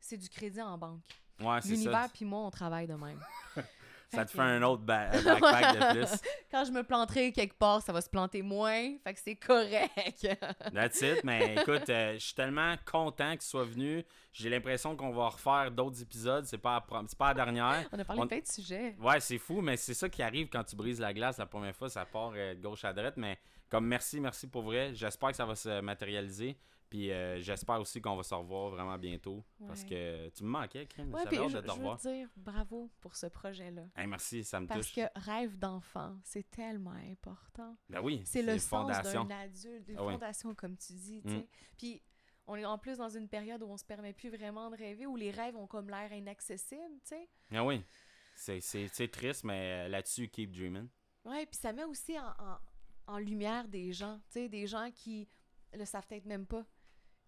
c'est 0.00 0.16
du 0.16 0.28
crédit 0.28 0.60
en 0.60 0.76
banque. 0.76 1.04
Ouais, 1.40 1.58
c'est 1.60 1.68
L'univers 1.70 2.08
puis 2.12 2.24
moi, 2.24 2.40
on 2.40 2.50
travaille 2.50 2.86
de 2.86 2.94
même. 2.94 3.20
Ça 4.08 4.24
te 4.24 4.30
fait 4.30 4.40
un 4.40 4.62
autre 4.62 4.82
ba- 4.82 5.08
backpack 5.10 5.74
de 5.78 5.92
plus. 5.98 6.20
Quand 6.50 6.64
je 6.64 6.70
me 6.70 6.84
planterai 6.84 7.32
quelque 7.32 7.54
part, 7.58 7.82
ça 7.82 7.92
va 7.92 8.00
se 8.00 8.08
planter 8.08 8.40
moins. 8.40 8.96
Fait 9.02 9.12
que 9.12 9.20
c'est 9.20 9.34
correct. 9.34 10.26
That's 10.72 11.02
it. 11.02 11.24
Mais 11.24 11.56
écoute, 11.56 11.90
euh, 11.90 12.14
je 12.14 12.18
suis 12.24 12.34
tellement 12.34 12.76
content 12.90 13.34
que 13.36 13.40
tu 13.42 13.48
sois 13.48 13.64
venu. 13.64 14.04
J'ai 14.32 14.48
l'impression 14.48 14.96
qu'on 14.96 15.10
va 15.10 15.28
refaire 15.30 15.72
d'autres 15.72 16.00
épisodes. 16.00 16.44
C'est 16.46 16.56
pas, 16.56 16.86
c'est 17.08 17.18
pas 17.18 17.28
la 17.28 17.34
dernière. 17.34 17.88
on 17.92 17.98
a 17.98 18.04
parlé 18.04 18.22
On- 18.22 18.24
de 18.26 18.28
plein 18.28 18.38
de 18.38 18.46
sujets. 18.46 18.94
Ouais, 19.00 19.18
c'est 19.18 19.38
fou, 19.38 19.60
mais 19.60 19.76
c'est 19.76 19.92
ça 19.92 20.08
qui 20.08 20.22
arrive 20.22 20.48
quand 20.50 20.62
tu 20.62 20.76
brises 20.76 21.00
la 21.00 21.12
glace 21.12 21.38
la 21.38 21.46
première 21.46 21.74
fois, 21.74 21.88
ça 21.90 22.06
part 22.06 22.30
euh, 22.36 22.54
de 22.54 22.60
gauche 22.62 22.84
à 22.84 22.92
droite. 22.92 23.14
Mais 23.16 23.36
comme 23.68 23.86
merci, 23.86 24.20
merci 24.20 24.46
pour 24.46 24.62
vrai. 24.62 24.92
J'espère 24.94 25.30
que 25.30 25.36
ça 25.36 25.44
va 25.44 25.56
se 25.56 25.80
matérialiser. 25.80 26.56
Puis 26.88 27.10
euh, 27.10 27.40
j'espère 27.40 27.80
aussi 27.80 28.00
qu'on 28.00 28.14
va 28.16 28.22
se 28.22 28.34
revoir 28.34 28.70
vraiment 28.70 28.96
bientôt. 28.96 29.44
Parce 29.66 29.82
que 29.84 30.28
tu 30.28 30.44
me 30.44 30.48
manquais, 30.50 30.86
Kim. 30.86 31.12
Ouais, 31.12 31.22
J'avais 31.24 31.36
puis 31.36 31.44
hâte 31.44 31.50
je, 31.50 31.56
de 31.56 31.60
te 31.62 31.66
je 31.66 31.72
veux 31.72 31.78
revoir. 31.78 31.98
te 32.00 32.08
dire 32.08 32.28
bravo 32.36 32.90
pour 33.00 33.16
ce 33.16 33.26
projet-là. 33.26 33.82
Hey, 33.96 34.06
merci, 34.06 34.44
ça 34.44 34.60
me 34.60 34.66
Parce 34.68 34.80
touche. 34.92 34.94
que 34.94 35.20
rêve 35.20 35.58
d'enfant, 35.58 36.16
c'est 36.22 36.48
tellement 36.50 36.92
important. 37.10 37.76
Ben 37.90 38.00
oui, 38.00 38.22
C'est 38.24 38.42
le 38.42 38.52
une 38.52 38.58
sens 38.60 38.68
fondation. 38.82 39.24
d'un 39.24 39.36
adulte, 39.36 39.84
d'une 39.84 39.98
Ah 39.98 40.04
oui. 40.04 40.12
fondation, 40.12 40.54
comme 40.54 40.76
tu 40.76 40.92
dis. 40.92 41.22
Mm. 41.24 41.42
Puis 41.76 42.02
on 42.46 42.54
est 42.54 42.64
en 42.64 42.78
plus 42.78 42.98
dans 42.98 43.08
une 43.08 43.28
période 43.28 43.62
où 43.62 43.66
on 43.66 43.76
se 43.76 43.84
permet 43.84 44.12
plus 44.12 44.30
vraiment 44.30 44.70
de 44.70 44.76
rêver, 44.76 45.06
où 45.06 45.16
les 45.16 45.32
rêves 45.32 45.56
ont 45.56 45.66
comme 45.66 45.88
l'air 45.90 46.12
inaccessibles, 46.12 47.00
tu 47.02 47.16
sais. 47.16 47.28
Ah 47.52 47.64
oui. 47.64 47.82
C'est- 48.36 49.08
triste, 49.10 49.42
mais 49.44 49.86
euh, 49.86 49.88
là-dessus, 49.88 50.28
keep 50.28 50.52
dreaming. 50.52 50.88
Ouais, 51.24 51.46
puis 51.46 51.56
ça 51.58 51.72
met 51.72 51.84
aussi 51.84 52.16
en, 52.18 52.28
en- 52.28 52.58
en 53.14 53.18
lumière 53.18 53.66
des 53.66 53.92
gens, 53.92 54.18
tu 54.30 54.34
sais, 54.40 54.48
des 54.48 54.66
gens 54.66 54.90
qui 54.94 55.28
le 55.72 55.84
savent 55.84 56.06
peut-être 56.06 56.26
même 56.26 56.46
pas, 56.46 56.64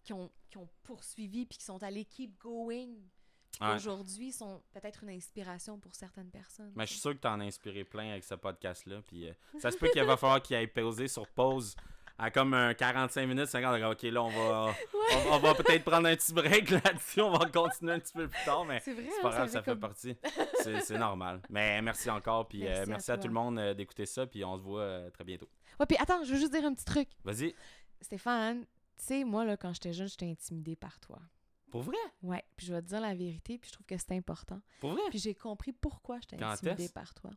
qui 0.03 0.13
ont, 0.13 0.31
qui 0.49 0.57
ont 0.57 0.67
poursuivi 0.83 1.45
puis 1.45 1.57
qui 1.57 1.65
sont 1.65 1.81
allés 1.83 2.05
keep 2.05 2.39
going. 2.39 2.87
Ouais. 3.59 3.67
qu'aujourd'hui 3.73 4.31
sont 4.31 4.61
peut-être 4.71 5.03
une 5.03 5.09
inspiration 5.09 5.79
pour 5.79 5.93
certaines 5.95 6.29
personnes. 6.29 6.71
Mais 6.75 6.85
je 6.85 6.89
tu 6.89 6.93
suis 6.93 7.01
sûr 7.01 7.11
que 7.13 7.17
t'en 7.19 7.39
as 7.41 7.43
inspiré 7.43 7.83
plein 7.83 8.11
avec 8.11 8.23
ce 8.23 8.35
podcast-là. 8.35 9.01
Puis 9.01 9.27
euh, 9.27 9.33
ça 9.57 9.71
se 9.71 9.77
peut 9.77 9.89
qu'il 9.89 10.03
va 10.03 10.15
falloir 10.17 10.41
qu'il 10.41 10.55
aille 10.55 10.67
poser 10.67 11.07
sur 11.09 11.27
pause 11.27 11.75
à 12.17 12.29
comme 12.31 12.53
un 12.53 12.73
45 12.73 13.25
minutes, 13.27 13.47
50. 13.47 13.81
Ok, 13.91 14.03
là, 14.03 14.23
on 14.23 14.29
va, 14.29 14.73
on, 15.27 15.33
on 15.33 15.39
va 15.39 15.55
peut-être 15.55 15.83
prendre 15.83 16.07
un 16.07 16.15
petit 16.15 16.31
break 16.33 16.69
là-dessus. 16.83 17.21
On 17.21 17.31
va 17.31 17.45
continuer 17.47 17.93
un 17.93 17.99
petit 17.99 18.13
peu 18.13 18.27
plus 18.27 18.45
tard, 18.45 18.65
mais 18.65 18.79
C'est 18.81 18.93
vrai, 18.93 19.03
c'est 19.09 19.19
hein, 19.19 19.21
pas 19.23 19.29
grave, 19.31 19.49
ça 19.49 19.61
fait 19.63 19.71
comme- 19.71 19.79
partie. 19.79 20.15
C'est 20.61 20.81
c'est 20.81 20.97
normal. 20.97 21.41
Mais 21.49 21.81
merci 21.81 22.09
encore. 22.09 22.47
Puis 22.47 22.67
euh, 22.67 22.85
Merci 22.87 23.11
à 23.11 23.17
tout 23.17 23.27
le 23.27 23.33
monde 23.33 23.57
euh, 23.57 23.73
d'écouter 23.73 24.05
ça. 24.05 24.27
Puis 24.27 24.43
on 24.45 24.57
se 24.57 24.61
voit 24.61 24.81
euh, 24.81 25.09
très 25.09 25.23
bientôt. 25.23 25.49
Ouais, 25.79 25.85
puis 25.85 25.97
attends, 25.99 26.23
je 26.23 26.33
veux 26.33 26.39
juste 26.39 26.53
dire 26.53 26.63
un 26.65 26.73
petit 26.73 26.85
truc. 26.85 27.09
Vas-y. 27.23 27.55
Stéphane, 28.01 28.65
tu 28.99 29.05
sais, 29.05 29.23
moi, 29.23 29.45
là, 29.45 29.57
quand 29.57 29.73
j'étais 29.73 29.93
jeune, 29.93 30.07
j'étais 30.07 30.29
intimidée 30.29 30.75
par 30.75 30.99
toi. 30.99 31.19
Pour 31.71 31.81
vrai? 31.83 31.97
Ouais, 32.23 32.43
puis 32.55 32.65
je 32.67 32.73
vais 32.73 32.81
te 32.81 32.87
dire 32.87 33.01
la 33.01 33.13
vérité, 33.15 33.57
puis 33.57 33.69
je 33.69 33.73
trouve 33.73 33.85
que 33.85 33.97
c'est 33.97 34.11
important. 34.15 34.59
Pour 34.79 34.91
vrai? 34.91 35.01
Puis 35.09 35.19
j'ai 35.19 35.33
compris 35.35 35.71
pourquoi 35.71 36.19
j'étais 36.19 36.43
intimidée 36.43 36.89
par 36.89 37.13
toi. 37.13 37.31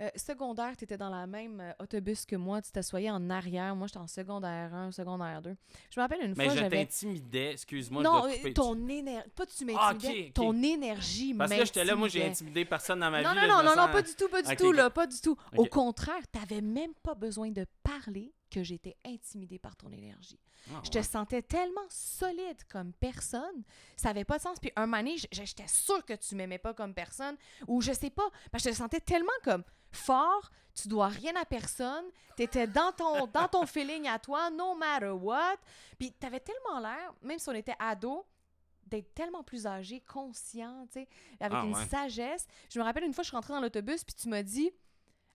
Euh, 0.00 0.08
secondaire, 0.14 0.76
tu 0.76 0.84
étais 0.84 0.96
dans 0.96 1.10
la 1.10 1.26
même 1.26 1.60
euh, 1.60 1.72
autobus 1.80 2.24
que 2.24 2.36
moi, 2.36 2.62
tu 2.62 2.70
t'assoyais 2.70 3.10
en 3.10 3.30
arrière. 3.30 3.74
Moi, 3.74 3.88
j'étais 3.88 3.98
en 3.98 4.06
secondaire 4.06 4.72
1, 4.72 4.92
secondaire 4.92 5.42
2. 5.42 5.56
Je 5.90 5.98
me 5.98 6.04
rappelle 6.04 6.20
une 6.22 6.34
Mais 6.36 6.44
fois, 6.44 6.54
je 6.54 6.60
j'avais... 6.60 6.84
t'intimidais. 6.84 7.50
Excuse-moi, 7.54 8.04
non, 8.04 8.28
je 8.28 8.52
ton 8.52 8.76
énergie. 8.88 9.28
Pas 9.34 9.44
tu 9.46 9.64
Ah, 9.76 9.92
m'intimidais, 9.94 10.30
ton 10.32 10.62
énergie 10.62 11.34
Parce 11.34 11.50
que 11.52 11.64
j'étais 11.64 11.84
là, 11.84 11.96
moi, 11.96 12.06
j'ai 12.06 12.24
intimidé 12.24 12.64
personne 12.64 13.00
dans 13.00 13.10
ma 13.10 13.22
Non, 13.22 13.30
vie. 13.30 13.34
non, 13.34 13.42
là, 13.42 13.48
non, 13.48 13.58
je 13.70 13.76
non, 13.76 13.86
non, 13.88 13.92
pas 13.92 14.02
du 14.02 14.14
tout, 14.14 14.28
pas 14.28 14.42
du 14.42 14.54
tout, 14.56 14.70
là, 14.70 14.88
pas 14.88 15.08
du 15.08 15.20
tout. 15.20 15.36
Au 15.56 15.64
contraire, 15.64 16.22
t'avais 16.30 16.60
même 16.60 16.94
pas 17.02 17.16
besoin 17.16 17.50
de 17.50 17.66
parler 17.82 18.32
que 18.50 18.62
j'étais 18.62 18.96
intimidée 19.04 19.58
par 19.58 19.76
ton 19.76 19.90
énergie. 19.92 20.38
Ah, 20.70 20.80
Je 20.84 20.90
te 20.90 20.98
ouais. 20.98 21.04
sentais 21.04 21.42
tellement 21.42 21.86
solide 21.88 22.62
comme 22.70 22.92
personne, 22.94 23.62
ça 23.96 24.10
avait 24.10 24.24
pas 24.24 24.38
de 24.38 24.42
sens. 24.42 24.58
Puis 24.58 24.72
un 24.76 24.86
moment 24.86 24.98
donné, 24.98 25.16
j'étais 25.32 25.68
sûre 25.68 26.04
que 26.04 26.14
tu 26.14 26.34
m'aimais 26.34 26.58
pas 26.58 26.74
comme 26.74 26.94
personne, 26.94 27.36
ou 27.66 27.80
je 27.80 27.92
sais 27.92 28.10
pas, 28.10 28.28
parce 28.50 28.64
que 28.64 28.70
je 28.70 28.74
te 28.74 28.78
sentais 28.78 29.00
tellement 29.00 29.30
comme 29.44 29.64
fort, 29.92 30.50
tu 30.74 30.88
dois 30.88 31.08
rien 31.08 31.34
à 31.36 31.44
personne, 31.44 32.04
t'étais 32.36 32.66
dans 32.66 32.92
ton, 32.92 33.26
dans 33.32 33.48
ton 33.48 33.66
feeling 33.66 34.06
à 34.08 34.18
toi, 34.18 34.50
no 34.50 34.74
matter 34.74 35.10
what. 35.10 35.56
Puis 35.98 36.12
t'avais 36.12 36.40
tellement 36.40 36.78
l'air, 36.80 37.12
même 37.22 37.38
si 37.38 37.48
on 37.48 37.52
était 37.54 37.74
ado, 37.78 38.24
d'être 38.86 39.12
tellement 39.14 39.42
plus 39.42 39.66
âgé, 39.66 40.00
conscient, 40.00 40.86
tu 40.86 41.00
sais, 41.00 41.08
avec 41.40 41.58
Ah, 41.60 41.64
une 41.66 41.74
ouais. 41.74 41.86
sagesse. 41.88 42.46
Je 42.70 42.78
me 42.78 42.84
rappelle 42.84 43.04
une 43.04 43.12
fois, 43.12 43.22
je 43.22 43.28
suis 43.28 43.36
rentrée 43.36 43.52
dans 43.52 43.60
l'autobus, 43.60 44.02
puis 44.04 44.14
tu 44.14 44.28
m'as 44.28 44.42
dit 44.42 44.70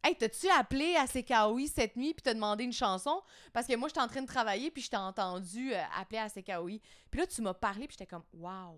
Hey, 0.03 0.17
t'as-tu 0.17 0.49
appelé 0.49 0.95
à 0.95 1.07
CKOI 1.07 1.67
cette 1.67 1.95
nuit 1.95 2.13
puis 2.13 2.21
t'as 2.23 2.33
demandé 2.33 2.63
une 2.65 2.73
chanson? 2.73 3.21
Parce 3.53 3.67
que 3.67 3.75
moi, 3.75 3.87
j'étais 3.87 4.01
en 4.01 4.07
train 4.07 4.21
de 4.21 4.27
travailler 4.27 4.69
puis 4.69 4.81
je 4.81 4.89
t'ai 4.89 4.97
entendu 4.97 5.73
euh, 5.73 5.81
appeler 5.97 6.19
à 6.19 6.29
CKOI. 6.29 6.79
Puis 7.09 7.19
là, 7.21 7.27
tu 7.27 7.41
m'as 7.41 7.53
parlé 7.53 7.87
puis 7.87 7.95
j'étais 7.97 8.07
comme, 8.07 8.23
wow. 8.33 8.77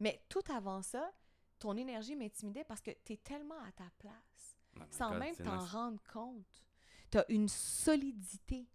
Mais 0.00 0.24
tout 0.28 0.42
avant 0.52 0.82
ça, 0.82 1.12
ton 1.58 1.76
énergie 1.76 2.16
m'intimidait 2.16 2.64
parce 2.64 2.80
que 2.80 2.90
t'es 2.90 3.16
tellement 3.18 3.58
à 3.66 3.72
ta 3.72 3.84
place, 3.98 4.56
Oh 4.80 4.84
sans 4.90 5.10
God, 5.10 5.18
même 5.18 5.36
t'en 5.36 5.56
nice. 5.62 5.70
rendre 5.70 6.00
compte. 6.12 6.64
T'as 7.10 7.24
une 7.28 7.48
solidité 7.48 8.68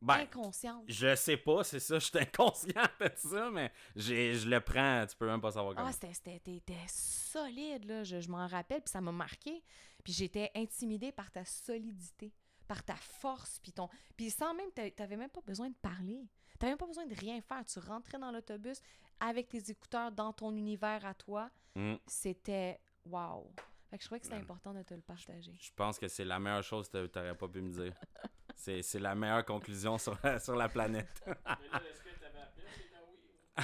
Ben, 0.00 0.14
inconsciente. 0.20 0.84
je 0.88 1.14
sais 1.16 1.36
pas, 1.36 1.64
c'est 1.64 1.80
ça, 1.80 1.98
je 1.98 2.04
suis 2.06 2.18
inconscient 2.18 2.82
de 3.00 3.10
ça, 3.16 3.50
mais 3.50 3.72
je 3.96 4.48
le 4.48 4.60
prends, 4.60 5.06
tu 5.06 5.16
peux 5.16 5.26
même 5.26 5.40
pas 5.40 5.52
savoir 5.52 5.74
comment. 5.74 5.88
Ah, 5.88 5.92
c'était, 5.92 6.12
solide, 6.88 7.84
là. 7.84 8.04
Je, 8.04 8.20
je 8.20 8.28
m'en 8.30 8.46
rappelle, 8.46 8.80
puis 8.82 8.90
ça 8.90 9.00
m'a 9.00 9.12
marqué. 9.12 9.62
Puis 10.04 10.12
j'étais 10.12 10.50
intimidée 10.54 11.10
par 11.10 11.30
ta 11.32 11.44
solidité, 11.44 12.32
par 12.68 12.84
ta 12.84 12.94
force, 12.94 13.58
puis 13.60 13.72
ton... 13.72 13.88
Puis 14.16 14.30
sans 14.30 14.54
même... 14.54 14.70
t'a- 14.70 14.90
T'avais 14.90 15.16
même 15.16 15.30
pas 15.30 15.40
besoin 15.40 15.68
de 15.70 15.74
parler. 15.74 16.28
T'avais 16.58 16.72
même 16.72 16.78
pas 16.78 16.86
besoin 16.86 17.06
de 17.06 17.14
rien 17.14 17.40
faire. 17.40 17.64
Tu 17.64 17.78
rentrais 17.80 18.18
dans 18.18 18.30
l'autobus 18.30 18.80
avec 19.18 19.48
tes 19.48 19.70
écouteurs 19.70 20.12
dans 20.12 20.32
ton 20.32 20.54
univers 20.54 21.04
à 21.04 21.14
toi. 21.14 21.50
Hmm. 21.74 21.94
C'était... 22.06 22.78
Wow! 23.06 23.50
Fait 23.90 23.98
que 23.98 24.02
je 24.02 24.08
trouvais 24.08 24.20
que 24.20 24.26
c'était 24.26 24.38
important 24.38 24.72
de 24.74 24.82
te 24.82 24.94
le 24.94 25.00
partager. 25.02 25.54
Je 25.60 25.70
pense 25.74 25.98
que 25.98 26.08
c'est 26.08 26.24
la 26.24 26.38
meilleure 26.38 26.62
chose 26.64 26.88
que 26.88 27.06
t'aurais 27.06 27.36
pas 27.36 27.48
pu 27.48 27.60
me 27.62 27.70
dire. 27.70 27.94
C'est 28.56 28.82
c'est 28.82 28.98
la 28.98 29.14
meilleure 29.14 29.44
conclusion 29.44 29.98
sur 29.98 30.18
sur 30.42 30.56
la 30.56 30.68
planète. 30.68 31.22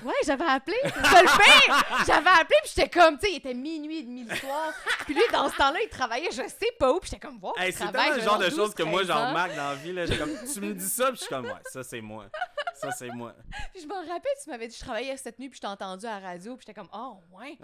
Ouais, 0.04 0.14
j'avais 0.24 0.44
appelé, 0.44 0.76
c'est 0.84 0.90
le 0.92 1.66
pire! 1.66 2.04
J'avais 2.06 2.30
appelé, 2.30 2.56
puis 2.62 2.72
j'étais 2.76 2.88
comme, 2.88 3.18
tu 3.18 3.26
sais, 3.26 3.32
il 3.32 3.36
était 3.38 3.54
minuit 3.54 3.98
et 3.98 4.02
demi 4.04 4.22
le 4.22 4.36
soir. 4.36 4.72
Puis 5.04 5.14
lui, 5.14 5.22
dans 5.32 5.48
ce 5.48 5.56
temps-là, 5.56 5.80
il 5.82 5.88
travaillait 5.88 6.30
je 6.30 6.42
sais 6.48 6.72
pas 6.78 6.92
où, 6.92 7.00
puis 7.00 7.10
j'étais 7.10 7.26
comme, 7.26 7.38
wow, 7.42 7.54
Hey, 7.58 7.72
c'est 7.72 7.90
tellement 7.90 8.14
le 8.14 8.22
genre 8.22 8.38
de 8.38 8.50
choses 8.50 8.72
que 8.72 8.84
moi 8.84 9.00
12, 9.00 9.08
j'en 9.08 9.14
13 9.14 9.24
ans. 9.24 9.28
remarque 9.30 9.56
dans 9.56 9.68
la 9.70 9.74
vie. 9.74 9.92
Là. 9.92 10.06
Comme, 10.16 10.30
tu 10.52 10.60
me 10.60 10.74
dis 10.74 10.88
ça, 10.88 11.06
puis 11.06 11.16
je 11.16 11.20
suis 11.22 11.28
comme, 11.28 11.46
ouais, 11.46 11.52
ça 11.64 11.82
c'est 11.82 12.00
moi. 12.00 12.26
Ça 12.74 12.92
c'est 12.92 13.08
moi. 13.08 13.34
Puis 13.74 13.82
je 13.82 13.88
me 13.88 13.94
rappelle, 13.94 14.32
tu 14.42 14.48
m'avais 14.48 14.68
dit 14.68 14.76
je 14.78 14.84
travaillais 14.84 15.16
cette 15.16 15.38
nuit, 15.40 15.48
puis 15.48 15.56
je 15.56 15.60
t'ai 15.62 15.66
entendu 15.66 16.06
à 16.06 16.20
la 16.20 16.28
radio, 16.28 16.56
puis 16.56 16.64
j'étais 16.66 16.80
comme 16.80 16.88
oh 16.94 17.18
ouais. 17.32 17.58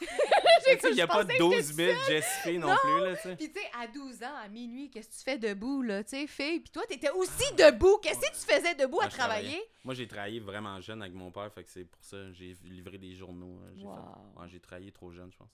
Tu 0.80 0.88
il 0.90 0.94
n'y 0.94 1.00
a 1.00 1.06
pas 1.06 1.22
pensais 1.24 1.34
que 1.34 1.38
12 1.38 1.54
j'étais 1.68 1.94
000 1.94 1.98
Jessica 2.08 2.52
non, 2.58 2.68
Non. 2.68 2.76
plus, 2.82 3.00
là, 3.00 3.16
tu. 3.16 3.36
Puis 3.36 3.52
tu 3.52 3.60
sais, 3.60 3.66
à 3.78 3.86
12 3.86 4.22
ans, 4.22 4.34
à 4.36 4.48
minuit, 4.48 4.90
qu'est-ce 4.90 5.08
que 5.08 5.14
tu 5.14 5.22
fais 5.22 5.38
debout 5.38 5.82
là, 5.82 6.04
tu 6.04 6.10
sais, 6.10 6.26
fille? 6.26 6.60
Puis 6.60 6.70
toi, 6.70 6.82
t'étais 6.86 7.10
aussi 7.10 7.54
debout. 7.54 7.98
Qu'est-ce 8.02 8.20
que 8.20 8.26
tu 8.26 8.54
faisais 8.54 8.74
debout 8.74 9.00
à 9.00 9.04
Moi, 9.04 9.08
travailler? 9.10 9.60
Moi, 9.84 9.94
j'ai 9.94 10.06
travaillé 10.06 10.40
vraiment 10.40 10.78
jeune 10.80 11.00
avec 11.00 11.14
mon 11.14 11.30
père, 11.32 11.50
fait 11.52 11.64
que 11.64 11.70
c'est 11.70 11.84
pour 11.84 12.02
ça 12.04 12.30
j'ai 12.32 12.54
livré 12.64 12.98
des 12.98 13.14
journaux. 13.14 13.60
euh, 13.62 13.72
J'ai 13.76 13.84
Wow. 13.86 13.94
fait- 13.94 14.40
ouais, 14.40 14.48
j'ai 14.48 14.60
travaillé 14.60 14.92
trop 14.92 15.10
jeune, 15.10 15.32
je 15.32 15.38
pense. 15.38 15.50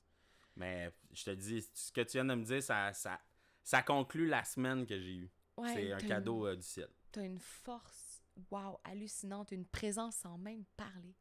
Mais 0.56 0.90
je 1.12 1.24
te 1.24 1.30
dis, 1.30 1.64
ce 1.74 1.92
que 1.92 2.00
tu 2.00 2.12
viens 2.16 2.24
de 2.24 2.34
me 2.34 2.44
dire, 2.44 2.62
ça, 2.62 2.92
ça, 2.92 3.20
ça 3.62 3.82
conclut 3.82 4.26
la 4.26 4.42
semaine 4.44 4.84
que 4.84 4.98
j'ai 4.98 5.14
eue. 5.14 5.30
Ouais, 5.56 5.72
c'est 5.72 5.92
un 5.92 5.98
cadeau 5.98 6.46
Une, 6.46 6.52
euh, 6.52 6.56
du 6.56 6.62
ciel. 6.62 6.88
t'as 7.12 7.22
une 7.22 7.38
force, 7.38 8.22
wow, 8.50 8.80
hallucinante, 8.84 9.52
une 9.52 9.66
présence 9.66 10.16
sans 10.16 10.38
même 10.38 10.64
parler. 10.76 11.14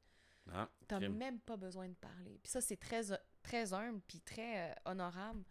Ah, 0.51 0.69
T'as 0.87 0.99
même 0.99 1.39
pas 1.39 1.57
besoin 1.57 1.87
de 1.87 1.93
parler. 1.95 2.39
Puis 2.43 2.51
ça, 2.51 2.61
c'est 2.61 2.77
très, 2.77 3.01
très 3.41 3.73
humble, 3.73 4.01
puis 4.07 4.19
très 4.21 4.71
euh, 4.71 4.73
honorable. 4.85 5.43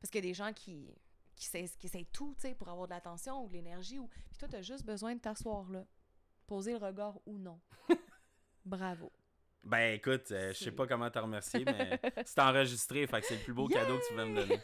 Parce 0.00 0.10
qu'il 0.10 0.24
y 0.24 0.26
a 0.26 0.30
des 0.30 0.34
gens 0.34 0.52
qui, 0.52 0.94
qui, 1.36 1.46
essayent, 1.46 1.70
qui 1.70 2.06
tout, 2.06 2.34
tu 2.36 2.42
sais, 2.42 2.54
pour 2.54 2.68
avoir 2.68 2.86
de 2.86 2.94
l'attention 2.94 3.44
ou 3.44 3.48
de 3.48 3.52
l'énergie. 3.52 3.98
Ou... 3.98 4.08
Puis 4.08 4.38
toi, 4.38 4.48
t'as 4.48 4.62
juste 4.62 4.84
besoin 4.84 5.14
de 5.14 5.20
t'asseoir 5.20 5.68
là. 5.70 5.84
Poser 6.46 6.72
le 6.72 6.78
regard 6.78 7.20
ou 7.26 7.38
non. 7.38 7.60
Bravo. 8.64 9.12
Ben 9.62 9.94
écoute, 9.94 10.30
euh, 10.30 10.54
je 10.54 10.64
sais 10.64 10.72
pas 10.72 10.86
comment 10.86 11.10
te 11.10 11.18
remercier, 11.18 11.64
mais 11.66 12.00
c'est 12.24 12.38
enregistré, 12.38 13.06
fait 13.06 13.20
que 13.20 13.26
c'est 13.26 13.36
le 13.36 13.42
plus 13.42 13.52
beau 13.52 13.68
cadeau 13.68 13.98
que 13.98 14.08
tu 14.08 14.14
vas 14.14 14.24
me 14.24 14.34
donner. 14.34 14.58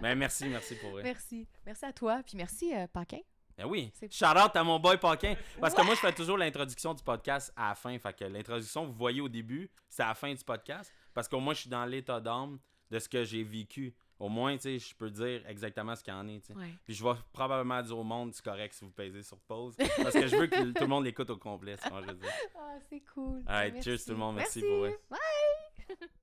Ben 0.00 0.16
merci, 0.16 0.48
merci 0.48 0.74
pour 0.76 0.90
vrai. 0.90 1.02
Merci. 1.04 1.46
Merci 1.64 1.84
à 1.84 1.92
toi. 1.92 2.22
Puis 2.24 2.36
merci, 2.36 2.74
euh, 2.74 2.86
Paquin. 2.88 3.20
Ben 3.56 3.66
oui, 3.66 3.92
shout 4.10 4.24
out 4.24 4.54
à 4.54 4.64
mon 4.64 4.78
boy 4.78 4.98
Paquin. 4.98 5.34
Parce 5.60 5.74
que 5.74 5.82
moi, 5.82 5.94
je 5.94 6.00
fais 6.00 6.12
toujours 6.12 6.38
l'introduction 6.38 6.94
du 6.94 7.02
podcast 7.02 7.52
à 7.56 7.68
la 7.70 7.74
fin. 7.74 7.98
Fait 7.98 8.12
que 8.16 8.24
l'introduction, 8.24 8.86
vous 8.86 8.92
voyez 8.94 9.20
au 9.20 9.28
début, 9.28 9.70
c'est 9.88 10.02
à 10.02 10.08
la 10.08 10.14
fin 10.14 10.32
du 10.32 10.42
podcast. 10.44 10.92
Parce 11.12 11.28
qu'au 11.28 11.40
moins, 11.40 11.54
je 11.54 11.60
suis 11.60 11.70
dans 11.70 11.84
l'état 11.84 12.20
d'âme 12.20 12.58
de 12.90 12.98
ce 12.98 13.08
que 13.08 13.24
j'ai 13.24 13.42
vécu. 13.42 13.94
Au 14.18 14.28
moins, 14.28 14.54
tu 14.56 14.62
sais, 14.62 14.78
je 14.78 14.94
peux 14.94 15.10
dire 15.10 15.42
exactement 15.48 15.96
ce 15.96 16.04
qu'il 16.04 16.14
y 16.14 16.16
en 16.16 16.28
est. 16.28 16.48
Ouais. 16.50 16.74
Puis 16.84 16.94
je 16.94 17.02
vais 17.02 17.10
probablement 17.32 17.82
dire 17.82 17.98
au 17.98 18.04
monde, 18.04 18.32
c'est 18.32 18.44
correct 18.44 18.72
si 18.72 18.84
vous 18.84 18.92
pesez 18.92 19.22
sur 19.22 19.40
pause. 19.40 19.74
Parce 19.76 20.12
que 20.14 20.26
je 20.28 20.36
veux 20.36 20.46
que 20.46 20.72
tout 20.72 20.82
le 20.82 20.86
monde 20.86 21.04
l'écoute 21.04 21.28
au 21.30 21.36
complet, 21.36 21.76
c'est 21.76 21.88
ce. 21.88 21.94
Ah, 21.94 22.78
c'est 22.88 23.02
cool. 23.12 23.42
Alright, 23.46 23.74
Merci. 23.74 23.90
cheers 23.90 24.04
tout 24.04 24.10
le 24.12 24.16
monde, 24.18 24.36
merci 24.36 24.60
pour 24.60 24.78
vrai. 24.78 24.98
Bye. 25.10 26.08